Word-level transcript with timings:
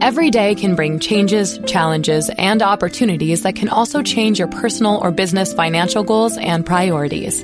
Every 0.00 0.30
day 0.30 0.54
can 0.54 0.74
bring 0.74 0.98
changes, 0.98 1.58
challenges, 1.66 2.30
and 2.36 2.62
opportunities 2.62 3.42
that 3.42 3.56
can 3.56 3.70
also 3.70 4.02
change 4.02 4.38
your 4.38 4.48
personal 4.48 4.98
or 4.98 5.10
business 5.10 5.54
financial 5.54 6.04
goals 6.04 6.36
and 6.36 6.66
priorities. 6.66 7.42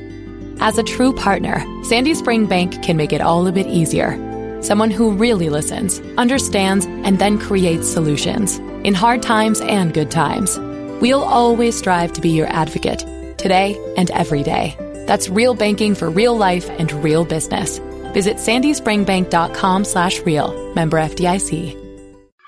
As 0.61 0.77
a 0.77 0.83
true 0.83 1.15
partner, 1.15 1.65
Sandy 1.83 2.15
Spring 2.15 2.47
Bank 2.47 2.83
can 2.83 2.97
make 2.97 3.13
it 3.13 3.23
all 3.23 3.47
a 3.47 3.53
bit 3.53 3.67
easier. 3.67 4.19
Someone 4.63 4.91
who 4.91 5.13
really 5.13 5.49
listens, 5.49 6.01
understands, 6.19 6.85
and 6.85 7.19
then 7.19 7.39
creates 7.39 7.89
solutions 7.91 8.59
in 8.85 8.95
hard 8.95 9.23
times 9.23 9.61
and 9.63 9.95
good 9.95 10.11
times. 10.11 10.59
We'll 11.01 11.25
always 11.25 11.77
strive 11.77 12.13
to 12.13 12.21
be 12.21 12.31
your 12.31 12.49
advocate 12.49 13.01
today 13.39 13.77
and 13.97 14.11
every 14.11 14.43
day. 14.43 14.77
That's 15.07 15.29
real 15.29 15.55
banking 15.55 15.95
for 15.95 16.11
real 16.11 16.37
life 16.37 16.69
and 16.69 16.93
real 17.03 17.25
business. 17.25 17.79
Visit 18.13 18.37
sandyspringbank.com 18.37 19.85
slash 19.85 20.21
real. 20.21 20.75
Member 20.75 20.99
FDIC. 20.99 21.82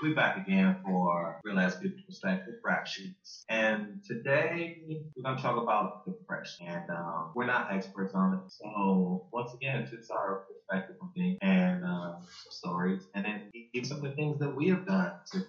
We're 0.04 0.14
back 0.14 0.36
again 0.36 0.76
for 0.84 1.40
Real 1.44 1.58
Ass 1.58 1.78
People 1.78 2.02
Perspective 2.06 2.56
Rap 2.62 2.86
Sheets. 2.86 3.46
And 3.48 4.02
today 4.06 4.82
we're 4.86 5.22
going 5.22 5.38
to 5.38 5.42
talk 5.42 5.56
about 5.56 6.04
depression. 6.04 6.66
And 6.66 6.90
um, 6.90 7.30
we're 7.34 7.46
not 7.46 7.72
experts 7.72 8.12
on 8.14 8.34
it. 8.34 8.40
So 8.48 9.24
once 9.32 9.54
again, 9.54 9.80
it's 9.80 9.92
just 9.92 10.10
our 10.10 10.44
perspective 10.46 10.96
on 11.00 11.08
things 11.16 11.38
and 11.40 11.82
um, 11.86 12.16
stories. 12.50 13.00
And 13.14 13.24
then 13.24 13.50
give 13.72 13.86
some 13.86 13.96
of 13.96 14.02
the 14.02 14.10
things 14.10 14.38
that 14.40 14.54
we 14.54 14.68
have 14.68 14.86
done 14.86 15.12
to, 15.32 15.46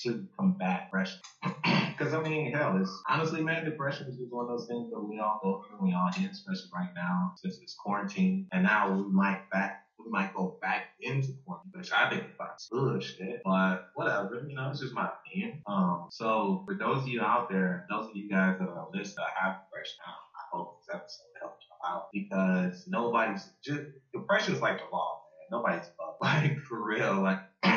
to 0.00 0.26
combat 0.38 0.88
depression. 0.88 1.20
Because 1.96 2.12
I 2.12 2.20
mean, 2.20 2.52
hell, 2.52 2.76
it's 2.76 2.90
honestly, 3.08 3.40
man, 3.40 3.64
depression 3.64 4.08
is 4.08 4.18
one 4.28 4.46
of 4.46 4.50
those 4.50 4.66
things 4.66 4.90
that 4.90 5.00
we 5.00 5.20
all 5.20 5.38
go 5.40 5.62
through. 5.62 5.86
We 5.86 5.94
all 5.94 6.10
hit, 6.12 6.28
especially 6.28 6.68
right 6.74 6.90
now 6.94 7.34
since 7.36 7.60
it's 7.62 7.76
quarantine. 7.76 8.48
And 8.50 8.64
now 8.64 8.92
we 8.92 9.12
might 9.12 9.48
back 9.52 9.83
we 10.04 10.10
might 10.10 10.32
go 10.34 10.54
back 10.60 10.84
into 11.00 11.28
quarantine, 11.44 11.70
which 11.74 11.92
I 11.92 12.08
think 12.08 12.24
is 12.24 12.68
bullshit. 12.70 13.40
But 13.44 13.80
whatever, 13.94 14.44
you 14.46 14.54
know, 14.54 14.68
it's 14.70 14.80
just 14.80 14.94
my 14.94 15.08
opinion. 15.26 15.58
Um, 15.66 16.06
so 16.10 16.62
for 16.64 16.74
those 16.78 17.00
of 17.02 17.08
you 17.08 17.22
out 17.22 17.48
there, 17.48 17.84
those 17.88 18.04
of 18.06 18.14
you 18.14 18.28
guys 18.28 18.54
that 18.58 18.68
are 18.68 18.86
listening, 18.92 19.24
that 19.24 19.42
have 19.42 19.54
depression, 19.66 19.96
I 20.04 20.42
hope 20.52 20.72
this 20.78 20.94
episode 20.94 21.40
helped 21.40 21.62
you 21.62 21.88
out 21.88 22.02
because 22.12 22.84
nobody's 22.86 23.50
just 23.64 23.82
depression 24.12 24.54
is 24.54 24.60
like 24.60 24.78
the 24.78 24.84
law, 24.92 25.18
man. 25.50 25.58
Nobody's 25.58 25.88
above, 25.98 26.14
like 26.42 26.56
for 26.68 26.82
real, 26.84 27.20
like. 27.20 27.38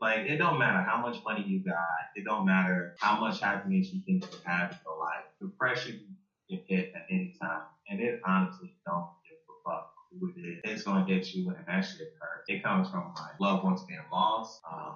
like 0.00 0.22
it 0.26 0.36
don't 0.38 0.58
matter 0.58 0.82
how 0.84 1.00
much 1.00 1.18
money 1.24 1.42
you 1.46 1.62
got, 1.62 1.74
it 2.14 2.24
don't 2.24 2.44
matter 2.44 2.92
how 2.98 3.16
much 3.18 3.40
happiness 3.40 3.92
you 3.92 4.00
think 4.04 4.24
you 4.32 4.38
have 4.44 4.70
in 4.70 4.76
your 4.84 4.98
life. 4.98 5.24
Depression 5.40 6.00
can 6.48 6.58
hit 6.66 6.88
at 6.94 7.02
any 7.10 7.30
time, 7.40 7.62
and 7.88 8.00
it 8.00 8.16
honestly 8.26 8.74
don't 8.84 9.06
with 10.18 10.32
it, 10.36 10.58
it's 10.64 10.82
gonna 10.82 11.04
get 11.04 11.32
you, 11.32 11.48
and 11.50 11.64
that 11.66 11.84
shit 11.84 12.08
hurt. 12.20 12.42
It 12.48 12.62
comes 12.62 12.88
from 12.88 13.12
like 13.16 13.34
loved 13.38 13.62
ones 13.62 13.82
being 13.86 14.00
lost, 14.10 14.60
um, 14.70 14.94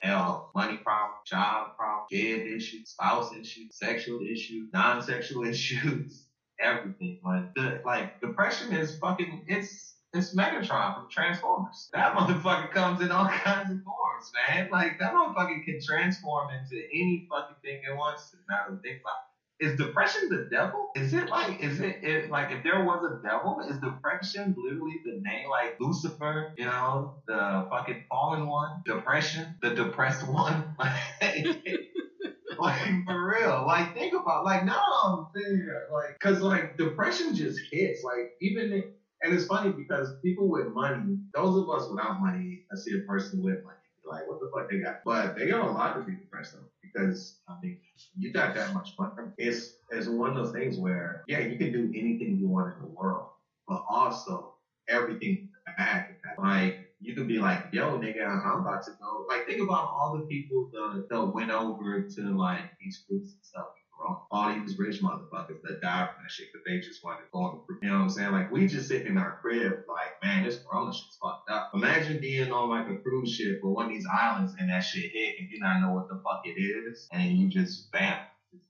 hell, 0.00 0.48
money 0.54 0.78
problem, 0.84 1.16
job 1.26 1.68
problem, 1.76 2.04
kid 2.10 2.46
issues, 2.46 2.82
spouse 2.84 3.32
issues, 3.32 3.66
sexual 3.70 4.20
issues, 4.20 4.68
non-sexual 4.72 5.44
issues, 5.46 6.24
everything. 6.60 7.16
Like, 7.24 7.44
the, 7.54 7.80
like 7.84 8.10
depression 8.20 8.72
is 8.72 8.96
fucking, 8.96 9.42
it's 9.46 9.94
it's 10.12 10.34
Megatron 10.34 10.94
from 10.94 11.06
Transformers. 11.10 11.88
That 11.92 12.12
motherfucker 12.16 12.70
comes 12.70 13.00
in 13.00 13.10
all 13.10 13.26
kinds 13.26 13.70
of 13.70 13.78
forms, 13.82 14.30
man. 14.34 14.68
Like 14.70 14.96
that 14.98 15.12
motherfucker 15.12 15.62
can 15.64 15.78
transform 15.84 16.48
into 16.50 16.82
any 16.92 17.24
fucking 17.28 17.56
thing 17.62 17.78
it 17.86 17.94
wants 17.94 18.30
to. 18.30 18.36
Now 18.48 18.64
to 18.68 18.76
think 18.82 18.98
about 19.02 19.14
is 19.58 19.76
depression 19.76 20.28
the 20.28 20.48
devil? 20.50 20.90
Is 20.96 21.14
it 21.14 21.28
like, 21.30 21.60
is 21.62 21.80
it, 21.80 22.02
it 22.02 22.30
like 22.30 22.50
if 22.50 22.62
there 22.62 22.84
was 22.84 23.04
a 23.04 23.26
devil, 23.26 23.60
is 23.60 23.78
depression 23.78 24.54
literally 24.56 25.00
the 25.04 25.20
name 25.20 25.48
like 25.48 25.76
Lucifer, 25.80 26.52
you 26.56 26.66
know, 26.66 27.14
the 27.26 27.66
fucking 27.70 28.04
fallen 28.08 28.46
one, 28.46 28.82
depression, 28.84 29.54
the 29.62 29.70
depressed 29.70 30.26
one? 30.28 30.76
like 32.58 33.04
for 33.06 33.34
real, 33.34 33.64
like 33.66 33.94
think 33.94 34.14
about 34.14 34.44
like 34.44 34.64
now 34.64 34.82
I'm 35.04 35.26
thinking 35.34 35.68
like, 35.92 36.18
cause 36.20 36.40
like 36.40 36.76
depression 36.76 37.34
just 37.34 37.60
hits 37.70 38.02
like 38.04 38.32
even. 38.40 38.72
and 39.22 39.34
it's 39.34 39.46
funny 39.46 39.72
because 39.72 40.14
people 40.22 40.48
with 40.48 40.68
money, 40.68 41.18
those 41.34 41.56
of 41.56 41.68
us 41.70 41.88
without 41.90 42.20
money, 42.20 42.64
I 42.70 42.76
see 42.76 42.98
a 42.98 43.00
person 43.10 43.42
with 43.42 43.64
money, 43.64 43.76
like, 44.04 44.28
what 44.28 44.40
the 44.40 44.50
fuck 44.54 44.70
they 44.70 44.78
got? 44.80 45.00
But 45.04 45.36
they 45.36 45.48
got 45.48 45.66
a 45.66 45.70
lot 45.70 45.94
to 45.96 46.02
be 46.02 46.16
depressed 46.16 46.54
though, 46.54 46.68
because 46.96 47.40
I 47.48 47.54
mean, 47.62 47.76
you 48.16 48.32
got 48.32 48.54
that 48.54 48.72
much 48.72 48.94
money. 48.98 49.12
It's 49.38 49.74
it's 49.90 50.08
one 50.08 50.30
of 50.30 50.34
those 50.34 50.52
things 50.52 50.78
where 50.78 51.22
yeah, 51.26 51.38
you 51.40 51.56
can 51.56 51.70
do 51.72 51.90
anything 51.94 52.36
you 52.36 52.48
want 52.48 52.68
in 52.74 52.82
the 52.82 52.88
world, 52.88 53.26
but 53.68 53.82
also 53.88 54.52
everything 54.88 55.38
bad 55.76 56.04
Like 56.38 56.76
you 57.00 57.14
can 57.14 57.26
be 57.26 57.38
like, 57.38 57.64
yo, 57.72 57.98
nigga, 57.98 58.26
I'm 58.44 58.60
about 58.60 58.82
to 58.84 58.92
go. 59.00 59.24
Like 59.28 59.46
think 59.46 59.60
about 59.60 59.84
all 59.92 60.12
the 60.12 60.22
people 60.22 60.68
that, 60.72 61.04
that 61.10 61.22
went 61.34 61.50
over 61.50 62.00
to 62.16 62.22
like 62.36 62.70
these 62.80 63.02
groups 63.08 63.34
and 63.36 63.44
stuff 63.44 63.66
all 64.30 64.48
these 64.48 64.74
rich 64.78 65.00
motherfuckers 65.00 65.58
that 65.62 65.80
died 65.80 66.06
from 66.08 66.22
that 66.22 66.30
shit 66.30 66.46
because 66.52 66.62
they 66.64 66.78
just 66.78 67.02
wanted 67.02 67.22
to 67.22 67.28
go 67.32 67.40
on 67.40 67.50
the 67.52 67.74
You 67.82 67.90
know 67.90 67.96
what 67.96 68.02
I'm 68.02 68.08
saying? 68.08 68.32
Like, 68.32 68.50
we 68.50 68.66
just 68.66 68.88
sitting 68.88 69.06
in 69.06 69.18
our 69.18 69.32
crib, 69.40 69.74
like, 69.88 70.12
man, 70.22 70.42
this 70.42 70.58
corona 70.66 70.92
shit's 70.92 71.18
fucked 71.22 71.48
up. 71.48 71.64
Imagine 71.74 72.18
being 72.20 72.52
on 72.52 72.68
like 72.68 72.86
a 72.88 72.94
cruise 73.04 73.30
ship 73.30 73.58
or 73.62 73.72
one 73.72 73.84
of 73.86 73.90
these 73.90 74.06
islands 74.10 74.54
and 74.58 74.68
that 74.68 74.82
shit 74.82 75.08
hit 75.12 75.32
and 75.38 75.46
you 75.48 75.58
not 75.60 75.78
know 75.78 75.90
what 75.90 76.04
the 76.08 76.16
fuck 76.24 76.38
it 76.42 76.54
is 76.58 77.06
and 77.12 77.36
you 77.36 77.48
just 77.48 77.84
bam. 77.92 78.16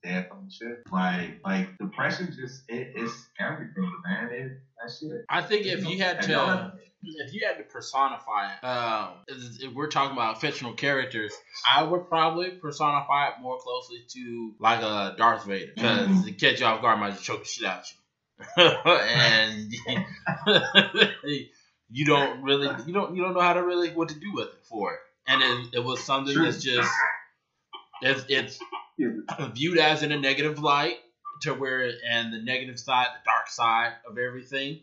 Dead 0.03 0.27
from 0.29 0.45
the 0.45 0.51
shit. 0.51 0.83
Like, 0.91 1.39
like 1.45 1.77
depression 1.77 2.27
just 2.27 2.63
it, 2.69 2.93
it's 2.95 3.27
everything, 3.39 3.91
man. 4.05 4.29
It, 4.31 4.51
that 4.81 4.91
shit. 4.91 5.25
I 5.29 5.41
think 5.41 5.65
if 5.65 5.87
you 5.87 5.99
had 5.99 6.21
to 6.23 6.73
if 7.03 7.33
you 7.33 7.47
had 7.47 7.57
to 7.57 7.63
personify 7.63 8.51
it, 8.53 8.65
um, 8.65 9.09
if 9.27 9.73
we're 9.73 9.87
talking 9.87 10.11
about 10.11 10.41
fictional 10.41 10.73
characters, 10.73 11.31
I 11.73 11.83
would 11.83 12.07
probably 12.09 12.51
personify 12.51 13.29
it 13.29 13.35
more 13.41 13.57
closely 13.59 14.03
to 14.09 14.53
like 14.59 14.81
a 14.81 15.15
Darth 15.17 15.45
Vader 15.45 15.71
because 15.73 16.07
mm-hmm. 16.07 16.23
to 16.23 16.31
catch 16.33 16.59
you 16.59 16.65
off 16.65 16.81
guard 16.81 16.99
might 16.99 17.11
just 17.11 17.23
choke 17.23 17.43
the 17.43 17.47
shit 17.47 17.65
out 17.65 17.83
you, 17.89 17.97
and 18.57 19.73
you 21.89 22.05
don't 22.05 22.41
really 22.43 22.69
you 22.85 22.93
don't 22.93 23.15
you 23.15 23.23
don't 23.23 23.33
know 23.33 23.41
how 23.41 23.53
to 23.53 23.63
really 23.63 23.89
what 23.89 24.09
to 24.09 24.19
do 24.19 24.33
with 24.33 24.47
it 24.47 24.65
for 24.69 24.93
it, 24.93 24.99
and 25.27 25.41
it, 25.41 25.77
it 25.77 25.83
was 25.83 26.03
something 26.03 26.37
that's 26.41 26.63
just 26.63 26.91
it's, 28.01 28.25
it's 28.29 28.59
viewed 29.53 29.77
as 29.77 30.03
in 30.03 30.11
a 30.11 30.19
negative 30.19 30.59
light 30.59 30.97
to 31.41 31.53
where 31.53 31.91
and 32.09 32.33
the 32.33 32.39
negative 32.39 32.79
side, 32.79 33.07
the 33.13 33.29
dark 33.29 33.49
side 33.49 33.93
of 34.09 34.17
everything 34.17 34.81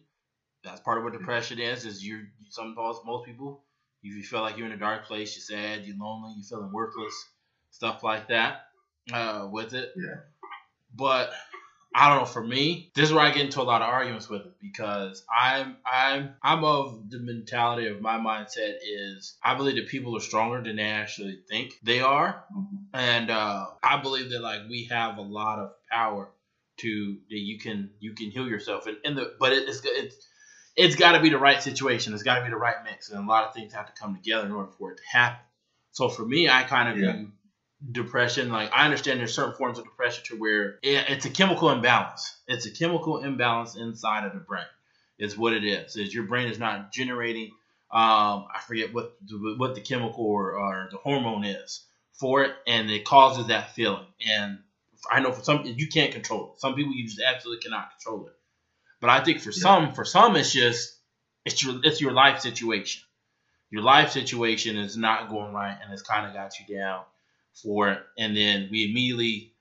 that's 0.65 0.81
part 0.81 0.99
of 0.99 1.05
what 1.05 1.13
depression 1.13 1.59
is. 1.61 1.85
Is 1.85 2.05
you're 2.05 2.23
sometimes 2.49 2.99
most 3.05 3.27
people, 3.27 3.63
if 4.03 4.15
you 4.15 4.23
feel 4.23 4.41
like 4.41 4.57
you're 4.57 4.67
in 4.67 4.73
a 4.73 4.79
dark 4.79 5.05
place, 5.05 5.37
you're 5.37 5.59
sad, 5.59 5.85
you're 5.85 5.97
lonely, 5.97 6.33
you're 6.37 6.45
feeling 6.45 6.73
worthless, 6.73 7.15
stuff 7.71 8.03
like 8.03 8.29
that. 8.29 8.67
Uh, 9.13 9.47
with 9.53 9.75
it. 9.75 9.93
Yeah. 9.97 10.21
But 10.95 11.31
I 11.97 12.09
don't 12.09 12.19
know. 12.19 12.25
For 12.27 12.43
me, 12.43 12.91
this 12.95 13.07
is 13.09 13.13
where 13.13 13.25
I 13.25 13.31
get 13.31 13.45
into 13.45 13.63
a 13.63 13.63
lot 13.63 13.81
of 13.81 13.89
arguments 13.89 14.29
with 14.29 14.43
it 14.43 14.55
because 14.61 15.25
I'm 15.33 15.77
I'm 15.87 16.35
I'm 16.43 16.65
of 16.65 17.09
the 17.09 17.21
mentality 17.21 17.87
of 17.87 18.01
my 18.01 18.19
mindset 18.19 18.79
is 18.83 19.37
I 19.43 19.55
believe 19.55 19.77
that 19.77 19.87
people 19.87 20.17
are 20.17 20.21
stronger 20.21 20.61
than 20.61 20.77
they 20.77 20.83
actually 20.83 21.39
think 21.49 21.75
they 21.85 22.01
are, 22.01 22.45
mm-hmm. 22.53 22.77
and 22.93 23.31
uh, 23.31 23.67
I 23.83 23.99
believe 24.03 24.31
that 24.31 24.41
like 24.41 24.63
we 24.69 24.89
have 24.91 25.19
a 25.19 25.23
lot 25.23 25.61
of 25.61 25.71
power 25.89 26.31
to 26.79 27.17
that 27.31 27.39
you 27.39 27.61
can 27.61 27.91
you 28.01 28.15
can 28.15 28.33
heal 28.33 28.49
yourself 28.49 28.87
and, 28.89 28.97
and 29.05 29.17
the 29.17 29.35
but 29.39 29.53
it's 29.53 29.81
it's 29.85 30.17
it's 30.77 30.97
got 30.97 31.13
to 31.13 31.21
be 31.21 31.31
the 31.31 31.39
right 31.39 31.63
situation. 31.63 32.13
It's 32.15 32.25
got 32.25 32.39
to 32.39 32.45
be 32.45 32.51
the 32.51 32.57
right 32.57 32.83
mix, 32.85 33.11
and 33.11 33.25
a 33.25 33.29
lot 33.29 33.47
of 33.47 33.55
things 33.55 33.73
have 33.73 33.87
to 33.87 33.93
come 33.93 34.15
together 34.15 34.47
in 34.47 34.53
order 34.53 34.73
for 34.79 34.91
it 34.91 34.97
to 34.97 35.03
happen. 35.13 35.45
So 35.93 36.09
for 36.09 36.27
me, 36.27 36.49
I 36.49 36.65
kind 36.65 36.89
of 36.89 36.99
yeah. 36.99 37.13
view 37.13 37.33
depression 37.93 38.51
like 38.51 38.73
I 38.73 38.85
understand 38.85 39.21
there's 39.21 39.35
certain 39.35 39.55
forms 39.55 39.79
of 39.79 39.85
depression 39.85 40.25
to 40.27 40.37
where 40.37 40.79
it's 40.83 41.25
a 41.27 41.31
chemical 41.31 41.71
imbalance. 41.71 42.37
It's 42.47 42.67
a 42.67 42.71
chemical 42.71 43.23
imbalance 43.23 43.77
inside 43.77 44.27
of 44.27 44.33
the 44.33 44.41
brain. 44.41 44.65
Is 45.19 45.39
what 45.39 45.53
it 45.53 45.65
is. 45.65 45.97
Is 45.97 46.13
your 46.13 46.25
brain 46.25 46.49
is 46.49 46.59
not 46.59 46.93
generating. 46.93 47.53
Um, 47.93 48.47
I 48.53 48.61
forget 48.67 48.93
what 48.93 49.17
the, 49.25 49.55
what 49.57 49.77
the 49.77 49.81
chemical 49.81 50.25
or, 50.25 50.53
or 50.59 50.89
the 50.91 50.97
hormone 50.97 51.45
is 51.45 51.85
for 52.15 52.43
it, 52.43 52.53
and 52.67 52.91
it 52.91 53.05
causes 53.05 53.47
that 53.49 53.75
feeling. 53.75 54.07
And 54.27 54.59
I 55.09 55.21
know 55.21 55.31
for 55.31 55.45
some 55.45 55.65
you 55.65 55.87
can't 55.87 56.13
control 56.13 56.55
it. 56.55 56.61
Some 56.61 56.75
people 56.75 56.93
you 56.93 57.05
just 57.07 57.21
absolutely 57.21 57.63
cannot 57.63 57.91
control 57.91 58.27
it. 58.27 58.35
But 59.01 59.11
I 59.11 59.23
think 59.23 59.41
for 59.41 59.51
yeah. 59.51 59.63
some, 59.63 59.93
for 59.93 60.05
some, 60.05 60.35
it's 60.35 60.53
just 60.53 60.97
it's 61.45 61.63
your 61.63 61.77
it's 61.85 62.01
your 62.01 62.13
life 62.13 62.41
situation. 62.41 63.03
Your 63.71 63.83
life 63.83 64.11
situation 64.11 64.77
is 64.77 64.97
not 64.97 65.29
going 65.29 65.53
right, 65.53 65.77
and 65.81 65.93
it's 65.93 66.03
kind 66.03 66.27
of 66.27 66.33
got 66.33 66.53
you 66.59 66.77
down 66.77 67.03
for 67.55 67.91
it. 67.91 68.03
And 68.19 68.37
then 68.37 68.69
we 68.71 68.91
immediately 68.91 69.53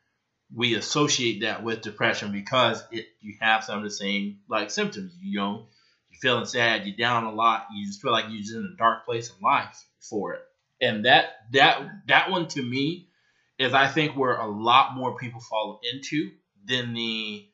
we 0.56 0.76
associate 0.76 1.42
that 1.42 1.64
with 1.64 1.82
depression 1.82 2.32
because 2.32 2.84
it 2.92 3.08
you 3.22 3.36
have 3.42 3.64
some 3.64 3.78
of 3.78 3.84
the 3.84 3.90
same 3.90 4.40
like 4.50 4.72
symptoms. 4.72 5.14
You 5.22 5.40
know, 5.40 5.68
you're 6.10 6.20
feeling 6.20 6.46
sad, 6.46 6.86
you're 6.86 6.96
down 6.96 7.24
a 7.24 7.32
lot, 7.32 7.68
you 7.74 7.86
just 7.86 8.02
feel 8.02 8.12
like 8.12 8.26
you're 8.30 8.42
just 8.42 8.54
in 8.54 8.72
a 8.74 8.78
dark 8.78 9.06
place 9.06 9.30
in 9.30 9.36
life 9.42 9.84
for 10.00 10.34
it. 10.34 10.42
And 10.82 11.06
that 11.06 11.26
that 11.54 11.82
that 12.08 12.32
one 12.32 12.48
to 12.50 12.62
me 12.62 13.10
is 13.58 13.74
I 13.74 13.88
think 13.88 14.16
where 14.16 14.36
a 14.36 14.48
lot 14.48 14.96
more 14.96 15.18
people 15.18 15.40
fall 15.40 15.80
into 15.94 16.32
than 16.66 16.94
the 16.94 17.48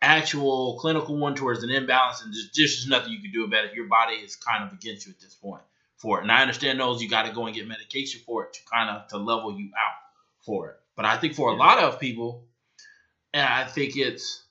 actual 0.00 0.78
clinical 0.80 1.16
one 1.16 1.34
towards 1.34 1.64
an 1.64 1.70
imbalance, 1.70 2.22
and 2.22 2.32
just, 2.32 2.54
just 2.54 2.88
nothing 2.88 3.12
you 3.12 3.20
can 3.20 3.32
do 3.32 3.44
about 3.44 3.64
it. 3.64 3.74
Your 3.74 3.86
body 3.86 4.14
is 4.14 4.36
kind 4.36 4.64
of 4.64 4.72
against 4.72 5.06
you 5.06 5.12
at 5.12 5.20
this 5.20 5.34
point 5.34 5.62
for 5.98 6.18
it. 6.18 6.22
And 6.22 6.32
I 6.32 6.40
understand 6.40 6.80
those 6.80 7.02
you 7.02 7.08
got 7.08 7.26
to 7.26 7.32
go 7.32 7.46
and 7.46 7.54
get 7.54 7.68
medication 7.68 8.20
for 8.24 8.44
it 8.44 8.54
to 8.54 8.60
kind 8.72 8.88
of 8.88 9.08
to 9.08 9.18
level 9.18 9.58
you 9.58 9.66
out 9.66 9.96
for 10.40 10.70
it. 10.70 10.76
But 10.96 11.04
I 11.04 11.16
think 11.16 11.34
for 11.34 11.50
a 11.50 11.56
lot 11.56 11.78
of 11.78 12.00
people, 12.00 12.44
and 13.34 13.46
I 13.46 13.64
think 13.64 13.96
it's 13.96 14.42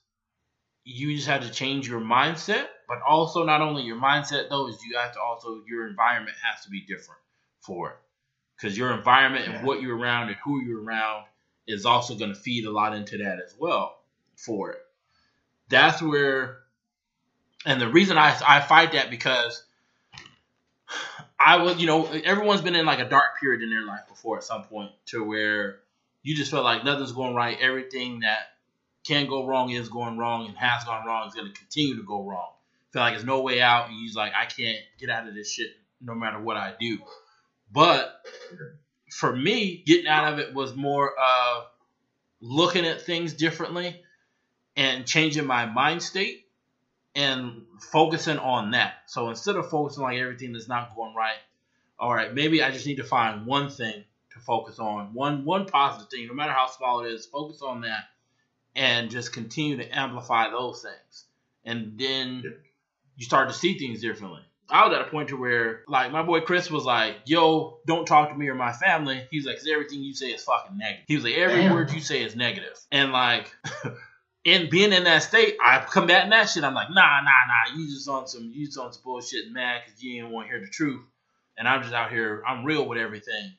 you 0.84 1.14
just 1.14 1.28
have 1.28 1.42
to 1.42 1.50
change 1.50 1.88
your 1.88 2.00
mindset, 2.00 2.66
but 2.88 3.00
also 3.06 3.44
not 3.44 3.60
only 3.60 3.82
your 3.82 4.00
mindset 4.00 4.48
though 4.48 4.68
is 4.68 4.78
you 4.82 4.96
have 4.96 5.12
to 5.12 5.20
also 5.20 5.62
your 5.66 5.86
environment 5.88 6.36
has 6.42 6.64
to 6.64 6.70
be 6.70 6.80
different 6.80 7.20
for 7.60 7.90
it 7.90 7.96
because 8.56 8.76
your 8.76 8.92
environment 8.92 9.46
yeah. 9.46 9.56
and 9.56 9.66
what 9.66 9.82
you're 9.82 9.96
around 9.96 10.28
and 10.28 10.36
who 10.44 10.62
you're 10.62 10.82
around 10.82 11.24
is 11.66 11.84
also 11.84 12.14
going 12.14 12.32
to 12.32 12.40
feed 12.40 12.64
a 12.64 12.70
lot 12.70 12.94
into 12.94 13.18
that 13.18 13.38
as 13.44 13.54
well 13.58 13.98
for 14.36 14.72
it. 14.72 14.78
That's 15.68 16.00
where, 16.00 16.60
and 17.66 17.78
the 17.80 17.88
reason 17.88 18.16
I 18.16 18.38
I 18.46 18.60
fight 18.60 18.92
that 18.92 19.10
because 19.10 19.62
I 21.38 21.62
was, 21.62 21.78
you 21.78 21.86
know, 21.86 22.06
everyone's 22.06 22.62
been 22.62 22.74
in 22.74 22.84
like 22.86 22.98
a 22.98 23.08
dark 23.08 23.40
period 23.40 23.62
in 23.62 23.70
their 23.70 23.84
life 23.84 24.08
before 24.08 24.38
at 24.38 24.44
some 24.44 24.64
point 24.64 24.90
to 25.06 25.22
where 25.22 25.80
you 26.22 26.34
just 26.34 26.50
felt 26.50 26.64
like 26.64 26.84
nothing's 26.84 27.12
going 27.12 27.34
right. 27.34 27.56
Everything 27.60 28.20
that 28.20 28.40
can 29.06 29.28
go 29.28 29.46
wrong 29.46 29.70
is 29.70 29.88
going 29.88 30.18
wrong 30.18 30.46
and 30.46 30.56
has 30.56 30.84
gone 30.84 31.06
wrong 31.06 31.28
is 31.28 31.34
going 31.34 31.46
to 31.46 31.58
continue 31.58 31.96
to 31.96 32.02
go 32.02 32.24
wrong. 32.24 32.50
Feel 32.92 33.02
like 33.02 33.14
there's 33.14 33.24
no 33.24 33.42
way 33.42 33.60
out. 33.60 33.88
And 33.88 33.94
he's 33.94 34.16
like, 34.16 34.32
I 34.34 34.46
can't 34.46 34.78
get 34.98 35.10
out 35.10 35.28
of 35.28 35.34
this 35.34 35.50
shit 35.50 35.70
no 36.00 36.14
matter 36.14 36.40
what 36.40 36.56
I 36.56 36.74
do. 36.78 36.98
But 37.70 38.20
for 39.12 39.34
me, 39.34 39.82
getting 39.86 40.08
out 40.08 40.32
of 40.32 40.38
it 40.38 40.54
was 40.54 40.74
more 40.74 41.12
of 41.16 41.64
looking 42.40 42.84
at 42.84 43.02
things 43.02 43.34
differently 43.34 44.02
and 44.76 45.06
changing 45.06 45.46
my 45.46 45.66
mind 45.66 46.02
state 46.02 46.46
and 47.18 47.62
focusing 47.80 48.38
on 48.38 48.70
that. 48.70 48.98
So 49.06 49.28
instead 49.28 49.56
of 49.56 49.68
focusing 49.68 50.04
like 50.04 50.18
everything 50.18 50.52
that's 50.52 50.68
not 50.68 50.94
going 50.94 51.16
right, 51.16 51.38
all 51.98 52.14
right, 52.14 52.32
maybe 52.32 52.62
I 52.62 52.70
just 52.70 52.86
need 52.86 52.98
to 52.98 53.04
find 53.04 53.44
one 53.44 53.70
thing 53.70 54.04
to 54.34 54.38
focus 54.38 54.78
on, 54.78 55.12
one 55.14 55.44
one 55.44 55.66
positive 55.66 56.08
thing, 56.08 56.28
no 56.28 56.34
matter 56.34 56.52
how 56.52 56.68
small 56.68 57.04
it 57.04 57.10
is. 57.10 57.26
Focus 57.26 57.60
on 57.60 57.80
that, 57.80 58.04
and 58.76 59.10
just 59.10 59.32
continue 59.32 59.76
to 59.78 59.98
amplify 59.98 60.48
those 60.48 60.80
things, 60.80 61.24
and 61.64 61.98
then 61.98 62.44
you 63.16 63.24
start 63.24 63.48
to 63.48 63.54
see 63.54 63.76
things 63.76 64.00
differently. 64.00 64.42
I 64.70 64.86
was 64.86 64.94
at 64.94 65.00
a 65.00 65.10
point 65.10 65.30
to 65.30 65.36
where, 65.36 65.80
like, 65.88 66.12
my 66.12 66.22
boy 66.22 66.42
Chris 66.42 66.70
was 66.70 66.84
like, 66.84 67.16
"Yo, 67.24 67.78
don't 67.84 68.06
talk 68.06 68.30
to 68.30 68.36
me 68.36 68.46
or 68.46 68.54
my 68.54 68.72
family." 68.72 69.26
He's 69.32 69.44
like, 69.44 69.56
"Cause 69.56 69.66
everything 69.66 70.04
you 70.04 70.14
say 70.14 70.28
is 70.28 70.44
fucking 70.44 70.78
negative." 70.78 71.04
He 71.08 71.16
was 71.16 71.24
like, 71.24 71.34
"Every 71.34 71.62
Damn. 71.62 71.72
word 71.72 71.90
you 71.90 72.00
say 72.00 72.22
is 72.22 72.36
negative," 72.36 72.78
and 72.92 73.10
like. 73.10 73.52
in 74.48 74.70
being 74.70 74.92
in 74.92 75.04
that 75.04 75.22
state, 75.22 75.56
I 75.62 75.78
combating 75.78 76.30
that 76.30 76.48
shit. 76.48 76.64
I'm 76.64 76.74
like, 76.74 76.90
nah, 76.90 77.20
nah, 77.20 77.30
nah. 77.46 77.76
You 77.76 77.86
just 77.86 78.08
on 78.08 78.26
some, 78.26 78.50
you 78.54 78.66
just 78.66 78.78
on 78.78 78.92
some 78.92 79.02
bullshit, 79.04 79.52
mad 79.52 79.82
because 79.84 80.02
you 80.02 80.20
didn't 80.20 80.32
want 80.32 80.46
to 80.46 80.52
hear 80.52 80.60
the 80.60 80.70
truth. 80.70 81.04
And 81.56 81.68
I'm 81.68 81.82
just 81.82 81.94
out 81.94 82.10
here. 82.10 82.42
I'm 82.46 82.64
real 82.64 82.86
with 82.86 82.98
everything. 82.98 83.52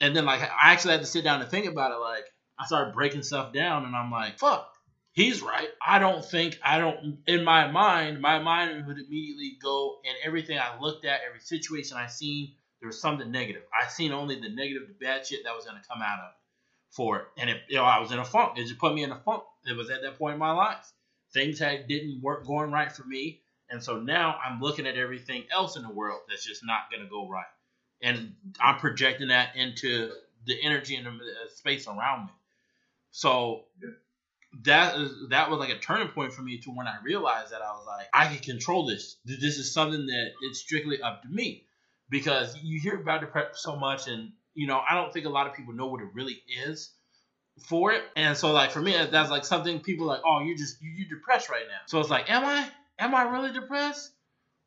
And 0.00 0.14
then 0.14 0.24
like 0.24 0.40
I 0.40 0.72
actually 0.72 0.92
had 0.92 1.00
to 1.00 1.06
sit 1.06 1.24
down 1.24 1.40
and 1.40 1.50
think 1.50 1.66
about 1.66 1.92
it. 1.92 1.96
Like 2.00 2.24
I 2.58 2.66
started 2.66 2.94
breaking 2.94 3.22
stuff 3.22 3.52
down, 3.52 3.84
and 3.84 3.94
I'm 3.94 4.10
like, 4.10 4.38
fuck, 4.38 4.72
he's 5.12 5.42
right. 5.42 5.68
I 5.86 5.98
don't 5.98 6.24
think 6.24 6.58
I 6.62 6.78
don't. 6.78 7.18
In 7.26 7.44
my 7.44 7.70
mind, 7.70 8.20
my 8.20 8.38
mind 8.38 8.86
would 8.86 8.98
immediately 8.98 9.58
go, 9.62 9.98
and 10.06 10.14
everything 10.24 10.58
I 10.58 10.78
looked 10.80 11.04
at, 11.04 11.20
every 11.26 11.40
situation 11.40 11.96
I 11.96 12.06
seen, 12.06 12.52
there 12.80 12.86
was 12.86 13.00
something 13.00 13.30
negative. 13.30 13.62
I 13.78 13.88
seen 13.88 14.12
only 14.12 14.36
the 14.40 14.48
negative, 14.48 14.88
the 14.88 15.04
bad 15.04 15.26
shit 15.26 15.44
that 15.44 15.54
was 15.54 15.64
gonna 15.64 15.82
come 15.88 16.02
out 16.02 16.20
of 16.20 16.30
it 16.30 16.40
for 16.90 17.18
it. 17.18 17.24
And 17.36 17.50
if 17.50 17.56
you 17.68 17.76
know, 17.76 17.84
I 17.84 18.00
was 18.00 18.12
in 18.12 18.18
a 18.18 18.24
funk. 18.24 18.58
It 18.58 18.64
just 18.66 18.78
put 18.78 18.94
me 18.94 19.02
in 19.02 19.12
a 19.12 19.18
funk. 19.18 19.42
It 19.66 19.76
was 19.76 19.90
at 19.90 20.02
that 20.02 20.18
point 20.18 20.34
in 20.34 20.38
my 20.38 20.52
life. 20.52 20.92
Things 21.32 21.58
had 21.58 21.86
didn't 21.88 22.22
work 22.22 22.46
going 22.46 22.70
right 22.70 22.90
for 22.90 23.04
me. 23.04 23.40
And 23.70 23.82
so 23.82 24.00
now 24.00 24.38
I'm 24.44 24.60
looking 24.60 24.86
at 24.86 24.96
everything 24.96 25.44
else 25.52 25.76
in 25.76 25.82
the 25.82 25.90
world 25.90 26.20
that's 26.28 26.44
just 26.44 26.64
not 26.64 26.90
gonna 26.90 27.08
go 27.08 27.28
right. 27.28 27.44
And 28.02 28.34
I'm 28.60 28.78
projecting 28.78 29.28
that 29.28 29.54
into 29.56 30.10
the 30.46 30.60
energy 30.62 30.96
and 30.96 31.06
the 31.06 31.10
uh, 31.10 31.48
space 31.54 31.86
around 31.86 32.26
me. 32.26 32.32
So 33.12 33.64
that 34.64 34.96
is 34.96 35.28
that 35.28 35.50
was 35.50 35.60
like 35.60 35.70
a 35.70 35.78
turning 35.78 36.08
point 36.08 36.32
for 36.32 36.42
me 36.42 36.58
to 36.58 36.70
when 36.70 36.88
I 36.88 36.96
realized 37.04 37.52
that 37.52 37.62
I 37.62 37.70
was 37.72 37.86
like, 37.86 38.08
I 38.12 38.26
can 38.26 38.38
control 38.38 38.86
this. 38.86 39.16
This 39.24 39.58
is 39.58 39.72
something 39.72 40.06
that 40.06 40.32
it's 40.42 40.60
strictly 40.60 41.00
up 41.00 41.22
to 41.22 41.28
me. 41.28 41.66
Because 42.08 42.58
you 42.60 42.80
hear 42.80 43.00
about 43.00 43.20
depression 43.20 43.52
so 43.54 43.76
much 43.76 44.08
and 44.08 44.32
you 44.54 44.66
know, 44.66 44.80
I 44.88 44.94
don't 44.94 45.12
think 45.12 45.26
a 45.26 45.30
lot 45.30 45.46
of 45.46 45.54
people 45.54 45.74
know 45.74 45.86
what 45.86 46.00
it 46.00 46.08
really 46.12 46.42
is 46.66 46.90
for 47.62 47.92
it. 47.92 48.02
And 48.16 48.36
so 48.36 48.52
like 48.52 48.70
for 48.70 48.80
me, 48.80 48.96
that's 49.10 49.30
like 49.30 49.44
something 49.44 49.80
people 49.80 50.06
like, 50.06 50.20
oh, 50.24 50.40
you 50.40 50.56
just 50.56 50.80
you, 50.82 50.90
you're 50.90 51.18
depressed 51.18 51.48
right 51.48 51.64
now. 51.68 51.80
So 51.86 52.00
it's 52.00 52.10
like, 52.10 52.30
am 52.30 52.44
I? 52.44 52.68
Am 52.98 53.14
I 53.14 53.22
really 53.22 53.52
depressed? 53.52 54.12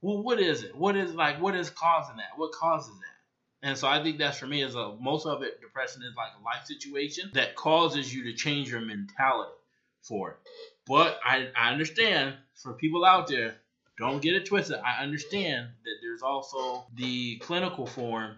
Well, 0.01 0.24
what 0.24 0.40
is 0.40 0.63
it? 0.63 0.75
What 0.75 0.95
is 0.95 1.13
like 1.13 1.42
what 1.42 1.56
is 1.56 1.69
causing 1.69 2.18
that? 2.18 2.38
What 2.38 2.51
causes 2.51 2.94
that? 2.94 3.68
And 3.68 3.78
so 3.78 3.88
I 3.88 4.04
think 4.04 4.18
that's 4.18 4.38
for 4.38 4.48
me 4.48 4.62
is 4.62 4.75
a 4.75 4.95
most 5.00 5.25
of 5.25 5.42
it 5.44 5.62
depression 5.62 6.01
is 6.04 6.16
like 6.16 6.31
a 6.40 6.44
life 6.44 6.66
situation 6.66 7.31
that 7.34 7.56
causes 7.56 8.13
you 8.13 8.25
to 8.25 8.34
change 8.34 8.69
your 8.69 8.81
mentality 8.81 9.54
for 10.01 10.31
it. 10.31 10.38
But 10.86 11.18
I, 11.24 11.48
I 11.56 11.72
understand 11.72 12.36
for 12.56 12.74
people 12.74 13.06
out 13.06 13.28
there, 13.28 13.56
don't 13.98 14.22
get 14.22 14.36
it 14.36 14.45
twisted. 14.45 14.78
I 14.78 15.01
understand 15.01 15.69
that 15.86 15.95
there's 16.01 16.22
also 16.22 16.86
the 16.95 17.38
clinical 17.38 17.86
form 17.86 18.36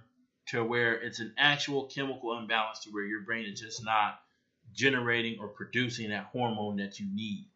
to 0.50 0.64
where 0.64 0.94
it's 0.94 1.20
an 1.20 1.34
actual 1.38 1.86
chemical 1.86 2.38
imbalance 2.38 2.82
to 2.82 2.92
where 2.92 3.06
your 3.06 3.22
brain 3.22 3.46
is 3.46 3.60
just 3.60 3.84
not 3.84 4.20
generating 4.76 5.40
or 5.40 5.48
producing 5.48 6.10
that 6.10 6.26
hormone 6.32 6.78
that 6.78 7.00
you 7.00 7.08
need 7.14 7.48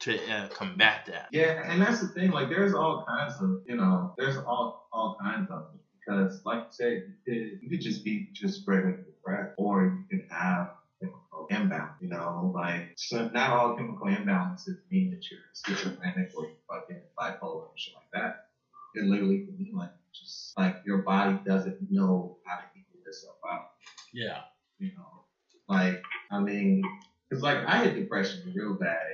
to 0.00 0.18
uh, 0.32 0.48
combat 0.48 1.06
that. 1.06 1.28
Yeah, 1.30 1.62
and 1.70 1.80
that's 1.80 2.00
the 2.00 2.08
thing. 2.08 2.30
Like, 2.30 2.48
there's 2.48 2.74
all 2.74 3.04
kinds 3.06 3.34
of, 3.40 3.62
you 3.66 3.76
know, 3.76 4.14
there's 4.16 4.36
all 4.36 4.88
all 4.92 5.16
kinds 5.22 5.50
of 5.50 5.66
it 5.74 5.80
because, 6.00 6.40
like 6.44 6.58
you 6.58 6.68
said, 6.70 7.02
you 7.26 7.68
could, 7.70 7.80
just 7.80 8.04
be 8.04 8.28
just 8.32 8.66
regular 8.66 8.96
depressed, 8.96 9.52
or 9.58 9.84
you 9.84 10.04
can 10.18 10.26
have 10.30 10.70
chemical 11.00 11.46
imbalance. 11.50 11.92
You 12.00 12.08
know, 12.08 12.52
like 12.54 12.94
so 12.96 13.28
not 13.28 13.50
all 13.50 13.76
chemical 13.76 14.06
imbalances 14.08 14.78
mean 14.90 15.10
that 15.10 15.22
you're 15.30 15.40
schizophrenic 15.54 16.32
or 16.36 16.46
you 16.46 16.54
fucking 16.68 17.02
bipolar 17.18 17.54
or 17.54 17.70
shit 17.76 17.94
like 17.94 18.22
that. 18.22 18.46
It 18.94 19.04
literally 19.04 19.46
can 19.46 19.56
mean 19.56 19.74
like 19.76 19.92
just 20.12 20.52
like 20.58 20.82
your 20.84 20.98
body 20.98 21.38
doesn't 21.46 21.78
know 21.90 22.38
how 22.44 22.56
to 22.56 22.64
equal 22.76 23.00
itself 23.06 23.36
out. 23.50 23.70
Yeah. 24.12 24.40
You 24.78 24.90
know, 24.96 25.21
like 25.72 26.02
I 26.30 26.38
mean, 26.40 26.82
because 27.28 27.42
like 27.42 27.58
I 27.66 27.76
had 27.76 27.94
depression 27.94 28.52
real 28.54 28.74
bad 28.74 29.06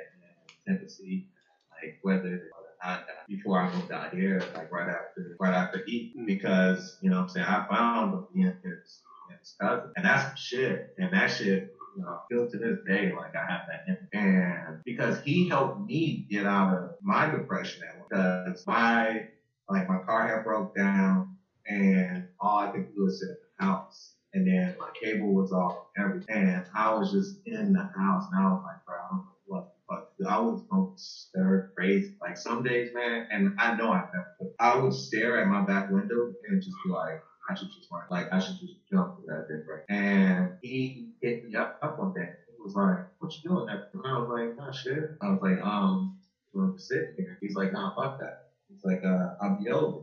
in 0.66 0.74
uh, 0.74 0.76
Tennessee, 0.78 1.24
like 1.70 1.98
whether 2.02 2.50
I 2.82 3.00
before 3.28 3.60
I 3.60 3.72
moved 3.74 3.92
out 3.92 4.12
here, 4.12 4.42
like 4.54 4.70
right 4.72 4.88
after 4.88 5.36
right 5.38 5.54
after 5.54 5.82
eating, 5.86 6.22
mm. 6.22 6.26
because 6.26 6.98
you 7.00 7.10
know 7.10 7.16
what 7.16 7.22
I'm 7.22 7.28
saying 7.28 7.46
I 7.46 7.66
found 7.70 8.14
him 8.14 8.24
being 8.34 8.52
his 8.64 9.02
his 9.38 9.54
cousin, 9.60 9.90
and 9.96 10.04
that's 10.04 10.38
shit, 10.40 10.94
and 10.98 11.12
that 11.12 11.28
shit. 11.28 11.72
You 11.96 12.04
know, 12.04 12.18
still 12.26 12.48
to 12.50 12.58
this 12.58 12.78
day, 12.86 13.12
like 13.12 13.34
I 13.34 13.50
have 13.50 13.62
that 13.66 13.84
in 13.88 14.20
and 14.20 14.78
because 14.84 15.20
he 15.22 15.48
helped 15.48 15.80
me 15.88 16.26
get 16.30 16.46
out 16.46 16.72
of 16.72 16.90
my 17.02 17.28
depression 17.28 17.82
because 18.08 18.62
my 18.68 19.24
like 19.68 19.88
my 19.88 19.98
car 20.06 20.28
had 20.28 20.44
broke 20.44 20.76
down 20.76 21.34
and 21.66 22.24
all 22.40 22.60
I 22.60 22.68
could 22.70 22.94
do 22.94 23.02
was 23.02 23.18
sit 23.18 23.30
in 23.30 23.36
the 23.58 23.64
house. 23.64 24.14
And 24.34 24.46
then 24.46 24.74
my 24.78 24.88
cable 25.02 25.32
was 25.32 25.52
off 25.52 25.72
everything. 25.96 26.22
And 26.48 26.62
I 26.74 26.90
was 26.90 27.10
just 27.10 27.36
in 27.46 27.72
the 27.72 27.86
house 27.96 28.26
and 28.30 28.40
I 28.40 28.48
was 28.48 28.60
like, 28.64 28.76
bro, 28.86 28.96
I 28.96 29.08
don't 29.10 29.18
know 29.18 29.36
what 29.46 29.62
the 29.88 29.94
fuck. 29.94 30.30
I 30.30 30.38
was 30.38 30.62
going 30.70 30.86
stir 30.96 31.64
crazy. 31.76 32.12
Like 32.20 32.36
some 32.36 32.62
days, 32.62 32.90
man, 32.94 33.22
and 33.30 33.48
I 33.58 33.74
know 33.74 33.90
I've 33.90 34.04
never 34.12 34.50
I 34.60 34.76
would 34.76 34.92
stare 34.94 35.38
at 35.38 35.46
my 35.46 35.60
back 35.60 35.88
window 35.88 36.30
and 36.44 36.62
just 36.62 36.76
be 36.84 36.90
like, 36.90 37.16
I 37.48 37.54
should 37.54 37.68
just 37.70 37.88
run. 37.90 38.02
Like 38.10 38.26
I 38.32 38.38
should 38.38 38.56
just 38.58 38.74
jump 38.92 39.10
through 39.14 39.26
that 39.28 39.46
thing. 39.48 39.60
And 39.88 40.50
he 40.60 41.06
hit 41.22 41.42
me 41.42 41.54
up, 41.56 41.72
up 41.82 41.98
one 41.98 42.12
day. 42.14 42.28
He 42.46 42.54
was 42.62 42.74
like, 42.74 42.98
What 43.18 43.30
you 43.42 43.50
doing? 43.50 43.66
And 43.68 43.80
I 44.04 44.18
was 44.18 44.28
like, 44.28 44.50
Nah 44.58 44.70
shit. 44.72 45.04
I 45.22 45.28
was 45.30 45.38
like, 45.40 45.58
um, 45.60 46.10
I'm 46.56 46.74
sitting 46.76 47.12
here. 47.16 47.36
He's 47.40 47.54
like, 47.56 47.72
Nah, 47.72 47.90
fuck 47.96 48.18
that. 48.18 48.32
It's 48.70 48.84
like 48.84 49.02
uh, 49.04 49.28
I'm 49.40 49.56
yoga, 49.60 49.98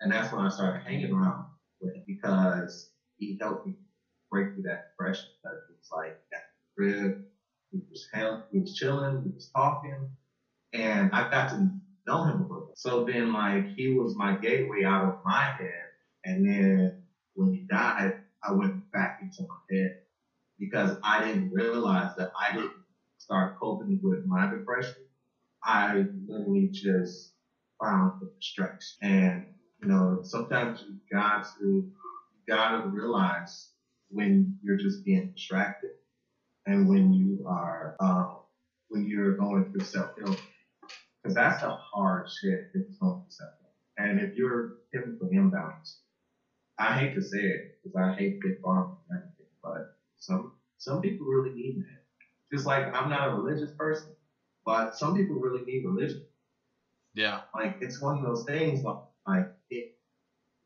and 0.00 0.10
that's 0.12 0.32
when 0.32 0.40
I 0.42 0.48
started 0.48 0.80
hanging 0.84 1.12
around 1.12 1.44
with 1.80 1.94
him 1.94 2.02
because 2.06 2.86
he 3.18 3.36
helped 3.40 3.66
me 3.66 3.74
break 4.30 4.52
through 4.52 4.62
that 4.64 4.80
depression. 4.92 5.28
Because 5.42 5.58
it 5.68 5.74
was 5.78 5.88
like 5.92 6.16
at 6.34 6.40
the 6.40 6.82
crib, 6.84 7.12
we 7.72 7.80
was 7.90 8.06
hell, 8.12 8.40
we 8.50 8.60
was 8.60 8.74
chilling, 8.74 9.22
we 9.22 9.30
was 9.34 9.48
talking, 9.56 10.08
and 10.72 11.10
I 11.12 11.28
got 11.30 11.48
to 11.50 11.68
know 12.06 12.22
him 12.24 12.36
a 12.38 12.42
little. 12.42 12.72
So 12.74 13.04
then, 13.04 13.32
like, 13.32 13.66
he 13.76 13.88
was 13.88 14.14
my 14.16 14.34
gateway 14.34 14.84
out 14.84 15.02
of 15.04 15.14
my 15.24 15.44
head, 15.58 15.86
and 16.24 16.44
then 16.44 16.92
when 17.34 17.50
he 17.52 17.64
died, 17.70 18.12
I 18.44 18.52
went 18.52 18.74
back 18.92 19.16
into 19.20 19.44
my 19.48 19.56
head 19.76 19.90
because 20.58 20.94
I 21.02 21.20
didn't 21.20 21.50
realize 21.52 22.10
that 22.16 22.28
I 22.40 22.52
didn't 22.52 22.70
start 23.18 23.52
coping 23.60 23.98
with 24.02 24.20
my 24.24 24.46
depression. 24.46 25.02
I 25.64 26.04
literally 26.26 26.68
just 26.72 27.32
found 27.82 28.12
the 28.20 28.28
distraction. 28.40 28.96
And, 29.02 29.44
you 29.82 29.88
know, 29.88 30.20
sometimes 30.22 30.82
you 30.86 30.96
got 31.12 31.44
to, 31.58 31.84
gotta 32.48 32.86
realize 32.88 33.70
when 34.08 34.52
you're 34.62 34.76
just 34.76 35.04
being 35.04 35.28
distracted 35.34 35.90
and 36.66 36.88
when 36.88 37.12
you 37.12 37.42
are, 37.46 37.94
um, 38.00 38.38
when 38.88 39.04
you're 39.04 39.34
going 39.36 39.64
through 39.70 39.84
self-healing. 39.84 40.36
Because 41.22 41.34
that's 41.34 41.62
a 41.62 41.70
hard 41.92 42.24
shit 42.28 42.60
if 42.72 42.82
it's 42.86 42.96
going 42.98 43.14
through 43.14 43.30
self-healing. 43.30 43.72
And 43.98 44.18
if 44.20 44.36
you're 44.36 44.70
chemically 44.92 45.36
imbalanced, 45.36 45.96
I 46.78 46.92
hate 46.92 47.14
to 47.14 47.22
say 47.22 47.38
it 47.38 47.60
because 47.82 47.94
I 47.96 48.12
hate 48.14 48.38
big 48.40 48.52
pharma 48.64 48.88
and 49.08 49.18
everything, 49.18 49.52
but 49.62 49.82
some 50.18 50.52
some 50.78 51.00
people 51.00 51.26
really 51.26 51.50
need 51.50 51.76
that. 51.76 52.02
Just 52.52 52.66
like 52.66 52.94
I'm 52.94 53.08
not 53.08 53.28
a 53.28 53.34
religious 53.34 53.72
person, 53.78 54.12
but 54.64 54.94
some 54.94 55.14
people 55.14 55.36
really 55.36 55.62
need 55.62 55.84
religion. 55.84 56.20
Yeah. 57.14 57.38
Like 57.54 57.76
it's 57.80 58.00
one 58.00 58.16
of 58.18 58.22
those 58.22 58.44
things 58.44 58.82
like, 58.82 58.96
like 59.26 59.46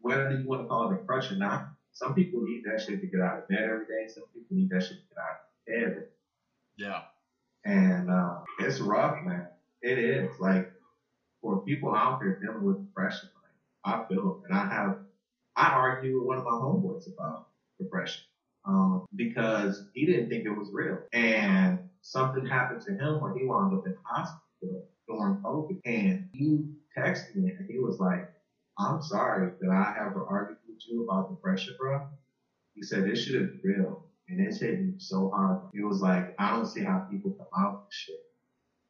whether 0.01 0.31
you 0.31 0.47
want 0.47 0.63
to 0.63 0.69
call 0.69 0.91
it 0.91 0.97
depression 0.97 1.37
or 1.37 1.47
not, 1.47 1.69
some 1.93 2.15
people 2.15 2.43
need 2.43 2.63
that 2.65 2.81
shit 2.81 3.01
to 3.01 3.07
get 3.07 3.21
out 3.21 3.39
of 3.39 3.49
bed 3.49 3.63
every 3.65 3.87
day. 3.87 4.07
Some 4.09 4.25
people 4.33 4.57
need 4.57 4.71
that 4.71 4.83
shit 4.83 4.99
to 4.99 5.15
get 5.15 5.19
out 5.19 5.89
of 5.91 5.95
bed. 5.95 6.07
Yeah. 6.77 7.03
And 7.65 8.11
uh, 8.11 8.39
it's 8.61 8.81
rough, 8.81 9.23
man. 9.25 9.47
It 9.83 9.99
is. 9.99 10.31
Like 10.41 10.73
for 11.43 11.61
people 11.63 11.95
out 11.95 12.21
there 12.21 12.39
dealing 12.41 12.65
with 12.65 12.87
depression, 12.87 13.29
like 13.85 13.95
I 13.95 14.09
feel 14.09 14.41
it. 14.45 14.51
And 14.51 14.59
I 14.59 14.67
have 14.73 14.99
I 15.57 15.71
argued 15.71 16.15
with 16.15 16.25
one 16.25 16.39
of 16.39 16.45
my 16.45 16.53
homeboys 16.53 17.07
about 17.13 17.49
depression. 17.79 18.23
Um, 18.67 19.07
because 19.17 19.85
he 19.95 20.05
didn't 20.05 20.29
think 20.29 20.45
it 20.45 20.51
was 20.51 20.69
real. 20.73 20.99
And 21.13 21.79
something 22.03 22.45
happened 22.47 22.83
to 22.83 22.93
him 22.93 23.21
where 23.21 23.35
he 23.35 23.47
wound 23.47 23.77
up 23.77 23.87
in 23.87 23.97
hospital 24.05 24.87
during 25.09 25.37
COVID. 25.37 25.81
And 25.85 26.29
he 26.33 26.67
texted 26.97 27.37
me 27.37 27.53
and 27.59 27.69
he 27.69 27.79
was 27.79 27.99
like, 27.99 28.31
I'm 28.81 29.03
sorry 29.03 29.51
that 29.61 29.71
I 29.71 29.93
have 29.97 30.09
ever 30.11 30.25
argued 30.29 30.59
with 30.69 30.79
you 30.89 31.03
about 31.03 31.29
the 31.29 31.37
pressure, 31.37 31.73
bro. 31.79 32.01
He 32.75 32.83
said, 32.83 33.05
this 33.05 33.25
shit 33.25 33.37
is 33.37 33.49
real. 33.65 34.03
And 34.29 34.41
it's 34.41 34.61
hitting 34.61 34.95
so 34.99 35.31
hard. 35.35 35.59
It 35.75 35.85
was 35.85 36.01
like, 36.03 36.35
I 36.39 36.51
don't 36.51 36.67
see 36.67 36.83
how 36.83 37.03
people 37.11 37.35
come 37.39 37.49
out 37.65 37.71
of 37.73 37.79
this 37.89 37.95
shit. 37.97 38.17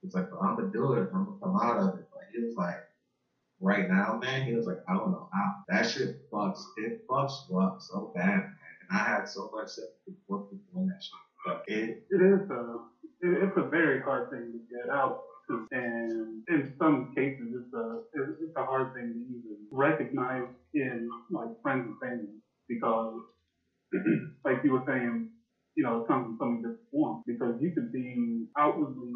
It's 0.03 0.15
like, 0.15 0.27
I'm 0.43 0.57
gonna 0.57 0.71
do 0.73 0.95
it. 0.95 1.09
I'm 1.15 1.25
gonna 1.25 1.37
come 1.43 1.57
out 1.57 1.79
of 1.79 1.95
it. 1.97 2.05
But 2.13 2.23
he 2.33 2.41
was 2.43 2.55
like, 2.57 2.77
right 3.61 3.89
now, 3.89 4.19
man, 4.21 4.43
he 4.43 4.55
was 4.55 4.67
like, 4.67 4.79
I 4.89 4.95
don't 4.95 5.11
know 5.11 5.27
how. 5.33 5.51
That 5.69 5.87
shit 5.87 6.11
fucks, 6.33 6.61
it 6.77 6.93
fucks 7.11 7.33
up 7.61 7.77
so 7.79 8.11
bad, 8.15 8.27
man. 8.27 8.75
And 8.89 8.99
I 8.99 9.03
had 9.03 9.29
so 9.29 9.49
much 9.53 9.69
sympathy 9.69 10.19
for 10.27 10.41
people 10.51 10.59
doing 10.73 10.87
that 10.87 11.03
shit. 11.03 11.21
It, 11.67 11.91
It 12.11 12.23
is 12.23 12.41
it, 13.21 13.43
it's 13.45 13.57
a 13.57 13.63
very 13.63 13.99
hard 14.01 14.25
thing 14.31 14.53
to 14.53 14.61
get 14.77 14.91
out. 14.95 15.15
And 15.73 16.43
in 16.49 16.71
some 16.79 17.09
cases, 17.17 17.49
it's 17.55 17.73
a, 17.75 17.99
it's 18.15 18.53
a 18.57 18.65
hard 18.65 18.93
thing 18.95 19.13
to 19.13 19.19
even 19.19 19.57
recognize 19.71 20.49
in 20.75 21.09
like 21.31 21.51
friends 21.63 21.85
and 21.87 21.97
family 22.01 22.35
because, 22.69 23.21
like 24.45 24.59
you 24.65 24.73
were 24.73 24.83
saying, 24.87 25.27
you 25.77 25.85
know, 25.85 25.97
it 25.97 26.07
comes 26.07 26.27
in 26.27 26.37
so 26.39 26.47
many 26.47 26.59
different 26.59 26.77
forms 26.93 27.19
because 27.27 27.55
you 27.61 27.73
could 27.73 27.93
be 27.93 28.45
outwardly 28.59 29.13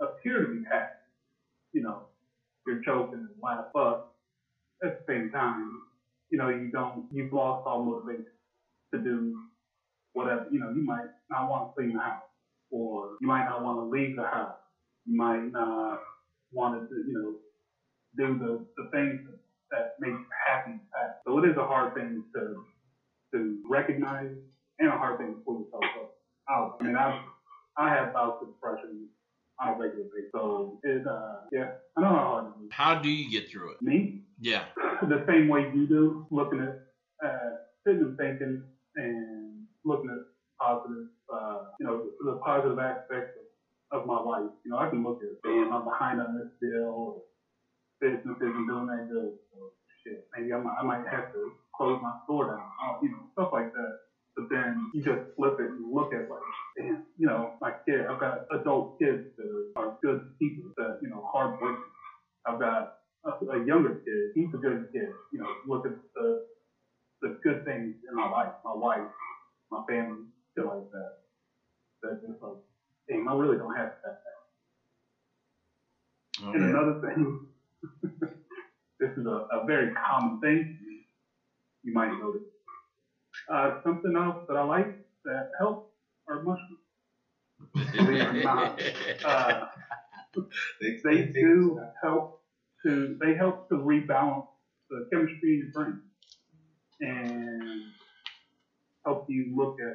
appear 0.00 0.40
to 0.40 0.46
be 0.48 0.60
happy, 0.70 0.86
you 1.72 1.82
know, 1.82 2.02
you're 2.66 2.80
joking 2.84 3.18
and 3.20 3.28
laugh, 3.42 3.64
but 3.74 3.98
at 4.84 4.92
the 4.94 5.12
same 5.12 5.30
time, 5.30 5.70
you 6.30 6.38
know, 6.38 6.48
you 6.48 6.70
don't, 6.72 7.04
you've 7.10 7.32
lost 7.32 7.62
all 7.66 7.80
motivation 7.80 8.24
to 8.94 9.00
do 9.00 9.34
whatever. 10.14 10.44
You 10.50 10.60
know, 10.60 10.70
you 10.70 10.84
might 10.84 11.06
not 11.30 11.48
want 11.48 11.64
to 11.64 11.68
clean 11.76 11.92
the 11.94 12.00
house, 12.00 12.22
or 12.70 13.10
you 13.20 13.28
might 13.28 13.44
not 13.44 13.62
want 13.62 13.78
to 13.78 13.84
leave 13.84 14.16
the 14.16 14.24
house. 14.24 14.54
You 15.06 15.16
might 15.16 15.50
not 15.52 16.00
want 16.52 16.88
to, 16.88 16.94
you 17.06 17.12
know, 17.14 17.34
do 18.16 18.38
the, 18.38 18.64
the 18.76 18.88
things 18.90 19.20
that 19.70 19.92
make 20.00 20.12
you 20.12 20.18
happy. 20.48 20.78
So 21.26 21.38
it 21.38 21.48
is 21.50 21.56
a 21.56 21.64
hard 21.64 21.94
thing 21.94 22.22
to 22.34 22.54
to 23.34 23.58
recognize 23.68 24.30
and 24.78 24.88
a 24.88 24.96
hard 24.96 25.18
thing 25.18 25.34
to 25.34 25.40
pull 25.44 25.60
yourself 25.60 25.84
up 26.00 26.10
out. 26.50 26.76
I 26.80 26.84
mean, 26.84 26.96
I 26.96 27.18
I 27.76 27.90
have 27.90 28.12
bouts 28.12 28.36
of 28.42 28.48
depression 28.48 29.08
on 29.60 29.68
a 29.68 29.72
regular 29.72 30.04
basis, 30.14 30.30
so 30.32 30.78
it 30.82 31.06
uh 31.06 31.40
yeah, 31.52 31.70
I 31.96 32.00
know 32.02 32.08
how 32.08 32.26
hard 32.26 32.44
it 32.46 32.62
is. 32.64 32.68
How 32.70 32.94
do 32.94 33.08
you 33.08 33.30
get 33.30 33.48
through 33.50 33.72
it? 33.72 33.82
Me, 33.82 34.20
Yeah. 34.40 34.64
the 35.02 35.24
same 35.28 35.48
way 35.48 35.70
you 35.74 35.86
do, 35.86 36.26
looking 36.30 36.60
at, 36.60 36.76
uh, 37.26 37.50
sitting 37.86 38.02
and 38.02 38.16
thinking 38.16 38.62
and 38.96 39.62
looking 39.84 40.10
at 40.10 40.18
positive, 40.60 41.06
uh, 41.32 41.58
you 41.80 41.86
know, 41.86 42.02
the 42.24 42.38
positive 42.44 42.78
aspects 42.78 43.30
of, 43.36 43.45
of 43.92 44.06
my 44.06 44.18
life. 44.18 44.48
You 44.64 44.72
know, 44.72 44.78
I 44.78 44.86
can 44.88 45.02
look 45.02 45.16
at, 45.22 45.28
damn, 45.44 45.72
I'm 45.72 45.84
behind 45.84 46.20
on 46.20 46.34
this 46.34 46.46
bill, 46.60 46.86
or 46.88 47.14
business 48.00 48.36
isn't 48.40 48.66
doing 48.66 48.86
that 48.86 49.06
good, 49.08 49.32
or 49.52 49.68
shit, 50.04 50.20
maybe 50.36 50.52
I 50.52 50.58
might, 50.58 50.74
I 50.78 50.82
might 50.82 51.06
have 51.10 51.24
to 51.32 51.50
close 51.76 51.98
my 52.00 52.12
store 52.24 52.46
down, 52.46 52.58
or, 52.88 52.98
you 53.02 53.10
know, 53.10 53.26
stuff 53.32 53.48
like 53.52 53.68
that. 53.74 53.92
But 54.36 54.46
then 54.50 54.88
you 54.94 55.02
just 55.02 55.20
flip 55.36 55.54
it 55.58 55.70
and 55.70 55.92
look 55.92 56.12
at 56.12 56.28
like, 56.28 56.40
damn, 56.78 56.98
you 57.18 57.26
know, 57.26 57.48
my 57.60 57.72
kid, 57.88 58.04
I've 58.10 58.18
got 58.18 58.38
adult 58.52 58.88
kids 59.00 59.20
that 59.38 59.46
are, 59.76 59.84
are 59.84 59.90
good 60.02 60.20
people 60.40 60.64
that, 60.78 60.96
you 61.00 61.08
know, 61.08 61.22
hard 61.32 61.52
working. 61.60 61.78
I've 62.46 62.58
got 62.58 62.84
a, 63.26 63.32
a 63.52 63.58
younger 63.64 63.92
kid, 64.06 64.30
he's 64.34 64.48
a 64.54 64.58
good 64.58 64.84
kid. 64.92 65.08
You 65.32 65.40
know, 65.40 65.48
look 65.66 65.86
at 65.86 65.92
the 66.14 66.38
the 67.22 67.30
good 67.44 67.64
things 67.64 67.94
in 68.08 68.16
my 68.16 68.26
life, 68.26 68.50
my 68.64 68.72
wife, 68.74 69.00
my 69.70 69.80
family, 69.88 70.22
shit 70.56 70.66
like 70.66 70.84
that. 70.92 71.10
That 72.02 72.20
just 72.20 72.40
like, 72.42 72.56
damn, 73.08 73.28
I 73.28 73.34
really 73.34 73.56
don't 73.56 73.74
have 73.76 73.88
that. 74.04 74.14
Oh, 76.42 76.52
And 76.52 76.64
another 76.64 76.94
thing, 77.00 77.38
this 79.00 79.10
is 79.16 79.26
a, 79.26 79.40
a 79.52 79.64
very 79.66 79.88
common 80.06 80.38
thing. 80.42 80.64
You 81.84 81.92
might 81.94 82.10
notice. 82.18 82.42
Uh, 83.52 83.70
something 84.06 84.22
else 84.22 84.36
that 84.48 84.56
I 84.56 84.62
like 84.62 84.88
that 85.26 85.44
helps 85.58 85.80
are 86.28 86.38
mushrooms. 86.38 86.58
Believe 87.96 88.20
it 88.20 88.26
or 88.26 88.34
not, 88.34 88.72
uh, 89.24 89.52
they, 90.80 90.92
they 91.04 91.22
do 91.34 91.78
help 92.02 92.24
to 92.86 93.14
they 93.20 93.34
help 93.34 93.56
to 93.72 93.78
rebalance 93.78 94.42
the 94.90 95.02
chemistry 95.12 95.54
in 95.54 95.58
your 95.58 95.68
brain 95.74 95.98
and 97.00 97.80
help 99.04 99.22
you 99.28 99.54
look 99.56 99.72
at 99.80 99.94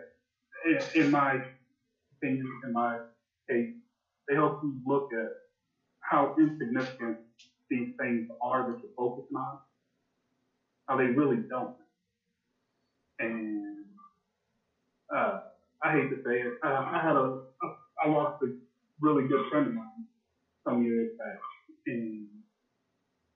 in, 0.96 1.04
in 1.06 1.12
my 1.12 1.38
opinion 2.18 2.46
in 2.66 2.74
my 2.74 2.98
case 3.50 3.68
they 4.28 4.36
help 4.36 4.54
you 4.64 4.74
look 4.86 5.04
at 5.14 5.28
how 6.02 6.32
insignificant 6.40 7.18
these 7.70 7.88
things 8.00 8.26
are 8.42 8.64
that 8.66 8.76
you're 8.82 8.92
focusing 8.98 9.36
on 9.38 9.58
how 10.88 10.96
they 10.96 11.08
really 11.08 11.40
don't 11.50 11.70
and 13.20 13.86
uh, 15.16 15.38
I 15.84 15.92
hate 15.92 16.10
to 16.10 16.18
say 16.26 16.42
it 16.42 16.52
uh, 16.66 16.84
I 16.94 17.02
had 17.04 17.16
a, 17.16 17.26
a 17.64 17.68
I 18.04 18.08
lost 18.08 18.34
a 18.44 18.48
really 19.02 19.24
good 19.24 19.42
friend 19.50 19.68
of 19.68 19.74
mine 19.74 20.06
some 20.68 20.82
years 20.84 21.08
back 21.20 21.38
and 21.88 22.28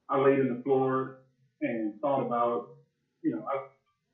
I 0.09 0.17
laid 0.19 0.39
on 0.39 0.49
the 0.49 0.57
floor 0.63 1.13
and 1.61 1.93
thought 2.01 2.21
about, 2.21 2.61
you 3.23 3.31
know, 3.31 3.41
I 3.51 3.57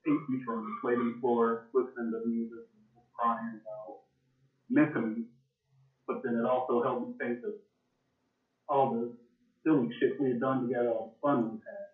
ate 0.09 0.17
mushrooms, 0.29 0.73
laid 0.83 0.99
on 0.99 1.07
the 1.07 1.13
floor, 1.21 1.59
listening 1.73 2.11
to 2.11 2.19
music, 2.27 2.49
and 2.95 3.05
crying 3.17 3.59
about 3.61 3.95
missing 4.69 5.03
him. 5.15 5.25
But 6.07 6.17
then 6.23 6.35
it 6.35 6.45
also 6.45 6.81
helped 6.81 7.01
me 7.01 7.09
think 7.21 7.37
of 7.45 7.53
all 8.69 8.89
the 8.89 9.09
silly 9.65 9.89
shit 9.99 10.11
we 10.19 10.29
had 10.29 10.39
done 10.39 10.61
together, 10.61 10.89
all 10.89 11.03
the 11.05 11.27
fun 11.27 11.43
we 11.43 11.51
had. 11.51 11.85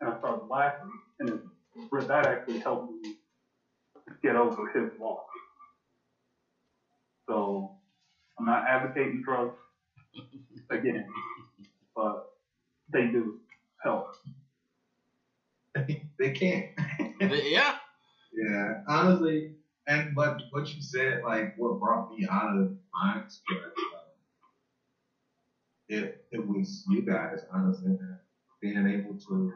And 0.00 0.10
I 0.10 0.18
started 0.18 0.42
laughing, 0.50 0.90
and 1.20 1.30
it, 1.30 1.40
that 2.08 2.26
actually 2.26 2.58
helped 2.58 2.84
me 2.84 3.14
get 4.22 4.36
over 4.36 4.64
his 4.74 4.88
loss. 5.00 5.16
So 7.28 7.70
I'm 8.38 8.46
not 8.46 8.64
advocating 8.68 9.22
drugs 9.24 9.50
again, 10.70 11.04
but 11.96 12.16
they 12.92 13.06
do 13.06 13.34
help. 13.82 14.04
they 16.18 16.30
can't. 16.30 16.64
yeah. 17.20 17.72
Yeah, 18.32 18.74
honestly, 18.88 19.50
and 19.88 20.14
but 20.14 20.34
what 20.50 20.72
you 20.74 20.82
said, 20.82 21.20
like 21.24 21.50
what 21.56 21.78
brought 21.80 22.08
me 22.10 22.26
out 22.30 22.56
of 22.56 22.68
my 22.94 23.18
experience, 23.18 23.74
uh, 23.94 24.10
it 25.88 26.10
it 26.32 26.46
was 26.46 26.84
you 26.88 27.02
guys, 27.02 27.44
honestly, 27.52 27.90
man. 27.90 28.18
being 28.60 28.86
able 28.86 29.16
to 29.28 29.50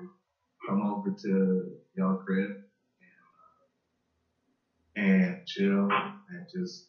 come 0.66 0.82
over 0.82 1.10
to 1.22 1.66
your 1.96 2.16
crib 2.24 2.50
and, 4.96 5.06
uh, 5.08 5.08
and 5.30 5.36
chill 5.46 5.88
and 6.28 6.44
just 6.54 6.86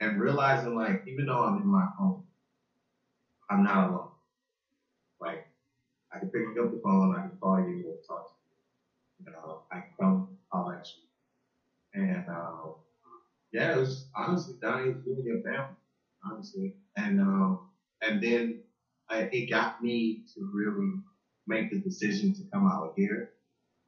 and 0.00 0.18
realizing 0.18 0.74
like 0.74 1.00
even 1.06 1.26
though 1.26 1.42
I'm 1.44 1.58
in 1.58 1.66
my 1.66 1.86
home, 1.98 2.22
I'm 3.50 3.62
not 3.62 3.88
alone. 3.88 4.08
Like 5.20 5.44
I 6.12 6.18
can 6.18 6.28
pick 6.28 6.44
up 6.62 6.70
the 6.70 6.80
phone, 6.82 7.14
I 7.14 7.20
can 7.22 7.32
call 7.42 7.60
you, 7.60 7.84
or 7.88 7.94
talk 8.16 8.26
to 8.26 8.34
you. 9.04 9.26
You 9.26 9.32
know, 9.32 9.60
I 9.72 9.76
can 9.76 9.84
come 10.00 10.26
holler 10.52 10.74
at 10.76 10.86
you. 10.96 11.02
And 12.02 12.24
uh, 12.28 12.70
yeah, 13.52 13.72
it 13.74 13.78
was 13.78 14.06
honestly 14.16 14.54
Donnie 14.62 14.90
was 14.90 14.98
really 15.06 15.22
your 15.24 15.38
family, 15.40 15.76
honestly. 16.24 16.72
And 16.96 17.20
um, 17.20 17.58
and 18.02 18.20
then 18.22 18.56
I, 19.10 19.28
it 19.32 19.50
got 19.50 19.72
me 19.80 20.18
to 20.34 20.50
really 20.54 20.92
make 21.48 21.70
the 21.70 21.78
decision 21.80 22.32
to 22.34 22.44
come 22.52 22.66
out 22.66 22.90
here 22.96 23.28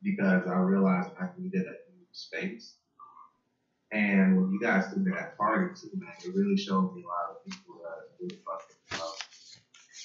because 0.02 0.37
I 0.48 0.58
realized 0.58 1.10
I 1.20 1.28
needed 1.38 1.62
a 1.62 1.70
new 1.70 2.06
space. 2.12 2.74
And 3.90 4.36
when 4.36 4.52
you 4.52 4.60
guys 4.60 4.92
did 4.92 5.04
that 5.06 5.36
party 5.38 5.74
too, 5.80 5.90
man, 5.94 6.12
it 6.24 6.34
really 6.34 6.56
showed 6.56 6.94
me 6.94 7.02
a 7.02 7.06
lot 7.06 7.30
of 7.30 7.44
people 7.44 7.80
that 7.82 8.08
really 8.20 8.38
fucking 8.44 9.00
love. 9.00 9.18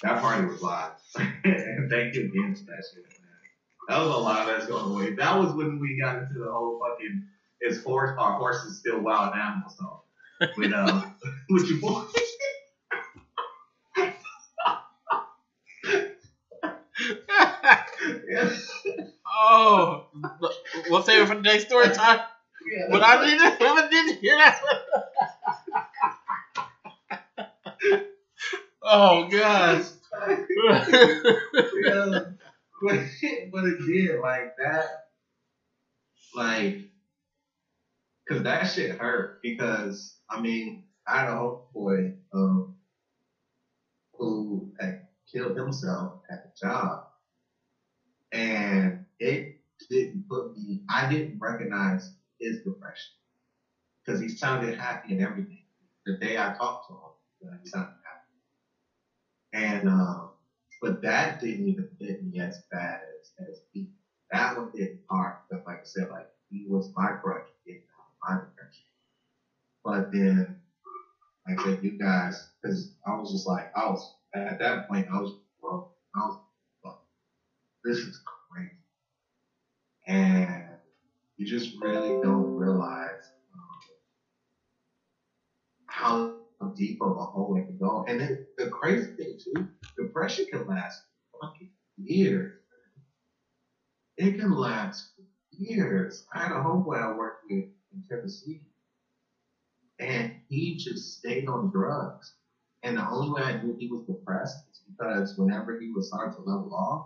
That 0.04 0.22
party 0.22 0.46
was 0.46 0.62
live. 0.62 0.92
thank 1.14 2.16
you 2.16 2.30
again 2.30 2.56
for 2.56 2.66
that 2.66 2.84
shit, 2.94 3.04
man. 3.04 3.34
That 3.90 4.00
was 4.00 4.16
a 4.16 4.20
lot 4.20 4.48
that's 4.48 4.68
going 4.68 4.94
away. 4.94 5.16
That 5.16 5.38
was 5.38 5.54
when 5.54 5.80
we 5.80 6.00
got 6.02 6.18
into 6.18 6.40
the 6.40 6.52
whole 6.52 6.80
fucking 6.80 7.28
is 7.62 7.84
horse 7.84 8.16
our 8.18 8.38
horses 8.38 8.80
still 8.80 9.00
wild 9.00 9.34
animals 9.36 9.78
though. 9.80 10.04
With 10.58 10.74
uh 10.74 11.06
with 11.50 11.70
your 11.70 11.80
boy. 11.80 12.04
yeah. 18.30 18.50
We'll 20.90 21.04
save 21.04 21.22
it 21.24 21.28
for 21.28 21.36
the 21.36 21.42
next 21.42 21.66
story 21.66 21.90
time. 21.90 22.20
Yeah. 22.66 22.88
But 22.92 23.04
I 23.04 23.25
didn't, 23.25 23.62
I 23.62 23.90
didn't 23.90 24.20
hear 24.20 24.38
that. 24.38 24.56
oh 28.84 29.28
gosh. 29.30 29.86
yeah. 31.84 32.20
But, 32.82 33.00
but 33.52 33.63
again, 33.66 34.20
like 34.22 34.56
that, 34.58 34.86
like, 36.36 36.80
cause 38.28 38.44
that 38.44 38.63
shit 38.63 38.98
hurt. 38.98 39.40
Because 39.42 40.18
I 40.30 40.42
mean, 40.42 40.84
I 41.08 41.20
had 41.20 41.30
a 41.30 41.34
homeboy 41.34 42.16
um, 42.34 42.75
who 44.18 44.72
had 44.80 45.08
killed 45.32 45.58
himself 45.58 46.22
at 46.30 46.44
the 46.44 46.68
job, 46.68 47.06
and 48.32 49.06
it 49.20 49.53
didn't 49.94 50.24
put 50.30 50.52
me. 50.56 50.80
I 50.90 51.08
didn't 51.08 51.38
recognize 51.40 52.12
his 52.40 52.60
depression 52.60 53.14
because 54.06 54.20
he 54.20 54.30
sounded 54.30 54.76
happy 54.76 55.12
and 55.12 55.22
everything. 55.22 55.62
The 56.06 56.14
day 56.22 56.38
I 56.38 56.52
talked 56.58 56.88
to 56.88 56.94
him, 56.94 57.58
he 57.62 57.68
sounded 57.68 57.90
happy, 58.06 58.22
and. 59.54 59.88
Um, 59.88 60.30
but 60.82 61.02
that 61.02 61.40
didn't 61.40 61.68
even 61.68 61.88
hit 62.00 62.22
me 62.22 62.40
as 62.40 62.60
bad 62.72 63.00
as, 63.20 63.32
as 63.50 63.62
he. 63.74 63.88
That 64.32 64.56
one 64.56 64.70
hit 64.74 64.92
hard 65.10 65.34
because, 65.50 65.64
like 65.66 65.78
I 65.78 65.86
said, 65.86 66.06
like 66.10 66.26
he 66.50 66.66
was 66.68 66.90
my 66.96 67.12
crutch 67.24 67.44
of 67.68 67.76
my 68.22 68.36
depression. 68.36 68.86
But 69.84 70.06
then, 70.12 70.56
like 71.48 71.60
I 71.60 71.64
said, 71.64 71.78
you 71.82 71.94
guys, 72.00 72.48
because 72.62 72.90
I 73.06 73.14
was 73.14 73.32
just 73.32 73.48
like, 73.48 73.68
I 73.76 73.86
was 73.88 74.14
at 74.36 74.60
that 74.60 74.88
point, 74.88 75.08
I 75.14 75.18
was 75.20 75.34
broke. 75.62 75.86
I 76.16 76.20
was, 76.26 76.36
well, 76.84 76.98
this 77.84 77.98
is 78.00 78.20
and 80.08 80.64
you 81.38 81.46
just 81.46 81.82
really 81.82 82.20
don't 82.22 82.56
realize 82.56 83.32
um, 83.54 83.90
how 85.88 86.34
deep 86.76 86.98
of 87.02 87.16
a 87.18 87.22
hole 87.22 87.56
it 87.58 87.66
can 87.66 87.78
go. 87.78 88.04
And 88.08 88.20
then 88.20 88.38
the 88.58 88.68
crazy 88.68 89.12
thing 89.18 89.36
too, 89.44 89.68
depression 89.98 90.46
can 90.52 90.66
last 90.66 91.04
fucking 91.40 91.70
years. 91.98 92.52
It 94.18 94.36
can 94.36 94.52
last 94.52 95.12
years. 95.52 96.26
I 96.34 96.40
had 96.40 96.52
a 96.52 96.56
homeboy 96.60 96.98
I 96.98 97.16
worked 97.16 97.44
with 97.50 97.64
in 97.92 98.04
Tennessee, 98.10 98.62
and 100.00 100.32
he 100.50 100.76
just 100.76 101.18
stayed 101.18 101.48
on 101.48 101.70
drugs. 101.74 102.34
And 102.84 102.98
the 102.98 103.08
only 103.08 103.30
way 103.30 103.42
I 103.42 103.62
knew 103.62 103.76
he 103.78 103.88
was 103.88 104.02
depressed 104.02 104.58
is 104.70 104.82
because 104.86 105.34
whenever 105.38 105.76
he 105.80 105.90
would 105.94 106.04
start 106.04 106.34
to 106.34 106.42
level 106.42 106.74
off, 106.74 107.06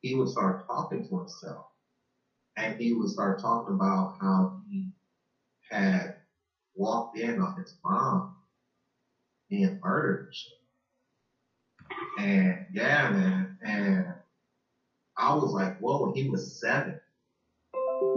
he 0.00 0.14
would 0.14 0.28
start 0.28 0.66
talking 0.66 1.02
to 1.02 1.18
himself. 1.18 1.66
And 2.58 2.76
he 2.78 2.92
would 2.92 3.08
start 3.10 3.40
talking 3.40 3.74
about 3.74 4.12
how 4.20 4.50
he 4.68 4.88
had 5.70 6.08
walked 6.76 7.18
in 7.18 7.40
on 7.40 7.54
his 7.56 7.76
mom 7.84 8.24
being 9.50 9.76
murdered 9.84 10.26
and 12.18 12.56
yeah, 12.72 13.10
man. 13.10 13.48
And 13.62 14.04
I 15.18 15.32
was 15.32 15.52
like, 15.52 15.74
whoa, 15.78 16.10
he 16.14 16.28
was 16.28 16.60
seven. 16.60 16.94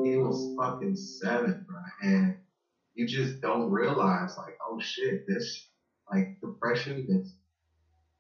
He 0.04 0.18
was 0.18 0.50
fucking 0.58 0.96
seven, 0.96 1.64
bro. 1.68 1.78
And 2.04 2.34
you 2.96 3.06
just 3.06 3.42
don't 3.42 3.70
realize, 3.70 4.36
like, 4.38 4.56
oh 4.68 4.80
shit, 4.80 5.20
this, 5.28 5.68
like, 6.12 6.30
depression 6.42 7.06
is, 7.08 7.36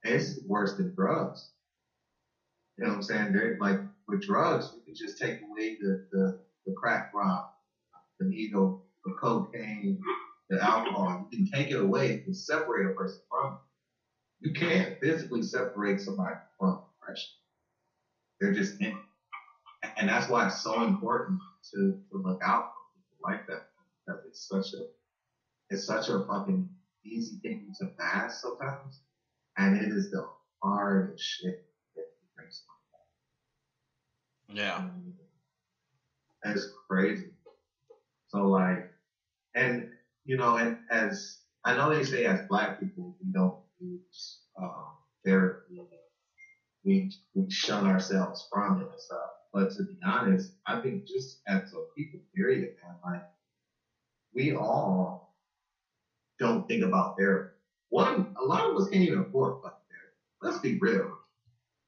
is 0.05 0.39
worse 0.47 0.73
than 0.75 0.93
drugs. 0.97 1.49
You 2.77 2.85
know 2.85 2.91
what 2.91 2.95
I'm 2.97 3.03
saying? 3.03 3.33
They're, 3.33 3.57
like, 3.59 3.79
with 4.11 4.21
drugs, 4.21 4.71
you 4.73 4.81
can 4.85 4.95
just 4.95 5.17
take 5.17 5.37
away 5.43 5.77
the, 5.81 5.97
the, 6.11 6.33
the 6.67 6.73
crack 6.77 7.07
rock, 7.15 7.43
the 8.19 8.27
needle, 8.27 8.77
the 9.05 9.11
cocaine, 9.19 9.99
the 10.49 10.61
alcohol. 10.61 11.15
You 11.31 11.37
can 11.39 11.45
take 11.45 11.71
it 11.71 11.79
away 11.79 12.19
and 12.25 12.35
separate 12.35 12.85
a 12.85 12.91
person 12.91 13.21
from 13.29 13.51
it. 13.51 13.57
You 14.47 14.53
can't 14.53 14.93
physically 15.01 15.41
separate 15.43 15.99
somebody 16.01 16.35
from 16.59 16.75
depression. 17.01 17.31
They're 18.41 18.53
just 18.53 18.75
in. 18.81 18.91
And 19.97 20.09
that's 20.09 20.29
why 20.29 20.45
it's 20.45 20.61
so 20.61 20.81
important 20.83 21.39
to, 21.73 21.91
to 22.11 22.21
look 22.23 22.37
out 22.43 22.61
for 22.61 22.81
people 22.95 23.17
like 23.23 23.41
that. 23.47 23.59
Because 24.07 24.21
it's 24.25 24.47
such 24.47 24.79
a 24.79 24.83
it's 25.69 25.85
such 25.85 26.09
a 26.09 26.19
fucking 26.27 26.67
easy 27.05 27.37
thing 27.43 27.59
to 27.79 27.87
mask 27.99 28.41
sometimes. 28.41 29.01
And 29.57 29.75
it 29.75 29.91
is 29.91 30.09
the 30.09 30.21
hardest 30.63 31.19
shit 31.21 31.53
you 31.53 31.70
Yeah. 34.53 34.81
That's 36.43 36.67
crazy. 36.89 37.31
So 38.27 38.47
like, 38.47 38.85
and 39.55 39.85
you 40.25 40.37
know, 40.37 40.55
and 40.57 40.75
as 40.91 41.39
I 41.65 41.75
know 41.75 41.89
they 41.89 42.03
say 42.03 42.25
as 42.25 42.41
black 42.49 42.79
people 42.79 43.15
we 43.21 43.31
don't 43.31 43.55
use 43.79 44.39
um, 44.61 44.85
therapy, 45.25 45.81
we 46.85 47.09
we 47.35 47.45
shun 47.49 47.85
ourselves 47.85 48.47
from 48.51 48.77
it 48.79 48.87
and 48.91 48.99
stuff. 48.99 49.29
But 49.53 49.71
to 49.71 49.83
be 49.83 49.97
honest, 50.05 50.53
I 50.67 50.77
think 50.77 51.05
just 51.07 51.39
as 51.47 51.59
a 51.73 51.79
people, 51.97 52.19
period, 52.35 52.69
man, 52.83 52.95
like 53.03 53.23
we 54.33 54.53
all 54.53 55.29
don't 56.39 56.67
think 56.67 56.83
about 56.83 57.13
therapy. 57.17 57.47
One, 57.89 58.27
a 58.41 58.45
lot 58.45 58.69
of 58.69 58.75
us 58.77 58.87
can't 58.89 59.03
even 59.03 59.19
afford 59.19 59.53
fucking 59.61 59.77
therapy. 59.89 60.15
Let's 60.41 60.59
be 60.59 60.77
real. 60.81 61.09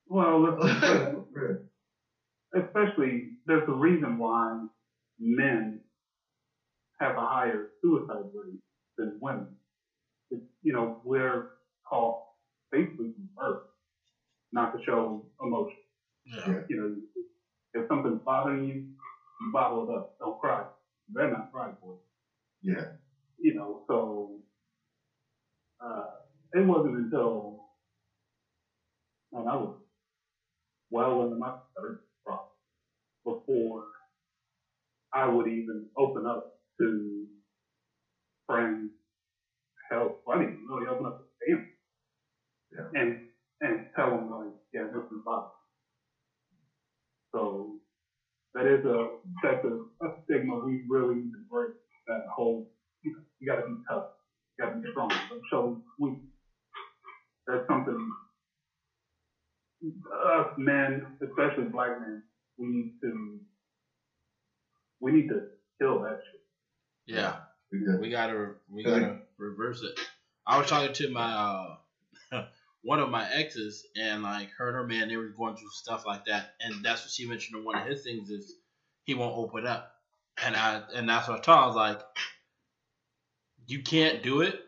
Well, 0.08 0.42
let's, 0.42 0.58
Let's 0.84 1.02
be 1.08 1.22
real. 1.32 1.58
Especially 2.56 3.30
there's 3.46 3.68
a 3.68 3.74
reason 3.74 4.18
why 4.18 4.66
men 5.20 5.80
have 7.00 7.18
a 7.18 7.22
higher 7.22 7.70
suicide 7.82 8.26
rate 8.34 8.60
than 8.98 9.18
women. 9.22 9.48
It's, 10.32 10.42
you 10.62 10.74
know, 10.74 11.02
we're 11.04 11.50
taught 11.90 12.24
basically 12.72 13.12
from 13.14 13.30
birth 13.36 13.64
not 14.52 14.76
to 14.78 14.84
show 14.86 15.26
emotion. 15.42 15.78
Yeah. 16.26 16.62
You 16.70 16.78
know, 16.78 16.96
if 17.74 17.88
something's 17.88 18.22
bothering 18.24 18.64
you, 18.68 18.76
you 18.76 19.52
bottle 19.52 19.90
it 19.90 19.96
up. 19.96 20.16
Don't 20.20 20.40
cry. 20.40 20.64
You 21.08 21.16
better 21.16 21.32
not 21.32 21.52
cry, 21.52 21.72
boy. 21.82 21.96
Yeah. 22.62 22.86
You 23.40 23.56
know, 23.56 23.84
so 23.88 24.32
uh, 25.84 26.06
it 26.54 26.66
wasn't 26.66 26.98
until 26.98 27.66
when 29.32 29.48
I 29.48 29.56
was 29.56 29.76
well 30.92 31.24
into 31.24 31.36
my 31.36 31.54
third 31.76 32.00
probably 32.04 32.13
before 33.26 33.84
I 35.14 35.28
would 35.28 35.48
even 35.48 35.86
open 35.98 36.26
up 36.26 36.44
to 36.82 37.26
friends, 38.48 38.90
help. 39.92 40.14
I 40.30 40.38
didn't 40.38 40.54
even 40.54 40.66
really 40.70 40.88
open 40.88 41.06
up 41.06 41.18
to 41.18 41.24
family. 41.48 41.64
Yeah. 42.74 43.02
And 43.02 43.14
and 43.62 43.80
tell 43.96 44.12
them 44.12 44.30
like, 44.30 44.52
yeah, 44.74 44.86
this 44.94 45.04
is 45.12 45.20
me. 45.26 45.42
So 47.34 47.76
that 48.56 48.66
is 48.68 48.84
a 48.86 49.06
that's 49.44 49.64
a, 49.64 50.06
a 50.06 50.10
stigma 50.26 50.58
we 50.58 50.84
really 50.90 51.16
need 51.16 51.32
to 51.34 51.42
break. 51.50 51.72
That 52.08 52.22
whole 52.36 52.66
you, 53.04 53.12
know, 53.12 53.20
you 53.40 53.48
got 53.48 53.56
to 53.56 53.64
be 53.68 53.76
tough, 53.90 54.04
you 54.58 54.66
got 54.66 54.74
to 54.74 54.80
be 54.80 54.88
strong. 54.92 55.10
Don't 55.10 55.42
show 55.52 55.78
weak. 56.00 56.16
That's 57.48 57.64
something 57.70 58.10
us 60.14 60.48
men, 60.58 61.04
especially 61.24 61.66
black 61.66 61.92
men, 62.00 62.22
we 62.58 62.68
need 62.68 62.94
to 63.02 63.40
we 65.00 65.12
need 65.12 65.28
to 65.30 65.42
kill 65.80 66.02
that 66.02 66.20
shit. 66.24 66.42
Yeah. 67.06 67.36
We 68.00 68.10
gotta 68.10 68.56
we 68.70 68.84
gotta 68.84 69.20
reverse 69.38 69.82
it. 69.82 70.00
I 70.46 70.58
was 70.60 70.68
talking 70.68 70.94
to 70.94 71.10
my 71.10 71.78
uh 72.32 72.46
one 72.84 73.00
of 73.00 73.10
my 73.10 73.28
exes 73.32 73.86
and 73.96 74.24
like 74.24 74.50
her 74.58 74.68
and 74.68 74.76
her 74.76 74.88
man 74.88 75.08
they 75.08 75.18
were 75.18 75.30
going 75.30 75.56
through 75.56 75.70
stuff 75.70 76.06
like 76.06 76.26
that 76.26 76.54
and 76.60 76.84
that's 76.84 77.04
what 77.04 77.12
she 77.12 77.28
mentioned 77.28 77.58
in 77.58 77.66
one 77.66 77.78
of 77.78 77.88
his 77.88 78.04
things 78.04 78.30
is 78.30 78.56
he 79.06 79.14
won't 79.14 79.38
open 79.38 79.66
up. 79.66 79.90
And 80.44 80.56
I 80.56 80.82
and 80.96 81.10
that's 81.10 81.28
what 81.28 81.40
I 81.40 81.42
told 81.42 81.58
I 81.60 81.68
was 81.68 81.76
like 81.76 82.02
you 83.68 83.82
can't 83.82 84.24
do 84.24 84.42
it. 84.42 84.60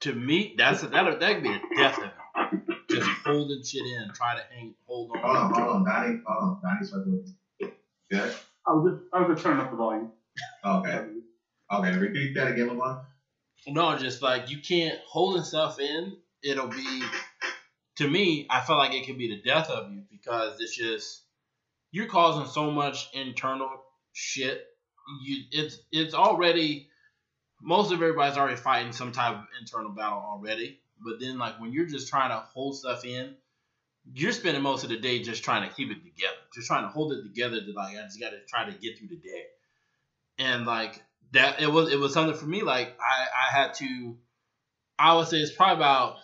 To 0.00 0.12
me, 0.12 0.54
that's 0.58 0.82
a, 0.82 0.88
that 0.88 1.20
that 1.20 1.34
could 1.34 1.42
be 1.42 1.50
a 1.50 1.60
death 1.76 1.98
of 1.98 2.04
him. 2.04 2.10
Just 2.10 2.23
holding 3.34 3.62
shit 3.62 3.86
in, 3.86 4.10
try 4.14 4.36
to 4.36 4.42
hang 4.54 4.74
hold 4.86 5.10
on. 5.14 5.22
Hold 5.22 5.36
on, 5.36 5.54
hold 5.54 5.68
on, 5.68 5.84
Donnie. 5.84 6.20
Hold 6.26 6.42
on, 6.42 6.60
Donnie's 6.62 6.90
fucking 6.90 7.34
Good. 8.10 8.34
I 8.66 8.72
was 8.72 8.92
just 8.92 9.04
I 9.12 9.20
was 9.20 9.34
just 9.34 9.44
turning 9.44 9.64
up 9.64 9.70
the 9.70 9.76
volume. 9.76 10.12
Okay. 10.64 11.06
Okay. 11.72 11.96
Repeat 11.96 12.34
that 12.34 12.52
again, 12.52 12.68
Lamar. 12.68 13.06
No, 13.66 13.96
just 13.98 14.22
like 14.22 14.50
you 14.50 14.58
can't 14.58 14.98
holding 15.06 15.42
stuff 15.42 15.80
in. 15.80 16.16
It'll 16.42 16.68
be 16.68 17.02
to 17.96 18.08
me. 18.08 18.46
I 18.50 18.60
feel 18.60 18.76
like 18.76 18.94
it 18.94 19.06
could 19.06 19.18
be 19.18 19.28
the 19.28 19.42
death 19.42 19.70
of 19.70 19.90
you 19.90 20.02
because 20.10 20.60
it's 20.60 20.76
just 20.76 21.22
you're 21.90 22.06
causing 22.06 22.46
so 22.46 22.70
much 22.70 23.08
internal 23.14 23.70
shit. 24.12 24.66
You 25.22 25.44
it's 25.50 25.78
it's 25.92 26.14
already 26.14 26.88
most 27.62 27.92
of 27.92 28.02
everybody's 28.02 28.36
already 28.36 28.56
fighting 28.56 28.92
some 28.92 29.12
type 29.12 29.36
of 29.36 29.44
internal 29.60 29.92
battle 29.92 30.18
already. 30.18 30.80
But 31.02 31.20
then 31.20 31.38
like 31.38 31.60
when 31.60 31.72
you're 31.72 31.86
just 31.86 32.08
trying 32.08 32.30
to 32.30 32.36
hold 32.36 32.76
stuff 32.76 33.04
in, 33.04 33.34
you're 34.12 34.32
spending 34.32 34.62
most 34.62 34.84
of 34.84 34.90
the 34.90 34.98
day 34.98 35.22
just 35.22 35.44
trying 35.44 35.68
to 35.68 35.74
keep 35.74 35.90
it 35.90 36.02
together, 36.04 36.36
just 36.54 36.66
trying 36.66 36.82
to 36.82 36.88
hold 36.88 37.12
it 37.12 37.22
together. 37.22 37.60
To 37.60 37.72
like 37.72 37.96
I 37.96 38.02
just 38.02 38.20
got 38.20 38.30
to 38.30 38.40
try 38.48 38.64
to 38.64 38.72
get 38.72 38.98
through 38.98 39.08
the 39.08 39.16
day, 39.16 39.44
and 40.38 40.66
like 40.66 41.02
that 41.32 41.60
it 41.60 41.70
was 41.70 41.92
it 41.92 41.98
was 41.98 42.12
something 42.12 42.36
for 42.36 42.46
me. 42.46 42.62
Like 42.62 42.96
I 43.00 43.26
I 43.48 43.56
had 43.56 43.74
to, 43.74 44.16
I 44.98 45.16
would 45.16 45.28
say 45.28 45.38
it's 45.38 45.54
probably 45.54 45.76
about 45.76 46.16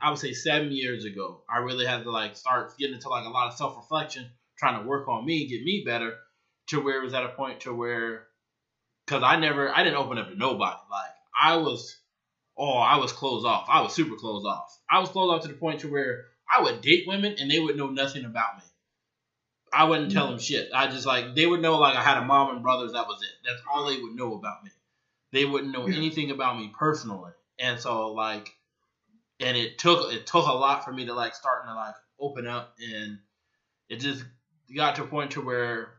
I 0.00 0.10
would 0.10 0.18
say 0.18 0.32
seven 0.32 0.72
years 0.72 1.04
ago. 1.04 1.42
I 1.48 1.58
really 1.58 1.86
had 1.86 2.04
to 2.04 2.10
like 2.10 2.36
start 2.36 2.76
getting 2.78 2.94
into 2.94 3.08
like 3.08 3.24
a 3.24 3.30
lot 3.30 3.48
of 3.48 3.54
self 3.54 3.76
reflection, 3.76 4.26
trying 4.58 4.82
to 4.82 4.88
work 4.88 5.08
on 5.08 5.24
me, 5.24 5.46
get 5.46 5.62
me 5.62 5.82
better, 5.86 6.14
to 6.68 6.80
where 6.80 7.00
it 7.00 7.04
was 7.04 7.14
at 7.14 7.24
a 7.24 7.28
point 7.28 7.60
to 7.60 7.74
where, 7.74 8.26
because 9.06 9.22
I 9.22 9.36
never 9.36 9.74
I 9.74 9.84
didn't 9.84 9.98
open 9.98 10.18
up 10.18 10.28
to 10.28 10.36
nobody. 10.36 10.76
Like 10.90 11.10
I 11.40 11.56
was, 11.56 11.96
oh 12.56 12.72
I 12.78 12.96
was 12.98 13.12
closed 13.12 13.46
off. 13.46 13.66
I 13.68 13.82
was 13.82 13.94
super 13.94 14.16
closed 14.16 14.46
off. 14.46 14.78
I 14.90 14.98
was 15.00 15.08
closed 15.10 15.34
off 15.34 15.42
to 15.42 15.48
the 15.48 15.54
point 15.54 15.80
to 15.80 15.88
where 15.88 16.24
I 16.48 16.62
would 16.62 16.80
date 16.80 17.04
women 17.06 17.36
and 17.38 17.50
they 17.50 17.58
would 17.58 17.76
know 17.76 17.88
nothing 17.88 18.24
about 18.24 18.56
me. 18.58 18.62
I 19.72 19.84
wouldn't 19.84 20.12
tell 20.12 20.28
them 20.28 20.38
shit. 20.38 20.70
I 20.72 20.86
just 20.86 21.06
like 21.06 21.34
they 21.34 21.44
would 21.46 21.60
know 21.60 21.78
like 21.78 21.96
I 21.96 22.02
had 22.02 22.18
a 22.18 22.24
mom 22.24 22.50
and 22.54 22.62
brothers. 22.62 22.92
That 22.92 23.06
was 23.06 23.20
it. 23.22 23.28
That's 23.44 23.60
all 23.72 23.86
they 23.86 24.00
would 24.00 24.14
know 24.14 24.34
about 24.34 24.64
me. 24.64 24.70
They 25.32 25.44
wouldn't 25.44 25.72
know 25.72 25.86
Yeah. 25.86 25.96
anything 25.96 26.30
about 26.30 26.56
me 26.56 26.72
personally. 26.78 27.32
And 27.58 27.78
so 27.80 28.12
like, 28.12 28.48
and 29.40 29.56
it 29.56 29.78
took 29.78 30.12
it 30.12 30.26
took 30.26 30.46
a 30.46 30.52
lot 30.52 30.84
for 30.84 30.92
me 30.92 31.06
to 31.06 31.14
like 31.14 31.34
starting 31.34 31.68
to 31.68 31.74
like 31.74 31.94
open 32.18 32.46
up, 32.46 32.74
and 32.80 33.18
it 33.88 33.96
just 33.96 34.24
got 34.74 34.96
to 34.96 35.02
a 35.02 35.06
point 35.06 35.32
to 35.32 35.40
where 35.42 35.90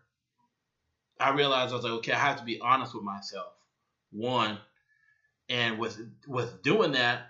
I 1.20 1.32
realized 1.32 1.72
I 1.72 1.76
was 1.76 1.84
like, 1.84 1.94
okay, 1.94 2.14
I 2.14 2.20
have 2.20 2.38
to 2.38 2.44
be 2.44 2.60
honest 2.60 2.94
with 2.96 3.04
myself. 3.04 3.54
One, 4.12 4.58
and 5.50 5.80
with 5.80 5.98
with 6.28 6.62
doing 6.64 6.94
that 6.94 7.28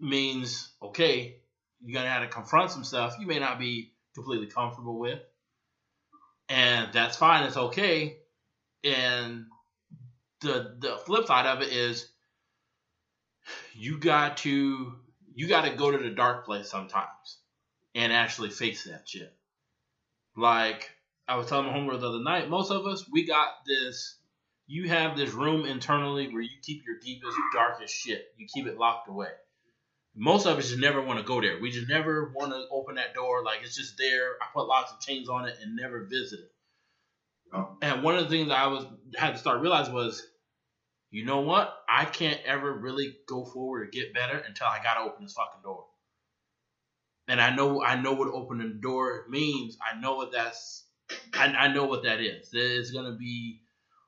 means 0.00 0.72
okay, 0.82 1.36
you're 1.80 1.94
gonna 1.94 2.10
have 2.10 2.22
to 2.22 2.28
confront 2.28 2.70
some 2.70 2.84
stuff 2.84 3.16
you 3.20 3.26
may 3.26 3.38
not 3.38 3.58
be 3.58 3.92
completely 4.14 4.46
comfortable 4.46 4.98
with, 4.98 5.20
and 6.48 6.92
that's 6.92 7.16
fine. 7.16 7.44
It's 7.44 7.56
okay. 7.56 8.18
And 8.84 9.46
the 10.40 10.76
the 10.78 10.96
flip 11.04 11.26
side 11.26 11.46
of 11.46 11.62
it 11.62 11.72
is 11.72 12.08
you 13.74 13.98
got 13.98 14.38
to 14.38 14.94
you 15.34 15.48
got 15.48 15.64
to 15.64 15.70
go 15.70 15.90
to 15.90 15.98
the 15.98 16.10
dark 16.10 16.44
place 16.44 16.68
sometimes 16.68 17.38
and 17.94 18.12
actually 18.12 18.50
face 18.50 18.84
that 18.84 19.08
shit. 19.08 19.34
Like 20.36 20.90
I 21.26 21.36
was 21.36 21.46
telling 21.48 21.66
my 21.66 21.72
homework 21.72 22.00
the 22.00 22.08
other 22.08 22.22
night, 22.22 22.48
most 22.48 22.70
of 22.70 22.86
us 22.86 23.08
we 23.10 23.26
got 23.26 23.48
this. 23.66 24.17
You 24.70 24.86
have 24.90 25.16
this 25.16 25.32
room 25.32 25.64
internally 25.64 26.28
where 26.28 26.42
you 26.42 26.50
keep 26.62 26.84
your 26.86 26.98
deepest, 27.02 27.34
darkest 27.54 27.94
shit. 27.94 28.26
You 28.36 28.46
keep 28.52 28.66
it 28.66 28.76
locked 28.76 29.08
away. 29.08 29.30
Most 30.14 30.44
of 30.46 30.58
us 30.58 30.68
just 30.68 30.78
never 30.78 31.00
want 31.00 31.18
to 31.18 31.24
go 31.24 31.40
there. 31.40 31.58
We 31.58 31.70
just 31.70 31.88
never 31.88 32.32
want 32.36 32.52
to 32.52 32.66
open 32.70 32.96
that 32.96 33.14
door. 33.14 33.42
Like 33.42 33.60
it's 33.62 33.74
just 33.74 33.96
there. 33.96 34.32
I 34.42 34.46
put 34.52 34.68
locks 34.68 34.92
and 34.92 35.00
chains 35.00 35.30
on 35.30 35.46
it 35.46 35.56
and 35.62 35.74
never 35.74 36.04
visit 36.04 36.40
it. 36.40 36.52
Oh. 37.50 37.78
And 37.80 38.02
one 38.02 38.16
of 38.16 38.24
the 38.24 38.28
things 38.28 38.50
I 38.50 38.66
was 38.66 38.84
had 39.16 39.32
to 39.32 39.38
start 39.38 39.62
realizing 39.62 39.94
was, 39.94 40.22
you 41.10 41.24
know 41.24 41.40
what? 41.40 41.74
I 41.88 42.04
can't 42.04 42.40
ever 42.44 42.70
really 42.70 43.16
go 43.26 43.46
forward 43.46 43.82
or 43.84 43.90
get 43.90 44.12
better 44.12 44.36
until 44.36 44.66
I 44.66 44.82
gotta 44.82 45.00
open 45.00 45.24
this 45.24 45.32
fucking 45.32 45.62
door. 45.62 45.86
And 47.26 47.40
I 47.40 47.56
know 47.56 47.82
I 47.82 47.98
know 47.98 48.12
what 48.12 48.28
opening 48.28 48.68
the 48.68 48.74
door 48.74 49.24
means. 49.30 49.78
I 49.80 49.98
know 49.98 50.16
what 50.16 50.32
that's 50.32 50.84
I, 51.32 51.46
I 51.46 51.72
know 51.72 51.84
what 51.84 52.02
that 52.02 52.20
is. 52.20 52.50
There's 52.50 52.90
gonna 52.90 53.16
be 53.16 53.62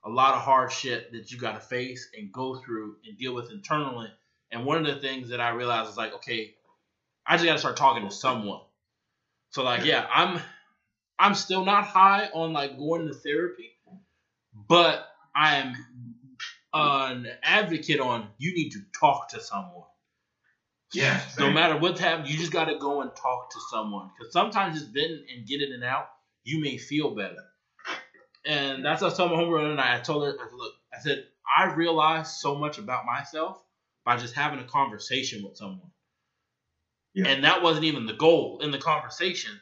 a 0.05 0.09
lot 0.09 0.35
of 0.35 0.41
hard 0.41 0.73
shit 0.73 1.13
that 1.13 1.31
you 1.31 1.39
gotta 1.39 1.61
face 1.61 2.09
and 2.17 2.33
go 2.33 2.57
through 2.57 2.97
and 3.07 3.19
deal 3.19 3.35
with 3.35 3.51
internally. 3.51 4.09
And 4.51 4.65
one 4.65 4.79
of 4.79 4.87
the 4.87 5.01
things 5.01 5.29
that 5.31 5.41
I 5.41 5.51
realized 5.51 5.91
is 5.91 5.97
like, 5.97 6.15
okay, 6.15 6.55
I 7.27 7.37
just 7.37 7.45
gotta 7.45 7.59
start 7.59 7.77
talking 7.77 8.09
to 8.09 8.15
someone. 8.15 8.61
So 9.51 9.63
like, 9.63 9.85
yeah, 9.85 10.07
I'm 10.13 10.41
I'm 11.19 11.35
still 11.35 11.65
not 11.65 11.85
high 11.85 12.29
on 12.33 12.53
like 12.53 12.79
going 12.79 13.07
to 13.07 13.15
therapy, 13.15 13.71
but 14.55 15.07
I'm 15.35 15.75
an 16.73 17.29
advocate 17.43 18.01
on 18.01 18.29
you 18.39 18.55
need 18.55 18.71
to 18.71 18.81
talk 18.99 19.29
to 19.31 19.41
someone. 19.41 19.85
Yeah. 20.93 21.21
No 21.39 21.51
matter 21.51 21.77
what's 21.77 22.01
happening, 22.01 22.33
you 22.33 22.39
just 22.39 22.53
got 22.53 22.65
to 22.65 22.79
go 22.79 23.03
and 23.03 23.15
talk 23.15 23.51
to 23.53 23.59
someone. 23.71 24.11
Because 24.17 24.33
sometimes 24.33 24.81
just 24.81 24.93
venting 24.93 25.25
and 25.35 25.47
getting 25.47 25.71
it 25.71 25.75
and 25.75 25.85
out, 25.85 26.09
you 26.43 26.61
may 26.61 26.79
feel 26.79 27.15
better. 27.15 27.37
And 28.47 28.85
that's 28.85 29.03
what 29.03 29.09
I 29.09 29.11
was 29.11 29.17
telling 29.17 29.33
my 29.33 29.43
homegirl 29.43 29.73
other. 29.73 29.81
I 29.81 30.01
told 30.01 30.25
her, 30.25 30.33
I 30.41 30.49
said, 30.49 30.57
look, 30.57 30.75
I 30.95 31.01
said, 31.01 31.25
I 31.59 31.75
realized 31.75 32.33
so 32.33 32.57
much 32.57 32.79
about 32.79 33.05
myself 33.05 33.63
by 34.05 34.17
just 34.17 34.35
having 34.35 34.61
a 34.61 34.65
conversation 34.65 35.43
with 35.43 35.57
someone. 35.57 35.91
Yeah. 37.13 37.29
And 37.29 37.45
that 37.45 37.63
wasn't 37.63 37.85
even 37.85 38.07
the 38.07 38.15
goal 38.15 38.61
in 38.63 38.71
the 38.71 38.79
conversation. 38.79 39.53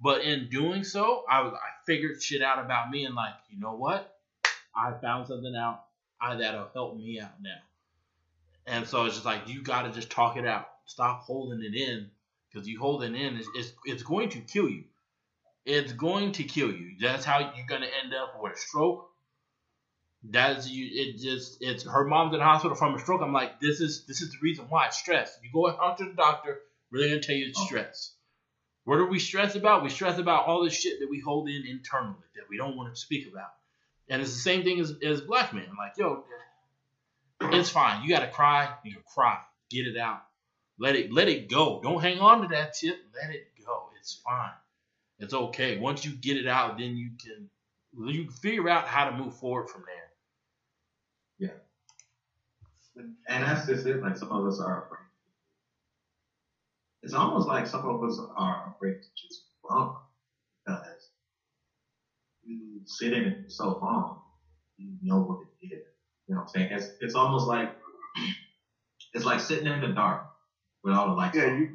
But 0.00 0.22
in 0.22 0.48
doing 0.48 0.84
so, 0.84 1.24
I 1.28 1.42
was 1.42 1.54
I 1.54 1.84
figured 1.86 2.22
shit 2.22 2.42
out 2.42 2.64
about 2.64 2.90
me 2.90 3.04
and 3.04 3.14
like, 3.14 3.34
you 3.48 3.58
know 3.58 3.74
what? 3.74 4.16
I 4.76 4.92
found 5.00 5.26
something 5.26 5.56
out 5.56 5.84
I, 6.20 6.36
that'll 6.36 6.68
help 6.72 6.96
me 6.96 7.20
out 7.20 7.40
now. 7.40 7.58
And 8.66 8.86
so 8.86 9.06
it's 9.06 9.14
just 9.14 9.26
like 9.26 9.48
you 9.48 9.62
got 9.62 9.82
to 9.82 9.92
just 9.92 10.10
talk 10.10 10.36
it 10.36 10.46
out. 10.46 10.68
Stop 10.86 11.22
holding 11.22 11.62
it 11.62 11.74
in 11.74 12.10
because 12.50 12.68
you 12.68 12.78
hold 12.78 13.02
it 13.02 13.14
in, 13.14 13.36
it's, 13.36 13.48
it's 13.54 13.72
it's 13.84 14.02
going 14.02 14.28
to 14.30 14.40
kill 14.40 14.68
you. 14.68 14.84
It's 15.68 15.92
going 15.92 16.32
to 16.32 16.44
kill 16.44 16.70
you. 16.72 16.96
That's 16.98 17.26
how 17.26 17.40
you're 17.40 17.66
gonna 17.68 17.90
end 18.02 18.14
up 18.14 18.40
with 18.40 18.54
a 18.54 18.58
stroke. 18.58 19.06
That's 20.22 20.68
you. 20.68 20.88
It 20.90 21.18
just 21.18 21.58
it's 21.60 21.84
her 21.84 22.04
mom's 22.04 22.32
in 22.32 22.38
the 22.40 22.44
hospital 22.44 22.74
from 22.74 22.94
a 22.94 22.98
stroke. 22.98 23.20
I'm 23.22 23.34
like, 23.34 23.60
this 23.60 23.80
is 23.80 24.06
this 24.06 24.22
is 24.22 24.30
the 24.32 24.38
reason 24.42 24.64
why 24.70 24.86
it's 24.86 24.98
stress. 24.98 25.38
You 25.42 25.50
go 25.52 25.68
out 25.68 25.98
to 25.98 26.04
the 26.04 26.14
doctor, 26.14 26.60
really 26.90 27.08
gonna 27.10 27.20
tell 27.20 27.36
you 27.36 27.46
it's 27.48 27.60
Oh. 27.60 27.66
stress. 27.66 28.14
What 28.84 28.98
are 28.98 29.06
we 29.06 29.18
stressed 29.18 29.56
about? 29.56 29.82
We 29.82 29.90
stress 29.90 30.18
about 30.18 30.46
all 30.46 30.64
this 30.64 30.72
shit 30.72 31.00
that 31.00 31.08
we 31.10 31.20
hold 31.20 31.48
in 31.50 31.66
internally 31.66 32.24
that 32.36 32.44
we 32.48 32.56
don't 32.56 32.74
want 32.76 32.94
to 32.94 32.98
speak 32.98 33.30
about. 33.30 33.50
And 34.08 34.22
it's 34.22 34.32
the 34.32 34.38
same 34.38 34.64
thing 34.64 34.80
as, 34.80 34.94
as 35.04 35.20
black 35.20 35.52
men. 35.52 35.68
Like, 35.76 35.92
yo, 35.98 36.24
it's 37.42 37.68
fine. 37.68 38.02
You 38.02 38.08
gotta 38.08 38.28
cry. 38.28 38.74
You 38.84 38.92
can 38.94 39.02
cry. 39.14 39.38
Get 39.70 39.86
it 39.86 39.98
out. 39.98 40.22
Let 40.78 40.96
it 40.96 41.12
let 41.12 41.28
it 41.28 41.50
go. 41.50 41.80
Don't 41.82 42.00
hang 42.00 42.20
on 42.20 42.40
to 42.40 42.48
that 42.48 42.74
shit. 42.74 42.96
Let 43.14 43.34
it 43.34 43.48
go. 43.66 43.90
It's 44.00 44.14
fine. 44.24 44.52
It's 45.18 45.34
okay. 45.34 45.78
Once 45.78 46.04
you 46.04 46.12
get 46.12 46.36
it 46.36 46.46
out, 46.46 46.78
then 46.78 46.96
you 46.96 47.10
can 47.22 47.48
you 48.06 48.30
figure 48.42 48.68
out 48.68 48.86
how 48.86 49.10
to 49.10 49.16
move 49.16 49.34
forward 49.34 49.68
from 49.68 49.82
there. 49.86 50.08
Yeah. 51.38 53.04
And 53.28 53.44
that's 53.44 53.66
just 53.66 53.86
it. 53.86 54.02
Like 54.02 54.16
some 54.16 54.30
of 54.30 54.46
us 54.46 54.60
are 54.60 54.84
afraid. 54.84 54.98
It's 57.02 57.14
almost 57.14 57.48
like 57.48 57.66
some 57.66 57.86
of 57.88 58.02
us 58.02 58.20
are 58.36 58.74
afraid 58.76 58.94
to 58.94 59.08
just 59.26 59.44
bump 59.68 59.96
because 60.64 61.10
you 62.44 62.80
sit 62.86 63.12
in 63.12 63.24
it 63.24 63.44
for 63.44 63.50
so 63.50 63.78
long, 63.80 64.20
you 64.76 64.92
know 65.02 65.20
what 65.20 65.40
it 65.62 65.66
is. 65.66 65.84
You 66.26 66.34
know 66.34 66.40
what 66.40 66.42
I'm 66.42 66.48
saying? 66.48 66.72
It's 66.72 66.90
it's 67.00 67.14
almost 67.14 67.46
like 67.46 67.74
it's 69.14 69.24
like 69.24 69.40
sitting 69.40 69.66
in 69.66 69.80
the 69.80 69.88
dark 69.88 70.24
with 70.84 70.94
all 70.94 71.08
the 71.08 71.14
lights. 71.14 71.36
Yeah, 71.36 71.44
on. 71.46 71.58
you 71.58 71.68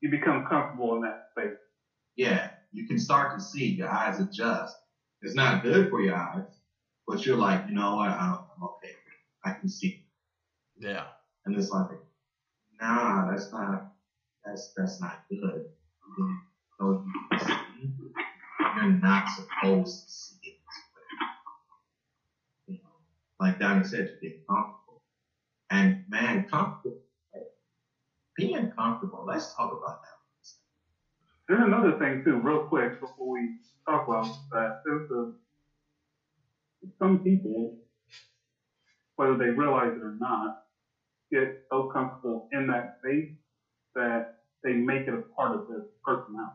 you 0.00 0.10
become 0.10 0.44
comfortable 0.46 0.96
in 0.96 1.02
that 1.02 1.28
space. 1.32 1.56
yeah, 2.16 2.50
you 2.72 2.86
can 2.86 2.98
start 2.98 3.32
to 3.32 3.40
see 3.40 3.74
your 3.76 3.88
eyes 3.88 4.18
adjust. 4.18 4.76
It's 5.22 5.34
not 5.34 5.62
good 5.62 5.88
for 5.88 6.00
your 6.00 6.16
eyes, 6.16 6.42
but 7.06 7.24
you're 7.26 7.36
like, 7.36 7.62
you 7.66 7.74
know 7.74 7.94
what? 7.96 8.10
I'm, 8.10 8.34
okay. 8.62 8.92
I 9.44 9.50
can 9.58 9.68
see. 9.68 9.92
Yeah. 10.78 11.02
And 11.46 11.56
it's 11.56 11.70
like, 11.70 11.86
nah, 12.80 13.24
that's 13.28 13.52
not, 13.52 13.80
that's 14.44 14.72
that's 14.76 15.00
not 15.00 15.16
good. 15.30 15.62
You 16.18 16.26
know, 16.80 16.98
you 17.32 17.38
see, 17.38 17.54
you're 18.76 18.98
not 19.00 19.24
supposed 19.28 20.04
to 20.04 20.10
see 20.10 20.36
it. 20.42 20.54
You 22.68 22.74
know, 22.84 22.90
like 23.40 23.58
Donnie 23.58 23.84
said, 23.84 24.06
you 24.08 24.28
get 24.28 24.36
comfortable. 24.48 25.00
And 25.70 25.96
man, 26.08 26.44
comfortable, 26.50 26.96
being 28.36 28.68
comfortable. 28.78 29.24
Let's 29.26 29.54
talk 29.54 29.70
about 29.72 29.96
that. 30.02 30.17
There's 31.48 31.64
another 31.64 31.94
thing 31.98 32.22
too, 32.24 32.38
real 32.38 32.60
quick, 32.60 32.92
before 33.00 33.30
we 33.32 33.50
talk 33.88 34.04
about 34.08 34.28
that. 34.52 34.72
There's 34.84 35.02
a 35.12 35.26
some 37.02 37.18
people, 37.20 37.72
whether 39.16 39.36
they 39.36 39.50
realize 39.50 39.92
it 39.94 40.02
or 40.02 40.14
not, 40.18 40.52
get 41.32 41.48
so 41.72 41.84
comfortable 41.92 42.46
in 42.52 42.66
that 42.68 42.86
space 43.02 43.28
that 43.94 44.24
they 44.64 44.74
make 44.74 45.02
it 45.06 45.14
a 45.14 45.20
part 45.36 45.54
of 45.54 45.62
their 45.68 45.82
personality. 46.04 46.52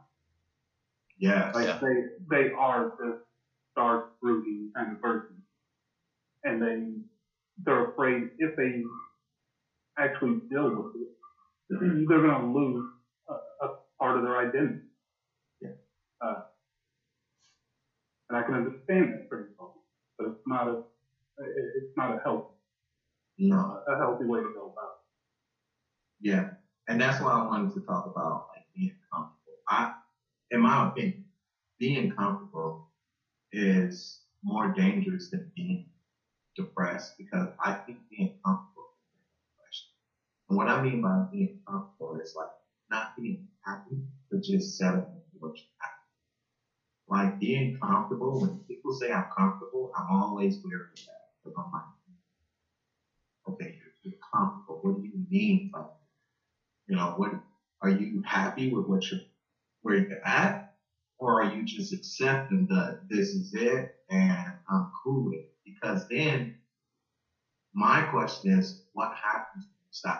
Yes. 1.17 1.55
Like 1.55 1.65
Yeah. 1.65 1.75
they 1.81 2.03
they 2.29 2.49
are 2.57 2.89
this 2.99 3.15
dark, 3.75 4.03
brooding 4.21 4.69
kind 4.75 4.91
of 4.91 4.99
person, 5.01 5.41
and 6.43 6.61
they 6.61 6.77
they're 7.65 7.87
afraid 7.89 8.23
if 8.37 8.51
they 8.57 8.81
actually 9.97 10.39
deal 10.51 10.71
with 10.75 10.87
it, 10.95 12.05
they're 12.09 12.21
going 12.21 12.41
to 12.41 12.47
lose 12.59 12.83
part 14.03 14.17
of 14.17 14.23
their 14.23 14.37
identity. 14.37 14.81
Yeah. 15.61 15.69
Uh, 16.21 16.39
and 18.29 18.37
I 18.37 18.43
can 18.43 18.55
understand 18.55 19.11
that 19.13 19.29
pretty 19.29 19.45
well. 19.57 19.73
But 20.17 20.27
it's 20.27 20.41
not 20.47 20.67
a 20.67 20.77
it's 21.39 21.91
not 21.97 22.11
a 22.11 22.17
healthy 22.23 22.45
No. 23.39 23.79
a 23.87 23.97
healthy 23.97 24.25
way 24.25 24.41
to 24.41 24.49
go 24.53 24.65
about 24.73 24.91
it. 24.91 24.99
Yeah. 26.21 26.49
And 26.89 27.01
that's 27.01 27.21
why 27.21 27.31
I 27.33 27.45
wanted 27.47 27.73
to 27.73 27.81
talk 27.81 28.05
about 28.05 28.45
like 28.53 28.63
being 28.75 28.91
comfortable. 29.11 29.57
I, 29.69 29.89
in 30.51 30.61
my 30.61 30.87
opinion, 30.89 31.25
being 31.79 32.09
comfortable 32.09 32.81
is 33.53 34.21
more 34.43 34.69
dangerous 34.69 35.29
than 35.29 35.49
being 35.55 35.85
depressed 36.55 37.13
because 37.17 37.49
I 37.59 37.73
think 37.85 37.99
being 38.09 38.29
comfortable 38.45 38.87
is 39.15 39.21
depression. 39.57 39.89
And 40.49 40.57
what 40.57 40.69
I 40.69 40.81
mean 40.81 41.01
by 41.01 41.23
being 41.31 41.53
comfortable 41.67 42.17
is 42.21 42.33
like 42.37 42.49
not 42.91 43.07
being 43.17 43.39
happy, 43.65 43.99
but 44.31 44.41
just 44.43 44.77
settling 44.77 45.03
for 45.31 45.37
what 45.39 45.51
you 45.55 45.67
have. 45.81 45.89
Like 47.07 47.39
being 47.39 47.73
comfortable, 47.83 48.39
when 48.41 48.59
people 48.67 48.91
say 48.93 49.11
I'm 49.11 49.25
comfortable, 49.37 49.91
I'm 49.97 50.05
always 50.09 50.59
wary 50.63 50.81
of 50.97 51.05
that. 51.05 51.21
Because 51.43 51.53
I'm 51.57 51.71
like, 51.71 51.83
okay, 53.49 53.73
you're, 53.79 53.91
you're 54.03 54.13
comfortable. 54.33 54.79
What 54.81 54.95
do 54.95 55.01
you 55.01 55.11
mean 55.29 55.69
by 55.73 55.79
that? 55.79 55.85
you 56.87 56.95
know, 56.97 57.13
what 57.15 57.31
are 57.81 57.89
you 57.89 58.21
happy 58.25 58.71
with 58.71 58.85
what 58.85 59.09
you're 59.09 59.19
where 59.81 59.95
you're 59.95 60.25
at, 60.25 60.61
or 61.19 61.41
are 61.41 61.45
you 61.45 61.63
just 61.63 61.93
accepting 61.93 62.67
that 62.69 62.97
this 63.09 63.33
is 63.33 63.51
it 63.53 63.87
and 64.09 64.53
I'm 64.69 64.87
cool 65.03 65.23
with 65.25 65.35
it? 65.35 65.45
Because 65.65 66.05
then 66.09 66.51
my 67.73 68.01
question 68.01 68.51
is, 68.53 68.77
what 68.93 69.09
happens 69.09 69.65
when 69.69 69.81
you 69.81 69.89
stop? 69.91 70.19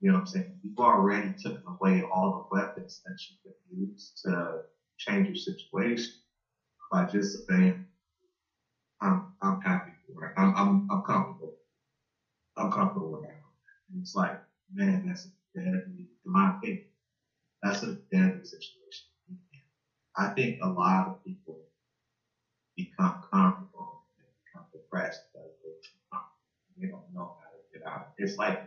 You 0.00 0.08
know 0.10 0.14
what 0.14 0.20
I'm 0.20 0.26
saying? 0.26 0.46
You've 0.62 0.78
already 0.78 1.32
taken 1.42 1.62
away 1.66 2.02
all 2.02 2.32
the 2.50 2.56
weapons 2.56 3.00
that 3.06 3.16
you 3.28 3.36
could 3.44 3.54
use 3.78 4.12
to 4.24 4.58
change 4.98 5.28
your 5.28 5.36
situation 5.36 6.14
by 6.90 7.04
just 7.04 7.46
saying, 7.48 7.74
I'm 9.00 9.24
I'm 9.42 9.60
happy 9.62 9.92
for 10.06 10.26
it. 10.26 10.32
I'm 10.36 10.52
I'm 10.56 10.86
I'm 10.90 11.02
comfortable. 11.02 11.52
I'm 12.56 12.70
comfortable 12.70 13.12
with 13.12 13.22
that. 13.22 13.36
And 13.90 14.00
it's 14.00 14.14
like, 14.14 14.38
man, 14.72 15.02
that's 15.06 15.26
a 15.26 15.58
deadly, 15.58 16.06
in 16.24 16.32
my 16.32 16.50
opinion, 16.50 16.80
that's 17.62 17.82
a 17.82 17.94
deadly 18.12 18.44
situation. 18.44 19.06
I 20.16 20.28
think 20.28 20.58
a 20.62 20.68
lot 20.68 21.06
of 21.08 21.14
people 21.24 21.58
become 22.76 23.16
comfortable 23.32 24.00
and 24.18 24.26
become 24.44 24.66
depressed 24.72 25.20
because 25.32 25.50
too. 25.84 26.18
They 26.78 26.88
don't 26.88 27.02
know 27.12 27.32
how 27.40 27.48
to 27.50 27.58
get 27.72 27.86
out. 27.86 28.06
It's 28.18 28.36
like 28.38 28.60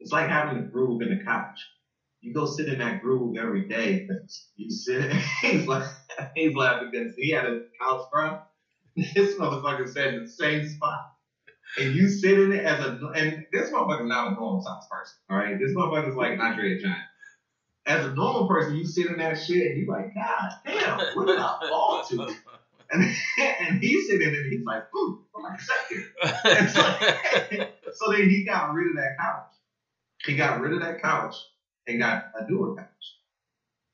it's 0.00 0.12
like 0.12 0.28
having 0.28 0.56
a 0.56 0.66
groove 0.68 1.02
in 1.02 1.10
the 1.10 1.24
couch. 1.24 1.70
You 2.20 2.34
go 2.34 2.46
sit 2.46 2.68
in 2.68 2.78
that 2.78 3.00
groove 3.02 3.36
every 3.38 3.68
day 3.68 4.06
you 4.56 4.70
sit. 4.70 5.12
he's 5.42 5.66
like 5.66 5.84
he's 6.34 6.54
laughing 6.54 6.90
because 6.92 7.12
he 7.16 7.30
had 7.30 7.46
a 7.46 7.58
couch 7.80 8.00
bro. 8.12 8.36
This 9.14 9.36
motherfucker 9.36 9.88
said 9.88 10.14
in 10.14 10.20
the 10.22 10.28
same 10.28 10.64
spot 10.64 10.98
and 11.78 11.94
you 11.94 12.08
sit 12.08 12.38
in 12.38 12.52
it 12.52 12.64
as 12.64 12.80
a 12.80 12.98
and 13.14 13.38
this 13.52 13.70
motherfucker's 13.70 14.08
not 14.08 14.28
a 14.28 14.34
normal 14.34 14.60
size 14.60 14.86
person. 14.90 15.18
All 15.30 15.36
right, 15.38 15.56
this 15.58 15.74
motherfucker's 15.74 16.16
like 16.16 16.32
an 16.32 16.40
Andre 16.40 16.74
the 16.74 16.80
Giant. 16.80 16.98
As 17.86 18.04
a 18.04 18.14
normal 18.14 18.46
person, 18.48 18.74
you 18.76 18.84
sit 18.84 19.06
in 19.06 19.16
that 19.18 19.38
shit 19.38 19.70
and 19.70 19.78
you're 19.78 19.94
like, 19.94 20.06
God 20.14 20.50
damn, 20.66 20.98
what 21.14 21.26
did 21.26 21.38
I 21.38 21.54
fall 21.68 22.02
to? 22.08 22.34
And, 22.92 23.04
and 23.60 23.78
he's 23.80 24.08
sitting 24.08 24.26
in 24.26 24.34
it 24.34 24.38
and 24.38 24.52
he's 24.52 24.64
like, 24.66 24.82
ooh, 24.96 25.16
I'm 25.36 25.44
like 25.44 25.60
second. 25.60 26.68
So, 26.70 26.82
so 27.92 28.12
then 28.12 28.28
he 28.28 28.44
got 28.44 28.72
rid 28.72 28.88
of 28.88 28.96
that 28.96 29.12
couch. 29.16 29.59
He 30.26 30.34
got 30.34 30.60
rid 30.60 30.72
of 30.74 30.80
that 30.80 31.00
couch 31.02 31.34
and 31.86 31.98
got 31.98 32.20
a 32.34 32.42
newer 32.48 32.72
couch. 32.74 32.86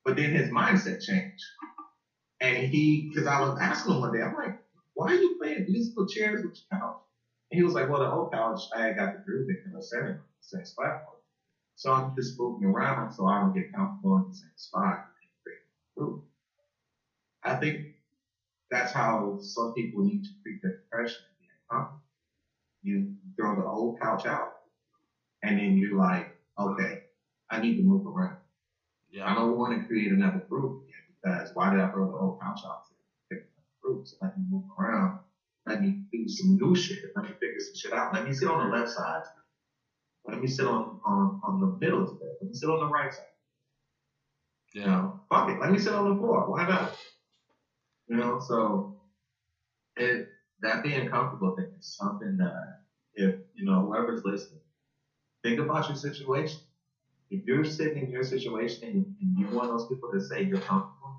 But 0.04 0.16
then 0.16 0.30
his 0.32 0.50
mindset 0.50 1.00
changed. 1.00 1.44
And 2.40 2.58
he, 2.58 3.06
because 3.08 3.26
I 3.26 3.38
was 3.40 3.56
asking 3.60 3.94
him 3.94 4.00
one 4.00 4.12
day, 4.12 4.20
I'm 4.22 4.34
like, 4.34 4.54
why 4.94 5.08
are 5.08 5.14
you 5.14 5.36
playing 5.40 5.64
musical 5.66 6.06
chairs 6.06 6.42
with 6.42 6.52
your 6.70 6.80
couch? 6.80 6.94
And 7.50 7.58
he 7.58 7.62
was 7.64 7.74
like, 7.74 7.88
well, 7.88 8.00
the 8.00 8.10
old 8.10 8.30
couch, 8.32 8.60
I 8.74 8.90
got 8.92 9.12
the 9.12 9.18
groove 9.26 9.48
in 9.48 9.72
the 9.72 9.82
center, 9.82 10.12
the 10.12 10.58
same 10.58 10.64
spot. 10.64 10.94
So 11.76 11.92
I'm 11.92 12.12
just 12.16 12.34
moving 12.38 12.64
around 12.64 13.12
so 13.12 13.26
I 13.26 13.38
don't 13.38 13.54
get 13.54 13.64
comfortable 13.74 14.16
in 14.18 14.24
the 14.28 14.34
same 14.34 14.50
spot. 14.56 14.96
I 17.44 17.54
think 17.54 17.80
that's 18.70 18.92
how 18.92 19.36
some 19.40 19.72
people 19.74 20.02
need 20.02 20.22
to 20.24 20.30
treat 20.42 20.58
their 20.62 20.72
depression. 20.90 21.24
You 22.82 23.06
throw 23.36 23.56
the 23.56 23.64
old 23.64 23.96
couch 24.00 24.26
out, 24.26 24.46
and 25.46 25.58
then 25.58 25.76
you're 25.76 25.96
like, 25.96 26.26
okay, 26.60 26.98
I 27.50 27.58
need 27.58 27.76
to 27.76 27.82
move 27.82 28.06
around. 28.06 28.36
Yeah. 29.10 29.30
I 29.30 29.34
don't 29.34 29.56
want 29.56 29.78
to 29.78 29.86
create 29.86 30.12
another 30.12 30.42
group 30.50 30.74
again 30.82 31.02
because 31.22 31.50
why 31.54 31.70
did 31.70 31.80
I 31.80 31.88
throw 31.88 32.06
the 32.06 32.12
old 32.12 32.34
couch 32.42 32.60
out 32.66 32.78
to 32.86 32.94
pick 33.30 33.40
another 33.56 33.66
group? 33.82 34.00
So 34.04 34.16
let 34.22 34.36
me 34.36 34.44
move 34.50 34.62
around. 34.78 35.14
Let 35.66 35.80
me 35.80 35.96
do 36.12 36.28
some 36.28 36.56
new 36.60 36.74
shit. 36.76 36.98
Let 37.16 37.24
me 37.24 37.30
figure 37.40 37.60
some 37.60 37.74
shit 37.76 37.92
out. 37.94 38.14
Let 38.14 38.24
me 38.24 38.32
sit 38.32 38.48
on 38.48 38.58
the 38.58 38.66
left 38.66 38.90
side. 38.90 39.20
Let 40.28 40.40
me 40.40 40.48
sit 40.48 40.66
on, 40.66 40.98
on, 41.04 41.38
on 41.42 41.60
the 41.60 41.74
middle 41.80 42.04
today. 42.06 42.30
Let 42.40 42.48
me 42.48 42.54
sit 42.54 42.70
on 42.70 42.80
the 42.80 42.88
right 42.88 43.12
side. 43.12 43.24
You 44.82 44.82
Yeah. 44.82 44.92
know, 44.92 45.14
fuck 45.30 45.50
it. 45.50 45.58
Let 45.60 45.70
me 45.70 45.78
sit 45.78 45.94
on 45.94 46.04
the 46.04 46.16
floor. 46.16 46.44
Why 46.46 46.64
not? 46.64 46.90
You 48.08 48.16
know, 48.18 48.38
so 48.40 48.90
it 49.96 50.22
that 50.60 50.82
being 50.82 51.06
comfortable 51.06 51.52
thing 51.56 51.66
is 51.78 51.96
something 52.00 52.36
that 52.38 52.52
if 53.14 53.34
you 53.54 53.64
know 53.64 53.80
whoever's 53.82 54.22
listening, 54.24 54.60
think 55.46 55.60
about 55.60 55.88
your 55.88 55.94
situation. 55.96 56.60
If 57.30 57.40
you're 57.44 57.64
sitting 57.64 57.98
in 57.98 58.10
your 58.10 58.22
situation 58.24 58.88
and, 58.88 59.06
and 59.20 59.38
you're 59.38 59.50
one 59.50 59.64
of 59.66 59.70
those 59.70 59.86
people 59.86 60.08
that 60.12 60.22
say 60.22 60.42
you're 60.42 60.58
comfortable 60.58 61.18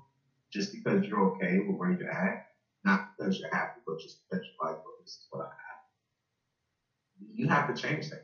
just 0.52 0.72
because 0.72 1.02
you're 1.06 1.20
okay 1.26 1.58
with 1.58 1.76
where 1.76 1.90
you're 1.90 2.10
at, 2.10 2.36
not 2.84 3.00
because 3.16 3.38
you're 3.38 3.48
happy, 3.52 3.80
but 3.86 3.98
just 3.98 4.18
because 4.28 4.44
you're 4.44 4.68
like, 4.68 4.76
well, 4.84 4.94
this 5.00 5.12
is 5.12 5.26
what 5.30 5.40
I 5.42 5.44
have. 5.44 7.34
You 7.34 7.48
have 7.48 7.66
to 7.68 7.74
change 7.74 8.08
that. 8.10 8.20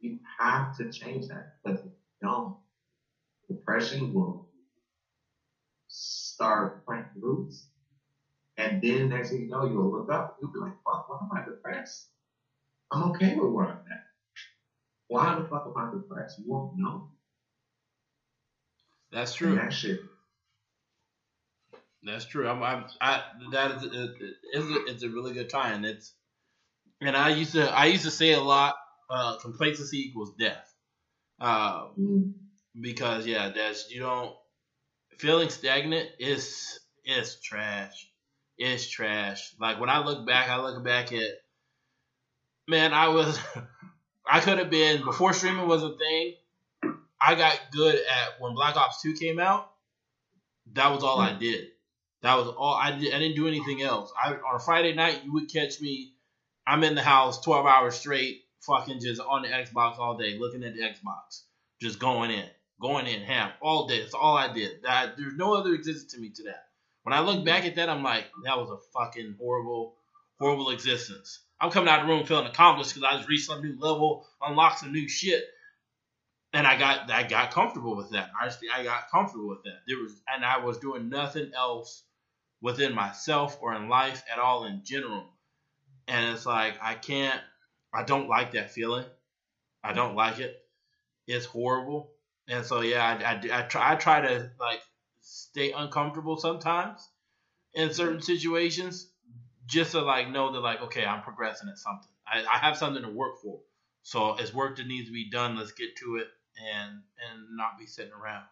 You 0.00 0.16
have 0.38 0.72
to 0.76 0.88
change 0.90 1.26
that 1.28 1.44
because 1.64 1.80
if 1.80 1.90
you 1.90 2.28
don't, 2.28 2.52
depression 3.48 4.12
will 4.12 4.44
start 5.88 6.74
planting 6.86 7.20
roots. 7.20 7.66
And 8.58 8.80
then 8.82 9.08
next 9.08 9.30
thing 9.30 9.40
you 9.40 9.48
know, 9.48 9.64
you'll 9.64 9.90
look 9.90 10.10
up 10.10 10.28
and 10.28 10.34
you'll 10.40 10.50
be 10.52 10.58
like, 10.60 10.74
fuck, 10.84 11.02
why 11.06 11.16
am 11.20 11.28
I 11.32 11.42
depressed? 11.42 12.06
I'm 12.92 13.02
okay 13.04 13.34
with 13.34 13.50
where 13.50 13.66
I'm 13.66 13.78
at. 13.90 14.09
Why 15.10 15.34
the 15.40 15.48
fuck 15.48 15.66
am 15.66 15.76
I 15.76 15.90
depressed? 15.92 16.38
You 16.38 16.44
won't 16.46 16.78
know. 16.78 17.10
That's 19.10 19.32
And 19.32 19.38
true. 19.38 19.56
that 19.56 19.72
shit. 19.72 20.00
That's 22.04 22.24
true. 22.24 22.48
I'm, 22.48 22.62
I'm 22.62 22.84
I 23.00 23.22
that 23.52 23.72
is 23.72 23.82
it, 23.84 23.92
it's, 24.54 24.64
a, 24.64 24.86
it's 24.86 25.02
a 25.02 25.08
really 25.10 25.34
good 25.34 25.50
tie, 25.50 25.72
and 25.72 25.84
it's 25.84 26.14
and 27.00 27.16
I 27.16 27.30
used 27.30 27.52
to 27.52 27.68
I 27.70 27.86
used 27.86 28.04
to 28.04 28.10
say 28.10 28.32
a 28.32 28.40
lot. 28.40 28.76
Uh, 29.10 29.36
complacency 29.38 29.98
equals 29.98 30.34
death. 30.38 30.72
Uh, 31.40 31.88
Mm, 31.98 32.32
because 32.80 33.26
yeah, 33.26 33.50
that's 33.50 33.90
you 33.90 34.00
don't 34.00 34.36
feeling 35.18 35.48
stagnant 35.50 36.08
is 36.20 36.78
is 37.04 37.40
trash. 37.42 38.08
It's 38.58 38.88
trash. 38.88 39.54
Like 39.60 39.80
when 39.80 39.90
I 39.90 40.04
look 40.04 40.26
back, 40.26 40.48
I 40.48 40.60
look 40.60 40.84
back 40.84 41.12
at 41.12 41.30
man, 42.68 42.92
I 42.92 43.08
was 43.08 43.38
I 44.32 44.38
could 44.38 44.58
have 44.58 44.70
been 44.70 45.04
before 45.04 45.32
streaming 45.32 45.66
was 45.66 45.82
a 45.82 45.96
thing. 45.96 46.34
I 47.20 47.34
got 47.34 47.58
good 47.72 47.96
at 47.96 48.40
when 48.40 48.54
Black 48.54 48.76
Ops 48.76 49.02
2 49.02 49.14
came 49.14 49.40
out. 49.40 49.72
That 50.74 50.92
was 50.92 51.02
all 51.02 51.18
I 51.18 51.36
did. 51.36 51.66
That 52.22 52.36
was 52.36 52.46
all 52.46 52.74
I 52.74 52.92
did. 52.96 53.12
I 53.12 53.18
didn't 53.18 53.34
do 53.34 53.48
anything 53.48 53.82
else. 53.82 54.12
I 54.16 54.34
on 54.34 54.54
a 54.54 54.60
Friday 54.60 54.94
night, 54.94 55.22
you 55.24 55.32
would 55.32 55.52
catch 55.52 55.80
me. 55.80 56.12
I'm 56.64 56.84
in 56.84 56.94
the 56.94 57.02
house 57.02 57.40
12 57.40 57.66
hours 57.66 57.96
straight, 57.96 58.42
fucking 58.60 59.00
just 59.00 59.20
on 59.20 59.42
the 59.42 59.48
Xbox 59.48 59.98
all 59.98 60.16
day, 60.16 60.38
looking 60.38 60.62
at 60.62 60.74
the 60.74 60.82
Xbox, 60.82 61.42
just 61.80 61.98
going 61.98 62.30
in, 62.30 62.46
going 62.80 63.08
in 63.08 63.22
ham 63.22 63.50
all 63.60 63.88
day. 63.88 64.00
That's 64.00 64.14
all 64.14 64.36
I 64.36 64.52
did. 64.52 64.82
That 64.84 65.16
there's 65.16 65.34
no 65.34 65.54
other 65.54 65.74
existence 65.74 66.12
to 66.12 66.20
me 66.20 66.30
to 66.36 66.44
that. 66.44 66.66
When 67.02 67.14
I 67.14 67.20
look 67.20 67.44
back 67.44 67.64
at 67.64 67.74
that, 67.76 67.88
I'm 67.88 68.04
like, 68.04 68.26
that 68.44 68.58
was 68.58 68.70
a 68.70 68.78
fucking 68.96 69.36
horrible, 69.40 69.96
horrible 70.38 70.70
existence. 70.70 71.40
I'm 71.60 71.70
coming 71.70 71.88
out 71.88 72.00
of 72.00 72.06
the 72.06 72.12
room 72.12 72.24
feeling 72.24 72.46
accomplished 72.46 72.94
because 72.94 73.08
I 73.10 73.16
just 73.16 73.28
reached 73.28 73.46
some 73.46 73.62
new 73.62 73.78
level, 73.78 74.26
unlocked 74.42 74.80
some 74.80 74.92
new 74.92 75.08
shit, 75.08 75.44
and 76.52 76.66
I 76.66 76.78
got 76.78 77.10
I 77.10 77.22
got 77.22 77.50
comfortable 77.50 77.96
with 77.96 78.10
that. 78.10 78.30
I 78.40 78.46
just, 78.46 78.60
I 78.74 78.82
got 78.82 79.10
comfortable 79.10 79.48
with 79.48 79.62
that. 79.64 79.80
There 79.86 79.98
was 79.98 80.14
and 80.34 80.44
I 80.44 80.58
was 80.58 80.78
doing 80.78 81.08
nothing 81.08 81.52
else 81.54 82.02
within 82.62 82.94
myself 82.94 83.58
or 83.60 83.74
in 83.74 83.88
life 83.88 84.22
at 84.32 84.38
all 84.38 84.64
in 84.64 84.82
general. 84.84 85.24
And 86.08 86.34
it's 86.34 86.46
like 86.46 86.74
I 86.82 86.94
can't. 86.94 87.40
I 87.92 88.04
don't 88.04 88.28
like 88.28 88.52
that 88.52 88.70
feeling. 88.70 89.04
I 89.84 89.92
don't 89.92 90.14
like 90.14 90.38
it. 90.38 90.56
It's 91.26 91.46
horrible. 91.46 92.12
And 92.48 92.64
so 92.64 92.80
yeah, 92.80 93.04
I, 93.04 93.34
I, 93.34 93.60
I 93.60 93.62
try 93.62 93.92
I 93.92 93.96
try 93.96 94.20
to 94.22 94.50
like 94.58 94.80
stay 95.20 95.72
uncomfortable 95.72 96.38
sometimes 96.38 97.06
in 97.74 97.92
certain 97.92 98.22
situations 98.22 99.09
just 99.70 99.92
to 99.92 100.02
like 100.02 100.30
know 100.30 100.52
that 100.52 100.60
like 100.60 100.82
okay 100.82 101.04
I'm 101.04 101.22
progressing 101.22 101.68
at 101.68 101.78
something. 101.78 102.10
I, 102.26 102.40
I 102.40 102.58
have 102.58 102.76
something 102.76 103.02
to 103.02 103.08
work 103.08 103.40
for. 103.42 103.60
So 104.02 104.34
it's 104.34 104.52
work 104.52 104.76
that 104.76 104.86
needs 104.86 105.06
to 105.06 105.12
be 105.12 105.30
done. 105.30 105.56
Let's 105.56 105.72
get 105.72 105.96
to 105.96 106.16
it 106.16 106.26
and 106.74 106.90
and 106.90 107.56
not 107.56 107.78
be 107.78 107.86
sitting 107.86 108.12
around. 108.12 108.44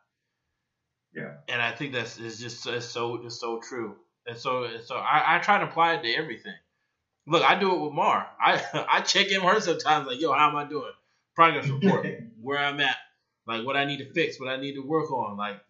Yeah. 1.15 1.33
And 1.49 1.61
I 1.61 1.73
think 1.73 1.93
that's 1.93 2.19
is 2.19 2.39
just 2.39 2.67
it's 2.67 2.87
so 2.87 3.25
it's 3.25 3.41
so 3.41 3.61
true. 3.61 3.97
And 4.27 4.37
so 4.37 4.65
and 4.65 4.85
so 4.85 4.97
I, 4.97 5.37
I 5.37 5.39
try 5.39 5.59
to 5.59 5.65
apply 5.65 5.95
it 5.95 6.03
to 6.03 6.15
everything. 6.15 6.55
Look, 7.27 7.43
I 7.43 7.59
do 7.59 7.75
it 7.75 7.81
with 7.81 7.93
Mar. 7.93 8.27
I 8.41 8.63
I 8.91 9.01
check 9.01 9.29
in 9.29 9.45
with 9.45 9.55
her 9.55 9.61
sometimes 9.61 10.07
like, 10.07 10.21
yo, 10.21 10.33
how 10.33 10.51
am 10.51 10.57
I 10.57 10.65
doing? 10.65 10.93
Progress 11.35 11.69
report, 11.69 12.07
where 12.41 12.59
I'm 12.59 12.81
at, 12.81 12.97
like 13.47 13.65
what 13.65 13.77
I 13.77 13.85
need 13.85 13.99
to 13.99 14.13
fix, 14.13 14.41
what 14.41 14.49
I 14.49 14.61
need 14.61 14.75
to 14.75 14.83
work 14.83 15.11
on. 15.11 15.37
Like 15.37 15.61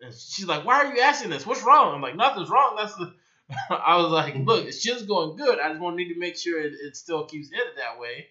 and 0.00 0.14
she's 0.14 0.46
like, 0.46 0.64
Why 0.64 0.84
are 0.84 0.94
you 0.94 1.00
asking 1.02 1.30
this? 1.30 1.46
What's 1.46 1.62
wrong? 1.62 1.94
I'm 1.94 2.02
like, 2.02 2.16
nothing's 2.16 2.50
wrong. 2.50 2.74
That's 2.76 2.94
the 2.96 3.14
I 3.70 3.96
was 3.96 4.10
like, 4.10 4.34
look, 4.36 4.66
it's 4.66 4.82
just 4.82 5.06
going 5.06 5.36
good. 5.36 5.58
I 5.58 5.68
just 5.68 5.80
want 5.80 5.98
to 5.98 6.02
need 6.02 6.12
to 6.12 6.18
make 6.18 6.36
sure 6.36 6.60
it, 6.60 6.72
it 6.72 6.96
still 6.96 7.26
keeps 7.26 7.50
headed 7.50 7.76
that 7.76 8.00
way. 8.00 8.26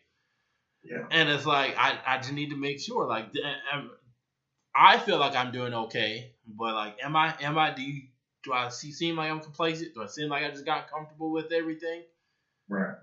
Yeah. 0.84 1.06
And 1.12 1.30
it's 1.30 1.46
like 1.46 1.76
I, 1.78 1.98
I 2.06 2.18
just 2.18 2.34
need 2.34 2.50
to 2.50 2.58
make 2.58 2.80
sure. 2.80 3.08
Like 3.08 3.26
eh, 3.36 3.48
eh, 3.74 3.82
I 4.76 4.98
feel 4.98 5.18
like 5.18 5.36
I'm 5.36 5.52
doing 5.52 5.74
okay, 5.74 6.34
but 6.48 6.74
like, 6.74 6.98
am 7.04 7.16
I? 7.16 7.34
Am 7.42 7.58
I? 7.58 7.74
Do 7.74 7.82
you? 7.82 8.02
Do 8.44 8.52
I 8.52 8.68
see, 8.70 8.92
seem 8.92 9.16
like 9.16 9.32
I'm 9.32 9.40
complacent? 9.40 9.94
Do 9.94 10.04
I 10.04 10.08
seem 10.08 10.28
like 10.28 10.44
I 10.44 10.50
just 10.50 10.66
got 10.66 10.92
comfortable 10.92 11.32
with 11.32 11.54
everything? 11.54 12.02
Right. 12.68 12.96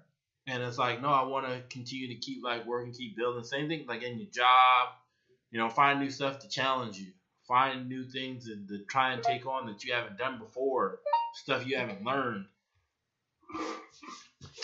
And 0.46 0.62
it's 0.62 0.76
like, 0.76 1.00
no, 1.00 1.08
I 1.08 1.22
want 1.22 1.46
to 1.46 1.62
continue 1.70 2.08
to 2.08 2.14
keep 2.16 2.44
like 2.44 2.66
working, 2.66 2.92
keep 2.92 3.16
building. 3.16 3.44
Same 3.44 3.68
thing 3.68 3.86
like 3.88 4.02
in 4.02 4.18
your 4.18 4.28
job, 4.30 4.88
you 5.50 5.58
know, 5.58 5.70
find 5.70 5.98
new 5.98 6.10
stuff 6.10 6.40
to 6.40 6.48
challenge 6.48 6.98
you, 6.98 7.12
find 7.48 7.88
new 7.88 8.04
things 8.04 8.46
to, 8.46 8.56
to 8.68 8.84
try 8.84 9.12
and 9.12 9.22
take 9.22 9.46
on 9.46 9.66
that 9.66 9.82
you 9.82 9.94
haven't 9.94 10.18
done 10.18 10.38
before, 10.38 11.00
stuff 11.34 11.66
you 11.66 11.76
haven't 11.76 12.04
learned. 12.04 12.46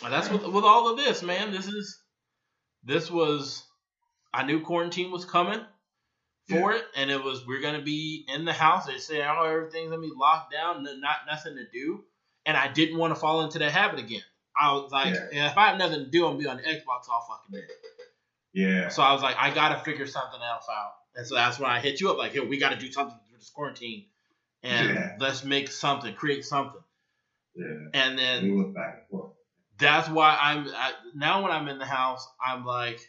And 0.04 0.12
that's 0.12 0.30
with 0.30 0.44
with 0.46 0.64
all 0.64 0.90
of 0.90 0.96
this, 0.96 1.22
man. 1.22 1.52
This 1.52 1.66
is 1.66 1.98
this 2.84 3.10
was 3.10 3.64
I 4.32 4.44
knew 4.44 4.60
quarantine 4.60 5.10
was 5.10 5.24
coming 5.24 5.60
for 6.48 6.72
yeah. 6.72 6.78
it, 6.78 6.84
and 6.96 7.10
it 7.10 7.22
was 7.22 7.46
we're 7.46 7.60
gonna 7.60 7.82
be 7.82 8.24
in 8.28 8.44
the 8.44 8.52
house. 8.52 8.86
They 8.86 8.98
said, 8.98 9.26
"Oh, 9.26 9.44
everything's 9.44 9.90
gonna 9.90 10.02
be 10.02 10.12
locked 10.14 10.52
down, 10.52 10.84
not 10.84 11.16
nothing 11.28 11.56
to 11.56 11.66
do," 11.72 12.04
and 12.44 12.56
I 12.56 12.68
didn't 12.68 12.98
want 12.98 13.14
to 13.14 13.20
fall 13.20 13.42
into 13.42 13.58
that 13.58 13.72
habit 13.72 13.98
again. 13.98 14.22
I 14.58 14.72
was 14.72 14.90
like, 14.90 15.14
yeah. 15.32 15.50
if 15.50 15.58
I 15.58 15.68
have 15.68 15.78
nothing 15.78 16.04
to 16.04 16.10
do, 16.10 16.24
I'm 16.24 16.32
gonna 16.32 16.42
be 16.42 16.48
on 16.48 16.56
the 16.56 16.62
Xbox 16.62 17.08
all 17.10 17.26
fucking 17.28 17.60
day. 17.60 17.66
Yeah. 18.54 18.88
So 18.88 19.02
I 19.02 19.12
was 19.12 19.22
like, 19.22 19.36
I 19.38 19.52
gotta 19.52 19.84
figure 19.84 20.06
something 20.06 20.40
else 20.40 20.66
out, 20.70 20.92
and 21.14 21.26
so 21.26 21.34
that's 21.34 21.58
when 21.58 21.70
I 21.70 21.80
hit 21.80 22.00
you 22.00 22.10
up, 22.10 22.18
like, 22.18 22.32
"Here, 22.32 22.44
we 22.46 22.58
gotta 22.58 22.76
do 22.76 22.90
something 22.90 23.18
through 23.28 23.38
this 23.38 23.50
quarantine, 23.50 24.06
and 24.66 24.94
yeah. 24.94 25.16
let's 25.18 25.44
make 25.44 25.70
something, 25.70 26.14
create 26.14 26.44
something." 26.44 26.80
Yeah. 27.54 27.66
And 27.94 28.18
then 28.18 28.42
we 28.44 28.50
went 28.52 28.74
back 28.74 28.98
and 28.98 29.08
forth. 29.08 29.32
That's 29.78 30.08
why 30.08 30.38
I'm 30.40 30.68
I, 30.68 30.92
now 31.14 31.42
when 31.42 31.52
I'm 31.52 31.68
in 31.68 31.78
the 31.78 31.86
house, 31.86 32.26
I'm 32.44 32.64
like 32.64 33.00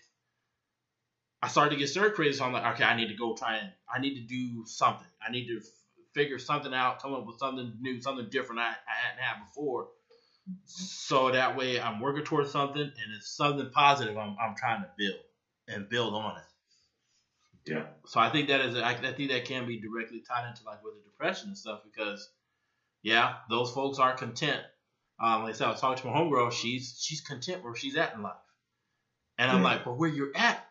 I 1.41 1.47
started 1.47 1.71
to 1.71 1.75
get 1.77 1.89
stir 1.89 2.11
crazy. 2.11 2.37
So 2.37 2.45
I'm 2.45 2.53
like, 2.53 2.75
okay, 2.75 2.83
I 2.83 2.95
need 2.95 3.09
to 3.09 3.15
go 3.15 3.35
try 3.35 3.57
and 3.57 3.71
I 3.93 3.99
need 3.99 4.15
to 4.15 4.21
do 4.21 4.65
something. 4.65 5.07
I 5.25 5.31
need 5.31 5.47
to 5.47 5.57
f- 5.57 5.65
figure 6.13 6.39
something 6.39 6.73
out, 6.73 7.01
come 7.01 7.13
up 7.13 7.25
with 7.25 7.37
something 7.37 7.73
new, 7.79 8.01
something 8.01 8.27
different 8.29 8.61
I, 8.61 8.69
I 8.69 9.07
hadn't 9.07 9.23
had 9.23 9.45
before. 9.45 9.89
So 10.65 11.31
that 11.31 11.55
way 11.55 11.79
I'm 11.79 11.99
working 11.99 12.23
towards 12.23 12.51
something 12.51 12.81
and 12.81 13.13
it's 13.15 13.29
something 13.29 13.69
positive 13.73 14.17
I'm, 14.17 14.35
I'm 14.41 14.55
trying 14.55 14.81
to 14.81 14.89
build 14.97 15.19
and 15.67 15.89
build 15.89 16.13
on 16.13 16.37
it. 16.37 16.43
Yeah. 17.67 17.85
So 18.05 18.19
I 18.19 18.29
think 18.29 18.47
that 18.49 18.61
is 18.61 18.75
I, 18.75 18.91
I 18.91 19.13
think 19.13 19.31
that 19.31 19.45
can 19.45 19.67
be 19.67 19.79
directly 19.79 20.21
tied 20.27 20.49
into 20.49 20.63
like 20.65 20.83
with 20.83 20.95
the 20.95 21.09
depression 21.09 21.49
and 21.49 21.57
stuff 21.57 21.81
because 21.83 22.29
yeah, 23.03 23.35
those 23.49 23.71
folks 23.71 23.99
are 23.99 24.15
content. 24.15 24.61
Um, 25.19 25.43
like 25.43 25.55
I 25.55 25.57
said, 25.57 25.67
I 25.67 25.71
was 25.71 25.81
talking 25.81 26.01
to 26.01 26.07
my 26.07 26.17
homegirl. 26.17 26.51
She's 26.51 26.97
she's 27.01 27.21
content 27.21 27.63
where 27.63 27.75
she's 27.75 27.95
at 27.95 28.13
in 28.13 28.21
life, 28.21 28.35
and 29.37 29.49
I'm 29.49 29.57
yeah. 29.61 29.69
like, 29.69 29.85
but 29.85 29.97
where 29.97 30.09
you're 30.09 30.35
at 30.35 30.63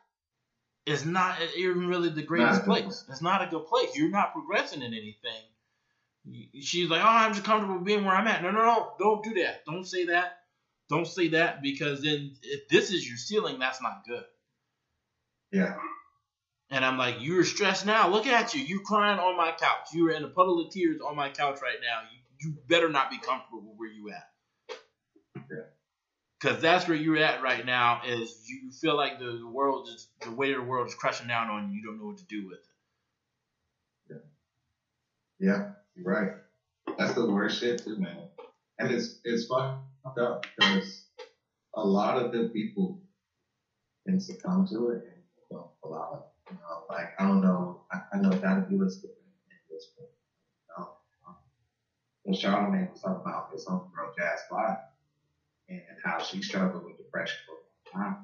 is 0.86 1.04
not 1.04 1.36
even 1.56 1.88
really 1.88 2.10
the 2.10 2.22
greatest 2.22 2.64
place. 2.64 3.04
It's 3.08 3.22
not 3.22 3.42
a 3.42 3.46
good 3.46 3.66
place. 3.66 3.96
You're 3.96 4.10
not 4.10 4.32
progressing 4.32 4.82
in 4.82 4.94
anything. 4.94 5.42
She's 6.60 6.88
like, 6.88 7.02
oh, 7.02 7.08
I'm 7.08 7.32
just 7.32 7.44
comfortable 7.44 7.80
being 7.80 8.04
where 8.04 8.14
I'm 8.14 8.26
at. 8.28 8.42
No, 8.42 8.50
no, 8.50 8.62
no, 8.62 8.92
don't 8.98 9.22
do 9.24 9.34
that. 9.42 9.64
Don't 9.64 9.84
say 9.84 10.06
that. 10.06 10.38
Don't 10.88 11.06
say 11.06 11.28
that 11.28 11.62
because 11.62 12.02
then 12.02 12.36
if 12.42 12.68
this 12.68 12.92
is 12.92 13.06
your 13.06 13.16
ceiling, 13.16 13.58
that's 13.58 13.82
not 13.82 14.04
good. 14.06 14.24
Yeah. 15.50 15.76
And 16.70 16.84
I'm 16.84 16.98
like, 16.98 17.16
you're 17.20 17.44
stressed 17.44 17.86
now. 17.86 18.08
Look 18.08 18.26
at 18.26 18.54
you. 18.54 18.60
You're 18.60 18.82
crying 18.82 19.20
on 19.20 19.36
my 19.36 19.52
couch. 19.52 19.88
You're 19.92 20.10
in 20.10 20.24
a 20.24 20.28
puddle 20.28 20.60
of 20.60 20.72
tears 20.72 21.00
on 21.00 21.14
my 21.14 21.30
couch 21.30 21.60
right 21.62 21.78
now. 21.80 22.00
You, 22.12 22.18
you 22.50 22.56
better 22.68 22.88
not 22.88 23.10
be 23.10 23.18
comfortable 23.18 23.74
where 23.76 23.88
you 23.88 24.10
at. 24.10 24.28
Because 26.40 26.60
that's 26.60 26.86
where 26.88 26.96
you're 26.96 27.18
at 27.18 27.42
right 27.42 27.64
now. 27.64 28.02
Is 28.06 28.44
you 28.48 28.70
feel 28.72 28.96
like 28.96 29.18
the, 29.18 29.38
the 29.38 29.46
world 29.46 29.88
is 29.88 30.08
the 30.22 30.32
weight 30.32 30.54
of 30.54 30.62
the 30.62 30.66
world 30.66 30.88
is 30.88 30.94
crushing 30.94 31.28
down 31.28 31.48
on 31.50 31.70
you. 31.70 31.78
You 31.78 31.86
don't 31.86 31.98
know 31.98 32.06
what 32.06 32.18
to 32.18 32.24
do 32.24 32.46
with 32.48 32.58
it. 34.10 34.20
Yeah. 35.40 35.48
Yeah. 35.48 35.70
Right. 36.04 36.32
That's 36.98 37.14
the 37.14 37.30
worst 37.30 37.60
shit 37.60 37.82
too, 37.84 37.96
man. 37.96 38.28
And 38.78 38.90
it's 38.90 39.18
it's 39.24 39.46
fucked 39.46 40.18
up 40.18 40.46
because 40.58 41.06
a 41.74 41.84
lot 41.84 42.22
of 42.22 42.32
the 42.32 42.50
people 42.52 43.00
can 44.06 44.20
succumb 44.20 44.66
to 44.68 44.90
it 44.90 45.04
and 45.50 45.60
allow 45.84 46.14
it. 46.14 46.35
You 46.50 46.56
know, 46.56 46.84
like 46.90 47.08
I 47.18 47.24
don't 47.24 47.40
know. 47.40 47.80
I, 47.92 47.98
I 48.12 48.18
know 48.18 48.30
you 48.68 48.78
was 48.78 48.96
different 48.96 49.28
in 49.50 49.56
this, 49.70 49.88
but 49.96 50.04
you 50.04 50.76
know, 50.78 50.86
um, 51.28 51.34
what 52.24 52.36
Charlamagne 52.36 52.90
was 52.90 53.00
talking 53.00 53.20
about 53.24 53.44
his 53.52 53.66
own 53.68 53.80
girl 53.94 54.10
Jas 54.16 54.42
Fly 54.48 54.74
and 55.68 55.80
how 56.04 56.18
she 56.18 56.40
struggled 56.42 56.84
with 56.84 56.96
depression 56.96 57.38
for 57.46 57.52
a 57.54 57.98
long 57.98 58.08
time. 58.08 58.16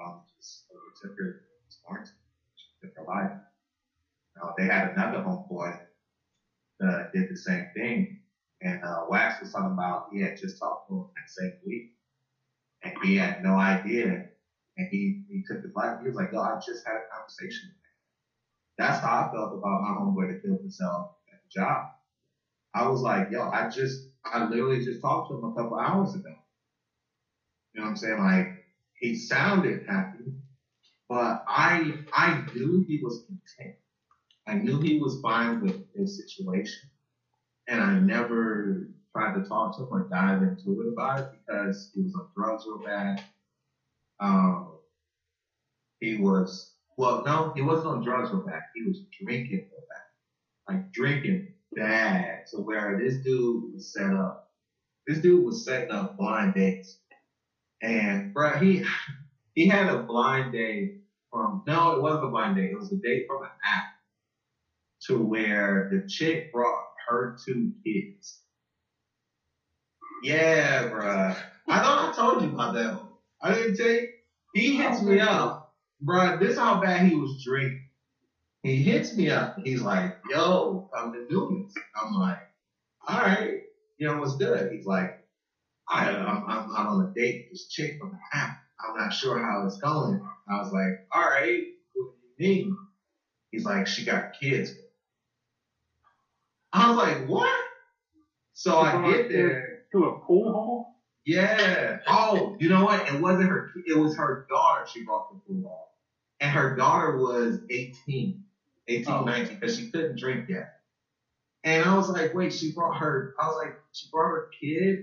Um, 0.00 0.20
just 0.36 0.64
took 1.00 1.12
her 1.18 1.36
quarantine, 1.84 2.12
took 2.82 2.90
her 2.96 3.04
life. 3.04 3.30
Uh, 4.42 4.50
they 4.58 4.66
had 4.66 4.84
another 4.90 5.20
homeboy 5.20 5.76
that 6.80 7.06
did 7.12 7.26
the 7.28 7.36
same 7.36 7.64
thing, 7.74 8.16
and 8.62 8.78
uh, 8.84 9.04
Wax 9.08 9.40
was 9.40 9.52
talking 9.52 9.72
about 9.72 10.04
he 10.10 10.20
had 10.20 10.32
just 10.38 10.58
talked 10.58 10.86
to 10.88 10.94
him 10.96 11.02
that 11.16 11.28
same 11.28 11.52
week, 11.66 11.84
and 12.82 12.94
he 13.02 13.14
had 13.16 13.42
no 13.42 13.56
idea, 13.56 14.24
and 14.76 14.86
he 14.90 15.16
he 15.28 15.42
took 15.46 15.60
his 15.62 15.72
life. 15.74 15.94
He 16.00 16.06
was 16.06 16.16
like, 16.16 16.30
"Yo, 16.32 16.40
I 16.40 16.54
just 16.64 16.82
had 16.86 16.94
a 16.96 17.14
conversation." 17.14 17.68
with 17.68 17.76
him. 17.76 17.92
That's 18.78 19.00
how 19.00 19.26
I 19.26 19.30
felt 19.32 19.52
about 19.54 19.80
my 19.82 19.90
homeboy 19.90 20.28
that 20.28 20.42
killed 20.42 20.60
himself 20.60 21.06
at 21.32 21.38
the 21.42 21.48
job. 21.60 21.82
I 22.74 22.86
was 22.86 23.02
like, 23.02 23.28
"Yo, 23.30 23.48
I 23.52 23.68
just 23.68 24.06
I 24.24 24.44
literally 24.44 24.80
just 24.80 25.00
talked 25.00 25.28
to 25.28 25.34
him 25.36 25.44
a 25.44 25.52
couple 25.52 25.76
hours 25.78 26.14
ago." 26.14 26.30
You 27.74 27.80
know 27.80 27.84
what 27.86 27.90
I'm 27.90 27.96
saying? 27.96 28.18
Like 28.18 28.46
he 28.98 29.14
sounded 29.14 29.82
happy, 29.86 30.24
but 31.08 31.42
I 31.48 31.92
I 32.12 32.42
knew 32.54 32.84
he 32.86 33.00
was 33.02 33.22
content. 33.26 33.74
I 34.46 34.54
knew 34.54 34.80
he 34.80 34.98
was 34.98 35.20
fine 35.22 35.60
with 35.60 35.78
his 35.94 36.16
situation, 36.16 36.88
and 37.68 37.80
I 37.82 37.98
never 37.98 38.88
tried 39.12 39.34
to 39.34 39.42
talk 39.42 39.76
to 39.76 39.82
him 39.82 39.88
or 39.90 40.06
dive 40.10 40.42
into 40.42 40.80
it 40.82 40.88
about 40.88 41.18
it 41.20 41.26
because 41.32 41.90
he 41.94 42.02
was 42.02 42.14
on 42.14 42.24
drugs 42.36 42.64
real 42.66 42.78
bad. 42.78 43.20
Um, 44.22 44.66
he 46.00 46.14
was 46.16 46.70
well, 46.98 47.22
no, 47.24 47.52
he 47.56 47.62
wasn't 47.62 47.88
on 47.88 48.02
drugs 48.02 48.30
real 48.32 48.42
bad. 48.44 48.60
He 48.74 48.82
was 48.84 49.00
drinking 49.20 49.60
real 49.70 49.82
bad, 50.68 50.74
like 50.74 50.82
drinking 50.92 51.44
bad. 51.74 52.38
So 52.46 52.60
where 52.60 52.96
this 52.98 53.18
dude 53.18 53.62
was 53.72 53.92
set 53.92 54.12
up, 54.12 54.36
this 55.06 55.20
dude 55.20 55.44
was 55.44 55.64
setting 55.64 55.90
up 55.90 56.16
blind 56.16 56.54
dates 56.54 56.96
and 57.82 58.32
bro, 58.34 58.56
he 58.58 58.82
he 59.54 59.66
had 59.66 59.88
a 59.88 60.04
blind 60.08 60.52
date 60.52 60.92
from 61.32 61.62
no, 61.66 61.92
it 61.92 62.00
wasn't 62.00 62.24
a 62.24 62.28
blind 62.28 62.56
date. 62.56 62.70
It 62.72 62.76
was 62.78 62.92
a 62.92 62.96
date 63.06 63.24
from 63.28 63.42
an 63.42 63.50
app 63.64 63.84
to 65.08 65.18
where 65.18 65.88
the 65.90 66.02
chick 66.08 66.50
brought 66.52 66.80
her 67.08 67.34
two 67.46 67.70
kids. 67.86 68.38
Yeah, 70.22 70.88
bro. 70.88 71.34
I 71.68 71.80
thought 71.80 72.08
I 72.08 72.12
told 72.12 72.42
you 72.42 72.52
about 72.52 72.74
that 72.74 72.94
one. 72.94 73.06
I 73.42 73.52
didn't 73.54 73.76
tell 73.76 73.90
you. 73.90 74.06
He 74.54 74.76
hits 74.76 75.02
me 75.02 75.20
up, 75.20 75.58
bro. 76.00 76.38
This 76.38 76.52
is 76.54 76.58
how 76.58 76.80
bad 76.80 77.02
he 77.02 77.14
was 77.14 77.42
drinking. 77.44 77.76
He 78.62 78.76
hits 78.82 79.14
me 79.14 79.30
up. 79.30 79.54
He's 79.64 79.82
like, 79.82 80.10
"Yo, 80.30 80.82
come 80.94 81.12
to 81.12 81.20
Newman's." 81.28 81.74
I'm 81.96 82.12
like, 82.12 82.36
"All 83.08 83.18
right, 83.20 83.50
you 83.98 84.06
know 84.08 84.18
what's 84.18 84.34
good?" 84.36 84.68
He's 84.70 84.86
like, 84.86 85.06
I, 85.88 86.08
I'm, 86.08 86.40
I'm, 86.46 86.64
I'm 86.74 86.86
on 86.88 87.00
a 87.00 87.06
date 87.14 87.36
with 87.38 87.48
this 87.50 87.66
chick 87.68 87.94
from 87.98 88.10
the 88.10 88.38
app. 88.38 88.50
I'm 88.84 88.94
not 88.94 89.12
sure 89.12 89.36
how 89.38 89.64
it's 89.64 89.76
going. 89.82 90.16
I 90.48 90.56
was 90.58 90.70
like, 90.70 90.92
all 91.14 91.22
right, 91.22 91.60
what 91.94 92.06
do 92.38 92.44
you 92.44 92.48
mean? 92.48 92.72
He's 93.52 93.64
like, 93.64 93.86
she 93.86 94.04
got 94.04 94.22
kids. 94.40 94.72
I 96.72 96.86
was 96.88 96.96
like, 96.96 97.26
what? 97.26 97.60
So 98.52 98.78
I 98.78 99.04
get 99.04 99.28
there 99.28 99.60
to 99.92 100.04
a 100.04 100.12
pool 100.26 100.50
hall. 100.52 100.84
Yeah. 101.24 101.96
Oh, 102.08 102.54
you 102.58 102.68
know 102.68 102.84
what? 102.84 103.08
It 103.08 103.20
wasn't 103.20 103.48
her. 103.50 103.64
It 103.86 103.98
was 103.98 104.16
her 104.16 104.40
daughter. 104.48 104.82
She 104.86 105.02
brought 105.04 105.22
the 105.30 105.36
pool 105.46 105.62
hall, 105.64 105.88
and 106.40 106.50
her 106.52 106.74
daughter 106.74 107.16
was 107.16 107.60
18, 107.70 108.34
18, 108.88 109.14
oh. 109.14 109.24
19, 109.24 109.56
because 109.60 109.74
she 109.76 109.86
couldn't 109.94 110.18
drink 110.18 110.42
yet. 110.48 110.64
And 111.64 111.82
I 111.82 111.94
was 111.94 112.08
like, 112.08 112.32
wait, 112.34 112.52
she 112.52 112.72
brought 112.72 112.96
her. 112.98 113.28
I 113.38 113.46
was 113.46 113.56
like, 113.56 113.72
she 113.92 114.08
brought 114.12 114.28
her 114.28 114.42
kid 114.62 114.96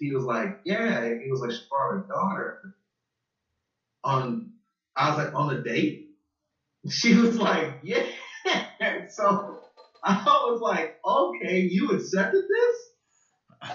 he 0.00 0.12
was 0.12 0.24
like, 0.24 0.50
yeah. 0.64 1.10
He 1.20 1.30
was 1.30 1.40
like, 1.40 1.50
she 1.52 1.60
brought 1.70 1.88
her 1.90 2.04
daughter 2.08 2.56
on. 4.04 4.46
I 4.96 5.08
was 5.08 5.16
like, 5.16 5.30
on 5.34 5.50
a 5.50 5.62
date. 5.62 6.00
She 6.90 7.14
was 7.14 7.36
like, 7.36 7.76
yeah. 7.82 8.02
so 9.08 9.54
I 10.04 10.22
was 10.26 10.58
like, 10.60 10.88
okay, 11.04 11.58
you 11.68 11.90
accepted 11.90 12.42
this? 12.48 12.90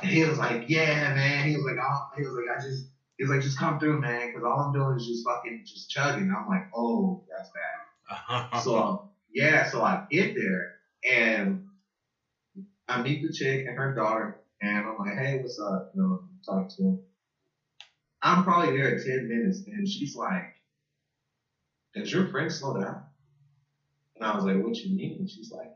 He 0.04 0.24
was 0.24 0.38
like, 0.40 0.64
yeah, 0.68 1.14
man. 1.14 1.46
He 1.48 1.56
was 1.56 1.64
like, 1.66 1.76
oh, 1.82 2.00
he 2.16 2.22
was 2.24 2.36
like, 2.36 2.58
I 2.58 2.60
just, 2.62 2.88
he 3.18 3.24
was 3.24 3.32
like, 3.32 3.42
just 3.42 3.58
come 3.58 3.80
through, 3.80 4.00
man, 4.00 4.28
because 4.28 4.44
all 4.44 4.60
I'm 4.60 4.72
doing 4.74 4.96
is 4.98 5.06
just 5.08 5.24
fucking 5.26 5.62
just 5.66 5.90
chugging. 5.90 6.32
I'm 6.36 6.46
like, 6.48 6.64
oh, 6.74 7.20
that's 7.30 7.50
bad. 7.54 8.46
so 8.62 9.02
yeah, 9.32 9.64
so 9.66 9.84
I 9.84 10.00
get 10.10 10.34
there 10.36 10.68
and 11.10 11.60
I 12.88 13.02
meet 13.02 13.22
the 13.22 13.32
chick 13.32 13.64
and 13.66 13.78
her 13.78 13.94
daughter, 13.94 14.36
and 14.62 14.86
I'm 14.88 14.98
like, 14.98 15.16
hey, 15.18 15.38
what's 15.40 15.60
up? 15.60 15.88
You 15.94 16.02
know, 16.02 16.20
talk 16.46 16.68
to 16.78 16.84
him. 16.84 16.98
I'm 18.22 18.44
probably 18.44 18.72
there 18.72 18.98
10 18.98 19.28
minutes, 19.28 19.64
and 19.68 19.88
she's 19.88 20.16
like, 20.16 20.44
does 21.96 22.12
your 22.12 22.28
friend 22.28 22.52
slow 22.52 22.74
down? 22.74 23.02
And 24.16 24.26
I 24.26 24.36
was 24.36 24.44
like, 24.46 24.58
what 24.58 24.82
you 24.82 24.94
mean? 24.96 25.16
And 25.20 25.30
she's 25.30 25.52
like, 25.52 25.70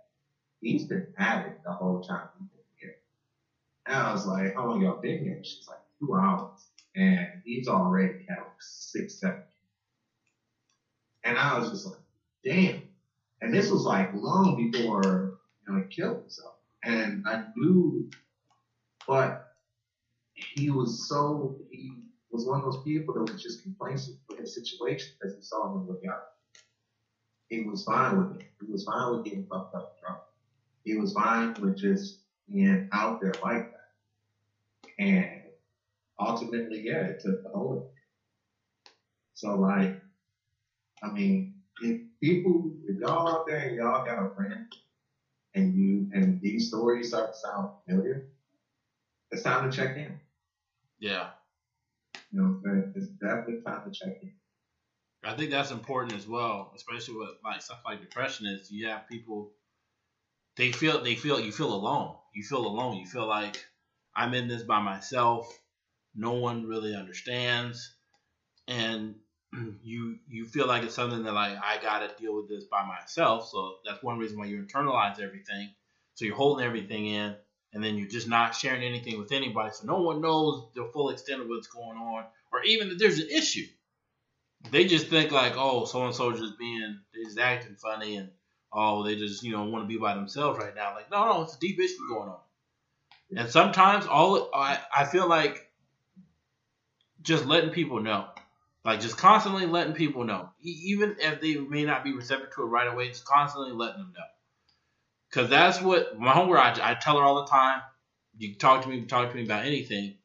he's 0.61 0.86
been 0.86 1.03
at 1.18 1.45
it 1.45 1.55
the 1.66 1.72
whole 1.72 1.99
time 2.01 2.26
we've 2.36 2.47
been 2.51 2.55
here. 2.55 2.55
And 3.88 3.98
I 3.98 4.12
was 4.12 4.26
like, 4.26 4.54
how 4.56 4.66
long 4.68 4.82
y'all 4.82 5.00
been 5.02 5.24
here? 5.24 5.40
She's 5.44 5.68
like, 5.68 5.80
two 6.00 6.16
hours. 6.16 6.70
And 6.96 7.28
he's 7.44 7.68
already 7.68 8.14
had 8.30 8.38
like 8.40 8.62
six, 8.62 9.20
seven. 9.20 9.36
And 11.24 11.38
I 11.38 11.58
was 11.58 11.70
just 11.70 11.86
like, 11.86 12.00
damn. 12.44 12.82
And 13.42 13.54
this 13.54 13.70
was 13.70 13.86
like 13.86 14.10
long 14.14 14.56
before 14.56 15.32
you 15.68 15.74
know, 15.74 15.80
he 15.80 15.86
killed 15.96 16.18
himself. 16.20 16.54
And 16.84 17.22
I 17.26 17.40
knew, 17.56 18.06
but 19.08 19.36
he 20.34 20.70
was 20.72 21.08
so, 21.08 21.54
he 21.72 21.92
was 22.32 22.46
one 22.46 22.58
of 22.60 22.64
those 22.64 22.80
people 22.84 23.14
that 23.16 23.32
was 23.32 23.42
just 23.42 23.62
complacent 23.62 24.16
with 24.30 24.40
his 24.40 24.54
situation 24.54 25.14
because 25.20 25.34
he 25.36 25.42
saw 25.42 25.68
him 25.68 25.86
look 25.88 26.00
out. 26.10 26.18
He 27.50 27.62
was 27.62 27.84
fine 27.84 28.18
with 28.18 28.32
it. 28.32 28.44
He 28.66 28.72
was 28.72 28.84
fine 28.84 29.12
with 29.12 29.24
getting 29.24 29.46
fucked 29.50 29.74
up 29.76 29.86
drunk. 30.02 30.20
He 30.84 30.96
was 30.96 31.14
fine 31.14 31.54
with 31.60 31.78
just 31.78 32.16
being 32.50 32.82
out 32.92 33.20
there 33.22 33.34
like 33.44 33.64
that. 33.72 33.74
And 35.00 35.41
ultimately, 36.20 36.82
yeah, 36.86 37.06
it 37.06 37.20
took 37.20 37.43
the 37.43 37.50
whole. 37.50 37.91
So 39.34 39.56
like, 39.56 40.00
I 41.04 41.12
mean, 41.12 41.56
if 41.82 42.02
people, 42.22 42.72
if 42.88 43.00
y'all 43.00 43.28
out 43.28 43.46
there 43.48 43.68
and 43.68 43.76
y'all 43.76 44.06
got 44.06 44.26
a 44.26 44.34
friend, 44.36 44.68
and 45.56 45.74
you 45.74 46.10
and 46.14 46.41
these 46.41 46.68
stories 46.68 47.10
start 47.10 47.34
to 47.34 47.39
sound 47.39 47.70
familiar, 47.86 48.28
it's 49.32 49.43
time 49.43 49.70
to 49.70 49.76
check 49.76 49.98
in. 49.98 50.20
Yeah. 51.00 51.30
You 52.32 52.41
know, 52.41 52.91
it's 52.96 53.08
definitely 53.08 53.62
time 53.66 53.84
to 53.86 53.91
check 53.91 54.20
in. 54.22 54.32
I 55.24 55.36
think 55.36 55.50
that's 55.50 55.72
important 55.72 56.14
as 56.14 56.28
well, 56.28 56.72
especially 56.76 57.16
with 57.16 57.30
like 57.43 57.62
stuff 57.62 57.80
like 57.86 58.02
depression. 58.02 58.46
Is 58.46 58.70
you 58.70 58.88
have 58.88 59.08
people, 59.10 59.52
they 60.56 60.72
feel 60.72 61.02
they 61.02 61.16
feel 61.16 61.39
you 61.39 61.52
feel 61.52 61.74
alone. 61.74 62.16
You 62.34 62.43
feel 62.43 62.66
alone. 62.66 62.98
You 62.98 63.08
feel 63.08 63.28
like 63.28 63.66
I'm 64.16 64.34
in 64.34 64.47
this 64.47 64.63
by 64.63 64.80
myself. 64.80 65.47
No 66.16 66.34
one 66.34 66.68
really 66.68 66.95
understands, 66.95 67.95
and 68.68 69.16
you 69.84 70.18
you 70.28 70.45
feel 70.45 70.68
like 70.68 70.84
it's 70.84 70.95
something 70.95 71.24
that 71.24 71.34
like 71.34 71.57
I 71.57 71.78
gotta 71.82 72.11
deal 72.18 72.36
with 72.36 72.47
this 72.47 72.66
by 72.66 72.86
myself. 72.86 73.49
So 73.49 73.76
that's 73.86 74.01
one 74.01 74.18
reason 74.18 74.38
why 74.38 74.45
you 74.45 74.63
internalize 74.63 75.20
everything. 75.20 75.70
So 76.13 76.26
you're 76.26 76.36
holding 76.36 76.66
everything 76.66 77.07
in, 77.07 77.36
and 77.74 77.84
then 77.84 77.97
you're 77.97 78.07
just 78.07 78.30
not 78.30 78.55
sharing 78.55 78.84
anything 78.84 79.20
with 79.20 79.34
anybody. 79.34 79.72
So 79.74 79.86
no 79.86 80.01
one 80.01 80.22
knows 80.22 80.68
the 80.76 80.89
full 80.93 81.09
extent 81.09 81.41
of 81.41 81.47
what's 81.47 81.68
going 81.68 81.97
on, 81.97 82.24
or 82.53 82.63
even 82.63 82.89
that 82.89 82.99
there's 82.99 83.20
an 83.20 83.30
issue. 83.30 83.66
They 84.72 84.86
just 84.86 85.07
think 85.07 85.32
like, 85.32 85.53
oh, 85.57 85.86
so 85.86 86.05
and 86.05 86.16
so 86.16 86.32
just 86.32 86.57
being, 86.57 86.99
just 87.13 87.38
acting 87.38 87.76
funny, 87.76 88.16
and 88.16 88.30
oh, 88.72 89.03
they 89.03 89.18
just 89.18 89.43
you 89.43 89.51
know 89.51 89.66
want 89.66 89.84
to 89.84 89.88
be 89.88 89.97
by 89.97 90.16
themselves 90.16 90.57
right 90.57 90.74
now. 90.74 90.95
Like, 90.95 91.11
no, 91.11 91.26
no, 91.26 91.41
it's 91.41 91.55
a 91.55 91.59
deep 91.59 91.80
issue 91.80 92.07
going 92.07 92.30
on. 92.30 92.39
And 93.36 93.49
sometimes 93.49 94.05
all 94.05 94.49
I, 94.53 94.80
I 94.95 95.05
feel 95.05 95.28
like 95.28 95.69
just 97.21 97.45
letting 97.45 97.71
people 97.71 98.01
know 98.01 98.28
like 98.86 98.99
just 98.99 99.17
constantly 99.17 99.65
letting 99.65 99.93
people 99.93 100.23
know, 100.23 100.51
even 100.61 101.15
if 101.19 101.41
they 101.41 101.55
may 101.55 101.84
not 101.86 102.03
be 102.03 102.13
receptive 102.13 102.53
to 102.53 102.61
it 102.61 102.65
right 102.65 102.88
away, 102.88 103.09
just 103.09 103.26
constantly 103.26 103.71
letting 103.71 103.97
them 103.97 104.13
know. 104.15 104.23
Cause 105.32 105.49
that's 105.49 105.82
what 105.82 106.17
my 106.19 106.32
homegirl. 106.32 106.59
I, 106.59 106.91
I 106.91 106.93
tell 106.93 107.17
her 107.17 107.23
all 107.23 107.41
the 107.41 107.47
time. 107.49 107.82
You 108.38 108.49
can 108.49 108.59
talk 108.59 108.84
to 108.84 108.89
me, 108.89 109.03
talk 109.05 109.32
to 109.32 109.36
me 109.36 109.43
about 109.43 109.65
anything. 109.65 110.17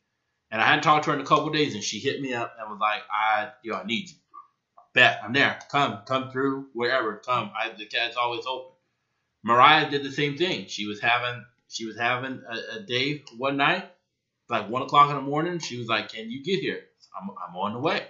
And 0.50 0.60
I 0.60 0.66
hadn't 0.66 0.82
talked 0.82 1.04
to 1.04 1.10
her 1.10 1.16
in 1.16 1.22
a 1.22 1.26
couple 1.26 1.50
days, 1.50 1.74
and 1.74 1.82
she 1.82 2.00
hit 2.00 2.20
me 2.20 2.34
up 2.34 2.54
and 2.60 2.70
was 2.70 2.80
like, 2.80 3.00
"I, 3.10 3.50
yo, 3.62 3.76
I 3.76 3.84
need 3.84 4.10
you. 4.10 4.16
Bet 4.94 5.20
I'm 5.24 5.32
there. 5.32 5.58
Come, 5.70 6.00
come 6.06 6.30
through 6.30 6.66
wherever. 6.74 7.16
Come. 7.16 7.50
I, 7.58 7.70
the 7.70 7.86
cat's 7.86 8.16
always 8.16 8.44
open." 8.46 8.72
Mariah 9.42 9.90
did 9.90 10.02
the 10.04 10.12
same 10.12 10.36
thing. 10.36 10.66
She 10.66 10.86
was 10.86 11.00
having, 11.00 11.44
she 11.70 11.86
was 11.86 11.96
having 11.96 12.42
a, 12.48 12.78
a 12.78 12.80
day 12.80 13.22
one 13.38 13.56
night, 13.56 13.88
like 14.48 14.68
one 14.68 14.82
o'clock 14.82 15.08
in 15.10 15.16
the 15.16 15.22
morning. 15.22 15.60
She 15.60 15.78
was 15.78 15.86
like, 15.86 16.10
"Can 16.10 16.30
you 16.30 16.42
get 16.42 16.60
here? 16.60 16.80
I'm, 17.16 17.30
I'm 17.30 17.56
on 17.56 17.72
the 17.74 17.78
way." 17.78 18.02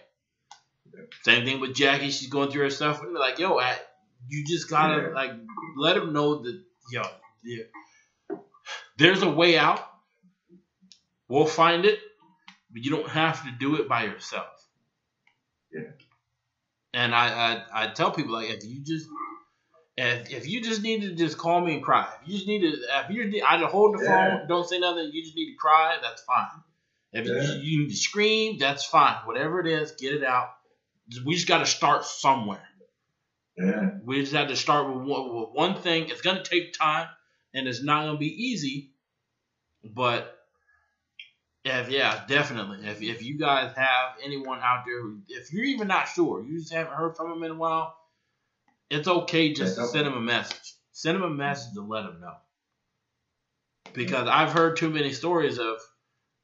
Same 1.22 1.44
thing 1.44 1.60
with 1.60 1.74
Jackie. 1.74 2.10
She's 2.10 2.28
going 2.28 2.50
through 2.50 2.64
her 2.64 2.70
stuff. 2.70 3.02
And 3.02 3.14
like, 3.14 3.38
yo, 3.38 3.58
I, 3.58 3.76
you 4.28 4.44
just 4.46 4.68
gotta 4.68 5.02
yeah. 5.02 5.14
like 5.14 5.32
let 5.76 5.94
them 5.94 6.12
know 6.12 6.42
that 6.42 6.60
yo, 6.90 7.02
yeah, 7.44 8.36
there's 8.96 9.22
a 9.22 9.30
way 9.30 9.58
out. 9.58 9.86
We'll 11.28 11.46
find 11.46 11.84
it, 11.84 11.98
but 12.72 12.82
you 12.82 12.90
don't 12.90 13.08
have 13.08 13.44
to 13.44 13.52
do 13.60 13.76
it 13.76 13.88
by 13.88 14.04
yourself. 14.04 14.48
Yeah. 15.72 15.90
And 16.92 17.14
I, 17.14 17.28
I, 17.72 17.84
I 17.84 17.88
tell 17.92 18.10
people 18.10 18.32
like 18.32 18.50
if 18.50 18.64
you 18.64 18.80
just 18.80 19.06
if, 20.08 20.30
if 20.30 20.48
you 20.48 20.62
just 20.62 20.82
need 20.82 21.02
to 21.02 21.14
just 21.14 21.36
call 21.38 21.60
me 21.60 21.74
and 21.74 21.82
cry, 21.82 22.08
if 22.22 22.28
you 22.28 22.34
just 22.34 22.46
need 22.46 22.60
to 22.60 22.68
if 22.68 23.10
you 23.10 23.26
need 23.26 23.42
I 23.42 23.58
just 23.58 23.72
hold 23.72 23.98
the 23.98 24.04
yeah. 24.04 24.38
phone, 24.38 24.48
don't 24.48 24.68
say 24.68 24.78
nothing, 24.78 25.10
you 25.12 25.22
just 25.22 25.36
need 25.36 25.52
to 25.52 25.56
cry, 25.56 25.96
that's 26.00 26.22
fine. 26.22 26.46
If 27.12 27.26
yeah. 27.26 27.42
you, 27.42 27.60
you 27.60 27.78
need 27.80 27.90
to 27.90 27.96
scream, 27.96 28.58
that's 28.58 28.84
fine. 28.84 29.16
Whatever 29.24 29.60
it 29.60 29.66
is, 29.66 29.92
get 29.92 30.14
it 30.14 30.24
out 30.24 30.50
we 31.24 31.34
just 31.34 31.48
got 31.48 31.58
to 31.58 31.66
start 31.66 32.04
somewhere. 32.04 32.62
Yeah. 33.56 33.90
We 34.04 34.20
just 34.20 34.32
had 34.32 34.48
to 34.48 34.56
start 34.56 34.88
with 34.88 35.04
one, 35.04 35.34
with 35.34 35.50
one 35.52 35.74
thing. 35.76 36.08
It's 36.08 36.22
going 36.22 36.36
to 36.36 36.42
take 36.42 36.72
time, 36.72 37.08
and 37.52 37.66
it's 37.68 37.82
not 37.82 38.04
going 38.04 38.14
to 38.14 38.18
be 38.18 38.44
easy. 38.44 38.92
But 39.84 40.38
if 41.64 41.90
yeah, 41.90 42.22
definitely. 42.26 42.86
If 42.86 43.02
if 43.02 43.22
you 43.22 43.38
guys 43.38 43.74
have 43.76 44.16
anyone 44.22 44.60
out 44.60 44.84
there, 44.86 45.02
who, 45.02 45.20
if 45.28 45.52
you're 45.52 45.64
even 45.64 45.88
not 45.88 46.08
sure, 46.08 46.42
you 46.42 46.58
just 46.58 46.72
haven't 46.72 46.94
heard 46.94 47.16
from 47.16 47.30
them 47.30 47.42
in 47.42 47.50
a 47.50 47.54
while, 47.54 47.96
it's 48.90 49.08
okay 49.08 49.52
just 49.52 49.76
to 49.76 49.86
send 49.86 50.06
them 50.06 50.16
a 50.16 50.20
message. 50.20 50.74
Send 50.92 51.16
them 51.16 51.22
a 51.22 51.30
message 51.30 51.76
and 51.76 51.88
let 51.88 52.02
them 52.02 52.20
know. 52.20 52.34
Because 53.92 54.28
I've 54.28 54.52
heard 54.52 54.76
too 54.76 54.90
many 54.90 55.12
stories 55.12 55.58
of 55.58 55.78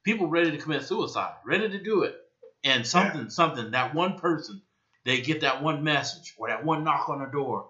people 0.05 0.28
ready 0.28 0.53
to 0.53 0.59
commit 0.59 0.84
suicide, 0.84 1.34
ready 1.44 1.68
to 1.68 1.82
do 1.82 2.05
it, 2.05 2.16
and 2.64 2.86
something, 2.86 3.22
yeah. 3.22 3.28
something, 3.28 3.72
that 3.72 3.94
one 3.94 4.18
person, 4.18 4.62
they 5.05 5.20
get 5.20 5.42
that 5.42 5.62
one 5.62 5.84
message 5.84 6.34
or 6.38 6.49
that 6.49 6.64
one 6.64 6.84
knock 6.84 7.09
on 7.09 7.20
the 7.20 7.26
door 7.26 7.68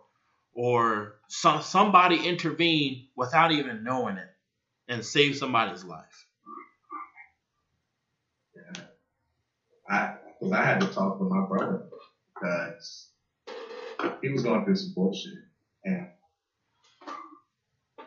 or 0.54 1.16
some, 1.28 1.62
somebody 1.62 2.26
intervene 2.26 3.08
without 3.16 3.52
even 3.52 3.84
knowing 3.84 4.16
it 4.16 4.28
and 4.88 5.04
save 5.04 5.36
somebody's 5.36 5.84
life. 5.84 6.26
Yeah. 8.54 8.82
I, 9.88 10.14
cause 10.40 10.52
I 10.52 10.64
had 10.64 10.80
to 10.80 10.86
talk 10.88 11.20
with 11.20 11.30
my 11.30 11.46
brother 11.46 11.84
because 12.34 13.10
he 14.22 14.30
was 14.30 14.42
going 14.42 14.64
through 14.64 14.76
some 14.76 14.92
bullshit 14.94 15.32
and 15.84 16.06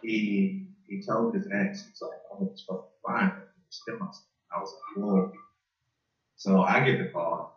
he 0.01 0.57
he 0.87 0.99
told 0.99 1.33
his 1.33 1.47
ex, 1.53 1.83
he's 1.87 2.01
like, 2.01 2.11
oh, 2.31 2.35
I'm 2.35 2.39
gonna 2.39 2.51
fucking 2.67 2.81
find. 3.05 3.31
I 4.53 4.59
was 4.59 4.73
like, 4.73 5.03
whoa. 5.05 5.29
So 6.37 6.61
I 6.61 6.79
get 6.81 6.97
the 6.97 7.05
call 7.05 7.51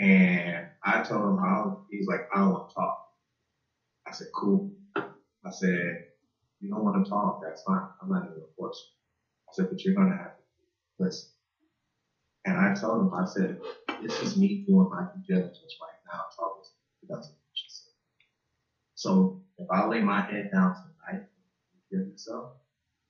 and 0.00 0.66
I 0.84 1.00
told 1.00 1.24
him, 1.30 1.38
I 1.40 1.64
he's 1.90 2.06
like, 2.08 2.22
I 2.32 2.38
don't 2.38 2.50
want 2.50 2.68
to 2.68 2.74
talk. 2.74 2.94
I 4.06 4.12
said, 4.12 4.28
cool. 4.34 4.66
I 5.44 5.50
said, 5.50 5.96
you 6.60 6.70
don't 6.70 6.82
want 6.82 7.02
to 7.02 7.08
talk, 7.08 7.38
that's 7.42 7.62
fine. 7.62 7.80
I'm 8.02 8.08
not 8.08 8.22
going 8.22 8.34
to 8.34 8.46
force 8.56 8.86
you. 8.86 8.92
I 9.48 9.52
said, 9.54 9.66
but 9.70 9.84
you're 9.84 9.94
to 10.08 10.14
have 10.14 10.26
to 10.36 10.42
listen. 11.00 11.28
And 12.46 12.56
I 12.58 12.72
told 12.72 13.00
him, 13.00 13.10
I 13.14 13.24
said, 13.26 13.56
this 14.00 14.20
is 14.22 14.36
me 14.36 14.60
doing 14.66 14.88
my 14.90 15.02
due 15.12 15.20
diligence 15.28 15.76
right 15.80 16.12
now, 16.12 16.20
talking 16.38 16.62
to 16.62 17.06
doesn't 17.14 17.34
So 19.00 19.36
if 19.58 19.66
I 19.70 19.86
lay 19.86 20.00
my 20.02 20.20
head 20.22 20.50
down 20.52 20.74
tonight 20.74 21.22
kill 21.90 22.02
myself, 22.10 22.50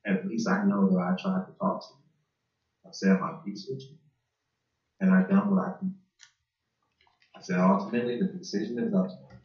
at 0.07 0.25
least 0.27 0.49
I 0.49 0.63
know 0.65 0.89
that 0.89 0.99
I 0.99 1.13
tried 1.21 1.45
to 1.47 1.53
talk 1.61 1.81
to 1.87 1.95
you. 1.95 2.05
I 2.87 2.91
said 2.93 3.21
my 3.21 3.33
piece 3.45 3.67
with 3.69 3.85
you 3.89 3.97
and 5.01 5.13
I've 5.13 5.29
done 5.29 5.49
what 5.49 5.59
I 5.61 5.71
can. 5.79 5.93
I 7.37 7.41
said 7.43 7.59
ultimately 7.61 8.19
the 8.19 8.27
decision 8.27 8.79
is 8.81 8.95
up 8.95 9.09
to 9.09 9.15
you. 9.31 9.39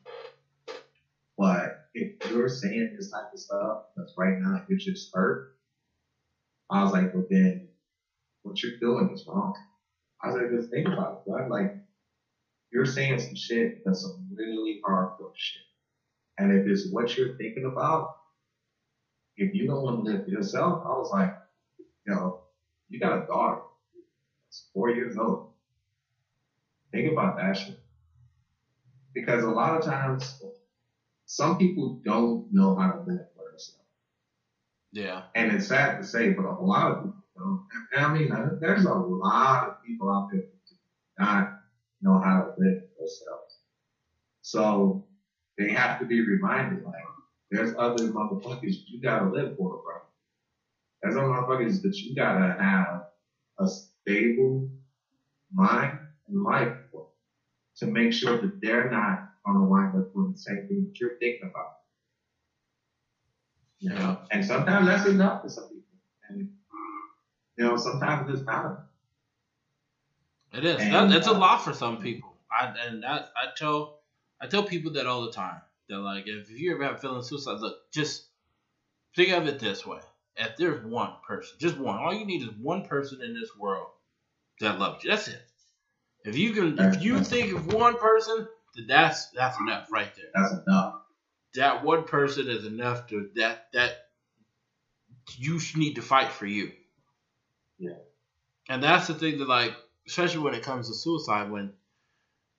But 1.37 1.71
if 1.95 2.09
you're 2.29 2.49
saying 2.49 2.91
this 2.95 3.09
type 3.09 3.25
of 3.33 3.39
stuff, 3.39 3.77
that's 3.95 4.13
right 4.17 4.35
now 4.39 4.55
you're 4.67 4.77
just 4.79 5.09
hurt. 5.13 5.43
I 6.69 6.81
was 6.83 6.91
like, 6.91 7.13
well 7.13 7.25
then 7.29 7.61
what 8.43 8.61
you're 8.63 8.73
doing 8.81 9.09
is 9.13 9.25
wrong. 9.27 9.53
I 10.23 10.27
was 10.27 10.35
like, 10.35 10.49
just 10.51 10.69
think 10.71 10.87
about 10.87 11.19
it. 11.25 11.49
Like, 11.49 11.71
you're 12.71 12.85
saying 12.85 13.19
some 13.19 13.35
shit 13.35 13.73
that's 13.85 14.01
some 14.01 14.15
really 14.35 14.79
hardcore 14.85 15.31
shit. 15.33 15.63
And 16.37 16.51
if 16.51 16.65
it's 16.65 16.89
what 16.91 17.15
you're 17.15 17.35
thinking 17.37 17.65
about, 17.65 18.09
if 19.37 19.53
you 19.53 19.65
don't 19.67 19.81
want 19.83 19.97
to 19.97 20.11
live 20.11 20.23
for 20.23 20.29
yourself, 20.29 20.81
I 20.85 20.89
was 20.89 21.09
like, 21.11 21.31
you 22.05 22.13
know, 22.13 22.39
you 22.89 22.99
got 22.99 23.23
a 23.23 23.25
daughter. 23.25 23.59
It's 24.47 24.67
four 24.73 24.89
years 24.89 25.17
old. 25.17 25.47
Think 26.91 27.11
about 27.11 27.37
that 27.37 27.57
shit. 27.57 27.75
Because 29.13 29.43
a 29.43 29.49
lot 29.49 29.75
of 29.75 29.81
times, 29.81 30.41
some 31.25 31.57
people 31.57 31.97
don't 32.05 32.45
know 32.51 32.75
how 32.75 32.87
to 32.87 32.97
live 32.99 33.21
for 33.35 33.43
themselves. 33.49 33.81
Yeah. 34.91 35.21
And 35.35 35.51
it's 35.51 35.67
sad 35.67 35.97
to 35.97 36.03
say, 36.03 36.29
but 36.29 36.45
a 36.45 36.53
lot 36.53 36.91
of 36.91 36.97
people 36.97 37.13
don't. 37.37 37.59
And 37.93 38.05
I 38.05 38.09
mean, 38.09 38.31
uh, 38.31 38.51
there's 38.59 38.85
a 38.85 38.93
lot 38.93 39.67
of 39.67 39.73
people 39.85 40.09
out 40.09 40.27
there 40.31 40.41
who 40.41 40.57
do 40.69 40.75
not 41.19 41.49
know 42.01 42.19
how 42.19 42.41
to 42.41 42.45
live 42.57 42.77
for 42.77 42.99
themselves. 42.99 43.57
So 44.41 45.04
they 45.57 45.71
have 45.71 45.99
to 45.99 46.05
be 46.05 46.21
reminded, 46.21 46.83
like, 46.83 46.93
there's 47.51 47.73
other 47.77 48.07
motherfuckers 48.07 48.75
you 48.87 49.01
gotta 49.01 49.29
live 49.29 49.55
for, 49.57 49.79
bro. 49.83 49.95
There's 51.01 51.15
other 51.15 51.27
motherfuckers 51.27 51.81
that 51.81 51.99
you 52.01 52.15
gotta 52.15 52.55
have 52.61 53.01
a 53.59 53.67
stable 53.67 54.67
mind 55.53 55.97
and 56.27 56.43
life 56.43 56.73
for 56.91 57.05
to 57.77 57.87
make 57.87 58.13
sure 58.13 58.39
that 58.39 58.53
they're 58.61 58.89
not 58.89 59.19
on 59.45 59.55
the 59.59 59.63
wind 59.63 59.95
up 59.95 60.05
doing 60.13 60.31
the 60.31 60.37
same 60.37 60.65
thing 60.67 60.83
that 60.85 60.99
you're 60.99 61.15
thinking 61.19 61.49
about. 61.49 61.67
You 63.79 63.91
know, 63.91 64.17
and 64.31 64.45
sometimes 64.45 64.87
that's 64.87 65.05
enough 65.07 65.41
for 65.41 65.49
some 65.49 65.67
people. 65.69 65.83
And 66.29 66.49
you 67.57 67.65
know, 67.65 67.77
sometimes 67.77 68.29
it's 68.29 68.45
not 68.45 68.65
enough. 68.65 68.77
It 70.53 70.65
is. 70.65 70.81
And, 70.81 70.93
That, 70.93 71.09
that's 71.09 71.27
a 71.27 71.31
uh, 71.31 71.39
lot 71.39 71.61
for 71.61 71.73
some 71.73 71.97
people. 71.97 72.37
I 72.51 72.67
and 72.87 73.03
that 73.03 73.25
I 73.35 73.47
tell 73.55 73.94
I 74.41 74.47
tell 74.47 74.63
people 74.63 74.93
that 74.93 75.07
all 75.07 75.25
the 75.25 75.31
time. 75.31 75.61
That 75.89 75.99
like 75.99 76.27
if 76.27 76.49
you 76.49 76.73
ever 76.73 76.83
have 76.83 77.01
feeling 77.01 77.21
suicide, 77.23 77.59
look, 77.59 77.91
just 77.91 78.25
think 79.15 79.31
of 79.31 79.47
it 79.47 79.59
this 79.59 79.85
way. 79.85 79.99
If 80.35 80.57
there's 80.57 80.83
one 80.85 81.13
person, 81.25 81.57
just 81.59 81.77
one, 81.77 81.97
all 81.97 82.13
you 82.13 82.25
need 82.25 82.41
is 82.41 82.49
one 82.59 82.85
person 82.85 83.21
in 83.21 83.33
this 83.33 83.49
world 83.57 83.87
that 84.59 84.79
loves 84.79 85.03
you. 85.03 85.11
That's 85.11 85.27
it. 85.27 85.41
If 86.25 86.37
you 86.37 86.53
can 86.53 86.77
if 86.79 87.03
you 87.03 87.23
think 87.23 87.53
of 87.53 87.71
one 87.71 87.97
person, 87.97 88.47
then 88.75 88.87
that's 88.87 89.29
that's 89.29 89.59
enough 89.59 89.87
right 89.91 90.11
there. 90.15 90.25
That's 90.33 90.53
enough. 90.67 90.95
That 91.53 91.83
one 91.83 92.03
person 92.03 92.49
is 92.49 92.65
enough 92.65 93.07
to 93.07 93.29
that 93.35 93.67
that 93.73 94.07
you 95.37 95.59
need 95.75 95.95
to 95.95 96.01
fight 96.01 96.31
for 96.31 96.47
you. 96.47 96.71
Yeah. 97.77 97.97
And 98.67 98.83
that's 98.83 99.07
the 99.07 99.13
thing 99.13 99.37
that 99.37 99.47
like 99.47 99.75
especially 100.07 100.41
when 100.41 100.55
it 100.55 100.63
comes 100.63 100.89
to 100.89 100.95
suicide 100.95 101.51
when 101.51 101.73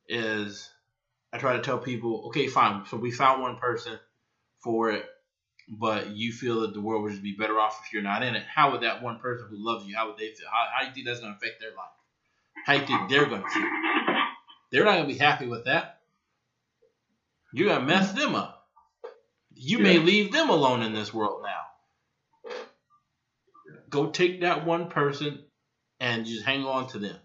is 0.09 0.71
I 1.37 1.39
try 1.39 1.57
to 1.57 1.63
tell 1.63 1.77
people, 1.77 2.25
okay, 2.29 2.47
fine, 2.47 2.87
so 2.87 2.97
we 2.97 3.11
found 3.11 3.43
one 3.43 3.57
person 3.59 3.99
for 4.65 4.91
it, 4.91 5.05
but 5.69 6.17
you 6.17 6.33
feel 6.33 6.63
that 6.63 6.73
the 6.73 6.81
world 6.81 7.03
would 7.03 7.11
just 7.11 7.23
be 7.23 7.37
better 7.37 7.61
off 7.61 7.79
if 7.85 7.93
you're 7.93 8.03
not 8.03 8.23
in 8.23 8.35
it. 8.35 8.45
How 8.53 8.73
would 8.73 8.81
that 8.81 9.03
one 9.03 9.19
person 9.19 9.47
who 9.51 9.57
loves 9.59 9.87
you, 9.87 9.95
how 9.95 10.09
would 10.09 10.17
they 10.17 10.31
feel? 10.31 10.47
How, 10.51 10.65
how 10.73 10.81
do 10.81 10.89
you 10.89 10.95
think 10.95 11.07
that's 11.07 11.21
going 11.21 11.35
to 11.35 11.37
affect 11.37 11.61
their 11.61 11.73
life? 11.73 11.93
How 12.65 12.73
do 12.73 12.81
you 12.81 12.87
think 12.87 13.11
they're 13.11 13.27
going 13.27 13.43
to 13.43 13.49
feel? 13.51 13.69
They're 14.73 14.85
not 14.87 14.95
going 14.95 15.09
to 15.09 15.13
be 15.13 15.19
happy 15.19 15.47
with 15.47 15.67
that. 15.67 16.01
You're 17.53 17.69
going 17.69 17.81
to 17.81 17.87
mess 17.87 18.13
them 18.13 18.35
up. 18.35 18.67
You 19.55 19.79
may 19.79 19.99
leave 19.99 20.33
them 20.33 20.49
alone 20.49 20.81
in 20.81 20.95
this 20.95 21.13
world 21.13 21.43
now. 21.43 22.55
Go 23.91 24.07
take 24.07 24.41
that 24.41 24.65
one 24.65 24.89
person 24.89 25.45
and 26.01 26.25
just 26.25 26.47
hang 26.47 26.65
on 26.65 26.89
to 26.89 26.99
them. 26.99 27.17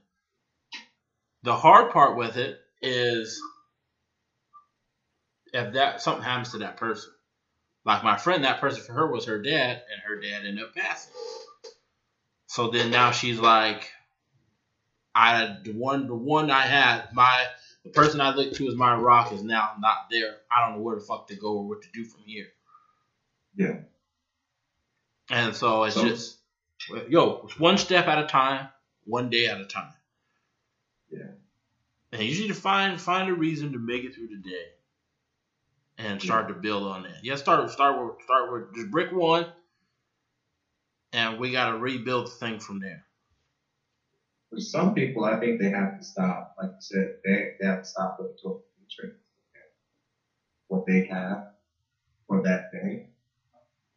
The 1.43 1.55
hard 1.55 1.91
part 1.91 2.17
with 2.17 2.35
it 2.35 2.59
is 2.81 3.41
if 5.53 5.73
that 5.73 6.01
something 6.01 6.23
happens 6.23 6.51
to 6.51 6.59
that 6.59 6.77
person. 6.77 7.11
Like 7.83 8.03
my 8.03 8.17
friend, 8.17 8.43
that 8.43 8.61
person 8.61 8.83
for 8.83 8.93
her 8.93 9.11
was 9.11 9.25
her 9.25 9.41
dad, 9.41 9.81
and 9.91 10.01
her 10.05 10.19
dad 10.21 10.45
ended 10.45 10.63
up 10.63 10.75
passing. 10.75 11.13
So 12.47 12.69
then 12.69 12.91
now 12.91 13.11
she's 13.11 13.39
like, 13.39 13.91
I 15.15 15.57
the 15.63 15.71
one 15.73 16.07
the 16.07 16.15
one 16.15 16.51
I 16.51 16.61
had 16.61 17.13
my 17.13 17.45
the 17.83 17.89
person 17.89 18.21
I 18.21 18.35
looked 18.35 18.55
to 18.57 18.67
as 18.67 18.75
my 18.75 18.93
rock 18.95 19.31
is 19.33 19.41
now 19.43 19.71
not 19.79 20.09
there. 20.11 20.35
I 20.51 20.65
don't 20.67 20.77
know 20.77 20.83
where 20.83 20.95
the 20.95 21.01
fuck 21.01 21.27
to 21.29 21.35
go 21.35 21.57
or 21.57 21.67
what 21.67 21.81
to 21.81 21.87
do 21.91 22.05
from 22.05 22.21
here. 22.25 22.47
Yeah. 23.55 23.79
And 25.29 25.55
so 25.55 25.83
it's 25.85 25.95
So- 25.95 26.07
just 26.07 26.37
yo, 27.09 27.41
it's 27.45 27.59
one 27.59 27.77
step 27.77 28.07
at 28.07 28.23
a 28.23 28.27
time, 28.27 28.69
one 29.05 29.29
day 29.29 29.47
at 29.47 29.59
a 29.59 29.65
time. 29.65 29.93
Yeah. 31.09 31.31
And 32.11 32.21
you 32.21 32.41
need 32.41 32.47
to 32.49 32.53
find 32.53 32.99
find 33.01 33.29
a 33.29 33.33
reason 33.33 33.71
to 33.73 33.79
make 33.79 34.03
it 34.03 34.13
through 34.13 34.27
the 34.27 34.37
day, 34.37 34.65
and 36.01 36.21
start 36.21 36.49
to 36.49 36.55
build 36.55 36.83
on 36.85 37.03
that. 37.03 37.19
Yeah, 37.23 37.35
start 37.35 37.69
start 37.71 37.97
with 37.97 38.13
start 38.23 38.51
with 38.51 38.63
just 38.75 38.89
brick 38.91 39.11
one, 39.11 39.47
and 41.13 41.37
we 41.37 41.51
got 41.51 41.67
to 41.67 41.75
rebuild 41.75 42.27
the 42.27 42.31
thing 42.31 42.59
from 42.59 42.79
there. 42.79 43.01
For 44.51 44.59
some 44.59 44.93
people, 44.93 45.25
I 45.25 45.37
think 45.37 45.59
they 45.59 45.69
have 45.69 45.95
to 45.97 46.03
stop. 46.03 46.47
Like 46.57 46.69
you 46.69 46.81
said, 46.81 47.07
they, 47.25 47.45
they 47.59 47.67
have 47.67 47.79
to 47.79 47.85
stop 47.87 48.15
looking 48.19 48.33
toward 48.41 48.55
the 48.57 48.85
future. 48.85 49.11
What 50.67 50.83
they 50.87 51.05
have 51.09 51.39
for 52.27 52.41
that 52.43 52.61
thing, 52.71 53.01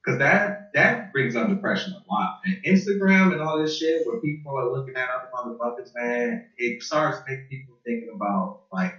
Cause 0.07 0.17
that, 0.19 0.61
that 0.75 1.13
brings 1.13 1.37
on 1.37 1.49
depression 1.49 1.93
a 1.93 2.13
lot. 2.13 2.31
And 2.45 2.57
Instagram 2.67 3.33
and 3.33 3.41
all 3.43 3.59
this 3.59 3.77
shit 3.77 4.01
where 4.07 4.19
people 4.19 4.57
are 4.59 4.71
looking 4.71 4.97
at 4.97 5.11
other 5.11 5.29
motherfuckers, 5.35 5.91
man, 5.95 6.41
it 6.57 6.83
starts 6.83 7.19
making 7.29 7.45
people 7.51 7.79
thinking 7.85 8.09
about 8.15 8.55
like 8.73 8.95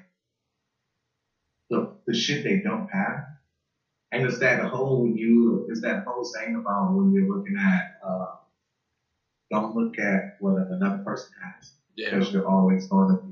the, 2.07 2.13
shit 2.15 2.43
they 2.43 2.61
don't 2.63 2.85
have. 2.91 3.19
And 4.11 4.25
it's 4.25 4.39
that 4.39 4.61
whole 4.61 5.07
you, 5.07 5.65
it's 5.69 5.81
that 5.81 6.03
whole 6.05 6.23
saying 6.23 6.55
about 6.55 6.93
when 6.93 7.11
you're 7.11 7.27
looking 7.27 7.55
at, 7.57 7.83
uh, 8.05 8.25
don't 9.51 9.73
look 9.73 9.97
at 9.99 10.21
what 10.39 10.55
another 10.69 10.99
person 11.05 11.31
has 11.41 11.73
Yeah, 11.95 12.09
because 12.09 12.31
you're 12.31 12.47
always 12.47 12.87
going 12.87 13.09
to 13.09 13.15
be. 13.15 13.31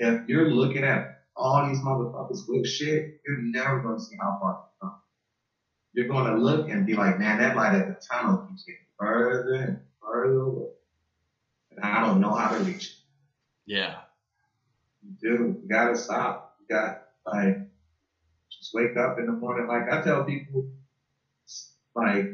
If 0.00 0.18
you're 0.28 0.46
looking 0.50 0.84
at 0.84 1.04
all 1.36 1.64
these 1.64 1.80
motherfuckers 1.82 2.40
with 2.48 2.66
shit, 2.66 3.04
you're 3.26 3.38
never 3.38 3.80
going 3.80 3.96
to 3.96 4.02
see 4.02 4.16
how 4.20 4.36
far 4.38 4.52
you 4.52 4.56
come. 4.82 4.90
You're 5.94 6.06
going 6.06 6.24
to 6.26 6.34
look 6.34 6.68
and 6.68 6.84
be 6.86 6.94
like, 6.94 7.18
man, 7.18 7.38
that 7.38 7.56
light 7.56 7.74
at 7.74 7.86
the 7.86 7.94
tunnel 8.12 8.38
keeps 8.46 8.64
getting 8.64 8.80
further 8.98 9.54
and 9.54 9.76
further 10.02 10.38
away. 10.38 10.66
And 11.76 11.84
I 11.86 12.00
don't 12.00 12.20
know 12.20 12.34
how 12.34 12.48
to 12.48 12.58
reach 12.58 12.88
it. 12.88 12.94
yeah, 13.66 13.94
You 15.02 15.12
do. 15.20 15.56
You 15.62 15.68
gotta 15.68 15.96
stop. 15.96 16.47
Got 16.70 16.94
like 17.26 17.56
just 18.52 18.72
wake 18.74 18.96
up 18.96 19.18
in 19.18 19.26
the 19.26 19.32
morning. 19.34 19.66
Like 19.68 19.84
I 19.90 20.00
tell 20.02 20.24
people, 20.24 20.64
like 21.94 22.24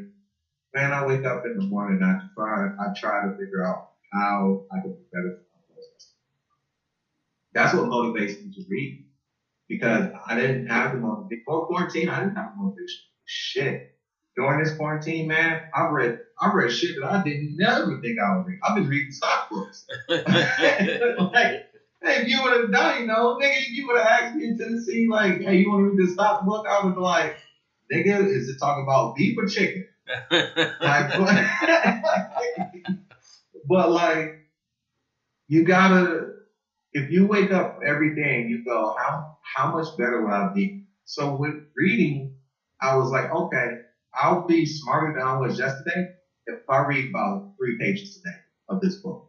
man, 0.75 0.93
I 0.93 1.05
wake 1.05 1.25
up 1.25 1.43
in 1.45 1.55
the 1.55 1.67
morning. 1.67 2.01
I 2.03 2.15
try. 2.37 2.67
I 2.79 2.87
try 2.95 3.21
to 3.23 3.29
figure 3.31 3.65
out 3.65 3.77
how 4.13 4.61
I 4.71 4.79
can 4.81 4.91
be 4.91 4.97
better 5.13 5.29
for 5.31 5.57
my 5.57 5.75
business. 5.75 6.11
That's 7.53 7.73
what 7.73 7.85
motivates 7.85 8.41
me 8.43 8.51
to 8.53 8.61
read 8.69 8.99
because 9.69 10.07
I 10.27 10.35
didn't 10.35 10.67
have 10.67 10.91
the 10.93 10.99
motivation 10.99 11.27
before 11.29 11.65
quarantine. 11.67 12.09
I 12.09 12.19
didn't 12.19 12.35
have 12.35 12.47
the 12.55 12.63
motivation. 12.63 13.03
Shit. 13.25 13.81
During 14.37 14.59
this 14.63 14.73
quarantine, 14.75 15.27
man, 15.27 15.61
I've 15.75 15.91
read 15.91 16.17
I've 16.41 16.53
read 16.53 16.71
shit 16.71 16.95
that 17.01 17.07
I 17.11 17.23
didn't 17.23 17.55
never 17.57 17.99
think 18.01 18.17
I 18.19 18.35
would 18.35 18.45
read. 18.45 18.59
I've 18.63 18.75
been 18.75 18.87
reading 18.87 19.11
stock 19.11 19.47
books. 19.49 19.85
like, 21.33 21.53
hey, 22.05 22.21
if 22.21 22.27
you 22.27 22.41
would 22.43 22.53
have 22.53 22.71
done, 22.71 23.01
you 23.01 23.07
know, 23.07 23.37
nigga, 23.41 23.51
if 23.53 23.71
you 23.71 23.87
would 23.87 23.97
have 23.97 24.07
asked 24.07 24.35
me 24.35 24.45
in 24.45 24.57
Tennessee, 24.57 25.07
like, 25.09 25.41
hey, 25.41 25.57
you 25.57 25.69
want 25.69 25.81
to 25.81 25.85
read 25.89 25.97
this 25.97 26.13
stock 26.13 26.45
book? 26.45 26.65
I 26.69 26.85
would 26.85 26.95
be 26.95 27.01
like, 27.01 27.35
nigga, 27.91 28.25
is 28.27 28.49
it 28.49 28.57
talking 28.59 28.83
about 28.87 29.15
beef 29.15 29.35
or 29.37 29.45
chicken? 29.47 29.83
Like, 30.81 31.09
but 33.69 33.91
like, 33.91 34.27
you 35.47 35.63
gotta, 35.63 36.27
if 36.93 37.11
you 37.11 37.27
wake 37.27 37.51
up 37.51 37.77
every 37.85 38.15
day 38.15 38.41
and 38.41 38.49
you 38.49 38.63
go, 38.65 38.93
how 38.97 39.25
how 39.55 39.71
much 39.71 39.87
better 39.97 40.23
would 40.23 40.33
I 40.33 40.49
be? 40.53 40.77
So 41.05 41.37
with 41.37 41.55
reading, 41.77 42.31
I 42.81 42.95
was 42.97 43.11
like, 43.11 43.31
okay, 43.31 43.69
I'll 44.15 44.45
be 44.47 44.65
smarter 44.65 45.13
than 45.17 45.27
I 45.27 45.37
was 45.37 45.59
yesterday 45.59 46.05
if 46.47 46.57
I 46.69 46.79
read 46.79 47.09
about 47.09 47.43
three 47.59 47.77
pages 47.79 48.13
today 48.13 48.35
of 48.69 48.79
this 48.81 48.99
book. 49.01 49.21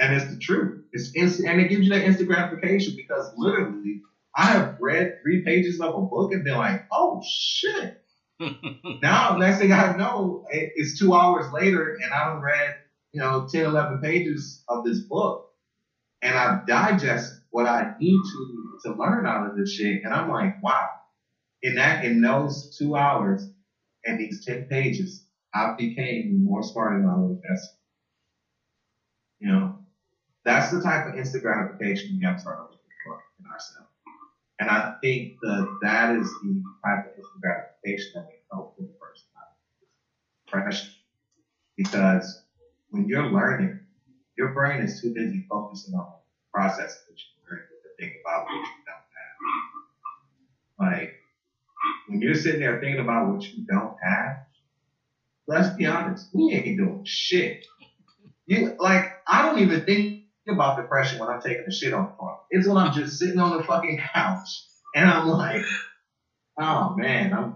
And 0.00 0.12
it's 0.12 0.28
the 0.28 0.38
truth. 0.40 0.78
It's 0.92 1.10
instant, 1.14 1.48
and 1.48 1.60
it 1.60 1.68
gives 1.70 1.84
you 1.84 1.90
that 1.90 2.04
instant 2.04 2.28
gratification 2.28 2.94
because 2.96 3.32
literally, 3.36 4.00
I 4.36 4.46
have 4.52 4.72
read 4.78 5.08
three 5.22 5.42
pages 5.42 5.80
of 5.80 5.94
a 5.94 6.02
book 6.10 6.32
and 6.32 6.44
been 6.44 6.56
like, 6.56 6.80
oh 6.92 7.20
shit. 7.24 7.92
now, 9.02 9.36
next 9.36 9.58
thing 9.58 9.72
I 9.72 9.94
know, 9.96 10.42
it- 10.50 10.70
it's 10.74 10.98
two 10.98 11.14
hours 11.14 11.46
later 11.52 11.96
and 12.02 12.12
I've 12.12 12.38
read, 12.40 12.74
you 13.12 13.20
know, 13.20 13.44
10, 13.50 13.64
11 13.64 13.98
pages 14.02 14.62
of 14.68 14.82
this 14.84 15.02
book 15.08 15.38
and 16.22 16.36
I've 16.36 16.66
digested 16.66 17.38
what 17.50 17.66
I 17.66 17.86
need 17.98 18.18
to, 18.32 18.78
to 18.86 18.94
learn 18.96 19.26
out 19.26 19.46
of 19.46 19.54
this 19.56 19.70
shit. 19.70 20.00
And 20.04 20.12
I'm 20.12 20.28
like, 20.28 20.52
wow, 20.60 20.86
in 21.62 21.76
that, 21.76 22.04
in 22.04 22.20
those 22.20 22.68
two 22.78 22.96
hours 22.96 23.48
and 24.04 24.18
these 24.18 24.44
10 24.44 24.66
pages, 24.70 25.22
I 25.54 25.72
became 25.76 26.42
more 26.44 26.62
smart 26.62 26.96
than 26.96 27.06
I 27.06 27.14
was. 27.16 27.36
You 29.40 29.48
know, 29.48 29.76
that's 30.46 30.70
the 30.70 30.80
type 30.80 31.06
of 31.06 31.14
instant 31.14 31.42
gratification 31.42 32.14
we 32.16 32.24
have 32.24 32.36
to 32.36 32.48
looking 32.48 32.78
for 33.04 33.16
in 33.40 33.46
ourselves. 33.50 33.88
And 34.60 34.70
I 34.70 34.92
think 35.02 35.32
that 35.42 35.66
that 35.82 36.14
is 36.14 36.32
the 36.40 36.62
type 36.84 37.04
of 37.04 37.10
instant 37.16 37.42
gratification 37.42 38.12
that 38.14 38.24
we 38.28 38.34
felt 38.50 38.70
for 38.76 38.82
the 38.82 38.92
first 39.00 39.24
time. 39.34 39.42
Depression. 40.46 40.88
Because 41.76 42.42
when 42.90 43.08
you're 43.08 43.26
learning, 43.26 43.76
your 44.38 44.52
brain 44.52 44.80
is 44.80 45.00
too 45.00 45.12
busy 45.12 45.44
focusing 45.50 45.94
on 45.94 46.04
the 46.12 46.18
process 46.54 47.02
that 47.06 47.14
you 47.18 47.50
learned 47.50 47.64
to 47.68 47.90
think 47.98 48.12
about 48.24 48.44
what 48.44 48.54
you 48.54 48.82
don't 48.86 48.98
have. 50.88 50.98
Like, 51.00 51.10
when 52.06 52.20
you're 52.20 52.34
sitting 52.34 52.60
there 52.60 52.78
thinking 52.78 53.00
about 53.00 53.26
what 53.26 53.42
you 53.50 53.64
don't 53.68 53.92
have, 54.00 54.36
let's 55.48 55.74
be 55.74 55.86
honest, 55.86 56.28
we 56.32 56.52
ain't 56.52 56.78
doing 56.78 57.00
shit. 57.04 57.58
You 58.46 58.68
like, 58.78 59.04
I 59.26 59.42
don't 59.42 59.58
even 59.58 59.84
think 59.84 60.15
about 60.48 60.76
depression 60.76 61.18
when 61.18 61.28
I'm 61.28 61.40
taking 61.40 61.64
a 61.66 61.72
shit 61.72 61.92
on 61.92 62.04
the 62.04 62.10
toilet. 62.18 62.36
It's 62.50 62.68
when 62.68 62.78
I'm 62.78 62.92
just 62.92 63.18
sitting 63.18 63.38
on 63.38 63.50
the 63.52 63.62
fucking 63.62 63.98
couch 64.14 64.62
and 64.94 65.08
I'm 65.08 65.26
like, 65.26 65.62
oh 66.60 66.94
man, 66.96 67.32
I'm 67.32 67.54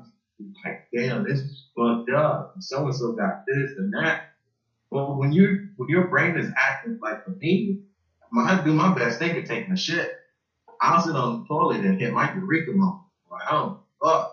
like, 0.65 0.77
damn, 0.95 1.25
this 1.25 1.41
is 1.41 1.65
fucked 1.77 2.11
up. 2.11 2.51
So 2.61 2.85
and 2.85 2.95
so 2.95 3.13
got 3.13 3.33
this 3.47 3.73
and 3.77 3.93
that. 3.95 4.19
But 4.91 5.17
when 5.19 5.33
you 5.33 5.57
when 5.77 5.89
your 5.89 6.09
brain 6.09 6.37
is 6.37 6.51
active, 6.57 6.95
like 7.03 7.17
for 7.25 7.35
me, 7.41 7.77
I 8.37 8.61
do 8.63 8.73
my 8.75 8.93
best 8.95 9.19
thing 9.19 9.37
at 9.37 9.47
taking 9.47 9.73
a 9.73 9.77
shit. 9.77 10.07
I'll 10.81 11.01
sit 11.01 11.17
on 11.17 11.33
the 11.33 11.43
toilet 11.49 11.83
and 11.85 11.99
hit 11.99 12.13
my 12.13 12.31
eureka 12.33 12.73
moment. 12.73 12.95
Like, 13.31 13.43
oh 13.51 13.77
fuck. 14.03 14.27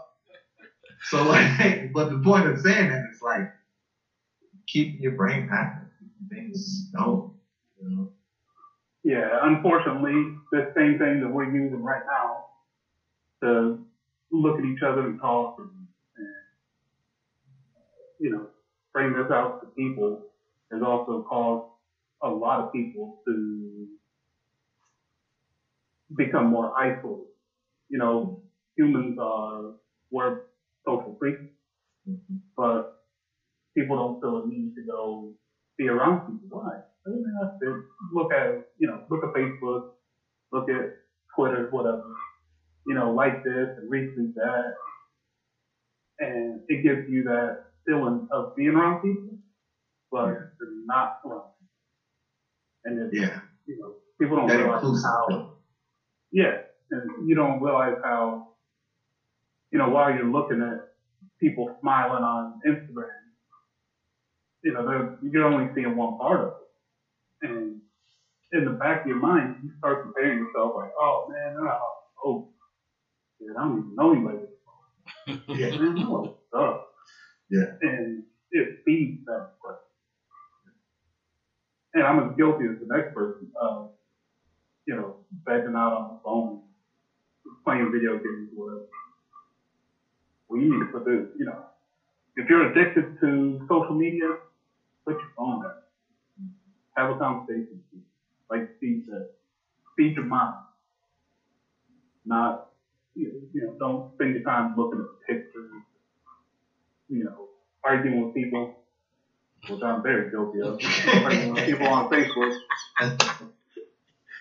So 1.03 1.23
like, 1.27 1.91
but 1.93 2.09
the 2.09 2.19
point 2.19 2.47
of 2.47 2.59
saying 2.59 2.89
that 2.89 3.01
is 3.11 3.19
like 3.21 3.45
keep 4.67 4.95
your 4.99 5.13
brain 5.13 5.47
active. 5.51 5.87
Things 6.29 6.85
don't, 6.97 7.31
you 7.79 7.89
know. 7.89 8.07
Yeah, 9.07 9.39
unfortunately, 9.43 10.25
the 10.51 10.63
same 10.77 10.97
thing 10.97 11.21
that 11.21 11.29
we're 11.29 11.45
using 11.45 11.81
right 11.81 12.03
now 12.05 12.43
to 13.43 13.77
look 14.31 14.59
at 14.59 14.65
each 14.65 14.81
other 14.85 15.05
and 15.05 15.15
talk 15.21 15.53
and, 15.59 15.67
and 16.17 16.27
you 18.19 18.29
know, 18.29 18.47
bring 18.93 19.13
this 19.13 19.27
out 19.31 19.53
to 19.61 19.67
people 19.77 20.19
has 20.71 20.81
also 20.83 21.21
caused 21.27 21.61
a 22.23 22.29
lot 22.29 22.59
of 22.59 22.65
people 22.73 23.11
to 23.27 23.87
become 26.17 26.45
more 26.45 26.69
isolated. 26.77 27.25
You 27.89 27.99
know, 27.99 28.29
humans 28.77 29.15
are, 29.19 29.71
we're 30.11 30.31
social 30.87 31.13
creatures, 31.19 31.49
mm-hmm. 32.09 32.35
but 32.57 32.83
people 33.77 33.97
don't 33.97 34.15
feel 34.21 34.37
a 34.37 34.43
need 34.43 34.71
to 34.77 34.83
go 34.83 35.29
be 35.77 35.89
around 35.89 36.19
people. 36.25 36.47
Why? 36.49 36.77
That's 37.07 37.51
it. 37.61 37.75
Look 38.13 38.31
at, 38.31 38.49
you 38.77 38.87
know, 38.87 38.99
look 39.09 39.21
at 39.23 39.29
Facebook, 39.35 39.79
look 40.51 40.65
at 40.69 40.85
Twitter, 41.35 41.67
whatever. 41.69 41.99
You 42.85 42.95
know, 42.95 43.09
like 43.09 43.35
this 43.43 43.67
and 43.77 43.91
retweet 43.91 44.29
that. 44.35 44.71
And 46.19 46.59
it 46.67 46.81
gives 46.83 47.01
you 47.07 47.23
that 47.23 47.53
feeling 47.87 48.21
of 48.31 48.45
being 48.55 48.75
around 48.75 48.95
people, 49.03 49.35
but 50.11 50.27
Yeah. 50.27 50.33
they're 50.59 50.69
not 50.85 51.07
people. 51.23 51.41
And 52.85 52.97
it's, 52.97 53.11
Yeah. 53.11 53.39
you 53.67 53.77
know, 53.79 53.91
people 54.19 54.35
don't 54.37 54.47
That 54.49 54.59
realize 54.59 54.75
inclusive 54.75 55.03
how, 55.03 55.43
yeah, 56.31 56.55
and 56.91 57.09
you 57.27 57.35
don't 57.35 57.59
realize 57.61 57.93
how, 58.03 58.39
you 59.71 59.77
know, 59.79 59.87
while 59.87 60.11
you're 60.11 60.25
looking 60.25 60.61
at 60.61 60.77
people 61.39 61.65
smiling 61.81 62.23
on 62.23 62.57
Instagram, 62.65 63.05
you 64.63 64.71
know, 64.73 65.03
you're 65.21 65.45
only 65.45 65.67
seeing 65.75 65.95
one 65.95 66.13
part 66.13 66.41
of 66.41 66.47
it. 66.47 66.66
And 67.43 67.79
in 68.53 68.65
the 68.65 68.71
back 68.71 69.01
of 69.01 69.07
your 69.07 69.17
mind, 69.17 69.55
you 69.63 69.71
start 69.79 70.01
comparing 70.01 70.37
yourself 70.37 70.73
like, 70.75 70.89
oh 70.99 71.25
man, 71.29 71.55
oh, 71.59 71.75
oh 72.25 72.43
I 73.57 73.61
don't 73.63 73.79
even 73.79 73.95
know 73.95 74.11
anybody. 74.11 74.39
Yeah. 75.49 75.69
Man, 75.77 75.95
no. 75.95 76.77
Yeah. 77.49 77.63
And 77.81 78.23
it 78.51 78.67
feeds 78.85 79.17
that 79.27 79.41
depression. 79.53 79.79
And 81.95 82.03
I'm 82.05 82.19
as 82.19 82.35
guilty 82.37 82.65
as 82.65 82.75
the 82.79 82.87
next 82.93 83.13
person 83.13 83.49
of, 83.61 83.89
you 84.87 84.95
know, 84.95 85.15
begging 85.45 85.75
out 85.75 85.93
on 85.93 86.07
the 86.09 86.15
phone, 86.23 86.59
playing 87.65 87.89
video 87.91 88.15
games, 88.15 88.49
whatever. 88.53 88.81
Well, 90.49 90.61
you 90.61 90.71
need 90.71 90.79
to 90.79 90.85
put 90.91 91.05
this, 91.05 91.23
you 91.37 91.45
know, 91.45 91.57
if 92.37 92.49
you're 92.49 92.63
addicted 92.63 93.05
to 93.21 93.59
social 93.69 93.95
media, 93.95 94.33
put 95.05 95.15
your 95.21 95.31
phone 95.37 95.61
down. 95.61 95.86
Have 96.97 97.09
a 97.11 97.15
conversation. 97.15 97.67
with 97.71 97.91
people. 97.91 98.05
Like 98.51 98.63
Steve 98.77 98.99
said, 99.09 99.23
feed 99.97 100.15
your 100.15 100.25
mind. 100.25 100.55
Not, 102.25 102.57
you 103.15 103.29
know, 103.29 103.39
you 103.53 103.61
know, 103.63 103.75
don't 103.79 104.03
spend 104.15 104.33
your 104.35 104.43
time 104.43 104.73
looking 104.77 104.99
at 104.99 105.05
pictures, 105.27 105.71
you 107.09 107.23
know, 107.25 107.47
arguing 107.83 108.19
with 108.21 108.33
people, 108.33 108.71
which 109.69 109.81
I'm 109.83 110.01
very 110.03 110.29
guilty 110.31 110.59
of. 110.61 110.77
arguing 111.23 111.53
with 111.55 111.65
people 111.65 111.87
on 111.87 112.09
Facebook. 112.09 112.51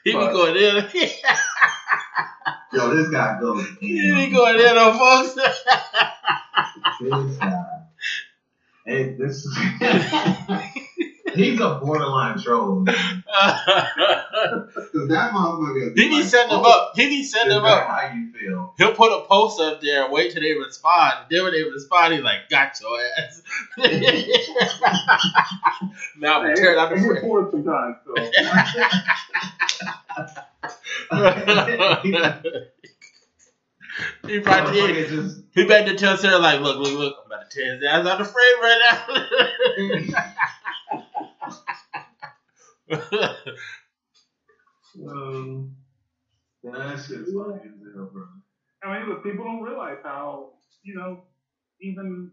He 0.05 0.13
be 0.13 0.19
But- 0.19 0.33
going 0.33 0.57
in. 0.57 0.85
Yo, 2.73 2.89
this 2.95 3.09
guy 3.11 3.39
goes. 3.41 3.65
he 3.81 4.13
be 4.15 4.29
going 4.29 4.61
in 4.61 4.77
on 4.79 4.93
folks. 4.95 5.35
This 7.01 7.37
guy. 7.39 7.53
Hey, 8.87 9.15
this 9.19 9.45
is. 9.45 9.59
He's 11.37 11.61
a 11.61 11.79
borderline 11.83 12.39
troll. 12.39 12.81
man. 12.81 12.95
Cause 12.95 13.23
that 15.09 15.31
motherfucker. 15.33 15.97
he 15.97 16.09
be 16.09 16.15
like, 16.17 16.25
setting 16.25 16.51
them 16.51 16.63
oh, 16.65 16.71
up. 16.89 16.93
He 16.97 17.07
be 17.09 17.23
setting 17.23 17.51
Is 17.53 17.57
them 17.57 17.65
up. 17.65 17.87
how 17.87 18.11
you 18.15 18.33
feel? 18.33 18.75
He'll 18.79 18.95
put 18.95 19.13
a 19.13 19.25
post 19.27 19.61
up 19.61 19.81
there 19.81 20.05
and 20.05 20.13
wait 20.13 20.33
till 20.33 20.43
they 20.43 20.55
respond. 20.55 21.15
Then 21.31 21.45
when 21.45 21.53
they 21.53 21.63
respond, 21.63 22.15
he's 22.15 22.23
like, 22.23 22.49
"Got 22.51 22.81
your 22.81 22.99
ass." 23.19 23.43
now 26.19 26.41
I'm 26.43 26.57
tear 26.57 26.75
down 26.75 26.91
the 26.91 26.97
It 26.97 27.01
frame. 27.01 27.15
records 27.15 27.51
sometimes, 27.53 27.97
so. 28.05 28.15
he 34.27 34.41
probably 34.41 34.81
Motherfucker 34.81 34.95
did. 34.95 35.09
just. 35.09 35.41
He 35.55 35.65
better 35.67 35.93
to 35.93 35.99
tell 35.99 36.17
Sarah 36.17 36.39
like, 36.39 36.61
"Look, 36.61 36.79
look, 36.79 36.93
look! 36.99 37.17
I'm 37.25 37.31
about 37.33 37.51
to 37.51 37.59
tear 37.59 37.75
his 37.75 37.83
ass 37.85 38.07
out 38.07 38.19
the 38.19 38.25
frame 38.25 38.61
right 38.61 40.13
now." 40.13 40.23
Um, 45.09 45.77
that 46.63 46.97
shit's 46.97 47.33
funny 47.33 47.61
as 47.61 47.73
bro. 47.95 48.27
I 48.83 48.99
mean, 48.99 49.09
look, 49.09 49.23
people 49.23 49.45
don't 49.45 49.63
realize 49.63 49.99
how, 50.03 50.53
you 50.85 50.95
know, 50.95 51.25
even 51.81 52.31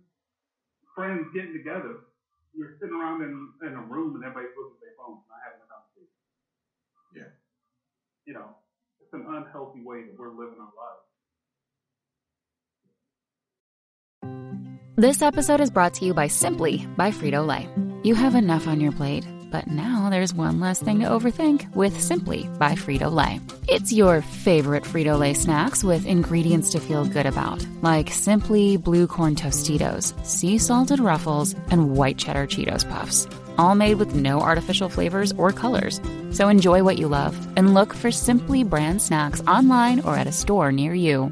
friends 0.95 1.27
getting 1.33 1.53
together, 1.53 1.95
you're 2.55 2.77
sitting 2.79 2.95
around 2.95 3.23
in, 3.23 3.49
in 3.67 3.73
a 3.73 3.81
room 3.81 4.15
and 4.15 4.23
everybody's 4.23 4.55
looking 4.55 4.77
at 4.77 4.81
their 4.81 4.95
phones, 4.97 5.23
not 5.27 5.39
having 5.43 5.61
a 5.61 5.67
conversation. 5.67 6.13
Yeah. 7.15 7.31
You 8.25 8.33
know, 8.35 8.55
it's 9.01 9.13
an 9.13 9.25
unhealthy 9.27 9.81
way 9.83 10.03
that 10.03 10.17
we're 10.17 10.29
living 10.29 10.59
our 10.59 10.71
lives. 10.77 11.03
This 14.95 15.21
episode 15.21 15.59
is 15.59 15.71
brought 15.71 15.95
to 15.95 16.05
you 16.05 16.13
by 16.13 16.27
Simply 16.27 16.87
by 16.95 17.09
Frito 17.11 17.45
Lay. 17.45 17.67
You 18.03 18.15
have 18.15 18.35
enough 18.35 18.67
on 18.67 18.81
your 18.81 18.91
plate, 18.91 19.25
but 19.49 19.67
now 19.67 20.09
there's 20.09 20.33
one 20.33 20.59
less 20.59 20.81
thing 20.81 20.99
to 20.99 21.05
overthink 21.05 21.73
with 21.73 22.01
Simply 22.01 22.49
by 22.59 22.73
Frito 22.73 23.09
Lay. 23.09 23.39
It's 23.69 23.93
your 23.93 24.21
favorite 24.21 24.83
Frito 24.83 25.17
Lay 25.17 25.33
snacks 25.33 25.85
with 25.85 26.05
ingredients 26.05 26.71
to 26.71 26.81
feel 26.81 27.05
good 27.05 27.25
about, 27.25 27.65
like 27.81 28.11
Simply 28.11 28.75
Blue 28.75 29.07
Corn 29.07 29.35
Tostitos, 29.35 30.13
sea 30.25 30.57
salted 30.57 30.99
ruffles, 30.99 31.55
and 31.71 31.95
white 31.95 32.17
cheddar 32.17 32.45
Cheetos 32.45 32.83
puffs. 32.89 33.25
All 33.57 33.73
made 33.73 33.95
with 33.95 34.13
no 34.13 34.41
artificial 34.41 34.89
flavors 34.89 35.31
or 35.37 35.53
colors. 35.53 36.01
So 36.31 36.49
enjoy 36.49 36.83
what 36.83 36.97
you 36.97 37.07
love 37.07 37.37
and 37.55 37.73
look 37.73 37.93
for 37.93 38.11
Simply 38.11 38.65
brand 38.65 39.01
snacks 39.01 39.41
online 39.47 40.01
or 40.01 40.17
at 40.17 40.27
a 40.27 40.33
store 40.33 40.73
near 40.73 40.93
you. 40.93 41.31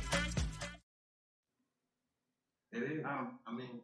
It 2.71 2.83
is. 2.83 3.05
Um, 3.05 3.39
I 3.47 3.51
mean, 3.53 3.81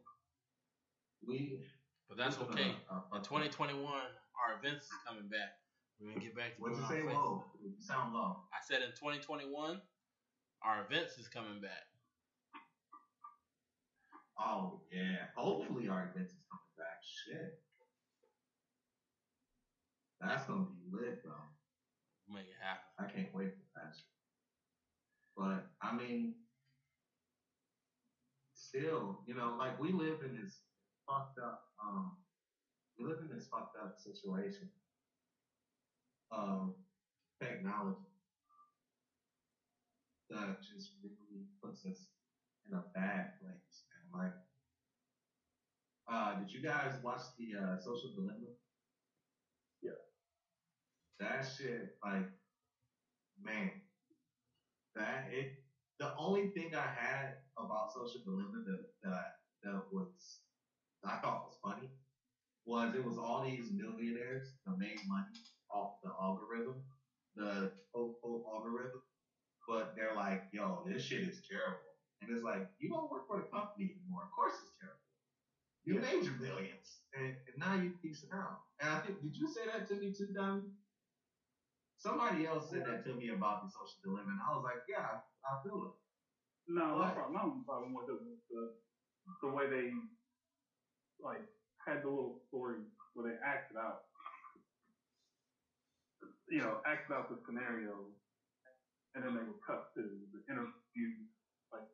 we. 1.25 1.59
But 2.07 2.17
that's 2.17 2.37
we 2.39 2.45
okay. 2.45 2.75
a- 2.89 2.93
a- 2.93 2.97
uh, 3.11 3.15
In 3.15 3.19
uh, 3.19 3.23
2021, 3.23 3.83
our 3.83 4.59
events 4.59 4.85
is 4.85 4.93
coming 5.05 5.27
back. 5.27 5.59
We're 5.99 6.09
gonna 6.13 6.21
get 6.23 6.35
back 6.35 6.55
to 6.55 6.61
What'd 6.61 6.77
doing 6.77 6.87
you 6.87 6.95
our 6.95 7.01
say? 7.01 7.03
events. 7.03 7.25
Low. 7.25 7.43
You 7.61 7.71
sound 7.79 8.13
low. 8.13 8.43
I 8.53 8.59
said 8.65 8.81
in 8.83 8.91
2021, 8.95 9.81
our 10.63 10.85
events 10.85 11.17
is 11.17 11.27
coming 11.27 11.59
back. 11.59 11.83
Oh 14.39 14.81
yeah. 14.93 15.27
Hopefully 15.35 15.89
our 15.89 16.11
events 16.13 16.31
is 16.33 16.43
coming 16.49 16.73
back. 16.77 17.01
Shit. 17.03 17.59
That's 20.21 20.45
gonna 20.45 20.65
be 20.65 20.95
lit, 20.95 21.23
bro. 21.23 21.33
Make 22.29 22.45
it 22.47 22.55
happen. 22.61 22.85
I 22.99 23.11
can't 23.11 23.33
wait 23.33 23.53
for 23.57 23.79
that. 23.81 23.93
shit. 23.95 24.05
But 25.35 25.65
I 25.81 25.95
mean, 25.95 26.35
still, 28.77 29.19
you 29.25 29.35
know, 29.35 29.55
like 29.57 29.79
we 29.79 29.91
live 29.91 30.19
in 30.23 30.35
this 30.41 30.59
fucked 31.07 31.39
up. 31.39 31.61
Um, 31.83 32.11
we 32.97 33.05
live 33.05 33.19
in 33.21 33.35
this 33.35 33.47
fucked 33.51 33.77
up 33.81 33.95
situation 33.97 34.69
of 36.31 36.73
technology 37.41 37.97
that 40.29 40.57
just 40.61 40.91
really 41.01 41.45
puts 41.63 41.85
us 41.85 42.07
in 42.67 42.75
a 42.75 42.83
bad 42.93 43.31
place. 43.39 43.85
And 43.95 44.21
like, 44.21 44.33
uh, 46.09 46.39
did 46.39 46.51
you 46.51 46.61
guys 46.61 46.93
watch 47.03 47.21
the 47.37 47.57
uh, 47.59 47.77
Social 47.77 48.11
Dilemma? 48.15 48.51
Yeah. 49.81 49.91
That 51.19 51.47
shit, 51.47 51.95
like, 52.03 52.27
man, 53.41 53.71
that 54.95 55.27
it. 55.31 55.66
The 55.99 56.13
only 56.17 56.49
thing 56.49 56.75
I 56.75 56.85
had 56.85 57.37
about 57.57 57.93
Social 57.93 58.21
Dilemma 58.23 58.63
that 58.65 58.85
that 59.03 59.35
that 59.63 59.81
was 59.91 60.39
I 61.03 61.17
thought 61.17 61.47
was 61.47 61.57
funny 61.63 61.89
was 62.65 62.93
it 62.93 63.03
was 63.03 63.17
all 63.17 63.43
these 63.43 63.71
millionaires 63.71 64.53
that 64.65 64.77
made 64.77 64.99
money 65.07 65.39
off 65.71 66.01
the 66.03 66.11
algorithm, 66.21 66.83
the 67.35 67.71
quote 67.93 68.43
algorithm, 68.53 69.01
but 69.67 69.95
they're 69.95 70.15
like, 70.15 70.43
yo, 70.51 70.83
this 70.85 71.01
shit 71.03 71.21
is 71.21 71.41
terrible. 71.49 71.79
And 72.21 72.29
it's 72.29 72.43
like, 72.43 72.67
you 72.79 72.89
don't 72.89 73.09
work 73.09 73.27
for 73.27 73.37
the 73.37 73.47
company 73.47 73.95
anymore. 73.95 74.27
Of 74.27 74.31
course 74.35 74.53
it's 74.59 74.75
terrible. 74.79 75.07
You 75.87 76.03
made 76.03 76.27
your 76.27 76.35
millions, 76.43 77.07
and, 77.15 77.31
and 77.31 77.55
now 77.55 77.79
you're 77.79 77.95
piecing 78.03 78.35
out. 78.35 78.59
And 78.81 78.91
I 78.91 78.99
think, 78.99 79.21
did 79.21 79.35
you 79.35 79.47
say 79.47 79.63
that 79.71 79.87
to 79.87 79.95
me 79.95 80.11
too, 80.11 80.27
Donnie? 80.35 80.67
Somebody 81.95 82.45
else 82.45 82.69
said 82.69 82.83
that 82.85 83.07
to 83.07 83.15
me 83.15 83.29
about 83.29 83.63
the 83.63 83.71
social 83.71 83.97
dilemma, 84.03 84.35
and 84.35 84.43
I 84.43 84.51
was 84.53 84.67
like, 84.67 84.83
yeah, 84.91 85.23
I, 85.47 85.55
feel 85.63 85.79
it. 85.87 85.95
No, 86.67 86.99
my 86.99 87.11
problem, 87.15 87.33
my 87.33 87.43
only 87.47 87.63
problem 87.63 87.95
with 87.95 88.11
it 88.11 88.19
was 88.19 88.39
the 88.51 88.63
the 89.41 89.51
way 89.51 89.67
they 89.67 89.91
like 91.19 91.43
had 91.83 92.03
the 92.03 92.09
little 92.11 92.39
story 92.47 92.79
where 93.13 93.31
they 93.31 93.37
acted 93.43 93.79
out, 93.79 94.03
you 96.51 96.59
know, 96.59 96.79
acted 96.85 97.15
out 97.15 97.31
the 97.31 97.39
scenario, 97.47 98.11
and 99.15 99.23
then 99.23 99.33
they 99.35 99.43
would 99.43 99.59
cut 99.65 99.87
to 99.95 100.03
the 100.03 100.39
interview. 100.51 101.09
Like 101.71 101.87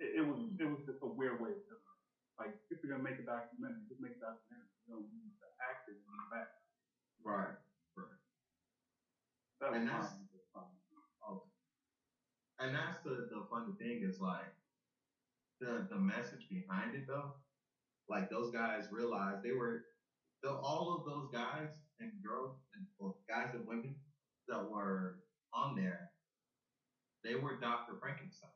it, 0.00 0.20
it 0.20 0.24
was, 0.24 0.40
it 0.60 0.68
was 0.68 0.80
just 0.88 1.00
a 1.04 1.08
weird 1.08 1.40
way 1.40 1.52
of 1.52 1.60
doing 1.68 1.80
it. 1.80 1.98
Like 2.40 2.52
if 2.72 2.80
you're 2.80 2.92
gonna 2.92 3.04
make 3.04 3.20
a 3.20 3.26
documentary, 3.28 3.84
just 3.88 4.00
make 4.00 4.16
a 4.16 4.22
documentary. 4.22 4.72
You 4.88 4.96
don't 4.96 5.08
need 5.12 5.32
the 5.40 5.48
actors 5.60 6.00
in 6.00 6.12
the 6.12 6.28
back. 6.32 6.48
Right. 7.24 7.56
Right. 7.96 8.20
That 9.60 9.70
was 9.72 9.80
And 9.80 9.88
my 9.88 10.00
that's-. 10.00 10.16
Okay. 10.16 10.31
And 12.62 12.74
that's 12.74 12.98
the, 13.04 13.26
the 13.30 13.42
funny 13.50 13.72
thing 13.78 14.02
is 14.04 14.20
like 14.20 14.52
the 15.60 15.86
the 15.90 15.98
message 15.98 16.46
behind 16.48 16.94
it 16.94 17.04
though. 17.08 17.32
Like 18.08 18.30
those 18.30 18.50
guys 18.50 18.88
realized 18.90 19.40
they 19.42 19.52
were 19.52 19.80
the, 20.42 20.50
all 20.52 20.92
of 20.92 21.04
those 21.04 21.28
guys 21.32 21.68
and 22.00 22.10
girls 22.24 22.52
and 22.74 22.84
well, 22.98 23.16
guys 23.28 23.50
and 23.54 23.66
women 23.66 23.94
that 24.48 24.68
were 24.68 25.16
on 25.54 25.74
there, 25.76 26.08
they 27.24 27.34
were 27.34 27.54
Dr. 27.54 27.94
Frankenstein. 28.00 28.50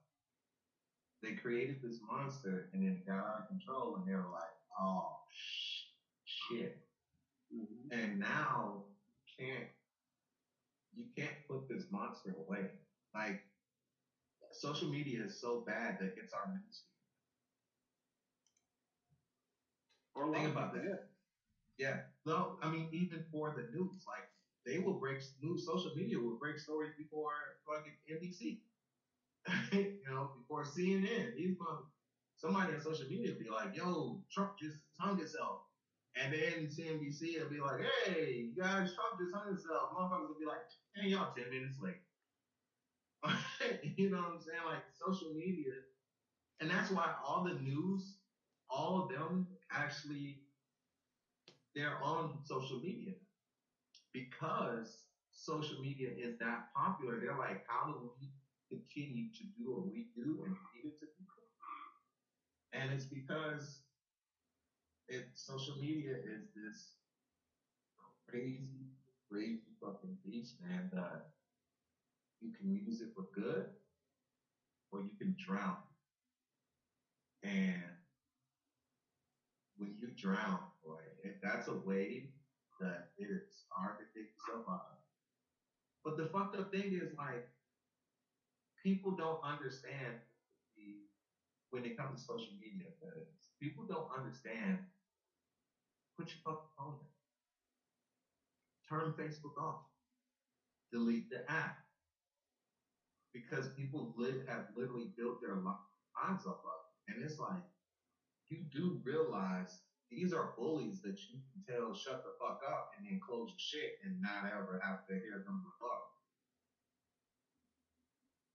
They 1.23 1.33
created 1.33 1.81
this 1.83 1.99
monster 2.01 2.69
and 2.73 2.83
then 2.83 2.97
it 2.97 3.07
got 3.07 3.25
out 3.25 3.41
of 3.41 3.47
control 3.49 3.97
and 3.97 4.07
they 4.07 4.15
were 4.15 4.31
like, 4.31 4.55
oh 4.81 5.17
sh- 5.31 5.83
shit. 6.25 6.79
Mhm. 7.55 7.89
And 7.93 8.19
now 8.19 8.85
you 9.39 9.47
can't 9.47 9.67
you 10.95 11.05
can't 11.17 11.35
put 11.49 11.69
this 11.69 11.87
monster 11.91 12.31
away. 12.47 12.67
Like 13.15 13.39
social 14.61 14.89
media 14.89 15.25
is 15.25 15.41
so 15.41 15.63
bad 15.67 15.97
that 16.01 16.13
it's 16.17 16.33
our 16.33 16.47
news. 16.53 16.83
Or 20.15 20.33
Think 20.33 20.49
about 20.49 20.73
that. 20.73 20.83
Yeah. 21.79 21.99
No, 22.27 22.57
I 22.63 22.69
mean 22.71 22.89
even 22.93 23.25
for 23.31 23.51
the 23.55 23.65
news, 23.77 24.05
like 24.07 24.25
they 24.67 24.79
will 24.79 24.99
break 24.99 25.19
news. 25.43 25.67
Social 25.67 25.93
media 25.95 26.19
will 26.19 26.37
break 26.39 26.59
stories 26.59 26.93
before 26.97 27.31
fucking 27.67 27.93
NBC. 28.09 28.59
you 29.73 29.99
know, 30.09 30.31
before 30.37 30.65
CNN. 30.65 31.35
These 31.37 31.57
somebody 32.37 32.73
on 32.75 32.81
social 32.81 33.07
media 33.09 33.33
will 33.33 33.39
be 33.39 33.51
like, 33.51 33.77
"Yo, 33.77 34.21
Trump 34.33 34.53
just 34.61 34.79
hung 35.01 35.19
himself," 35.19 35.61
and 36.17 36.33
then 36.33 36.69
CNBC 36.69 37.39
will 37.41 37.51
be 37.51 37.61
like, 37.61 37.81
"Hey, 38.07 38.49
you 38.49 38.55
guys, 38.57 38.93
Trump 38.95 39.19
just 39.21 39.35
hung 39.35 39.49
himself." 39.49 39.91
Motherfuckers 39.93 40.29
will 40.29 40.41
be 40.41 40.47
like, 40.47 40.63
"Hey, 40.97 41.11
y'all, 41.11 41.33
ten 41.37 41.51
minutes 41.51 41.79
late." 41.81 42.01
you 43.97 44.11
know 44.11 44.19
what 44.19 44.33
I'm 44.33 44.41
saying? 44.41 44.61
Like 44.65 44.83
social 44.93 45.33
media, 45.35 45.73
and 46.61 46.71
that's 46.71 46.91
why 46.91 47.11
all 47.25 47.45
the 47.45 47.55
news, 47.55 48.17
all 48.71 49.03
of 49.03 49.09
them 49.09 49.47
actually, 49.73 50.41
they're 51.75 52.01
on 52.03 52.39
social 52.43 52.79
media 52.81 53.13
because 54.13 55.07
social 55.31 55.79
media 55.81 56.11
is 56.17 56.37
that 56.39 56.61
popular. 56.75 57.19
They're 57.19 57.37
like, 57.37 57.61
how 57.69 57.85
do 57.87 58.11
we 58.21 58.31
continue 58.69 59.27
to 59.33 59.45
do 59.57 59.71
what 59.71 59.85
we 59.85 60.05
do 60.15 60.43
and 60.45 60.55
feed 60.73 60.85
it 60.87 60.99
to 61.01 61.07
people? 61.17 61.43
And 62.73 62.91
it's 62.91 63.07
because 63.07 63.81
it 65.09 65.25
social 65.35 65.75
media 65.77 66.15
is 66.23 66.47
this 66.55 66.95
crazy, 68.29 68.87
crazy 69.31 69.73
fucking 69.81 70.17
beast, 70.25 70.55
man, 70.61 70.89
that 70.93 71.21
you 72.41 72.51
can 72.57 72.71
use 72.71 73.01
it 73.01 73.09
for 73.15 73.25
good 73.35 73.67
or 74.93 75.01
you 75.01 75.11
can 75.21 75.35
drown. 75.39 75.77
And 77.43 77.83
when 79.77 79.95
you 79.99 80.09
drown, 80.17 80.59
boy, 80.85 80.99
it, 81.23 81.37
that's 81.43 81.69
a 81.69 81.75
wave 81.75 82.27
that 82.81 83.05
it 83.19 83.31
is 83.31 83.65
hard 83.71 83.95
to 83.99 84.05
take 84.15 84.29
yourself 84.35 84.63
out 84.69 84.81
of. 84.89 84.99
But 86.05 86.17
the 86.17 86.27
fucked 86.27 86.57
up 86.57 86.71
thing 86.71 86.93
is 86.93 87.13
like 87.19 87.45
people 88.83 89.13
don't 89.13 89.39
understand 89.43 90.15
the 90.77 90.95
when 91.71 91.85
it 91.85 91.97
comes 91.97 92.21
to 92.21 92.25
social 92.25 92.55
media, 92.61 92.87
that 93.01 93.19
is, 93.19 93.49
people 93.61 93.85
don't 93.89 94.07
understand 94.15 94.79
put 96.17 96.33
your 96.33 96.41
fucking 96.45 96.71
phone 96.79 96.95
down. 96.97 97.09
Turn 98.89 99.13
Facebook 99.19 99.61
off. 99.61 99.79
Delete 100.93 101.29
the 101.31 101.41
app. 101.51 101.75
Because 103.37 103.69
people 103.77 104.15
live 104.17 104.47
have 104.49 104.65
literally 104.77 105.11
built 105.17 105.41
their 105.43 105.57
lives 105.57 106.47
up 106.47 106.61
of 106.65 106.81
it. 106.81 107.13
And 107.15 107.23
it's 107.25 107.39
like 107.39 107.63
you 108.49 108.59
do 108.73 109.01
realize 109.05 109.81
these 110.11 110.33
are 110.33 110.53
bullies 110.57 111.01
that 111.03 111.19
you 111.29 111.39
can 111.53 111.61
tell 111.67 111.95
shut 111.95 112.23
the 112.25 112.31
fuck 112.41 112.61
up 112.69 112.91
and 112.97 113.07
then 113.07 113.21
close 113.21 113.51
your 113.51 113.59
shit 113.83 113.93
and 114.05 114.21
not 114.21 114.47
ever 114.51 114.81
have 114.85 115.05
to 115.09 115.15
hear 115.15 115.43
them 115.45 115.61
rebut. 115.65 116.05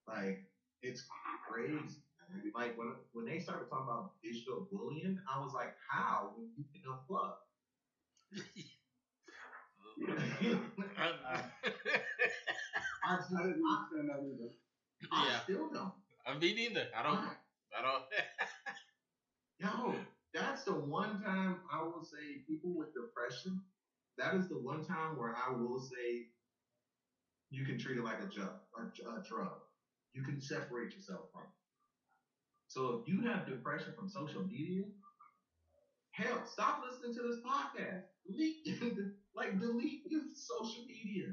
Like 0.08 0.40
it's 0.82 1.04
crazy. 1.48 2.00
Like 2.56 2.78
when 2.78 2.96
when 3.14 3.26
they 3.26 3.40
started 3.40 3.68
talking 3.70 3.86
about 3.90 4.12
digital 4.24 4.68
bullying, 4.72 5.18
I 5.34 5.40
was 5.40 5.54
like, 5.54 5.74
how 5.90 6.32
when 6.36 6.50
you 6.56 6.66
can 6.74 6.82
unplug? 6.90 7.34
I, 10.98 11.12
I 11.28 11.42
I, 13.04 13.16
that 14.08 14.20
either. 14.24 14.52
I 15.10 15.26
Yeah. 15.28 15.40
still 15.42 15.70
don't. 15.72 15.94
I 16.26 16.38
mean, 16.38 16.56
neither. 16.56 16.86
I 16.96 17.02
don't. 17.02 17.20
I 17.78 17.82
don't. 17.82 18.04
Yo, 19.60 19.96
that's 20.34 20.64
the 20.64 20.74
one 20.74 21.22
time 21.22 21.60
I 21.72 21.82
will 21.82 22.04
say 22.04 22.42
people 22.48 22.76
with 22.76 22.94
depression. 22.94 23.60
That 24.18 24.34
is 24.36 24.48
the 24.48 24.58
one 24.58 24.84
time 24.84 25.18
where 25.18 25.36
I 25.36 25.50
will 25.52 25.80
say 25.80 26.28
you 27.50 27.66
can 27.66 27.78
treat 27.78 27.98
it 27.98 28.04
like 28.04 28.20
a 28.22 28.28
drug, 28.28 28.54
a, 28.78 28.82
a 29.10 29.22
drug. 29.28 29.58
you 30.14 30.24
can 30.24 30.40
separate 30.42 30.94
yourself 30.94 31.26
from. 31.32 31.44
it. 31.44 31.50
So 32.68 33.02
if 33.02 33.08
you 33.08 33.22
have 33.22 33.46
depression 33.46 33.94
from 33.96 34.08
social 34.08 34.44
media, 34.44 34.84
hell, 36.12 36.46
stop 36.46 36.82
listening 36.86 37.14
to 37.16 37.22
this 37.22 37.40
podcast. 37.46 38.04
Delete, 38.28 38.66
like 39.36 39.60
delete 39.60 40.02
your 40.10 40.22
social 40.34 40.84
media. 40.88 41.28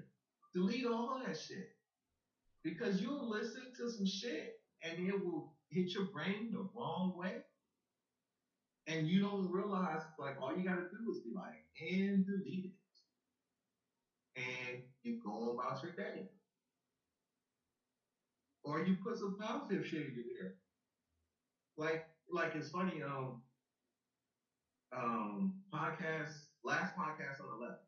Delete 0.54 0.86
all 0.86 1.20
that 1.24 1.36
shit. 1.36 1.66
Because 2.68 3.00
you'll 3.00 3.28
listen 3.28 3.62
to 3.76 3.88
some 3.88 4.06
shit 4.06 4.60
and 4.82 4.98
it 4.98 5.24
will 5.24 5.52
hit 5.70 5.94
your 5.94 6.04
brain 6.04 6.50
the 6.52 6.68
wrong 6.74 7.14
way. 7.16 7.36
And 8.86 9.06
you 9.06 9.20
don't 9.20 9.50
realize, 9.50 10.02
like, 10.18 10.40
all 10.40 10.56
you 10.56 10.64
gotta 10.64 10.82
do 10.82 11.10
is 11.10 11.18
be 11.18 11.32
like, 11.34 11.64
and 11.80 12.24
delete 12.26 12.64
it. 12.64 12.72
And 14.36 14.82
you 15.02 15.18
go 15.22 15.50
about 15.52 15.82
your 15.82 15.92
day. 15.92 16.30
Or 18.64 18.80
you 18.80 18.96
put 19.02 19.18
some 19.18 19.36
positive 19.38 19.86
shit 19.86 20.06
in 20.06 20.24
there. 20.38 20.54
Like, 21.76 22.04
like 22.30 22.54
it's 22.54 22.70
funny, 22.70 23.02
um, 23.02 23.40
um, 24.92 25.54
podcast, 25.72 26.46
last 26.64 26.94
podcast 26.96 27.40
on 27.40 27.58
the 27.58 27.64
left. 27.64 27.87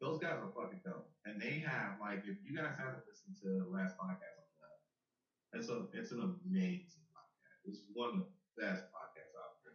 Those 0.00 0.18
guys 0.18 0.38
are 0.40 0.50
fucking 0.54 0.80
dope. 0.84 1.06
And 1.26 1.38
they 1.40 1.58
have, 1.58 1.94
like, 2.00 2.20
if 2.24 2.34
you 2.42 2.54
guys 2.54 2.74
haven't 2.76 3.02
listened 3.06 3.34
to 3.42 3.46
the 3.62 3.68
last 3.68 3.94
podcast 4.00 4.36
on 4.38 4.44
the 4.48 4.54
it's 5.58 5.68
a, 5.68 5.82
it's 5.92 6.10
an 6.10 6.20
amazing 6.20 7.04
podcast. 7.14 7.60
It's 7.64 7.82
one 7.92 8.08
of 8.08 8.14
the 8.14 8.24
best 8.56 8.82
podcasts 8.94 9.34
out 9.38 9.52
there. 9.64 9.72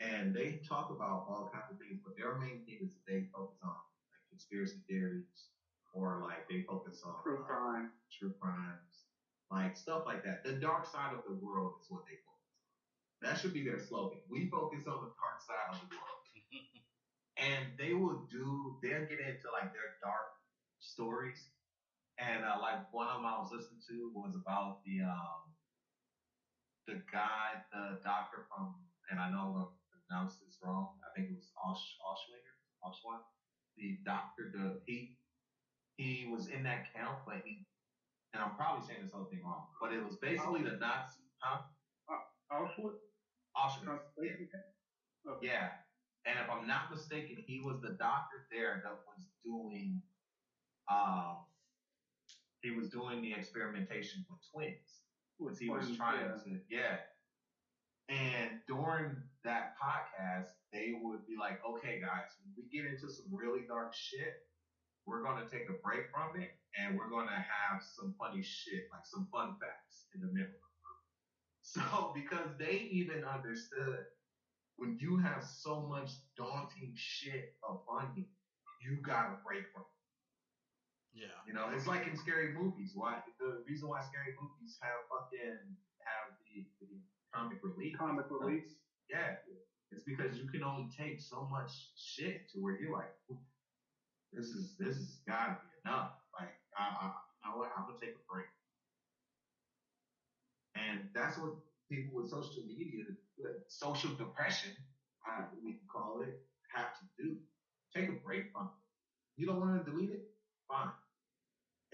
And 0.00 0.32
they 0.32 0.58
talk 0.66 0.90
about 0.90 1.24
all 1.26 1.48
kinds 1.52 1.70
of 1.70 1.76
things, 1.76 1.98
but 2.02 2.14
their 2.16 2.32
main 2.34 2.60
thing 2.66 2.78
is 2.80 2.90
that 2.92 3.04
they 3.06 3.24
focus 3.32 3.58
on 3.62 3.68
like 3.70 4.22
conspiracy 4.28 4.78
theories 4.88 5.48
or 5.92 6.20
like 6.22 6.46
they 6.48 6.60
focus 6.66 7.02
on 7.04 7.12
True 7.22 7.36
uh, 7.38 7.44
crime. 7.44 7.90
true 8.10 8.32
crimes, 8.40 9.04
like 9.50 9.76
stuff 9.76 10.02
like 10.06 10.22
that. 10.22 10.42
The 10.42 10.52
dark 10.52 10.86
side 10.86 11.12
of 11.12 11.20
the 11.24 11.32
world 11.32 11.72
is 11.78 11.86
what 11.88 12.02
they 12.06 12.16
focus 12.24 12.48
on. 13.04 13.28
That 13.28 13.38
should 13.38 13.52
be 13.52 13.62
their 13.62 13.78
slogan. 13.78 14.18
We 14.28 14.48
focus 14.48 14.86
on 14.86 15.00
the 15.00 15.10
dark 15.20 15.40
side 15.40 15.68
of 15.70 15.78
the 15.80 15.96
world. 15.96 16.62
and 17.40 17.64
they 17.78 17.94
will 17.94 18.20
do, 18.30 18.76
they'll 18.82 19.08
get 19.08 19.18
into 19.18 19.48
like 19.52 19.72
their 19.72 19.96
dark 20.02 20.28
stories. 20.78 21.48
And 22.18 22.44
uh, 22.44 22.58
like 22.60 22.76
one 22.92 23.08
of 23.08 23.16
them 23.16 23.24
I 23.24 23.38
was 23.38 23.48
listening 23.50 23.80
to 23.88 24.12
was 24.14 24.36
about 24.36 24.76
the 24.84 25.00
um 25.02 25.40
the 26.86 27.00
guy, 27.10 27.56
the 27.72 27.96
doctor 28.04 28.44
from, 28.50 28.74
and 29.10 29.20
I 29.20 29.30
know 29.30 29.56
I'm 29.56 29.66
pronounce 30.10 30.36
this 30.42 30.58
wrong. 30.62 30.88
I 31.06 31.08
think 31.14 31.30
it 31.30 31.34
was 31.34 31.48
Osh 31.62 31.96
Oshwinger. 32.02 32.54
The 33.76 33.96
doctor, 34.04 34.50
the 34.52 34.76
he 34.84 35.08
he 35.96 36.26
was 36.26 36.48
in 36.48 36.64
that 36.64 36.92
camp, 36.92 37.18
but 37.24 37.40
he, 37.44 37.62
and 38.34 38.42
I'm 38.42 38.50
probably 38.56 38.82
saying 38.82 39.00
this 39.00 39.10
whole 39.12 39.28
thing 39.30 39.40
wrong, 39.44 39.62
but 39.80 39.92
it 39.92 40.02
was 40.02 40.16
basically 40.20 40.62
the 40.62 40.76
Nazi, 40.80 41.22
huh? 41.38 41.58
Auschwitz 42.50 42.98
Auschwitz. 43.56 43.86
camp. 43.86 44.66
Okay. 45.28 45.46
Yeah. 45.46 45.68
And 46.26 46.36
if 46.38 46.50
I'm 46.50 46.66
not 46.66 46.90
mistaken, 46.90 47.42
he 47.46 47.60
was 47.60 47.80
the 47.80 47.96
doctor 47.98 48.46
there 48.50 48.82
that 48.84 48.92
was 49.06 49.26
doing 49.44 50.00
um 50.90 51.36
he 52.62 52.70
was 52.70 52.90
doing 52.90 53.22
the 53.22 53.32
experimentation 53.32 54.24
with 54.28 54.38
twins. 54.52 55.00
He 55.58 55.70
was 55.70 55.96
trying 55.96 56.20
yeah. 56.20 56.36
to 56.36 56.60
yeah. 56.68 56.96
And 58.10 58.58
during 58.66 59.16
that 59.44 59.74
podcast, 59.80 60.48
they 60.72 60.92
would 61.00 61.24
be 61.26 61.36
like, 61.38 61.60
okay 61.64 62.00
guys, 62.00 62.28
we 62.56 62.64
get 62.68 62.90
into 62.90 63.08
some 63.10 63.26
really 63.32 63.64
dark 63.66 63.94
shit, 63.94 64.44
we're 65.06 65.22
gonna 65.22 65.46
take 65.50 65.70
a 65.70 65.80
break 65.82 66.10
from 66.12 66.40
it 66.40 66.50
and 66.78 66.98
we're 66.98 67.08
gonna 67.08 67.30
have 67.30 67.80
some 67.82 68.14
funny 68.18 68.42
shit, 68.42 68.88
like 68.92 69.06
some 69.06 69.26
fun 69.32 69.56
facts 69.60 70.06
in 70.14 70.20
the 70.20 70.32
middle. 70.32 70.52
So 71.62 72.10
because 72.14 72.56
they 72.58 72.88
even 72.90 73.22
understood 73.22 74.06
when 74.80 74.96
you 74.98 75.20
have 75.20 75.44
so 75.44 75.84
much 75.84 76.08
daunting 76.40 76.96
shit 76.96 77.52
upon 77.62 78.08
you, 78.16 78.24
you 78.80 78.96
gotta 79.04 79.36
break 79.44 79.68
from 79.76 79.84
it. 79.84 81.20
Yeah. 81.20 81.36
You 81.46 81.52
know, 81.52 81.68
it's 81.68 81.86
like 81.86 82.08
in 82.08 82.16
scary 82.16 82.56
movies. 82.56 82.92
Why 82.94 83.20
the 83.38 83.60
reason 83.68 83.92
why 83.92 84.00
scary 84.00 84.32
movies 84.40 84.80
have 84.80 85.04
fucking 85.12 85.60
have 86.00 86.32
the, 86.48 86.64
the 86.80 86.96
comic 87.28 87.60
relief. 87.62 87.92
Comic 87.98 88.24
relief. 88.32 88.64
Yeah. 89.10 89.36
It's 89.92 90.02
because 90.04 90.38
you 90.38 90.48
can 90.48 90.64
only 90.64 90.88
take 90.96 91.20
so 91.20 91.46
much 91.50 91.92
shit 91.94 92.48
to 92.52 92.58
where 92.58 92.80
you're 92.80 92.96
like, 92.96 93.12
this 94.32 94.46
is 94.46 94.76
this 94.80 94.96
has 94.96 95.20
gotta 95.28 95.60
be 95.60 95.68
enough. 95.84 96.16
Like 96.32 96.56
I 96.72 96.88
I 96.88 97.06
you 97.12 97.52
know 97.52 97.58
what, 97.58 97.68
I'm 97.76 97.84
gonna 97.84 98.00
take 98.00 98.16
a 98.16 98.24
break. 98.32 98.48
And 100.72 101.10
that's 101.12 101.36
what 101.36 101.52
people 101.90 102.14
with 102.14 102.28
social 102.28 102.62
media, 102.66 103.04
social 103.68 104.10
depression, 104.10 104.70
uh, 105.28 105.42
we 105.62 105.72
can 105.72 105.86
call 105.92 106.20
it, 106.22 106.34
have 106.74 106.88
to 106.98 107.04
do. 107.24 107.34
Take 107.94 108.08
a 108.08 108.14
break 108.24 108.44
from 108.52 108.64
it. 108.64 108.80
You 109.36 109.46
don't 109.46 109.58
want 109.58 109.84
to 109.84 109.90
delete 109.90 110.10
it? 110.10 110.22
Fine. 110.68 110.88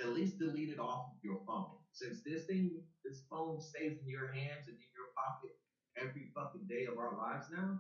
At 0.00 0.12
least 0.12 0.38
delete 0.38 0.70
it 0.70 0.78
off 0.78 1.00
of 1.08 1.16
your 1.22 1.38
phone. 1.46 1.76
Since 1.92 2.20
this 2.24 2.44
thing, 2.44 2.80
this 3.04 3.22
phone 3.30 3.60
stays 3.60 3.94
in 4.00 4.08
your 4.08 4.26
hands 4.32 4.66
and 4.68 4.76
in 4.76 4.90
your 4.94 5.06
pocket 5.16 5.52
every 5.96 6.28
fucking 6.34 6.66
day 6.68 6.84
of 6.84 6.98
our 6.98 7.16
lives 7.16 7.46
now, 7.50 7.76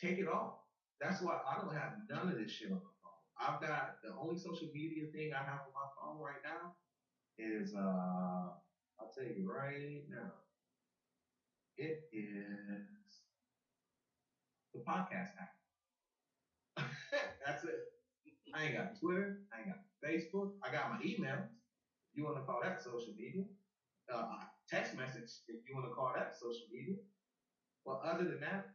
take 0.00 0.18
it 0.18 0.28
off. 0.28 0.54
That's 1.00 1.20
why 1.20 1.38
I 1.48 1.56
don't 1.56 1.74
have 1.74 1.92
none 2.10 2.28
of 2.28 2.36
this 2.36 2.50
shit 2.50 2.70
on 2.70 2.78
my 2.78 2.94
phone. 3.02 3.20
I've 3.38 3.60
got 3.60 3.90
the 4.02 4.12
only 4.18 4.36
social 4.36 4.68
media 4.72 5.04
thing 5.12 5.30
I 5.32 5.42
have 5.44 5.60
on 5.66 5.72
my 5.74 5.86
phone 6.00 6.18
right 6.20 6.40
now 6.44 6.70
is 7.38 7.74
uh 7.74 8.50
I'll 9.00 9.10
tell 9.14 9.26
you 9.26 9.48
right 9.50 10.02
now. 10.08 10.30
It 11.76 12.00
is 12.12 13.20
the 14.72 14.80
podcast 14.80 15.32
app. 15.38 15.52
That's 17.44 17.64
it. 17.64 17.76
I 18.54 18.64
ain't 18.64 18.74
got 18.74 18.98
Twitter. 18.98 19.38
I 19.52 19.60
ain't 19.60 19.68
got 19.68 19.80
Facebook. 20.04 20.52
I 20.64 20.72
got 20.72 20.90
my 20.90 20.98
emails. 21.04 21.44
If 21.44 22.12
you 22.14 22.24
want 22.24 22.36
to 22.36 22.44
call 22.44 22.60
that 22.62 22.80
social 22.82 23.12
media. 23.18 23.44
Uh, 24.12 24.22
text 24.70 24.94
message, 24.96 25.28
if 25.48 25.56
you 25.66 25.74
want 25.74 25.86
to 25.86 25.92
call 25.92 26.12
that 26.14 26.32
social 26.32 26.64
media. 26.70 26.94
But 27.84 28.00
other 28.06 28.24
than 28.24 28.40
that, 28.40 28.66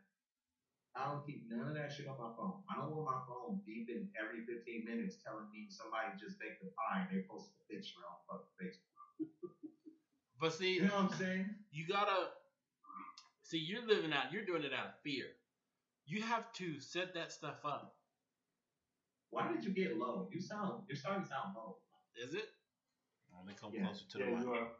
I 0.95 1.08
don't 1.08 1.24
keep 1.26 1.47
none 1.47 1.72
of 1.72 1.76
that 1.76 1.91
shit 1.91 2.08
on 2.08 2.20
my 2.20 2.30
phone. 2.36 2.60
I 2.68 2.76
don't 2.76 2.91
want 2.91 3.08
my 3.08 3.22
phone 3.24 3.64
beeping 3.64 4.12
every 4.20 4.43
15 4.43 4.84
minutes 4.84 5.18
telling 5.24 5.47
me 5.56 5.68
somebody 5.72 6.12
just 6.20 6.36
baked 6.38 6.60
a 6.62 6.68
pie 6.76 7.08
and 7.08 7.10
they 7.10 7.24
posted 7.32 7.56
a 7.64 7.66
picture 7.72 8.04
on 8.04 8.20
fucking 8.28 8.56
Facebook. 8.60 8.91
But 10.39 10.52
see, 10.54 10.76
You 10.76 10.88
know 10.89 10.95
what 11.08 11.14
I'm 11.14 11.18
saying? 11.18 11.45
you 11.72 11.88
gotta 11.88 12.28
see. 13.52 13.60
You're 13.60 13.86
living 13.86 14.14
out. 14.14 14.32
You're 14.32 14.45
doing 14.45 14.64
it 14.64 14.74
out 14.74 14.88
of 14.88 14.93
fear. 15.04 15.26
You 16.06 16.22
have 16.24 16.52
to 16.54 16.80
set 16.80 17.14
that 17.14 17.32
stuff 17.32 17.64
up. 17.66 17.95
Why 19.30 19.52
did 19.52 19.64
you 19.64 19.72
get 19.72 19.97
low? 19.97 20.28
You 20.32 20.41
sound, 20.41 20.84
you're 20.88 20.97
starting 20.97 21.24
to 21.24 21.30
sound 21.30 21.56
low. 21.56 21.78
Is 22.16 22.34
it? 22.34 22.49
Let 23.36 23.45
me 23.45 23.54
come 23.60 23.74
Yeah. 23.74 23.86
closer 23.86 24.06
to 24.10 24.20
Yeah, 24.20 24.26
the 24.26 24.32
mic. 24.32 24.41
you 24.43 24.54
are. 24.54 24.72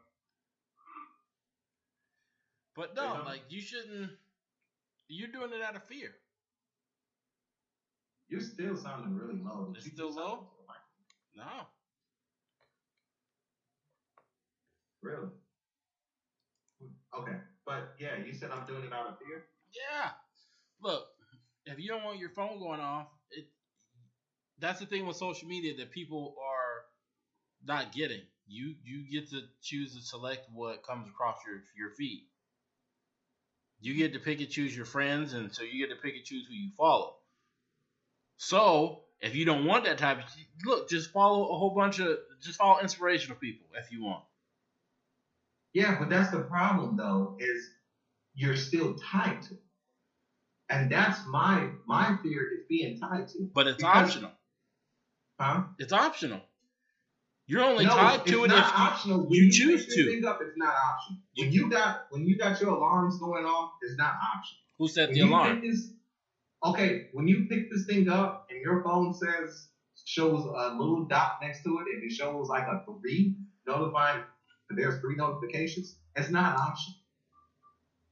But 2.74 2.94
no, 2.94 3.02
Yeah. 3.02 3.22
like 3.22 3.42
you 3.50 3.60
shouldn't. 3.60 4.18
You're 5.08 5.28
doing 5.32 5.52
it 5.52 5.62
out 5.62 5.76
of 5.76 5.84
fear. 5.88 6.14
You're 8.28 8.40
still 8.40 8.76
sounding 8.76 9.14
really 9.16 9.40
low. 9.42 9.72
Did 9.72 9.84
It's 9.84 9.92
still 9.92 10.10
low? 10.10 10.36
something 10.36 10.50
to 10.50 10.56
the 10.56 10.72
mic? 10.72 10.82
No. 11.34 11.66
Really? 15.02 15.30
Okay. 17.12 17.40
Yeah, 18.02 18.16
you 18.26 18.32
said 18.32 18.50
I'm 18.50 18.66
doing 18.66 18.82
it 18.82 18.92
out 18.92 19.06
of 19.06 19.18
fear? 19.18 19.44
Yeah. 19.72 20.10
Look, 20.82 21.04
if 21.66 21.78
you 21.78 21.88
don't 21.88 22.02
want 22.02 22.18
your 22.18 22.30
phone 22.30 22.58
going 22.58 22.80
off, 22.80 23.06
it. 23.30 23.46
That's 24.58 24.80
the 24.80 24.86
thing 24.86 25.06
with 25.06 25.16
social 25.16 25.46
media 25.46 25.76
that 25.76 25.92
people 25.92 26.34
are 26.40 26.84
not 27.64 27.92
getting. 27.92 28.22
You 28.48 28.74
you 28.82 29.08
get 29.08 29.30
to 29.30 29.42
choose 29.62 29.94
to 29.94 30.02
select 30.02 30.48
what 30.52 30.84
comes 30.84 31.08
across 31.08 31.36
your 31.46 31.62
your 31.76 31.94
feed. 31.94 32.26
You 33.80 33.94
get 33.94 34.14
to 34.14 34.18
pick 34.18 34.40
and 34.40 34.50
choose 34.50 34.76
your 34.76 34.84
friends, 34.84 35.32
and 35.32 35.54
so 35.54 35.62
you 35.62 35.86
get 35.86 35.94
to 35.94 36.00
pick 36.00 36.16
and 36.16 36.24
choose 36.24 36.44
who 36.48 36.54
you 36.54 36.70
follow. 36.76 37.14
So 38.36 39.02
if 39.20 39.36
you 39.36 39.44
don't 39.44 39.64
want 39.64 39.84
that 39.84 39.98
type 39.98 40.18
of 40.18 40.24
look, 40.64 40.88
just 40.88 41.12
follow 41.12 41.44
a 41.44 41.56
whole 41.56 41.74
bunch 41.74 42.00
of 42.00 42.18
just 42.42 42.58
follow 42.58 42.80
inspirational 42.80 43.36
people 43.36 43.66
if 43.76 43.92
you 43.92 44.02
want. 44.02 44.24
Yeah, 45.72 45.96
but 46.00 46.10
that's 46.10 46.30
the 46.32 46.40
problem 46.40 46.96
though, 46.96 47.36
is 47.38 47.70
you're 48.34 48.56
still 48.56 48.94
tied 48.94 49.42
to 49.42 49.54
it. 49.54 49.62
And 50.68 50.90
that's 50.90 51.20
my 51.26 51.68
my 51.86 52.16
fear 52.22 52.42
is 52.54 52.64
being 52.68 52.98
tied 52.98 53.28
to 53.28 53.38
it. 53.38 53.52
But 53.54 53.66
it's 53.66 53.76
Because- 53.76 54.08
optional. 54.10 54.30
Huh? 55.38 55.64
It's 55.78 55.92
optional. 55.92 56.40
You're 57.46 57.64
only 57.64 57.84
no, 57.84 57.90
tied 57.94 58.24
to 58.26 58.44
it 58.44 58.50
if 58.52 58.56
you, 58.56 58.62
optional. 58.62 59.20
When 59.24 59.32
you 59.32 59.50
choose 59.50 59.86
to. 59.86 60.06
Thing 60.06 60.24
up, 60.24 60.38
it's 60.40 60.56
not 60.56 60.74
optional. 60.74 61.20
When 61.36 61.52
you 61.52 61.68
got 61.70 62.06
when 62.10 62.24
you 62.24 62.38
got 62.38 62.60
your 62.60 62.70
alarms 62.70 63.18
going 63.18 63.44
off, 63.44 63.72
it's 63.82 63.98
not 63.98 64.14
optional. 64.14 64.60
who 64.78 64.88
set 64.88 65.08
When 65.08 65.14
the 65.18 65.20
alarm. 65.22 65.60
this, 65.60 65.90
okay, 66.64 67.08
when 67.12 67.26
you 67.28 67.46
pick 67.48 67.70
this 67.70 67.84
thing 67.86 68.08
up 68.08 68.46
and 68.50 68.60
your 68.62 68.82
phone 68.84 69.12
says 69.12 69.68
shows 70.04 70.44
a 70.44 70.74
little 70.76 71.04
dot 71.04 71.38
next 71.42 71.62
to 71.64 71.78
it 71.80 71.86
and 71.94 72.02
it 72.04 72.12
shows 72.12 72.48
like 72.48 72.66
a 72.66 72.84
three 73.00 73.36
notifying 73.66 74.22
there's 74.70 75.00
three 75.00 75.16
notifications, 75.16 75.96
it's 76.16 76.30
not 76.30 76.54
an 76.54 76.60
option. 76.60 76.94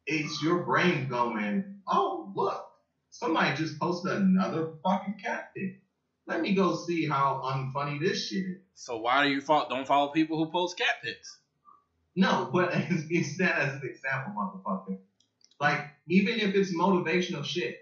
It's 0.07 0.43
your 0.43 0.65
brain 0.65 1.09
going, 1.09 1.81
oh, 1.87 2.33
look, 2.35 2.67
somebody 3.11 3.57
just 3.57 3.79
posted 3.79 4.13
another 4.13 4.73
fucking 4.83 5.19
cat 5.23 5.51
pic. 5.57 5.83
Let 6.27 6.41
me 6.41 6.55
go 6.55 6.77
see 6.77 7.07
how 7.07 7.41
unfunny 7.45 8.01
this 8.01 8.29
shit 8.29 8.45
is. 8.45 8.61
So 8.75 8.99
why 8.99 9.25
do 9.25 9.31
you 9.31 9.41
follow, 9.41 9.69
don't 9.69 9.87
follow 9.87 10.13
people 10.13 10.39
who 10.39 10.51
post 10.51 10.79
cat 10.79 10.97
pics? 11.03 11.39
No, 12.17 12.51
but 12.53 12.71
it's 12.75 13.39
that 13.39 13.59
as 13.59 13.75
an 13.75 13.83
example, 13.85 14.35
motherfucker. 14.37 14.99
Like, 15.61 15.85
even 16.09 16.41
if 16.41 16.55
it's 16.55 16.75
motivational 16.75 17.45
shit, 17.45 17.77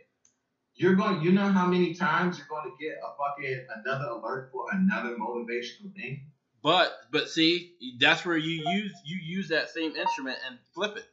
you're 0.74 0.94
going 0.94 1.20
you 1.22 1.32
know 1.32 1.50
how 1.50 1.66
many 1.66 1.94
times 1.94 2.38
you're 2.38 2.46
going 2.48 2.70
to 2.70 2.84
get 2.84 2.96
a 3.02 3.10
fucking 3.18 3.66
another 3.76 4.06
alert 4.10 4.50
for 4.52 4.66
another 4.72 5.16
motivational 5.16 5.94
thing? 5.94 6.26
But 6.62 6.92
but 7.10 7.28
see, 7.28 7.74
that's 7.98 8.24
where 8.24 8.36
you 8.36 8.64
use 8.70 8.92
you 9.04 9.18
use 9.20 9.48
that 9.48 9.70
same 9.70 9.94
instrument 9.96 10.38
and 10.46 10.58
flip 10.74 10.96
it. 10.96 11.06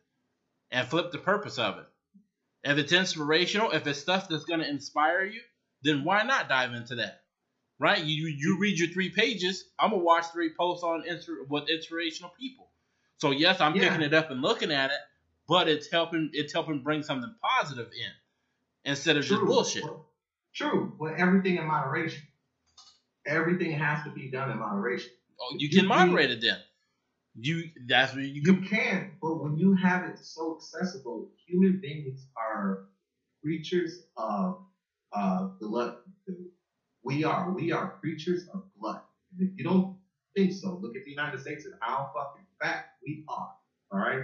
And 0.72 0.88
flip 0.88 1.12
the 1.12 1.20
purpose 1.20 1.58
of 1.60 1.78
it. 1.78 1.86
If 2.64 2.78
it's 2.78 2.92
inspirational, 2.92 3.72
if 3.72 3.86
it's 3.88 4.00
stuff 4.00 4.28
that's 4.28 4.46
gonna 4.46 4.66
inspire 4.66 5.24
you, 5.24 5.42
then 5.84 6.04
why 6.04 6.24
not 6.24 6.50
dive 6.50 6.74
into 6.74 6.96
that? 6.96 7.22
Right? 7.80 8.04
You 8.04 8.28
you 8.28 8.58
read 8.60 8.80
your 8.80 8.90
three 8.90 9.10
pages. 9.10 9.66
I'm 9.80 9.92
gonna 9.92 10.04
watch 10.04 10.26
three 10.34 10.54
posts 10.58 10.84
on 10.84 11.04
with 11.50 11.70
inspirational 11.70 12.32
people. 12.40 12.72
So 13.18 13.32
yes, 13.32 13.62
I'm 13.62 13.76
Yeah. 13.76 13.90
picking 13.90 14.02
it 14.02 14.14
up 14.14 14.32
and 14.32 14.42
looking 14.42 14.72
at 14.72 14.92
it, 14.92 15.00
but 15.48 15.68
it's 15.70 15.90
helping 15.92 16.30
it's 16.34 16.54
helping 16.54 16.82
bring 16.82 17.04
something 17.04 17.34
positive 17.42 17.92
in 17.94 18.12
instead 18.92 19.18
of 19.18 19.26
just 19.26 19.42
bullshit. 19.44 19.84
True, 20.54 20.96
but 21.00 21.16
everything 21.16 21.58
in 21.58 21.66
moderation. 21.66 22.22
Everything 23.28 23.72
has 23.72 24.04
to 24.06 24.12
be 24.12 24.30
done 24.30 24.52
in 24.52 24.60
moderation. 24.60 25.12
Oh, 25.40 25.56
you 25.58 25.68
You 25.70 25.80
can 25.82 25.88
moderate 25.88 26.32
it 26.32 26.42
then. 26.42 26.60
You 27.36 27.70
that's 27.88 28.14
what 28.14 28.24
you 28.26 28.42
You 28.44 28.56
can 28.62 29.12
but 29.22 29.36
when 29.36 29.58
you 29.58 29.74
have 29.74 30.04
it 30.04 30.18
so 30.20 30.56
accessible, 30.56 31.28
human 31.48 31.80
beings 31.82 32.28
are 32.38 32.80
creatures 33.44 34.02
of 34.18 34.58
uh, 35.14 35.46
gluttony. 35.60 35.96
We 37.04 37.24
are. 37.24 37.52
We 37.52 37.72
are 37.72 37.94
creatures 38.02 38.46
of 38.54 38.62
gluttony. 38.80 39.04
And 39.32 39.42
if 39.50 39.58
you 39.58 39.64
don't 39.64 39.90
think 40.36 40.54
so, 40.54 40.78
look 40.82 40.96
at 40.96 41.04
the 41.04 41.12
United 41.12 41.40
States 41.40 41.66
and 41.66 41.76
how 41.82 42.08
fucking 42.16 42.46
fat 42.62 42.82
we 43.06 43.24
are. 43.30 43.48
All 43.92 44.00
right? 44.00 44.22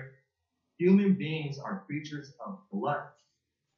Human 0.79 1.15
beings 1.15 1.57
are 1.59 1.81
creatures 1.87 2.33
of 2.45 2.57
gluttony. 2.71 3.05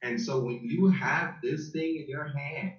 And 0.02 0.20
so 0.20 0.40
when 0.40 0.60
you 0.62 0.86
have 0.88 1.34
this 1.42 1.70
thing 1.70 1.96
in 1.96 2.06
your 2.08 2.26
hand 2.26 2.72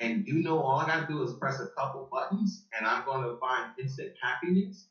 and 0.00 0.24
you 0.26 0.42
know 0.42 0.60
all 0.60 0.78
I 0.78 0.86
gotta 0.86 1.06
do 1.08 1.22
is 1.22 1.34
press 1.34 1.60
a 1.60 1.68
couple 1.78 2.08
buttons 2.10 2.64
and 2.76 2.86
I'm 2.86 3.04
gonna 3.04 3.34
find 3.40 3.66
instant 3.78 4.10
happiness, 4.22 4.86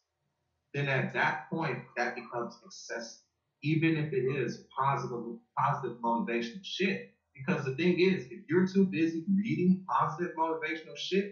then 0.74 0.88
at 0.90 1.14
that 1.14 1.40
point 1.52 1.80
that 1.98 2.16
becomes 2.16 2.58
excessive. 2.64 3.22
Even 3.64 3.98
if 3.98 4.12
it 4.14 4.26
is 4.26 4.64
positive 4.78 5.20
positive 5.58 5.98
motivational 6.04 6.60
shit. 6.64 7.00
Because 7.36 7.64
the 7.66 7.74
thing 7.76 8.00
is, 8.00 8.26
if 8.30 8.42
you're 8.50 8.66
too 8.66 8.88
busy 8.92 9.24
reading 9.38 9.80
positive 9.90 10.32
motivational 10.38 10.98
shit, 10.98 11.26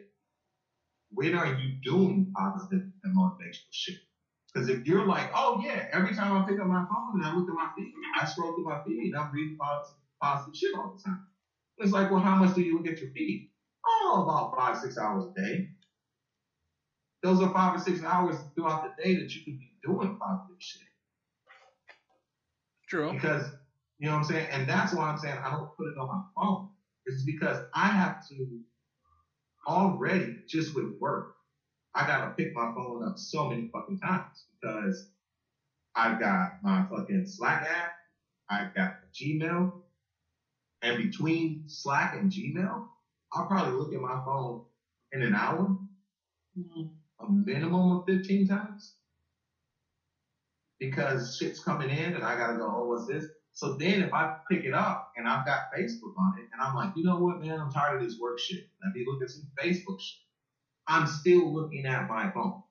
when 1.11 1.35
are 1.35 1.47
you 1.47 1.73
doing 1.83 2.27
positive 2.35 2.81
and 3.03 3.15
motivational 3.15 3.71
shit? 3.71 3.95
Because 4.53 4.69
if 4.69 4.79
you're 4.85 5.05
like, 5.05 5.29
oh 5.33 5.59
yeah, 5.63 5.83
every 5.93 6.13
time 6.13 6.33
I 6.33 6.43
pick 6.45 6.59
up 6.59 6.67
my 6.67 6.83
phone 6.89 7.15
and 7.15 7.25
I 7.25 7.33
look 7.33 7.47
at 7.49 7.55
my 7.55 7.67
feed, 7.77 7.91
I 8.19 8.25
scroll 8.25 8.53
through 8.53 8.65
my 8.65 8.77
feed, 8.85 9.13
I'm 9.17 9.31
reading 9.31 9.55
positive, 9.59 9.97
positive 10.21 10.55
shit 10.55 10.73
all 10.75 10.89
the 10.89 11.09
time. 11.09 11.19
It's 11.77 11.91
like, 11.93 12.09
well, 12.11 12.21
how 12.21 12.35
much 12.35 12.53
do 12.53 12.61
you 12.61 12.75
look 12.75 12.87
at 12.87 12.99
your 12.99 13.09
feed? 13.15 13.43
Oh, 13.87 14.21
about 14.23 14.51
five, 14.57 14.77
six 14.77 14.97
hours 14.97 15.25
a 15.25 15.41
day. 15.41 15.67
Those 17.23 17.41
are 17.41 17.51
five 17.53 17.75
or 17.75 17.79
six 17.79 18.03
hours 18.03 18.37
throughout 18.55 18.83
the 18.83 19.03
day 19.03 19.15
that 19.15 19.33
you 19.35 19.41
can 19.43 19.57
be 19.59 19.71
doing 19.83 20.15
positive 20.21 20.55
shit. 20.59 20.81
true. 22.89 23.11
Because, 23.11 23.51
you 23.99 24.07
know 24.07 24.13
what 24.13 24.19
I'm 24.19 24.25
saying? 24.25 24.47
And 24.51 24.69
that's 24.69 24.93
why 24.93 25.09
I'm 25.09 25.17
saying 25.17 25.37
I 25.43 25.51
don't 25.51 25.69
put 25.77 25.87
it 25.87 25.97
on 25.99 26.07
my 26.07 26.21
phone. 26.35 26.67
It's 27.05 27.23
because 27.23 27.59
I 27.75 27.87
have 27.89 28.15
to 28.29 28.59
already, 29.67 30.35
just 30.47 30.75
with 30.75 30.93
work, 30.99 31.27
I 31.95 32.05
gotta 32.05 32.33
pick 32.37 32.49
my 32.55 32.69
phone 32.75 33.03
up 33.03 33.17
so 33.17 33.45
many 33.49 33.69
fucking 33.73 33.99
times 33.99 34.45
because 34.61 35.07
I've 35.95 36.19
got 36.19 36.51
my 36.63 36.83
fucking 36.89 37.25
Slack 37.25 37.63
app, 37.63 37.91
I've 38.49 38.73
got 38.73 38.93
Gmail, 39.13 39.71
and 40.83 40.97
between 40.97 41.63
Slack 41.67 42.15
and 42.15 42.31
Gmail, 42.31 42.83
I'll 43.33 43.47
probably 43.47 43.73
look 43.73 43.93
at 43.93 44.01
my 44.01 44.19
phone 44.25 44.61
in 45.13 45.23
an 45.23 45.35
hour, 45.35 45.75
mm-hmm. 46.57 46.81
A 47.19 47.29
minimum 47.29 47.91
of 47.91 48.05
15 48.07 48.47
times. 48.47 48.93
Because 50.79 51.35
shit's 51.37 51.59
coming 51.59 51.89
in 51.89 52.13
and 52.13 52.23
I 52.23 52.35
gotta 52.37 52.57
go, 52.57 52.71
oh, 52.73 52.85
what's 52.85 53.05
this? 53.05 53.25
So 53.51 53.75
then 53.77 54.01
if 54.01 54.13
I 54.13 54.35
pick 54.49 54.63
it 54.63 54.73
up 54.73 55.11
and 55.17 55.27
I've 55.27 55.45
got 55.45 55.73
Facebook 55.75 56.13
on 56.17 56.33
it 56.39 56.47
and 56.53 56.61
I'm 56.61 56.73
like, 56.75 56.91
you 56.95 57.03
know 57.03 57.17
what, 57.17 57.41
man, 57.41 57.59
I'm 57.59 57.69
tired 57.69 57.95
of 57.95 58.07
this 58.07 58.17
work 58.19 58.39
shit. 58.39 58.63
Let 58.83 58.93
me 58.93 59.03
look 59.05 59.21
at 59.21 59.29
some 59.29 59.47
Facebook 59.59 59.99
shit. 59.99 60.19
I'm 60.87 61.05
still 61.05 61.53
looking 61.53 61.85
at 61.85 62.07
my 62.07 62.31
phone. 62.31 62.61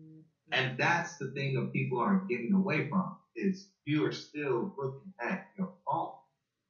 Mm-hmm. 0.00 0.20
And 0.52 0.76
that's 0.78 1.16
the 1.18 1.30
thing 1.30 1.54
that 1.54 1.72
people 1.72 2.00
aren't 2.00 2.28
getting 2.28 2.52
away 2.52 2.88
from 2.88 3.16
is 3.36 3.68
you 3.84 4.04
are 4.04 4.12
still 4.12 4.74
looking 4.76 5.12
at 5.20 5.46
your 5.56 5.70
phone. 5.86 6.10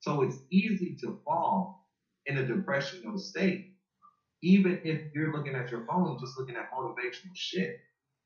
So 0.01 0.23
it's 0.23 0.39
easy 0.51 0.97
to 1.01 1.19
fall 1.25 1.87
in 2.27 2.39
a 2.39 2.47
depressional 2.47 3.19
state, 3.19 3.76
even 4.43 4.81
if 4.85 5.15
you're 5.15 5.33
looking 5.33 5.55
at 5.55 5.71
your 5.71 5.87
phone, 5.87 6.19
just 6.21 6.39
looking 6.39 6.57
at 6.57 6.71
motivational 6.73 7.35
shit, 7.35 7.79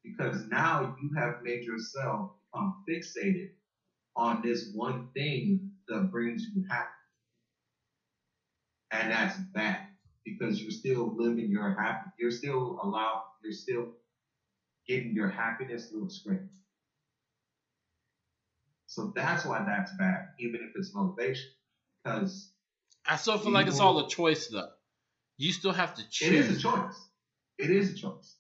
because 0.03 0.47
now 0.49 0.97
you 1.03 1.11
have 1.17 1.43
made 1.43 1.65
yourself 1.65 2.33
become 2.53 2.85
fixated 2.89 3.51
on 4.17 4.43
this 4.43 4.71
one 4.75 5.09
thing 5.15 5.71
that 5.89 6.11
brings 6.11 6.47
you 6.55 6.65
happiness. 6.69 6.89
And 8.91 9.11
that's 9.13 9.37
bad 9.55 9.87
because 10.25 10.61
you're 10.61 10.71
still 10.71 11.15
living 11.17 11.51
your 11.51 11.75
happy, 11.81 12.11
you're 12.19 12.31
still 12.31 12.79
allowed, 12.83 13.23
you're 13.43 13.53
still 13.53 13.87
getting 14.87 15.15
your 15.15 15.29
happiness 15.29 15.89
through 15.89 16.07
a 16.07 16.11
screen. 16.11 16.49
So 18.87 19.13
that's 19.15 19.45
why 19.45 19.65
that's 19.65 19.93
bad, 19.97 20.31
even 20.41 20.57
if 20.57 20.71
it's 20.75 20.93
motivation, 20.93 21.51
because 22.03 22.51
I 23.07 23.17
still 23.17 23.39
feel 23.39 23.53
like 23.53 23.69
it's 23.69 23.79
all 23.79 24.05
a 24.05 24.09
choice 24.09 24.49
though. 24.49 24.71
You 25.41 25.55
still 25.55 25.73
have 25.73 25.95
to 25.95 26.03
choose. 26.11 26.29
it 26.29 26.35
is 26.35 26.59
a 26.59 26.61
choice. 26.61 27.09
It 27.57 27.71
is 27.71 27.95
a 27.95 27.95
choice. 27.95 28.37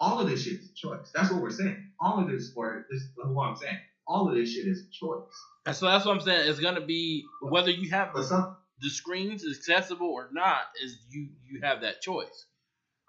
All 0.00 0.20
of 0.20 0.26
this 0.26 0.44
shit 0.44 0.54
is 0.54 0.70
a 0.70 0.74
choice. 0.74 1.10
That's 1.14 1.30
what 1.30 1.42
we're 1.42 1.50
saying. 1.50 1.76
All 2.00 2.18
of 2.18 2.30
this, 2.30 2.50
for 2.54 2.86
this, 2.90 3.02
is 3.02 3.10
what 3.16 3.44
I'm 3.44 3.56
saying. 3.56 3.76
All 4.08 4.26
of 4.26 4.34
this 4.34 4.54
shit 4.54 4.66
is 4.66 4.86
a 4.86 4.90
choice. 4.90 5.20
And 5.66 5.76
so 5.76 5.84
that's 5.84 6.06
what 6.06 6.16
I'm 6.16 6.22
saying. 6.22 6.48
It's 6.48 6.58
gonna 6.58 6.80
be 6.80 7.26
whether 7.42 7.70
you 7.70 7.90
have 7.90 8.12
some, 8.24 8.56
the 8.80 8.88
screens 8.88 9.44
accessible 9.46 10.06
or 10.06 10.30
not. 10.32 10.62
Is 10.82 10.96
you 11.10 11.28
you 11.46 11.60
have 11.60 11.82
that 11.82 12.00
choice. 12.00 12.46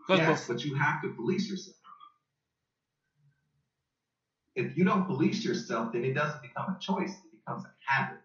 Yes, 0.09 0.45
but 0.45 0.65
you 0.65 0.75
have 0.75 1.01
to 1.03 1.13
police 1.13 1.49
yourself. 1.49 1.77
If 4.57 4.75
you 4.75 4.83
don't 4.83 5.05
police 5.05 5.45
yourself, 5.45 5.93
then 5.93 6.03
it 6.03 6.15
doesn't 6.15 6.41
become 6.41 6.75
a 6.75 6.79
choice. 6.81 7.11
It 7.11 7.45
becomes 7.45 7.63
a 7.63 7.71
habit, 7.89 8.19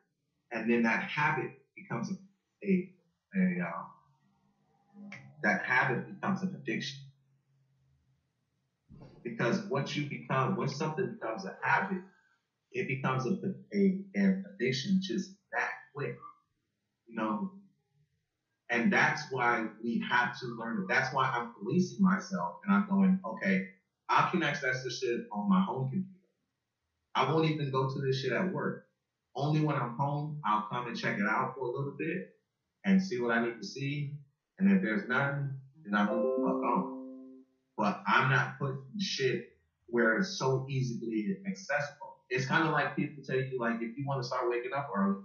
and 0.50 0.68
then 0.68 0.82
that 0.82 1.04
habit 1.04 1.52
becomes 1.76 2.10
a 2.10 2.16
a, 2.66 2.90
a 3.36 3.60
um, 3.60 3.86
that 5.42 5.60
habit 5.64 6.04
becomes 6.06 6.42
an 6.42 6.54
addiction. 6.54 6.98
Because 9.24 9.60
once 9.70 9.96
you 9.96 10.04
become, 10.08 10.56
once 10.56 10.76
something 10.76 11.06
becomes 11.08 11.44
a 11.44 11.52
habit, 11.66 11.98
it 12.72 12.86
becomes 12.86 13.26
a, 13.26 13.32
a 13.74 13.94
an 14.14 14.42
addiction 14.46 14.98
just 15.00 15.30
that 15.52 15.68
quick. 15.94 16.14
You 17.06 17.16
know, 17.16 17.48
and 18.70 18.90
that's 18.90 19.26
why 19.30 19.64
we 19.82 20.00
have 20.08 20.30
to 20.40 20.46
learn 20.58 20.78
it. 20.78 20.84
That's 20.88 21.12
why 21.12 21.28
I'm 21.32 21.46
policing 21.58 21.98
myself 22.00 22.54
and 22.64 22.72
I'm 22.72 22.84
going, 22.88 23.16
okay, 23.24 23.60
I 24.10 24.26
can 24.30 24.42
access 24.42 24.82
this 24.82 24.98
shit 24.98 25.20
on 25.32 25.48
my 25.48 25.60
home 25.60 25.84
computer. 25.90 26.02
I 27.14 27.24
won't 27.24 27.46
even 27.46 27.70
go 27.70 27.86
to 27.86 28.00
this 28.00 28.16
shit 28.18 28.32
at 28.32 28.50
work. 28.50 28.76
Only 29.36 29.60
when 29.60 29.76
I'm 29.76 29.92
home, 29.98 30.36
I'll 30.44 30.62
come 30.70 30.86
and 30.86 30.96
check 30.96 31.16
it 31.18 31.26
out 31.26 31.48
for 31.54 31.66
a 31.66 31.70
little 31.70 31.92
bit 31.98 32.20
and 32.84 33.00
see 33.00 33.18
what 33.18 33.30
I 33.32 33.38
need 33.38 33.56
to 33.58 33.64
see. 33.64 34.08
And 34.58 34.68
if 34.70 34.80
there's 34.80 35.06
nothing, 35.08 35.52
then 35.84 35.94
I 35.94 36.04
move 36.06 36.22
the 36.22 36.42
fuck 36.42 36.62
on. 36.64 37.04
But 37.76 37.98
I'm 38.06 38.28
not 38.30 38.52
putting 38.60 38.78
shit 39.00 39.40
where 39.88 40.16
it's 40.16 40.38
so 40.38 40.64
easily 40.68 41.36
accessible. 41.46 42.16
It's 42.30 42.46
kind 42.46 42.64
of 42.64 42.72
like 42.72 42.94
people 42.96 43.22
tell 43.24 43.36
you, 43.38 43.58
like, 43.60 43.76
if 43.80 43.90
you 43.96 44.06
want 44.06 44.20
to 44.20 44.26
start 44.26 44.48
waking 44.48 44.72
up 44.74 44.86
early, 44.94 45.16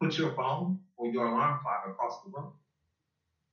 put 0.00 0.18
your 0.18 0.34
phone 0.34 0.78
or 0.96 1.08
your 1.08 1.26
alarm 1.26 1.56
clock 1.62 1.80
across 1.86 2.18
the 2.24 2.30
room. 2.32 2.50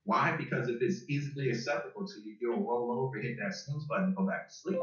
Why? 0.04 0.32
Because 0.36 0.68
if 0.68 0.76
it's 0.80 1.02
easily 1.08 1.48
acceptable 1.50 2.04
to 2.04 2.20
you, 2.24 2.34
you'll 2.40 2.64
roll 2.66 2.92
over, 2.92 3.20
hit 3.20 3.34
that 3.38 3.52
snooze 3.54 3.84
button, 3.88 4.06
and 4.06 4.14
go 4.14 4.24
back 4.24 4.46
to 4.46 4.52
sleep. 4.54 4.78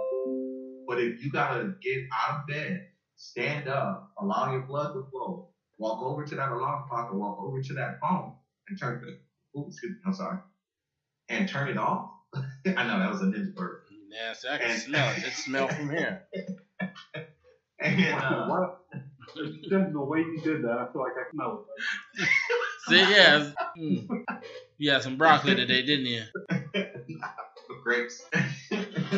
But 0.87 0.99
if 0.99 1.21
you 1.21 1.29
gotta 1.31 1.71
get 1.81 2.01
out 2.13 2.35
of 2.35 2.47
bed, 2.47 2.79
stand 3.15 3.67
up, 3.67 4.01
allow 4.19 4.51
your 4.51 4.63
blood 4.67 4.89
to 4.93 5.01
flow, 5.11 5.41
walk 5.79 6.01
over 6.01 6.23
to 6.23 6.35
that 6.35 6.51
alarm 6.51 6.81
clock 6.89 7.07
or 7.09 7.17
walk 7.17 7.35
over 7.39 7.59
to 7.59 7.73
that 7.75 7.91
phone 8.01 8.29
and 8.69 8.77
turn 8.79 8.99
the 9.01 9.13
oops, 9.57 9.75
excuse 9.75 9.91
me, 9.93 9.97
I'm 10.05 10.13
sorry. 10.13 10.37
and 11.29 11.47
turn 11.47 11.69
it 11.69 11.77
off. 11.77 12.11
I 12.35 12.87
know 12.87 12.99
that 12.99 13.11
was 13.11 13.21
a 13.21 13.25
ninja 13.25 13.53
yeah 14.09 14.33
so 14.33 14.49
I 14.49 14.57
can 14.57 14.71
And- 14.71 14.81
smell 14.81 15.11
it. 15.11 15.23
It 15.23 15.33
smell 15.33 15.67
from 15.67 15.89
here. 15.89 16.23
And 17.79 18.01
uh, 18.15 18.45
Why- 18.47 18.69
the 19.35 19.89
way 19.95 20.19
you 20.19 20.39
did 20.41 20.63
that, 20.63 20.71
I 20.77 20.91
feel 20.93 21.01
like 21.01 21.13
I 21.17 21.29
smell 21.31 21.65
it. 22.17 22.27
See, 22.87 22.99
yeah. 22.99 23.51
Mm. 23.77 24.23
You 24.77 24.91
had 24.91 25.03
some 25.03 25.17
broccoli 25.17 25.55
today, 25.55 25.81
didn't 25.85 26.05
you? 26.05 26.23
grapes. 27.83 28.23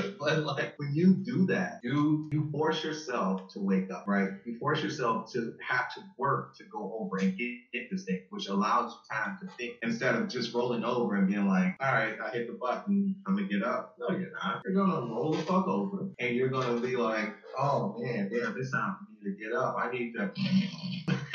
but 0.20 0.44
like 0.44 0.74
when 0.78 0.94
you 0.94 1.14
do 1.24 1.46
that, 1.48 1.80
you 1.84 2.30
you 2.32 2.50
force 2.52 2.84
yourself 2.84 3.48
to 3.50 3.60
wake 3.60 3.90
up, 3.92 4.04
right? 4.08 4.30
You 4.46 4.58
force 4.58 4.84
yourself 4.84 5.32
to 5.34 5.54
have 5.68 5.90
to 5.96 6.02
work 6.18 6.56
to 6.58 6.66
go 6.72 6.92
over 7.00 7.18
and 7.18 7.36
get, 7.38 7.52
get 7.74 7.84
this 7.90 8.04
thing, 8.04 8.20
which 8.30 8.48
allows 8.48 8.92
you 8.92 9.16
time 9.16 9.38
to 9.42 9.48
think 9.58 9.74
instead 9.82 10.16
of 10.16 10.28
just 10.30 10.54
rolling 10.54 10.84
over 10.84 11.16
and 11.16 11.28
being 11.28 11.48
like, 11.48 11.74
all 11.82 11.92
right, 11.92 12.16
I 12.24 12.30
hit 12.30 12.48
the 12.48 12.58
button, 12.62 13.16
I'm 13.28 13.36
gonna 13.36 13.48
get 13.48 13.64
up. 13.64 13.90
No, 14.00 14.10
you're 14.10 14.32
not. 14.44 14.60
You're 14.66 14.74
gonna 14.74 15.06
roll 15.12 15.32
the 15.32 15.40
fuck 15.40 15.68
over 15.68 16.08
and 16.20 16.36
you're 16.36 16.50
gonna 16.50 16.80
be 16.80 16.96
like, 16.96 17.32
oh 17.58 17.96
man, 18.00 18.30
damn, 18.32 18.54
it's 18.58 18.72
time 18.72 18.96
for 18.98 19.06
me 19.26 19.32
to 19.32 19.44
get 19.44 19.54
up. 19.54 19.76
I 19.78 19.90
need 19.92 20.14
to 20.14 20.30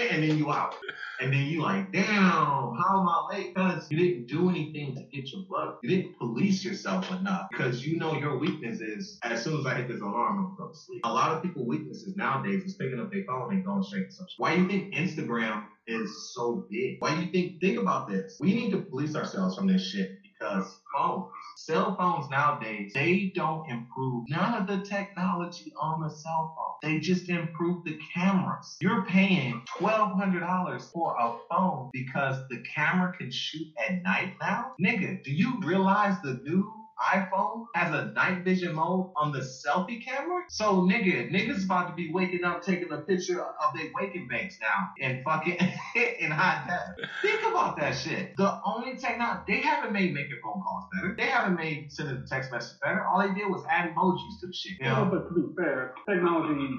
and 0.08 0.22
then 0.22 0.36
you 0.36 0.52
out. 0.52 0.74
And 1.20 1.32
then 1.32 1.46
you 1.46 1.62
like, 1.62 1.92
damn, 1.92 2.06
how 2.06 2.72
am 2.90 3.06
I 3.08 3.26
late? 3.30 3.54
Because 3.54 3.86
you 3.90 3.98
didn't 3.98 4.26
do 4.26 4.48
anything 4.48 4.94
to 4.94 5.02
get 5.14 5.30
your 5.32 5.42
blood. 5.48 5.74
You 5.82 5.90
didn't 5.90 6.16
police 6.18 6.64
yourself 6.64 7.10
enough 7.10 7.46
because 7.50 7.84
you 7.84 7.98
know 7.98 8.14
your 8.14 8.38
weakness 8.38 8.80
is 8.80 9.18
as 9.22 9.42
soon 9.42 9.58
as 9.58 9.66
I 9.66 9.74
hit 9.74 9.88
this 9.88 10.00
alarm, 10.00 10.38
I'm 10.38 10.44
gonna 10.44 10.56
go 10.56 10.68
to 10.68 10.74
sleep. 10.74 11.00
A 11.04 11.12
lot 11.12 11.32
of 11.32 11.42
people 11.42 11.66
weaknesses 11.66 12.14
nowadays 12.16 12.64
is 12.64 12.74
picking 12.74 12.98
up 13.00 13.10
their 13.10 13.24
phone 13.26 13.52
and 13.52 13.64
going 13.64 13.82
straight 13.82 14.08
to 14.08 14.12
social. 14.12 14.34
Why 14.38 14.56
do 14.56 14.62
you 14.62 14.68
think 14.68 14.94
Instagram 14.94 15.64
is 15.86 16.32
so 16.34 16.66
big? 16.70 16.96
Why 17.00 17.14
do 17.14 17.22
you 17.22 17.30
think 17.30 17.60
think 17.60 17.78
about 17.78 18.08
this? 18.08 18.38
We 18.40 18.54
need 18.54 18.70
to 18.70 18.82
police 18.82 19.14
ourselves 19.14 19.56
from 19.56 19.66
this 19.66 19.86
shit 19.86 20.10
because 20.22 20.80
phones. 20.96 21.26
Cell 21.66 21.94
phones 21.98 22.30
nowadays, 22.30 22.90
they 22.94 23.32
don't 23.34 23.68
improve 23.70 24.24
none 24.30 24.54
of 24.54 24.66
the 24.66 24.82
technology 24.82 25.70
on 25.78 26.00
the 26.00 26.08
cell 26.08 26.54
phone. 26.56 26.90
They 26.90 27.00
just 27.00 27.28
improve 27.28 27.84
the 27.84 27.98
cameras. 28.14 28.78
You're 28.80 29.04
paying 29.04 29.60
$1,200 29.78 30.90
for 30.90 31.14
a 31.20 31.34
phone 31.50 31.90
because 31.92 32.38
the 32.48 32.62
camera 32.74 33.12
can 33.20 33.30
shoot 33.30 33.66
at 33.78 34.02
night 34.02 34.32
now? 34.40 34.72
Nigga, 34.80 35.22
do 35.22 35.32
you 35.32 35.60
realize 35.62 36.16
the 36.22 36.40
new 36.46 36.79
iPhone 37.00 37.62
has 37.74 37.92
a 37.92 38.10
night 38.14 38.44
vision 38.44 38.74
mode 38.74 39.06
on 39.16 39.32
the 39.32 39.40
selfie 39.40 39.98
camera? 40.04 40.42
So 40.48 40.82
nigga, 40.82 41.30
niggas 41.30 41.64
about 41.64 41.88
to 41.88 41.94
be 41.94 42.10
waking 42.12 42.44
up 42.44 42.62
taking 42.62 42.92
a 42.92 42.98
picture 42.98 43.40
of 43.40 43.74
their 43.74 43.86
waking 43.94 44.26
banks 44.28 44.56
now 44.60 44.88
and 45.00 45.18
fucking 45.24 45.56
hit 45.94 46.20
in 46.20 46.30
high 46.30 46.62
def. 46.66 47.06
Think 47.22 47.50
about 47.50 47.76
that 47.78 47.94
shit. 47.96 48.32
The 48.36 48.52
only 48.64 48.96
technology 48.96 49.42
they 49.46 49.60
haven't 49.60 49.92
made 49.92 50.12
making 50.12 50.38
phone 50.42 50.60
calls 50.60 50.84
better. 50.92 51.14
They 51.16 51.26
haven't 51.26 51.56
made 51.56 51.86
sending 51.88 52.16
a 52.16 52.26
text 52.28 52.50
message 52.52 52.76
better. 52.82 53.02
All 53.04 53.20
they 53.20 53.32
did 53.32 53.48
was 53.48 53.62
add 53.70 53.86
emojis 53.86 54.38
to 54.40 54.46
the 54.46 54.52
shit. 54.52 54.72
You 54.80 54.86
know? 54.86 55.08
but 55.10 55.28
to 55.28 55.34
be 55.34 55.46
fair, 55.56 55.92
technology 56.08 56.70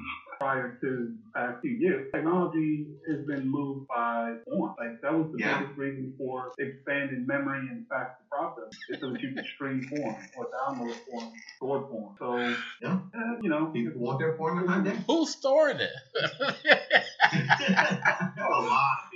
prior 0.42 0.78
to 0.82 0.90
the 1.14 1.32
past 1.36 1.62
few 1.62 1.72
years, 1.72 2.12
technology 2.14 2.88
has 3.08 3.26
been 3.28 3.48
moved 3.48 3.88
by 3.88 4.34
porn. 4.50 4.74
Like 4.80 5.00
that 5.02 5.14
was 5.14 5.32
the 5.32 5.38
Yeah. 5.40 5.60
biggest 5.60 5.78
reason 5.78 6.14
for 6.18 6.52
expanding 6.58 7.26
memory 7.28 7.68
and 7.70 7.88
faster 7.88 8.24
process, 8.32 8.70
is 8.90 9.00
so 9.00 9.12
that 9.12 9.22
you 9.22 9.36
could 9.36 9.46
stream 9.56 9.88
porn 9.90 10.16
or 10.36 10.48
download 10.58 10.96
porn, 11.10 11.32
store 11.58 11.82
porn. 11.84 12.16
So, 12.20 12.38
Yeah. 12.82 13.00
eh, 13.14 13.36
you 13.42 13.50
know, 13.50 13.68
People 13.72 14.02
want 14.02 14.20
their 14.20 14.34
porn 14.34 14.58
in 14.60 14.68
high 14.68 14.82
def. 14.84 14.98
Who 15.06 15.26
stored 15.28 15.80
it? 15.80 15.92
a 17.34 18.62
lot 18.62 19.11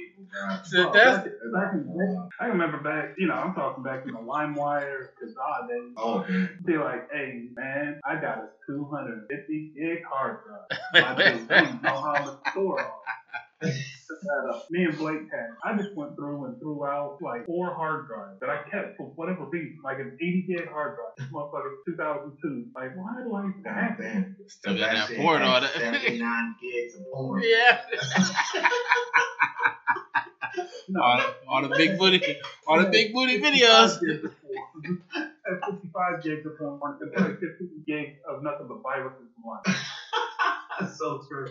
of. 0.50 0.66
So 0.66 0.84
Well, 0.86 0.94
that's 0.94 1.18
back, 1.20 1.34
back 1.54 1.74
in 1.74 1.86
the 1.88 1.94
day, 1.94 2.36
I 2.40 2.46
remember 2.48 2.80
back, 2.80 3.16
you 3.18 3.28
know, 3.28 3.34
I'm 3.36 3.54
talking 3.54 3.84
back 3.84 4.06
in 4.06 4.14
the 4.14 4.20
LimeWire, 4.20 5.10
Kazaa 5.22 5.68
days. 5.68 5.94
Oh, 5.98 6.26
man. 6.28 6.50
Be 6.66 6.78
like, 6.78 7.10
hey, 7.12 7.50
man, 7.56 8.00
I 8.06 8.16
got 8.16 8.38
a 8.40 8.48
250 8.68 9.72
gig 9.76 10.04
hard 10.10 10.40
drive. 10.46 10.80
I 11.18 11.32
just 11.32 11.48
don't 11.48 11.84
know 11.84 12.02
how 12.02 12.14
to 12.24 12.52
store 12.52 12.82
all. 12.84 13.04
Set 13.62 14.18
that 14.22 14.50
up. 14.54 14.68
Me 14.70 14.84
and 14.84 14.98
Blake 14.98 15.22
had. 15.32 15.50
I 15.64 15.76
just 15.78 15.96
went 15.96 16.16
through 16.16 16.46
and 16.46 16.60
threw 16.60 16.86
out 16.86 17.18
like 17.22 17.46
four 17.46 17.74
hard 17.74 18.08
drives 18.08 18.40
that 18.42 18.50
I 18.50 18.62
kept 18.70 18.98
for 18.98 19.08
whatever 19.16 19.46
reason, 19.46 19.80
like 19.84 19.98
an 19.98 20.18
80 20.22 20.46
gig 20.48 20.68
hard 20.70 20.98
drive. 20.98 21.16
This 21.18 21.28
motherfucker 21.34 21.72
2002. 21.88 22.66
Like, 22.76 22.96
why 22.96 23.24
do 23.24 23.34
I 23.34 23.40
even 23.48 23.64
have 23.66 23.98
that? 23.98 24.14
damn. 24.14 24.36
Still 24.48 24.78
got 24.78 24.92
that 24.92 25.08
shit 25.08 25.18
porn 25.18 25.42
had 25.42 25.50
on 25.50 25.64
it. 25.64 25.72
79 25.72 26.56
gigs 26.62 26.96
of 26.96 27.06
porn. 27.14 27.44
yeah. 27.44 27.82
All 31.48 31.62
the, 31.62 31.70
big 31.76 31.98
booty, 31.98 32.22
all 32.68 32.80
the 32.80 32.90
big 32.90 33.14
booty 33.14 33.40
videos. 33.40 34.00
gigs 34.00 34.24
of 34.24 34.32
porn. 34.42 35.02
That's 35.14 35.66
55 35.72 36.24
gigs 36.24 36.46
of 36.46 36.58
porn. 36.58 36.98
It's 37.02 37.20
like 37.20 37.40
15 37.40 37.84
gigs 37.88 38.18
of 38.30 38.44
nothing 38.44 38.68
but 38.68 38.82
viruses 38.84 39.28
and. 39.42 39.62
That's 40.80 40.98
so 40.98 41.22
true. 41.28 41.48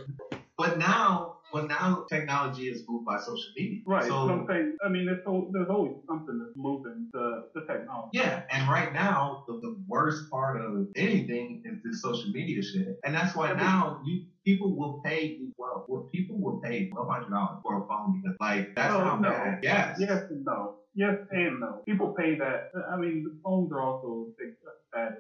But 0.57 0.78
now, 0.78 1.36
but 1.52 1.68
now 1.68 2.05
technology 2.09 2.68
is 2.68 2.84
moved 2.88 3.05
by 3.07 3.18
social 3.18 3.50
media. 3.57 3.80
Right. 3.86 4.05
So 4.05 4.28
I'm 4.28 4.46
saying, 4.48 4.76
I 4.84 4.88
mean, 4.88 5.07
there's, 5.07 5.20
there's 5.52 5.68
always 5.68 5.94
something 6.09 6.38
that's 6.38 6.57
moving 6.57 7.09
the, 7.12 7.48
the 7.55 7.62
technology. 7.62 8.11
Yeah, 8.18 8.42
and 8.50 8.68
right 8.68 8.92
now 8.92 9.44
the, 9.48 9.55
the 9.61 9.76
worst 9.88 10.30
part 10.30 10.61
of 10.61 10.86
anything 10.96 11.62
is 11.64 11.78
this 11.84 12.02
social 12.02 12.30
media 12.30 12.62
shit, 12.62 12.98
and 13.05 13.14
that's 13.14 13.34
why 13.34 13.52
now 13.52 14.00
you 14.05 14.22
people 14.44 14.76
will 14.76 15.00
pay 15.05 15.24
you 15.26 15.52
well. 15.59 15.84
Well, 15.88 16.09
people 16.12 16.40
will 16.40 16.61
pay 16.61 16.88
twelve 16.90 17.09
hundred 17.09 17.30
dollars 17.30 17.59
for 17.62 17.82
a 17.82 17.86
phone 17.88 18.20
because 18.20 18.36
like 18.40 18.74
that's 18.76 18.92
Oh, 18.94 19.00
how 19.00 19.16
no. 19.16 19.30
bad. 19.30 19.59
Yes. 19.62 19.96
Yes 19.98 20.22
and 20.30 20.44
no. 20.44 20.76
Yes 20.94 21.16
and 21.30 21.59
no. 21.61 21.82
People 21.86 22.14
pay 22.16 22.38
that. 22.38 22.70
I 22.92 22.96
mean, 22.96 23.24
the 23.24 23.36
phones 23.42 23.72
are 23.72 23.80
also 23.80 24.28
big 24.38 24.50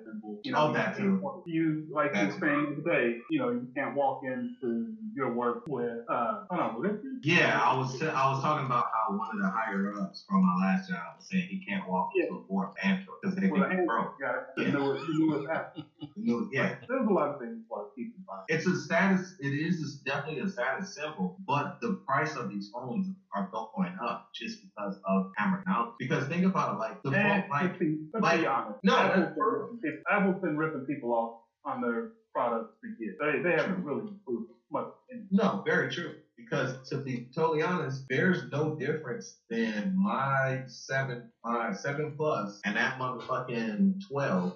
symbol. 0.04 0.38
You 0.44 0.52
know, 0.52 0.68
Oh, 0.68 0.72
that 0.72 0.96
too. 0.96 1.20
you 1.46 1.86
like 1.90 2.12
That 2.12 2.26
were 2.32 2.38
saying 2.40 2.82
today. 2.84 3.14
You 3.30 3.38
know, 3.40 3.50
you 3.50 3.66
can't 3.76 3.94
walk 3.94 4.20
into 4.22 4.94
your 5.14 5.32
work 5.32 5.62
with. 5.68 5.98
Uh, 6.08 6.40
on, 6.50 6.74
was 6.74 6.90
this? 6.92 7.00
Yeah, 7.22 7.60
I 7.62 7.76
was 7.76 8.00
I 8.02 8.28
was 8.30 8.40
talking 8.42 8.66
about 8.66 8.84
how 8.92 9.14
one 9.16 9.28
of 9.34 9.40
the 9.40 9.50
higher 9.50 9.92
ups 10.00 10.24
from 10.28 10.42
my 10.42 10.54
last 10.66 10.88
job 10.88 10.98
was 11.16 11.26
saying 11.28 11.46
he 11.48 11.60
can't 11.66 11.86
walk 11.88 12.08
Yeah. 12.14 12.24
into 12.24 12.36
a 12.36 12.40
board 12.48 12.68
Android 12.82 13.04
because 13.22 13.34
they 13.36 13.42
think 13.42 13.56
a 13.56 13.60
he's 13.60 13.68
hand 13.68 13.86
broke. 13.86 14.12
The 14.56 14.62
Yeah. 14.64 14.70
newest, 14.72 15.06
the 15.06 15.12
newest 15.18 15.46
app. 15.52 15.66
You- 16.16 16.48
Yeah, 16.52 16.76
There's 16.88 17.06
a 17.06 17.10
lot 17.12 17.28
of 17.30 17.38
things 17.40 17.58
why 17.68 17.82
people 17.96 18.20
buy. 18.26 18.42
it's 18.48 18.66
a 18.66 18.76
status. 18.76 19.34
It 19.40 19.48
is 19.52 20.00
definitely 20.06 20.40
a 20.42 20.48
status 20.48 20.94
symbol, 20.94 21.34
but 21.46 21.74
the 21.80 21.98
price 22.06 22.36
of 22.36 22.48
these 22.48 22.70
phones 22.72 23.10
are 23.34 23.48
going 23.52 23.94
up 24.00 24.22
just 24.32 24.60
because 24.62 24.98
of 25.06 25.24
camera 25.36 25.58
technology. 25.58 25.90
Because 25.98 26.26
think 26.28 26.44
about 26.44 26.74
it, 26.74 26.78
like 26.78 26.98
the 27.02 27.10
phone, 27.10 27.42
like 27.50 27.78
be, 27.80 27.98
like- 28.20 28.40
no, 28.84 28.96
Apple's 28.96 29.20
that's 29.24 29.34
been, 29.34 29.63
ripping 29.64 29.78
people, 29.80 30.00
Apple's 30.10 30.40
been 30.42 30.56
ripping 30.56 30.82
people 30.82 31.12
off 31.12 31.34
on 31.64 31.80
their 31.80 32.10
products 32.34 32.70
for 32.80 32.88
years. 32.98 33.16
They, 33.20 33.40
they 33.42 33.56
haven't 33.56 33.84
really 33.84 34.08
improved 34.08 34.50
much. 34.70 34.88
In, 35.10 35.26
No, 35.30 35.62
very 35.64 35.90
true. 35.90 36.14
Because 36.36 36.74
to 36.88 36.98
be 36.98 37.28
totally 37.34 37.62
honest, 37.62 38.04
there's 38.10 38.50
no 38.50 38.74
difference 38.74 39.38
than 39.48 39.94
my 39.96 40.62
seven, 40.66 41.22
my 41.44 41.72
seven 41.72 42.12
plus, 42.16 42.60
and 42.64 42.76
that 42.76 42.98
motherfucking 42.98 44.00
twelve. 44.08 44.52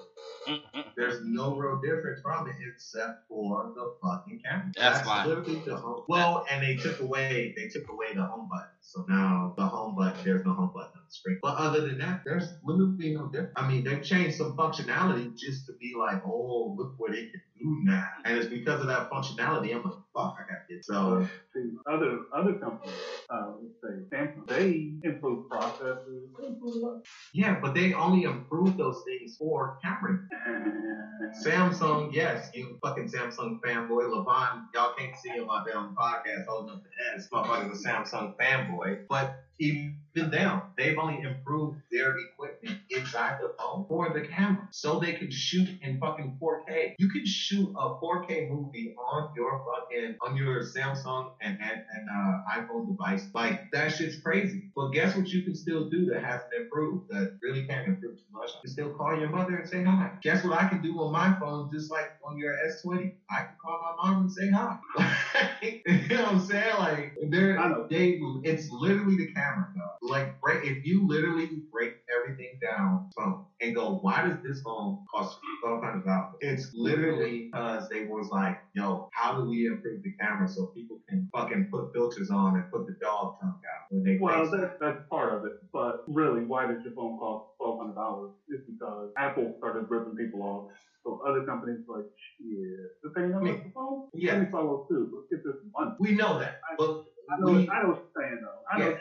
There's 0.97 1.21
no 1.23 1.55
real 1.57 1.81
difference 1.81 2.21
from 2.23 2.49
it 2.49 2.57
except 2.73 3.29
for 3.29 3.73
the 3.75 3.95
fucking 4.03 4.41
camera. 4.45 4.73
That's 4.77 5.07
why. 5.07 5.27
literally 5.27 5.63
the 5.67 5.77
home. 5.77 6.05
Well, 6.09 6.47
and 6.51 6.63
they 6.63 6.77
took 6.77 7.01
away, 7.01 7.55
they 7.57 7.69
took 7.69 7.89
away 7.91 8.15
the 8.15 8.25
home 8.25 8.49
button. 8.51 8.69
So 8.81 9.05
now 9.09 9.55
the 9.57 9.67
home 9.67 9.95
button, 9.95 10.19
there's 10.25 10.45
no 10.45 10.55
home 10.55 10.71
button 10.75 10.93
on 10.97 11.03
the 11.07 11.13
screen. 11.13 11.39
But 11.43 11.57
other 11.57 11.83
than 11.87 11.99
that, 11.99 12.23
there's 12.25 12.55
literally 12.65 13.15
no 13.15 13.27
difference. 13.27 13.53
I 13.57 13.69
mean, 13.69 13.85
they've 13.85 14.03
changed 14.03 14.37
some 14.37 14.57
functionality 14.57 15.37
just 15.37 15.67
to 15.67 15.73
be 15.75 15.95
like, 15.99 16.23
oh, 16.25 16.75
look 16.79 16.95
what 16.97 17.15
it 17.15 17.31
can 17.31 17.43
do 17.59 17.81
now. 17.85 18.07
And 18.25 18.39
it's 18.39 18.49
because 18.49 18.81
of 18.81 18.87
that 18.87 19.11
functionality. 19.11 19.75
I'm 19.75 19.83
like, 19.85 19.99
fuck, 20.15 20.37
I 20.39 20.51
got 20.51 20.63
it. 20.69 20.85
So 20.85 21.29
other 21.87 22.21
other 22.35 22.55
companies, 22.55 22.95
uh, 23.31 23.53
let's 23.61 23.75
say 23.83 24.17
Samsung, 24.17 24.47
they 24.49 24.93
improve 25.09 25.49
processors. 25.49 26.23
They 26.41 26.47
improve 26.47 26.75
a 26.75 26.79
lot. 26.79 27.05
yeah, 27.35 27.59
but 27.61 27.75
they 27.75 27.93
only 27.93 28.25
improve 28.25 28.77
those 28.77 29.03
things 29.05 29.37
for 29.37 29.79
camera. 29.83 30.08
Samsung, 31.45 32.09
yes, 32.11 32.49
you 32.53 32.77
fucking 32.83 33.07
Samsung 33.07 33.55
fanboy. 33.65 34.05
Levon, 34.07 34.61
y'all 34.73 34.89
can't 34.97 35.15
see 35.17 35.31
him 35.31 35.45
out 35.51 35.63
there 35.65 35.77
on 35.77 35.85
the 35.85 36.01
podcast 36.01 36.43
holding 36.47 36.71
up 36.71 36.79
the 36.83 37.15
S. 37.15 37.29
Motherfucker's 37.33 37.85
a 37.85 37.89
Samsung 37.89 38.29
fanboy. 38.41 38.97
But 39.09 39.29
even 39.59 39.93
them, 40.31 40.61
they've 40.77 40.97
only 40.99 41.21
improved 41.23 41.77
their 41.91 42.13
equipment 42.17 42.77
inside 42.91 43.35
the 43.41 43.49
phone 43.59 43.85
for 43.89 44.13
the 44.13 44.21
camera. 44.21 44.67
So 44.71 44.99
they 44.99 45.13
can 45.13 45.31
shoot 45.31 45.69
in 45.81 45.99
fucking 45.99 46.33
4K. 46.43 46.89
You 46.99 47.09
can 47.09 47.25
shoot 47.25 47.71
a 47.77 47.91
4K 48.03 48.49
movie 48.49 48.93
on 48.97 49.29
your 49.35 49.61
fucking, 49.65 50.15
on 50.27 50.37
your 50.37 50.61
Samsung 50.61 51.27
and, 51.41 51.57
and, 51.61 51.81
and 51.93 52.09
uh, 52.11 52.61
iPhone 52.61 52.87
device. 52.87 53.29
Like, 53.35 53.59
that 53.73 53.93
shit's 53.93 54.17
crazy. 54.17 54.65
But 54.75 54.91
guess 54.93 55.15
what 55.15 55.31
you 55.31 55.43
can 55.43 55.55
still 55.55 55.85
do 55.89 56.05
that 56.07 56.23
hasn't 56.23 56.53
improved, 56.57 57.03
that 57.11 57.29
really 57.43 57.63
can't 57.63 57.87
improve 57.87 58.13
too 58.17 58.33
much? 58.33 58.51
You 58.55 58.61
can 58.63 58.71
still 58.71 58.91
call 58.91 59.17
your 59.17 59.29
mother 59.29 59.57
and 59.57 59.67
say 59.67 59.83
hi. 59.83 60.11
Guess 60.23 60.45
what 60.45 60.53
I 60.53 60.65
can 60.65 60.81
do 60.81 60.99
on 61.01 61.13
my 61.13 61.33
phone, 61.41 61.69
just 61.73 61.91
like 61.91 62.07
on 62.25 62.37
your 62.37 62.53
S20? 62.67 63.11
I 63.31 63.37
can 63.37 63.57
call 63.61 63.79
my 63.81 64.11
mom 64.11 64.21
and 64.23 64.31
say 64.31 64.49
hi. 64.49 64.75
you 65.63 66.17
know 66.17 66.25
what 66.25 66.33
I'm 66.33 66.39
saying? 66.39 66.77
Like, 66.79 67.13
they're, 67.31 67.59
I 67.59 67.69
know. 67.69 67.85
they, 67.91 68.19
it's 68.43 68.69
literally 68.71 69.17
the 69.17 69.27
camera, 69.27 69.48
dog. 69.57 69.93
Like, 70.03 70.31
break, 70.43 70.65
if 70.65 70.79
you 70.83 71.07
literally 71.07 71.49
break 71.73 71.91
everything 72.17 72.59
down 72.63 73.01
from 73.15 73.37
and 73.61 73.75
go, 73.75 73.99
why 74.03 74.23
does 74.23 74.37
this 74.43 74.61
phone 74.63 74.97
cost 75.13 75.37
twelve 75.63 75.83
hundred 75.83 76.05
dollars? 76.05 76.29
It's 76.41 76.71
literally 76.73 77.49
because 77.53 77.89
they 77.91 78.03
was 78.03 78.29
like, 78.31 78.57
yo, 78.75 79.07
how 79.13 79.35
do 79.35 79.49
we 79.49 79.67
improve 79.67 80.01
the 80.03 80.11
camera 80.21 80.49
so 80.49 80.71
people 80.75 80.99
can 81.09 81.27
fucking 81.35 81.67
put 81.73 81.87
filters 81.93 82.31
on 82.31 82.57
and 82.57 82.65
put 82.73 82.87
the 82.87 82.95
dog 83.01 83.31
tongue 83.41 83.51
out 83.51 83.85
when 83.91 84.03
they 84.05 84.17
Well, 84.21 84.45
FaceTime? 84.47 84.51
that's 84.53 84.73
that's 84.81 84.99
part 85.11 85.33
of 85.33 85.45
it, 85.45 85.53
but 85.73 85.97
really, 86.07 86.43
why 86.43 86.67
does 86.67 86.79
your 86.85 86.93
phone 86.95 87.17
cost 87.17 87.43
twelve 87.61 87.79
hundred 87.79 87.95
dollars? 87.95 88.31
Is 88.49 88.61
because 88.67 89.09
Apple 89.19 89.55
started 89.59 89.85
ripping 89.89 90.15
people 90.15 90.43
off. 90.43 90.65
So 91.05 91.19
other 91.27 91.41
companies 91.43 91.79
like, 91.89 92.05
yeah, 92.39 92.57
this 93.03 93.13
ain't 93.19 93.31
no 93.31 93.39
extra 93.39 93.71
phone. 93.75 94.01
Yeah. 94.15 94.33
Let 94.33 94.41
me 94.41 94.47
follow 94.51 94.83
suit. 94.91 95.09
Let's 95.13 95.27
get 95.31 95.41
this 95.45 95.55
money. 95.77 95.91
We 95.99 96.13
know 96.13 96.39
that, 96.39 96.53
but 96.79 96.91
I 97.31 97.37
know, 97.39 97.53
we, 97.53 97.69
I 97.73 97.81
know 97.81 97.89
what 97.89 97.99
you're 98.17 98.23
saying 98.25 98.41
though. 98.43 98.61
I 98.71 98.79
know 98.79 98.87
Yeah. 98.87 98.93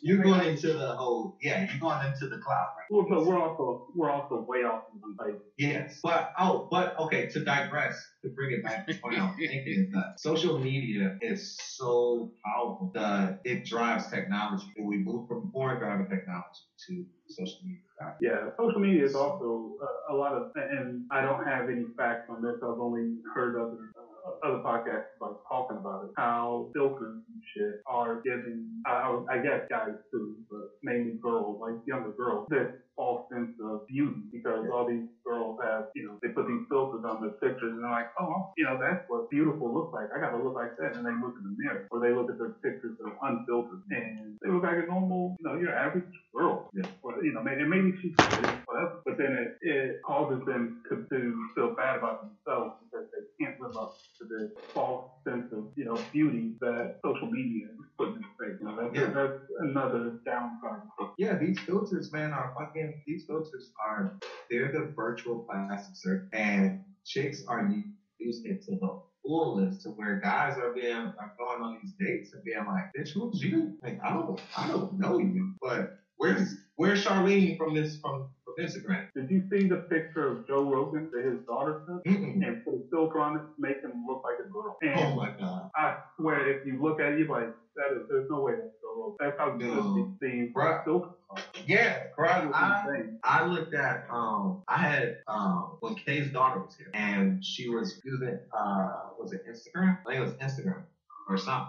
What 0.00 0.08
you're 0.08 0.22
going 0.22 0.50
into 0.50 0.72
the 0.74 0.94
whole, 0.94 1.34
yeah, 1.40 1.64
you're 1.68 1.78
going 1.78 2.04
into 2.06 2.26
the 2.26 2.38
cloud, 2.38 2.66
right? 2.76 2.86
Well, 2.90 3.06
but 3.08 3.24
we're 3.24 3.38
also 3.38 3.80
we're 3.94 4.10
also 4.10 4.44
way 4.46 4.62
off 4.62 4.80
in 4.92 4.98
some 5.00 5.14
places. 5.18 5.40
Yes, 5.58 6.00
but 6.02 6.26
oh, 6.38 6.66
but 6.70 6.92
okay. 6.98 7.26
To 7.32 7.40
digress, 7.40 7.94
to 8.22 8.30
bring 8.34 8.50
it 8.52 8.62
back 8.62 8.86
to 8.86 8.92
the 8.92 8.98
point 9.02 9.18
I 9.18 9.24
was 9.24 9.34
thinking 9.38 9.62
is 9.66 9.86
that 9.92 10.06
social 10.16 10.58
media 10.58 11.10
is 11.20 11.56
so 11.60 12.28
powerful 12.44 12.90
that 12.94 13.34
it 13.44 13.64
drives 13.64 14.06
technology. 14.08 14.66
And 14.76 14.86
we 14.86 14.98
move 14.98 15.22
from 15.28 15.48
foreign 15.52 15.78
driving 15.78 16.06
technology 16.08 16.64
to 16.88 17.04
social 17.28 17.58
media. 17.62 17.78
Yeah, 18.20 18.48
social 18.60 18.80
media 18.80 19.04
is 19.04 19.14
also 19.14 19.70
uh, 19.82 20.12
a 20.12 20.14
lot 20.14 20.34
of, 20.34 20.42
and 20.54 21.00
I 21.10 21.22
don't 21.22 21.44
have 21.46 21.68
any 21.68 21.84
facts 21.96 22.24
on 22.28 22.42
this. 22.42 22.54
I've 22.62 22.78
only 22.78 23.16
heard 23.34 23.56
other 23.56 23.76
uh, 23.96 24.05
other 24.44 24.58
podcasts 24.58 25.14
like 25.20 25.36
talking 25.48 25.76
about 25.76 26.04
it. 26.04 26.10
How 26.16 26.70
filters 26.74 27.22
and 27.26 27.42
shit 27.54 27.82
are 27.86 28.20
giving, 28.22 28.82
I, 28.86 29.22
I 29.30 29.38
guess 29.38 29.66
guys 29.70 29.94
too, 30.10 30.36
but 30.50 30.76
mainly 30.82 31.18
girls, 31.22 31.60
like 31.60 31.74
younger 31.86 32.12
girls, 32.12 32.46
this 32.50 32.68
false 32.96 33.28
sense 33.30 33.52
of 33.62 33.86
beauty 33.86 34.24
because 34.32 34.64
all 34.72 34.88
these 34.88 35.04
girls 35.24 35.58
have, 35.62 35.92
you 35.94 36.06
know, 36.06 36.16
they 36.22 36.28
put 36.28 36.48
these 36.48 36.64
filters 36.68 37.04
on 37.04 37.20
their 37.20 37.36
pictures 37.44 37.72
and 37.76 37.84
they're 37.84 37.90
like, 37.90 38.08
oh, 38.18 38.50
you 38.56 38.64
know, 38.64 38.80
that's 38.80 39.04
what 39.08 39.28
beautiful 39.30 39.72
looks 39.72 39.92
like. 39.92 40.08
I 40.16 40.20
gotta 40.20 40.42
look 40.42 40.54
like 40.54 40.76
that. 40.78 40.96
And 40.96 41.04
they 41.04 41.12
look 41.12 41.36
in 41.36 41.44
the 41.44 41.54
mirror 41.60 41.86
or 41.90 42.00
they 42.00 42.12
look 42.16 42.30
at 42.30 42.38
their 42.38 42.56
pictures 42.64 42.96
that 42.98 43.04
are 43.04 43.20
unfiltered 43.28 43.82
and 43.90 44.38
they 44.40 44.48
look 44.48 44.64
like 44.64 44.80
a 44.80 44.86
normal, 44.88 45.36
you 45.38 45.44
know, 45.44 45.60
your 45.60 45.76
average 45.76 46.08
girl. 46.34 46.70
Yeah. 46.72 46.88
Or, 47.02 47.22
you 47.22 47.32
know, 47.32 47.42
maybe, 47.42 47.64
maybe 47.64 47.92
she's 48.00 48.16
whatever. 48.64 49.04
But 49.04 49.18
then 49.18 49.32
it, 49.36 49.58
it 49.60 50.02
causes 50.02 50.40
them 50.46 50.82
to, 50.88 51.04
to 51.04 51.18
feel 51.54 51.74
bad 51.76 51.98
about 51.98 52.24
themselves 52.24 52.80
because 52.84 53.06
they 53.12 53.25
can't 53.40 53.54
live 53.60 53.76
up 53.76 53.90
to 54.18 54.26
this 54.28 54.48
false 54.72 55.04
sense 55.26 55.44
of, 55.52 55.66
you 55.76 55.84
know, 55.84 55.98
beauty 56.12 56.52
that 56.60 56.92
social 57.04 57.28
media 57.28 57.66
is 57.66 57.86
putting 57.98 58.14
in 58.16 58.22
place. 58.38 58.56
You 58.60 58.66
know, 58.66 58.76
that's, 58.76 58.94
Yeah. 58.94 59.06
that's 59.12 59.38
another 59.60 60.14
downside. 60.24 60.80
Yeah, 61.18 61.34
these 61.36 61.58
filters, 61.60 62.10
man, 62.12 62.32
are 62.32 62.50
fucking. 62.58 62.94
These 63.06 63.24
filters 63.26 63.70
are 63.84 64.12
they're 64.50 64.70
the 64.70 64.92
virtual 64.96 65.44
plastic 65.48 65.94
surgery, 65.96 66.20
and 66.32 66.78
chicks 67.04 67.42
are 67.48 67.68
using 68.18 68.50
it 68.52 68.62
to 68.62 68.76
the 68.80 68.94
fullest, 69.24 69.82
to 69.82 69.90
where 69.90 70.18
guys 70.22 70.56
are 70.56 70.72
being 70.74 70.92
are 70.94 71.32
going 71.38 71.60
on 71.62 71.78
these 71.80 71.92
dates 71.98 72.32
and 72.32 72.42
being 72.44 72.64
like, 72.66 72.84
"Bitch, 72.96 73.10
who's 73.14 73.42
you? 73.42 73.70
Like, 73.82 73.98
I 74.04 74.12
don't, 74.12 74.40
I 74.56 74.66
don't 74.68 74.92
know 74.98 75.18
you, 75.18 75.50
but 75.60 75.86
where's 76.16 76.54
where's 76.76 77.04
Charlene 77.04 77.56
from 77.56 77.74
this 77.74 77.98
from 78.02 78.26
Instagram? 78.58 79.02
Did 79.14 79.26
you 79.28 79.40
see 79.52 79.66
the 79.66 79.78
picture 79.90 80.26
of 80.26 80.38
Joe 80.46 80.68
Rogan 80.70 81.08
that 81.12 81.24
his 81.24 81.36
daughter 81.48 81.76
took 81.88 82.02
Mm-mm. 82.06 82.44
and 82.44 82.54
put 82.64 82.74
a 82.74 82.80
filter 82.90 83.20
on 83.20 83.36
it 83.36 83.40
to 83.40 83.44
make 83.58 83.76
him 83.82 84.04
look 84.06 84.18
like 84.24 84.36
a 84.40 84.48
girl? 84.48 84.76
Oh 84.96 85.10
And 85.10 85.16
my 85.16 85.30
god, 85.38 85.66
I 85.76 85.92
swear, 86.20 86.48
if 86.48 86.56
you 86.64 86.80
look 86.80 87.00
at 87.00 87.12
it, 87.12 87.18
you're 87.18 87.26
like, 87.28 87.48
that 87.76 87.92
is, 87.94 88.02
there's 88.08 88.24
no 88.30 88.40
way 88.40 88.52
that's 88.56 88.70
Joe 88.82 88.94
Rogan. 88.96 89.14
That's 89.18 89.34
how 89.38 89.50
good 89.50 89.82
these, 89.94 90.04
these 90.20 90.46
Bruh. 90.56 90.74
filters 90.84 91.00
yeah, 91.64 91.96
I. 92.52 92.82
I 93.24 93.42
looked 93.42 93.74
at 93.74 93.98
um 94.10 94.56
I 94.68 94.78
had 94.78 95.10
um 95.28 95.72
when 95.80 95.94
Kay's 96.06 96.30
daughter 96.30 96.58
was 96.58 96.74
here 96.76 96.88
and 96.94 97.38
she 97.42 97.68
was 97.68 97.94
using 98.04 98.36
uh 98.56 98.86
was 99.18 99.32
it 99.32 99.40
Instagram? 99.48 99.94
I 100.06 100.10
think 100.10 100.18
it 100.18 100.20
was 100.20 100.34
Instagram 100.42 100.80
or 101.28 101.36
something. 101.36 101.64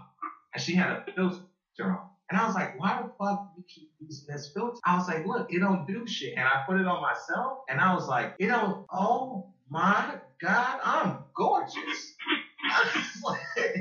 And 0.54 0.62
she 0.62 0.76
had 0.76 0.90
a 0.92 0.98
filter 1.16 1.40
on. 1.82 1.98
And 2.30 2.38
I 2.38 2.46
was 2.46 2.56
like, 2.56 2.78
why 2.78 2.98
the 3.02 3.08
fuck 3.18 3.40
you 3.56 3.64
keep 3.74 3.90
using 4.00 4.26
this 4.28 4.52
filter? 4.54 4.78
I 4.86 4.96
was 4.96 5.08
like, 5.08 5.26
look, 5.26 5.46
it 5.50 5.60
don't 5.60 5.86
do 5.88 6.06
shit. 6.06 6.34
And 6.36 6.46
I 6.46 6.60
put 6.68 6.78
it 6.78 6.86
on 6.86 7.02
myself 7.02 7.60
and 7.70 7.80
I 7.80 7.94
was 7.94 8.08
like, 8.08 8.34
it 8.40 8.48
don't 8.48 8.84
oh 8.92 9.46
my 9.70 10.16
god, 10.42 10.80
I'm 10.84 11.20
gorgeous. 11.36 12.16
I 12.70 12.90
was 12.94 13.22
like, 13.24 13.74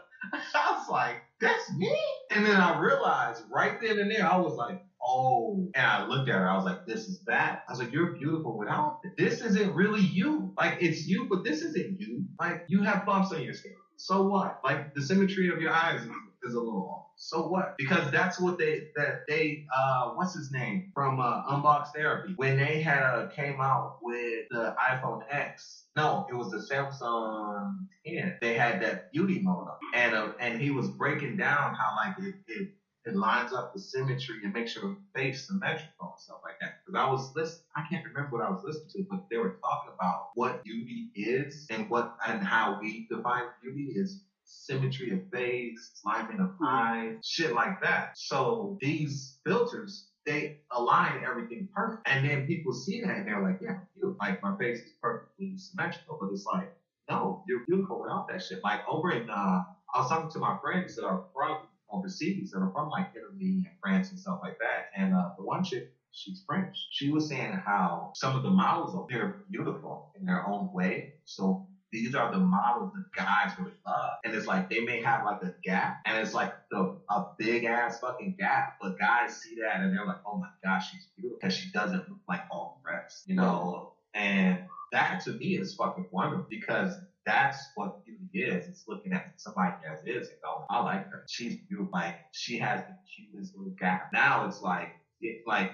I 0.55 0.71
was 0.71 0.89
like, 0.89 1.17
that's 1.39 1.73
me? 1.75 1.95
And 2.31 2.45
then 2.45 2.55
I 2.57 2.77
realized 2.79 3.43
right 3.51 3.73
then 3.81 3.99
and 3.99 4.11
there, 4.11 4.25
I 4.25 4.37
was 4.37 4.55
like, 4.55 4.79
oh. 5.05 5.67
And 5.75 5.85
I 5.85 6.05
looked 6.05 6.29
at 6.29 6.35
her, 6.35 6.49
I 6.49 6.55
was 6.55 6.65
like, 6.65 6.79
this 6.85 7.07
is 7.07 7.21
that. 7.27 7.59
I 7.67 7.71
was 7.71 7.79
like, 7.79 7.91
you're 7.91 8.13
beautiful 8.13 8.57
without 8.57 8.97
it. 9.03 9.13
This 9.17 9.41
isn't 9.41 9.73
really 9.73 10.01
you. 10.01 10.51
Like, 10.57 10.77
it's 10.79 11.05
you, 11.07 11.27
but 11.29 11.43
this 11.43 11.61
isn't 11.61 11.99
you. 11.99 12.23
Like, 12.39 12.61
you 12.67 12.81
have 12.83 13.05
bumps 13.05 13.31
on 13.31 13.41
your 13.41 13.53
skin. 13.53 13.73
So 13.97 14.27
what? 14.27 14.59
Like, 14.63 14.93
the 14.95 15.01
symmetry 15.01 15.49
of 15.49 15.59
your 15.59 15.71
eyes 15.71 16.01
is 16.43 16.53
a 16.53 16.59
little 16.59 16.87
off. 16.89 17.08
So 17.19 17.47
what? 17.47 17.73
Because 17.77 18.11
that's 18.11 18.39
what 18.39 18.57
they, 18.57 18.81
that 18.95 19.17
they, 19.27 19.59
uh, 19.75 20.09
what's 20.15 20.33
his 20.33 20.51
name? 20.51 20.83
From, 20.95 21.19
uh, 21.19 21.41
Unbox 21.43 21.87
Therapy. 21.95 22.33
When 22.37 22.57
they 22.57 22.79
had, 22.79 23.03
uh, 23.03 23.27
came 23.27 23.61
out 23.61 23.93
with 24.01 24.45
the 24.51 24.73
iPhone 24.89 25.19
X. 25.29 25.85
No, 25.97 26.25
it 26.29 26.35
was 26.35 26.49
the 26.49 26.57
Samsung 26.59 27.85
10. 28.07 28.33
They 28.41 28.53
had 28.55 28.79
that 28.81 28.99
beauty 29.13 29.39
mode. 29.41 29.67
And, 29.93 30.15
uh, 30.15 30.31
and 30.39 30.57
he 30.59 30.71
was 30.71 30.89
breaking 30.89 31.37
down 31.37 31.73
how, 31.73 31.95
like, 31.95 32.13
it, 32.19 32.35
it 32.47 32.67
it 33.05 33.15
lines 33.15 33.53
up 33.53 33.71
the 33.73 33.79
symmetry 33.79 34.39
and 34.43 34.53
makes 34.53 34.75
your 34.75 34.93
face 35.15 35.45
symmetrical 35.47 36.09
and 36.09 36.19
stuff 36.19 36.37
like 36.43 36.55
that. 36.61 36.71
Because 36.85 36.99
I 36.99 37.05
was 37.05 37.31
listening, 37.35 37.63
I 37.75 37.81
can't 37.89 38.03
remember 38.05 38.29
what 38.31 38.41
I 38.41 38.49
was 38.49 38.61
listening 38.63 38.89
to, 38.95 39.03
but 39.09 39.19
they 39.31 39.37
were 39.37 39.51
talking 39.63 39.91
about 39.99 40.19
what 40.33 40.55
beauty 40.63 41.07
is 41.15 41.65
and 41.71 41.85
what 41.87 42.05
and 42.27 42.43
how 42.43 42.75
we 42.79 43.03
define 43.09 43.43
beauty 43.61 43.91
is 43.95 44.17
symmetry 44.49 45.11
of 45.11 45.19
face, 45.33 45.91
alignment 46.05 46.41
of 46.41 46.49
eyes, 46.63 47.13
shit 47.23 47.53
like 47.53 47.73
that. 47.81 48.09
So 48.15 48.75
these 48.81 49.37
filters, 49.45 50.05
they 50.25 50.49
align 50.71 51.21
everything 51.25 51.67
perfect, 51.73 52.01
and 52.07 52.25
then 52.25 52.45
people 52.45 52.73
see 52.73 53.01
that 53.01 53.17
and 53.17 53.27
they're 53.27 53.41
like, 53.41 53.57
yeah, 53.61 53.71
you 53.95 54.13
like 54.21 54.37
my 54.43 54.51
face 54.59 54.77
is 54.77 54.93
perfectly 55.01 55.53
symmetrical, 55.57 56.17
but 56.19 56.29
it's 56.31 56.45
like, 56.51 56.67
no, 57.09 57.39
you're 57.47 57.61
beautiful 57.67 57.99
without 58.01 58.23
that 58.29 58.41
shit. 58.41 58.59
Like 58.63 58.79
over 58.87 59.11
in, 59.11 59.29
uh, 59.29 59.59
I 59.93 59.97
was 59.99 60.07
talking 60.09 60.27
to 60.31 60.39
my 60.39 60.53
friends 60.61 60.95
that 60.95 61.05
are 61.05 61.19
from 61.33 61.55
overseas 61.91 62.51
that 62.53 62.59
are 62.59 62.69
from 62.73 62.87
like 62.89 63.05
Italy 63.15 63.63
and 63.65 63.75
France 63.81 64.09
and 64.11 64.19
stuff 64.19 64.37
like 64.41 64.55
that. 64.59 64.83
And 64.95 65.13
uh, 65.13 65.29
the 65.37 65.43
one 65.43 65.63
chick, 65.63 65.83
she's 66.11 66.43
French. 66.45 66.69
She 66.91 67.09
was 67.09 67.27
saying 67.27 67.57
how 67.65 68.09
some 68.15 68.35
of 68.35 68.43
the 68.43 68.51
models 68.51 68.93
over 68.95 69.05
there 69.09 69.23
are 69.23 69.33
beautiful 69.51 70.03
in 70.19 70.25
their 70.25 70.45
own 70.45 70.67
way. 70.71 71.09
So 71.25 71.59
these 71.91 72.15
are 72.15 72.31
the 72.31 72.39
models 72.39 72.91
that 72.93 73.03
guys 73.15 73.51
really 73.57 73.71
love. 73.85 74.11
And 74.23 74.33
it's 74.33 74.47
like 74.47 74.69
they 74.69 74.79
may 74.79 75.01
have 75.01 75.23
like 75.23 75.41
a 75.41 75.51
gap 75.63 75.95
and 76.05 76.17
it's 76.17 76.33
like 76.33 76.51
the 76.71 76.95
a 77.09 77.21
big 77.37 77.65
ass 77.65 77.97
fucking 77.99 78.35
gap. 78.37 78.73
But 78.79 78.97
guys 78.97 79.35
see 79.35 79.55
that 79.61 79.81
and 79.81 79.93
they're 79.93 80.05
like, 80.05 80.17
oh 80.25 80.37
my 80.37 80.47
gosh, 80.63 80.89
she's 80.89 81.07
beautiful. 81.15 81.37
Because 81.41 81.55
she 81.55 81.69
doesn't 81.71 82.07
look 82.09 82.19
like 82.27 82.41
all 82.51 82.73
the 82.83 82.91
rest, 82.91 83.23
you 83.25 83.35
know? 83.35 83.91
And 84.13 84.59
that 84.91 85.19
to 85.21 85.33
me 85.33 85.57
is 85.57 85.73
fucking 85.73 86.05
wonderful 86.11 86.45
because 86.49 86.97
that's 87.25 87.57
what 87.75 87.91
beauty 88.05 88.27
is. 88.33 88.67
It's 88.67 88.83
looking 88.87 89.13
at 89.13 89.23
somebody 89.37 89.73
as 89.91 89.99
is 90.03 90.29
and 90.29 90.37
going, 90.43 90.65
I 90.69 90.79
like 90.79 91.03
her. 91.11 91.21
She's 91.27 91.55
beautiful. 91.67 91.89
Like 91.93 92.15
she 92.31 92.57
has 92.57 92.81
the 92.87 92.93
cutest 93.15 93.55
little 93.55 93.73
gap. 93.79 94.01
Now 94.13 94.45
it's 94.45 94.61
like 94.61 94.89
it's 95.21 95.41
like 95.45 95.69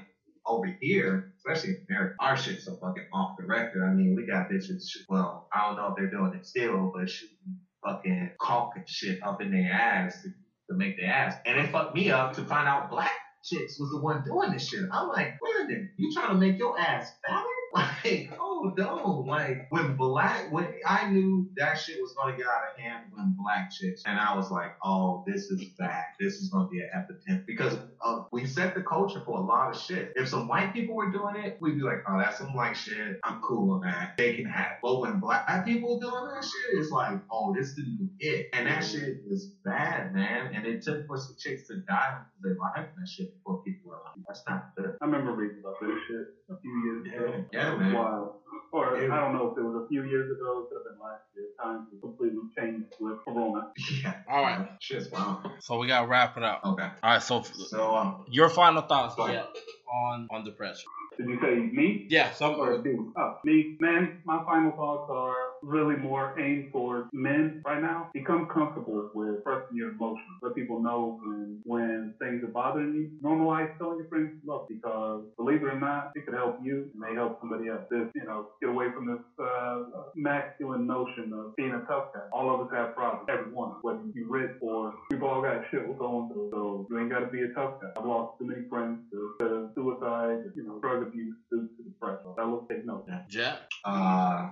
over 0.48 0.68
here, 0.80 1.24
especially 1.40 1.70
in 1.72 1.76
America, 1.90 2.12
our 2.20 2.36
shit's 2.36 2.66
so 2.66 2.74
fucking 2.82 3.04
off 3.14 3.30
the 3.38 3.46
record. 3.46 3.84
I 3.86 3.92
mean, 3.92 4.14
we 4.16 4.26
got 4.26 4.46
bitches. 4.52 4.84
Well, 5.10 5.44
I 5.54 5.66
don't 5.66 5.78
know 5.78 5.88
if 5.88 5.94
they're 5.98 6.10
doing 6.10 6.34
it 6.34 6.46
still, 6.46 6.90
but 6.94 7.10
shooting 7.10 7.58
fucking 7.86 8.30
caulk 8.42 8.70
and 8.76 8.84
shit 8.88 9.18
up 9.26 9.42
in 9.42 9.52
their 9.52 9.72
ass 9.72 10.16
to, 10.24 10.30
to 10.72 10.78
make 10.78 10.94
their 10.98 11.10
ass. 11.12 11.36
And 11.46 11.58
it 11.60 11.68
fucked 11.70 11.94
me 11.94 12.10
up 12.12 12.34
to 12.34 12.44
find 12.44 12.68
out 12.68 12.90
black 12.90 13.12
chicks 13.44 13.78
was 13.80 13.90
the 13.92 14.00
one 14.00 14.22
doing 14.26 14.52
this 14.52 14.68
shit. 14.68 14.84
I'm 14.92 15.08
like, 15.08 15.30
Brandon, 15.42 15.88
you 15.98 16.10
trying 16.14 16.30
to 16.30 16.36
make 16.36 16.58
your 16.58 16.78
ass 16.80 17.12
fatter? 17.28 17.55
Like, 17.76 18.32
oh 18.40 18.74
no. 18.78 19.26
Like 19.28 19.68
when 19.70 19.96
black 19.98 20.52
when 20.52 20.68
I 20.86 21.10
knew 21.10 21.48
that 21.58 21.78
shit 21.78 21.98
was 22.00 22.14
gonna 22.18 22.38
get 22.38 22.46
out 22.46 22.62
of 22.72 22.80
hand 22.80 23.04
when 23.12 23.36
black 23.38 23.70
chicks 23.72 24.04
and 24.06 24.18
I 24.18 24.36
was 24.36 24.50
like, 24.50 24.72
oh, 24.84 25.24
this 25.28 25.50
is 25.50 25.66
bad. 25.78 26.04
This 26.20 26.36
is 26.36 26.50
gonna 26.50 26.68
be 26.70 26.80
an 26.80 26.90
epidemic. 26.94 27.46
Because 27.46 27.78
uh, 28.04 28.22
we 28.32 28.46
set 28.46 28.76
the 28.76 28.82
culture 28.82 29.22
for 29.26 29.40
a 29.40 29.42
lot 29.42 29.70
of 29.70 29.80
shit. 29.80 30.12
If 30.16 30.30
some 30.30 30.48
white 30.48 30.74
people 30.74 30.96
were 30.96 31.12
doing 31.12 31.36
it, 31.36 31.58
we'd 31.60 31.76
be 31.76 31.82
like, 31.82 32.04
oh, 32.08 32.18
that's 32.18 32.38
some 32.38 32.54
white 32.54 32.78
shit. 32.78 33.18
I'm 33.24 33.42
cool 33.42 33.72
on 33.72 33.82
that. 33.82 34.16
They 34.18 34.36
can 34.36 34.46
have 34.46 34.72
it. 34.72 34.78
But 34.82 35.02
when 35.02 35.20
black 35.20 35.66
people 35.66 36.00
doing 36.00 36.26
that 36.34 36.44
shit, 36.44 36.80
it's 36.80 36.92
like, 36.92 37.20
oh, 37.32 37.54
this 37.54 37.68
is 37.68 38.08
it. 38.20 38.48
And 38.54 38.68
that 38.68 38.84
shit 38.84 39.18
is 39.30 39.54
bad, 39.64 40.14
man. 40.14 40.54
And 40.54 40.66
it 40.66 40.82
took 40.82 41.06
for 41.08 41.18
some 41.18 41.36
chicks 41.38 41.68
to 41.68 41.76
die 41.88 42.18
because 42.20 42.42
they 42.44 42.50
liked 42.58 42.96
that 42.96 43.08
shit 43.08 43.28
before 43.34 43.62
people 43.64 43.90
were 43.90 43.98
like, 44.06 44.24
that's 44.28 44.44
not 44.48 44.64
good. 44.78 44.96
I 45.02 45.06
remember 45.06 45.34
reading 45.34 45.58
about 45.60 45.76
this 45.82 45.98
shit 46.08 46.26
a 46.50 46.60
few 46.62 46.72
years 46.86 47.06
ago. 47.06 47.44
Yeah, 47.52 47.65
It 47.68 47.78
was 47.78 47.80
man. 47.82 47.94
wild. 47.94 48.32
Or 48.72 48.98
Yeah. 49.02 49.14
I 49.14 49.22
don't 49.22 49.34
know 49.34 49.52
if 49.52 49.58
it 49.58 49.62
was 49.62 49.84
a 49.86 49.88
few 49.88 50.04
years 50.04 50.30
ago, 50.36 50.64
it 50.64 50.70
could 50.70 50.82
have 50.84 50.98
been 50.98 51.00
last 51.02 51.24
year. 51.36 51.46
Times 51.62 51.88
have 51.92 52.02
completely 52.02 52.42
changed 52.58 52.94
with 53.00 53.24
Corona. 53.24 53.72
Yeah. 54.04 54.14
All 54.30 54.42
right. 54.44 54.68
Shit's 54.82 55.10
wild. 55.12 55.48
So 55.62 55.78
we 55.80 55.88
gotta 55.88 56.08
wrap 56.08 56.36
it 56.38 56.44
up. 56.44 56.62
Okay. 56.66 56.84
All 56.84 57.12
right. 57.12 57.24
So 57.24 57.44
So, 57.44 57.96
um, 57.96 58.26
your 58.30 58.50
final 58.50 58.82
thoughts 58.82 59.16
Go 59.16 59.28
yeah, 59.28 59.44
on 59.92 60.28
on 60.32 60.44
depression. 60.44 60.90
Did 61.18 61.28
you 61.28 61.38
say 61.42 61.70
me? 61.72 62.06
Yeah, 62.10 62.30
some 62.32 62.56
Or 62.58 62.78
dude? 62.78 63.06
Oh, 63.18 63.30
me, 63.44 63.68
man. 63.80 64.10
My 64.26 64.40
final 64.46 64.72
thoughts 64.74 65.04
are 65.10 65.36
really 65.62 65.96
more 65.96 66.32
aimed 66.40 66.66
towards 66.72 67.06
men 67.14 67.62
right 67.66 67.80
now. 67.80 68.08
Become 68.14 68.46
comfortable 68.54 69.06
with 69.14 69.36
expressing 69.36 69.62
your 69.72 69.90
emotions. 69.90 70.38
Let 70.42 70.54
people 70.56 70.78
know 70.80 71.16
when 71.24 71.58
when 71.64 72.12
things 72.22 72.44
are 72.44 72.50
bothering 72.50 72.94
you. 72.94 73.10
Normalize 73.24 73.68
telling 73.80 73.98
your 73.98 74.06
friends 74.10 74.30
you 74.42 74.52
love 74.52 74.62
because 74.68 75.22
believe 75.38 75.64
it 75.64 75.68
or 75.68 75.76
not, 75.76 76.08
it 76.16 76.26
could 76.26 76.34
help 76.34 76.54
you. 76.60 76.82
It 76.94 77.00
may 77.00 77.14
help 77.14 77.34
somebody 77.40 77.68
else. 77.68 77.82
This, 77.90 78.06
you 78.16 78.26
know, 78.26 78.44
get 78.62 78.70
away 78.70 78.88
from 78.94 79.06
this 79.06 79.18
uh, 79.42 79.80
masculine 80.16 80.86
notion 80.86 81.32
of 81.34 81.50
being 81.58 81.74
a 81.74 81.82
tough 81.90 82.04
guy. 82.14 82.22
All 82.32 82.50
of 82.52 82.60
us 82.60 82.68
have 82.72 82.94
problems. 82.96 83.26
Everyone, 83.30 83.72
whether 83.82 84.00
you 84.14 84.28
rich 84.30 84.50
or 84.60 84.92
we've 85.12 85.24
all 85.24 85.42
got 85.42 85.62
shit 85.72 85.86
we're 85.86 85.96
going 85.96 86.26
through. 86.32 86.50
So 86.52 86.86
you 86.90 87.00
ain't 87.00 87.10
got 87.10 87.20
to 87.20 87.28
be 87.28 87.42
a 87.42 87.48
tough 87.56 87.72
guy. 87.82 87.90
I've 87.98 88.06
lost 88.06 88.30
too 88.40 88.48
many 88.48 88.62
friends 88.70 88.98
to, 89.12 89.30
to 89.42 89.68
suicide, 89.76 90.38
you 90.56 90.64
know, 90.64 90.80
drug 90.82 91.05
abuse, 91.08 91.36
due 91.52 91.68
to 91.78 91.84
depression. 91.84 92.34
I 92.38 92.46
will 92.46 92.66
take 92.70 92.86
note. 92.86 93.08
Jack. 93.30 93.58
Uh, 93.84 94.50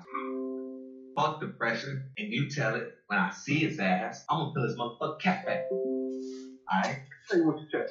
fuck 1.16 1.40
depression, 1.40 2.04
and 2.18 2.32
you 2.32 2.50
tell 2.50 2.76
it 2.76 2.94
when 3.08 3.20
I 3.20 3.32
see 3.32 3.60
his 3.60 3.80
ass, 3.80 4.26
I'm 4.30 4.40
gonna 4.40 4.54
pull 4.54 4.64
his 4.64 4.76
motherfucking 4.76 5.20
cat 5.20 5.46
back. 5.46 5.66
Alright? 5.72 6.98
Say 7.28 7.42
what 7.42 7.58
you 7.60 7.68
check. 7.72 7.90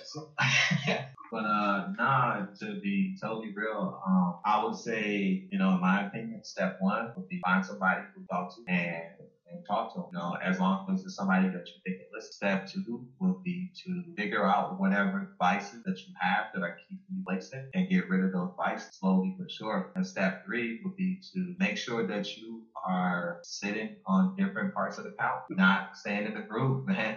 but 1.30 1.44
uh 1.44 1.88
nah, 1.98 2.46
to 2.60 2.80
be 2.80 3.16
totally 3.20 3.52
real, 3.54 4.00
um, 4.06 4.36
I 4.44 4.64
would 4.64 4.76
say, 4.76 5.46
you 5.50 5.58
know, 5.58 5.74
in 5.74 5.80
my 5.80 6.06
opinion, 6.06 6.44
step 6.44 6.76
one 6.80 7.12
would 7.16 7.28
be 7.28 7.40
find 7.44 7.64
somebody 7.64 8.02
to 8.14 8.26
talk 8.28 8.54
to 8.56 8.72
and 8.72 9.14
and 9.52 9.64
talk 9.66 9.92
to 9.92 10.00
them. 10.00 10.08
You 10.12 10.18
know, 10.18 10.36
as 10.42 10.58
long 10.58 10.84
as 10.92 11.04
it's 11.04 11.16
somebody 11.16 11.46
that 11.48 11.64
you 11.66 11.80
think 11.84 11.98
can 11.98 12.06
listen. 12.12 12.32
Step 12.32 12.66
two 12.66 13.02
would 13.20 13.36
be 13.44 13.70
to 13.84 14.02
figure 14.16 14.46
out 14.46 14.78
whatever 14.78 15.28
vices 15.40 15.82
that 15.84 15.96
you 16.06 16.12
have 16.20 16.46
that 16.54 16.62
are 16.62 16.74
keeping 16.88 16.98
you 17.08 17.22
wasted 17.26 17.62
and 17.74 17.88
get 17.88 18.08
rid 18.08 18.22
of 18.22 18.32
those 18.32 18.50
vices 18.56 18.88
slowly 18.98 19.34
but 19.38 19.50
sure. 19.50 19.86
And 19.94 20.06
step 20.06 20.36
three 20.44 20.80
would 20.84 20.96
be 20.96 21.18
to 21.34 21.54
make 21.58 21.76
sure 21.76 22.06
that 22.06 22.36
you 22.36 22.62
are 22.86 23.38
sitting 23.42 23.90
on 24.06 24.34
different 24.36 24.72
parts 24.74 24.98
of 24.98 25.04
the 25.04 25.12
couch, 25.18 25.40
not 25.50 25.82
staying 25.94 26.26
in 26.26 26.34
the 26.34 26.42
groove, 26.42 26.80
man. 26.86 27.14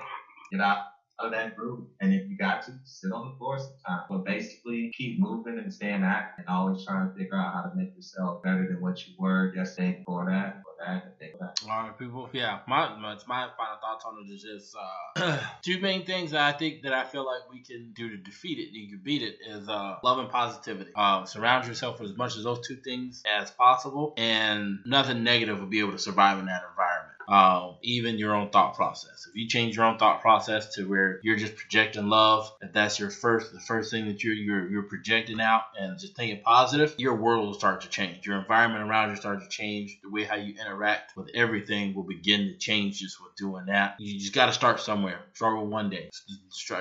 Get 0.52 0.62
out 0.62 0.78
of 1.20 1.32
that 1.32 1.56
groove. 1.56 1.88
And 2.02 2.14
if 2.14 2.30
you 2.30 2.38
got 2.38 2.64
to, 2.64 2.72
sit 2.84 3.12
on 3.12 3.32
the 3.32 3.38
floor 3.38 3.58
sometimes. 3.58 4.04
But 4.10 4.26
basically, 4.26 4.92
keep 4.96 5.20
moving 5.20 5.58
and 5.58 5.74
staying 5.74 6.04
active 6.04 6.46
and 6.46 6.56
always 6.56 6.86
trying 6.86 7.10
to 7.10 7.16
figure 7.16 7.38
out 7.38 7.54
how 7.54 7.62
to 7.70 7.76
make 7.76 7.96
yourself 7.96 8.44
better 8.44 8.68
than 8.68 8.82
what 8.82 9.06
you 9.08 9.14
were 9.18 9.54
yesterday 9.56 9.98
before 10.00 10.26
that, 10.30 10.62
that, 10.86 11.16
that. 11.20 11.60
All 11.70 11.84
right, 11.84 11.98
people. 11.98 12.30
Yeah, 12.34 12.60
my 12.68 12.90
my, 12.96 13.18
my 13.28 13.48
final 13.58 13.78
thoughts 13.82 14.06
on 14.06 14.26
it 14.26 14.34
is 14.34 14.42
just 14.42 14.76
uh, 15.16 15.40
two 15.62 15.80
main 15.80 16.06
things 16.06 16.32
that 16.32 16.42
I 16.42 16.58
think 16.58 16.84
that 16.84 16.94
I 16.94 17.06
feel 17.06 17.26
like 17.26 17.42
we 17.52 17.62
can 17.62 17.94
do 17.96 18.10
to 18.10 18.18
defeat 18.18 18.60
it. 18.60 18.72
You 18.72 18.90
can 18.90 19.02
beat 19.04 19.22
it 19.22 19.38
is 19.48 19.68
uh, 19.68 19.98
love 20.04 20.20
and 20.20 20.30
positivity. 20.30 20.92
Uh, 20.96 21.26
surround 21.26 21.68
yourself 21.68 22.00
with 22.00 22.12
as 22.12 22.18
much 22.18 22.38
of 22.38 22.44
those 22.44 22.66
two 22.68 22.78
things 22.78 23.24
as 23.26 23.52
possible, 23.52 24.14
and 24.18 24.80
nothing 24.86 25.24
negative 25.24 25.60
will 25.60 25.68
be 25.68 25.80
able 25.80 25.94
to 25.94 26.00
survive 26.00 26.40
in 26.40 26.46
that 26.46 26.64
environment. 26.70 27.15
Um, 27.28 27.76
even 27.82 28.18
your 28.18 28.36
own 28.36 28.50
thought 28.50 28.76
process. 28.76 29.28
If 29.30 29.36
you 29.36 29.48
change 29.48 29.76
your 29.76 29.86
own 29.86 29.98
thought 29.98 30.22
process 30.22 30.76
to 30.76 30.88
where 30.88 31.20
you're 31.24 31.38
just 31.38 31.56
projecting 31.56 32.08
love, 32.08 32.52
if 32.62 32.72
that's 32.74 33.00
your 33.00 33.10
first, 33.10 33.52
the 33.52 33.60
first 33.60 33.92
thing 33.92 34.08
that 34.08 34.24
you're 34.24 34.34
you're, 34.34 34.70
you're 34.70 34.84
projecting 34.84 35.42
out, 35.42 35.64
and 35.80 36.00
just 36.00 36.16
thinking 36.16 36.42
positive, 36.44 36.94
your 36.98 37.16
world 37.16 37.46
will 37.46 37.54
start 37.54 37.82
to 37.82 37.90
change. 37.90 38.26
Your 38.26 38.40
environment 38.40 38.90
around 38.90 39.10
you 39.10 39.16
starts 39.16 39.44
to 39.44 39.50
change. 39.50 39.98
The 40.04 40.10
way 40.10 40.24
how 40.24 40.36
you 40.36 40.56
interact 40.60 41.16
with 41.18 41.30
everything 41.34 41.96
will 41.96 42.04
begin 42.04 42.48
to 42.48 42.58
change 42.58 43.00
just 43.00 43.22
with 43.22 43.36
doing 43.36 43.66
that. 43.68 43.96
You 44.00 44.20
just 44.20 44.34
got 44.34 44.48
to 44.48 44.54
start 44.54 44.80
somewhere. 44.80 45.20
Start 45.34 45.60
with 45.62 45.70
one 45.70 45.90
day. 45.90 46.10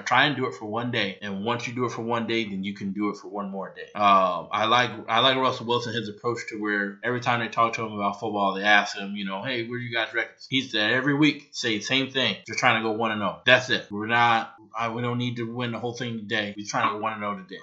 Try 0.04 0.26
and 0.26 0.36
do 0.36 0.46
it 0.46 0.54
for 0.54 0.66
one 0.66 0.90
day, 0.90 1.18
and 1.22 1.44
once 1.44 1.66
you 1.66 1.74
do 1.74 1.86
it 1.86 1.92
for 1.92 2.02
one 2.02 2.26
day, 2.26 2.44
then 2.44 2.64
you 2.64 2.74
can 2.74 2.92
do 2.92 3.10
it 3.10 3.16
for 3.16 3.28
one 3.28 3.50
more 3.50 3.74
day. 3.74 3.90
Um, 3.94 4.48
I 4.52 4.66
like 4.66 4.90
I 5.08 5.20
like 5.20 5.36
Russell 5.36 5.66
Wilson 5.66 5.94
his 5.94 6.08
approach 6.08 6.40
to 6.48 6.60
where 6.60 6.98
every 7.02 7.20
time 7.20 7.40
they 7.40 7.48
talk 7.48 7.74
to 7.74 7.84
him 7.84 7.92
about 7.92 8.20
football, 8.20 8.54
they 8.54 8.62
ask 8.62 8.96
him, 8.96 9.16
you 9.16 9.24
know, 9.24 9.42
hey, 9.42 9.66
where 9.66 9.78
do 9.78 9.84
you 9.84 9.94
guys 9.94 10.12
reckon? 10.14 10.33
He 10.48 10.62
said 10.62 10.92
every 10.92 11.14
week 11.14 11.48
say 11.52 11.78
the 11.78 11.84
same 11.84 12.10
thing. 12.10 12.36
They're 12.46 12.56
trying 12.56 12.82
to 12.82 12.88
go 12.88 12.94
one 12.94 13.12
and 13.12 13.20
zero. 13.20 13.40
That's 13.46 13.70
it. 13.70 13.86
We're 13.90 14.06
not. 14.06 14.54
I, 14.76 14.88
we 14.90 15.02
don't 15.02 15.18
need 15.18 15.36
to 15.36 15.44
win 15.44 15.72
the 15.72 15.78
whole 15.78 15.94
thing 15.94 16.18
today. 16.18 16.54
We're 16.56 16.66
trying 16.66 16.88
to 16.88 16.94
go 16.94 17.00
one 17.02 17.12
and 17.14 17.22
zero 17.22 17.36
today. 17.36 17.60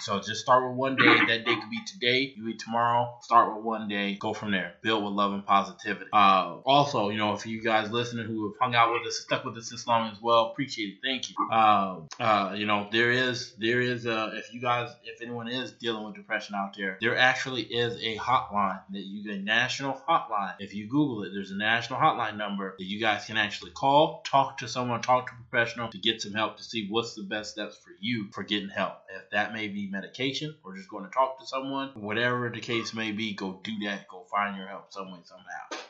So 0.00 0.18
just 0.18 0.40
start 0.40 0.68
with 0.68 0.76
one 0.76 0.96
day. 0.96 1.04
That 1.26 1.44
day 1.44 1.54
could 1.56 1.70
be 1.70 1.80
today. 1.86 2.32
You 2.36 2.48
eat 2.48 2.58
tomorrow. 2.58 3.18
Start 3.22 3.54
with 3.54 3.64
one 3.64 3.88
day. 3.88 4.14
Go 4.14 4.32
from 4.32 4.50
there. 4.50 4.74
Build 4.82 5.04
with 5.04 5.12
love 5.12 5.32
and 5.32 5.44
positivity. 5.44 6.06
Uh, 6.12 6.56
also, 6.64 7.10
you 7.10 7.18
know, 7.18 7.34
if 7.34 7.46
you 7.46 7.62
guys 7.62 7.90
listening 7.90 8.26
who 8.26 8.48
have 8.48 8.54
hung 8.60 8.74
out 8.74 8.92
with 8.92 9.06
us, 9.06 9.18
stuck 9.20 9.44
with 9.44 9.56
us 9.56 9.70
this 9.70 9.86
long 9.86 10.10
as 10.10 10.20
well, 10.22 10.46
appreciate 10.46 10.94
it. 10.94 10.98
Thank 11.04 11.28
you. 11.28 11.36
Uh, 11.50 12.00
uh, 12.18 12.54
you 12.56 12.66
know, 12.66 12.88
there 12.90 13.10
is 13.10 13.54
there 13.58 13.80
is 13.80 14.06
uh, 14.06 14.30
if 14.34 14.52
you 14.54 14.60
guys 14.60 14.90
if 15.04 15.20
anyone 15.20 15.48
is 15.48 15.72
dealing 15.72 16.04
with 16.04 16.14
depression 16.14 16.54
out 16.54 16.74
there, 16.76 16.96
there 17.00 17.16
actually 17.16 17.62
is 17.62 17.94
a 18.02 18.16
hotline 18.16 18.80
that 18.90 19.04
you 19.04 19.24
get 19.24 19.36
a 19.36 19.42
national 19.42 20.00
hotline. 20.08 20.54
If 20.58 20.74
you 20.74 20.88
Google 20.88 21.24
it, 21.24 21.30
there's 21.34 21.50
a 21.50 21.56
national 21.56 21.98
hotline 22.00 22.36
number 22.36 22.74
that 22.78 22.84
you 22.84 23.00
guys 23.00 23.26
can 23.26 23.36
actually 23.36 23.72
call, 23.72 24.22
talk 24.26 24.58
to 24.58 24.68
someone, 24.68 25.02
talk 25.02 25.26
to 25.26 25.32
a 25.32 25.50
professional 25.50 25.90
to 25.90 25.98
get 25.98 26.22
some 26.22 26.32
help 26.32 26.56
to 26.56 26.64
see 26.64 26.86
what's 26.88 27.14
the 27.14 27.24
best 27.24 27.52
steps 27.52 27.76
for 27.76 27.90
you 28.00 28.28
for 28.32 28.42
getting 28.42 28.70
help. 28.70 28.94
If 29.14 29.30
that 29.30 29.52
may 29.52 29.68
be 29.68 29.89
medication 29.90 30.54
or 30.64 30.76
just 30.76 30.88
going 30.88 31.04
to 31.04 31.10
talk 31.10 31.38
to 31.40 31.46
someone, 31.46 31.90
whatever 31.94 32.50
the 32.50 32.60
case 32.60 32.94
may 32.94 33.12
be, 33.12 33.34
go 33.34 33.60
do 33.62 33.72
that. 33.86 34.08
Go 34.08 34.24
find 34.30 34.56
your 34.56 34.66
help 34.66 34.92
some 34.92 35.12
way, 35.12 35.18
somehow. 35.24 35.84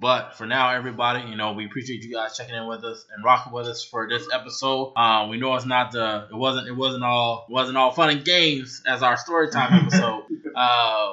But 0.00 0.36
for 0.36 0.46
now, 0.46 0.70
everybody, 0.70 1.28
you 1.28 1.36
know, 1.36 1.52
we 1.52 1.66
appreciate 1.66 2.02
you 2.02 2.12
guys 2.12 2.36
checking 2.36 2.54
in 2.54 2.66
with 2.66 2.82
us 2.84 3.04
and 3.14 3.24
rocking 3.24 3.52
with 3.52 3.66
us 3.66 3.84
for 3.84 4.08
this 4.08 4.26
episode. 4.32 4.94
Um, 4.96 5.28
we 5.28 5.36
know 5.36 5.54
it's 5.54 5.66
not 5.66 5.92
the, 5.92 6.28
it 6.30 6.34
wasn't, 6.34 6.66
it 6.66 6.72
wasn't 6.72 7.04
all, 7.04 7.46
it 7.48 7.52
wasn't 7.52 7.76
all 7.76 7.90
fun 7.92 8.10
and 8.10 8.24
games 8.24 8.82
as 8.86 9.02
our 9.02 9.16
story 9.16 9.50
time 9.50 9.72
episode. 9.86 10.24
Uh, 10.54 11.12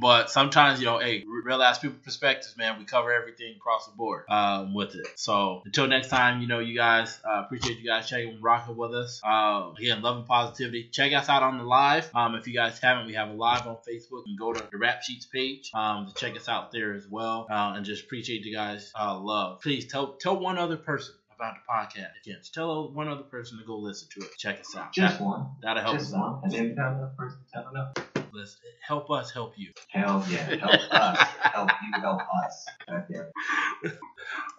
but 0.00 0.30
sometimes, 0.30 0.80
you 0.80 0.86
know, 0.86 0.98
hey, 0.98 1.24
real 1.26 1.62
ass 1.62 1.78
people 1.78 1.96
perspectives, 2.04 2.56
man. 2.56 2.78
We 2.78 2.84
cover 2.84 3.12
everything 3.12 3.54
across 3.56 3.86
the 3.86 3.92
board 3.96 4.24
um, 4.28 4.74
with 4.74 4.94
it. 4.94 5.06
So 5.16 5.62
until 5.64 5.86
next 5.86 6.08
time, 6.08 6.40
you 6.40 6.46
know, 6.48 6.58
you 6.60 6.76
guys 6.76 7.18
uh, 7.28 7.42
appreciate 7.44 7.78
you 7.78 7.86
guys 7.86 8.08
checking, 8.08 8.40
rocking 8.40 8.76
with 8.76 8.94
us. 8.94 9.20
Uh, 9.26 9.70
again, 9.78 10.02
love 10.02 10.16
and 10.18 10.26
positivity. 10.26 10.88
Check 10.92 11.12
us 11.12 11.28
out 11.28 11.42
on 11.42 11.58
the 11.58 11.64
live. 11.64 12.10
Um, 12.14 12.34
if 12.34 12.46
you 12.46 12.54
guys 12.54 12.78
haven't, 12.78 13.06
we 13.06 13.14
have 13.14 13.30
a 13.30 13.34
live 13.34 13.66
on 13.66 13.76
Facebook. 13.88 14.22
And 14.26 14.38
go 14.38 14.52
to 14.52 14.66
the 14.70 14.78
Rap 14.78 15.02
Sheets 15.02 15.26
page 15.26 15.70
um, 15.74 16.06
to 16.06 16.14
check 16.14 16.36
us 16.36 16.48
out 16.48 16.72
there 16.72 16.94
as 16.94 17.06
well. 17.08 17.46
Uh, 17.50 17.74
and 17.76 17.84
just 17.84 18.04
appreciate 18.04 18.44
you 18.44 18.54
guys' 18.54 18.92
uh, 18.98 19.18
love. 19.18 19.60
Please 19.62 19.86
tell 19.86 20.12
tell 20.14 20.38
one 20.38 20.58
other 20.58 20.76
person 20.76 21.14
about 21.34 21.54
the 21.54 21.72
podcast. 21.72 22.10
Again, 22.24 22.36
just 22.40 22.52
tell 22.52 22.90
one 22.90 23.06
other 23.08 23.22
person 23.22 23.58
to 23.58 23.64
go 23.64 23.76
listen 23.78 24.08
to 24.14 24.26
it. 24.26 24.36
Check 24.38 24.58
us 24.60 24.74
out. 24.76 24.92
Just 24.92 25.18
That- 25.18 25.24
one. 25.24 25.46
That'll 25.62 25.82
help 25.82 25.98
Just 25.98 26.08
us 26.12 26.14
out. 26.18 26.32
one. 26.34 26.40
And 26.44 26.52
then 26.52 26.74
tell 26.76 26.88
another 26.88 27.12
person, 27.16 27.38
tell 27.52 27.68
another. 27.68 27.92
Let's 28.32 28.56
help 28.86 29.10
us 29.10 29.30
help 29.30 29.54
you. 29.56 29.70
Hell 29.88 30.24
yeah. 30.28 30.56
Help 30.56 30.92
us. 30.92 31.18
help 31.40 31.70
you 31.82 32.00
help 32.00 32.20
us. 32.44 32.66
God 32.88 33.04
damn. 33.12 33.92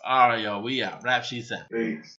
All 0.05 0.29
right, 0.29 0.41
y'all. 0.41 0.61
We 0.63 0.81
out. 0.83 1.03
Rap 1.03 1.23
sheets 1.23 1.51
out. 1.51 1.69
Peace. 1.71 2.05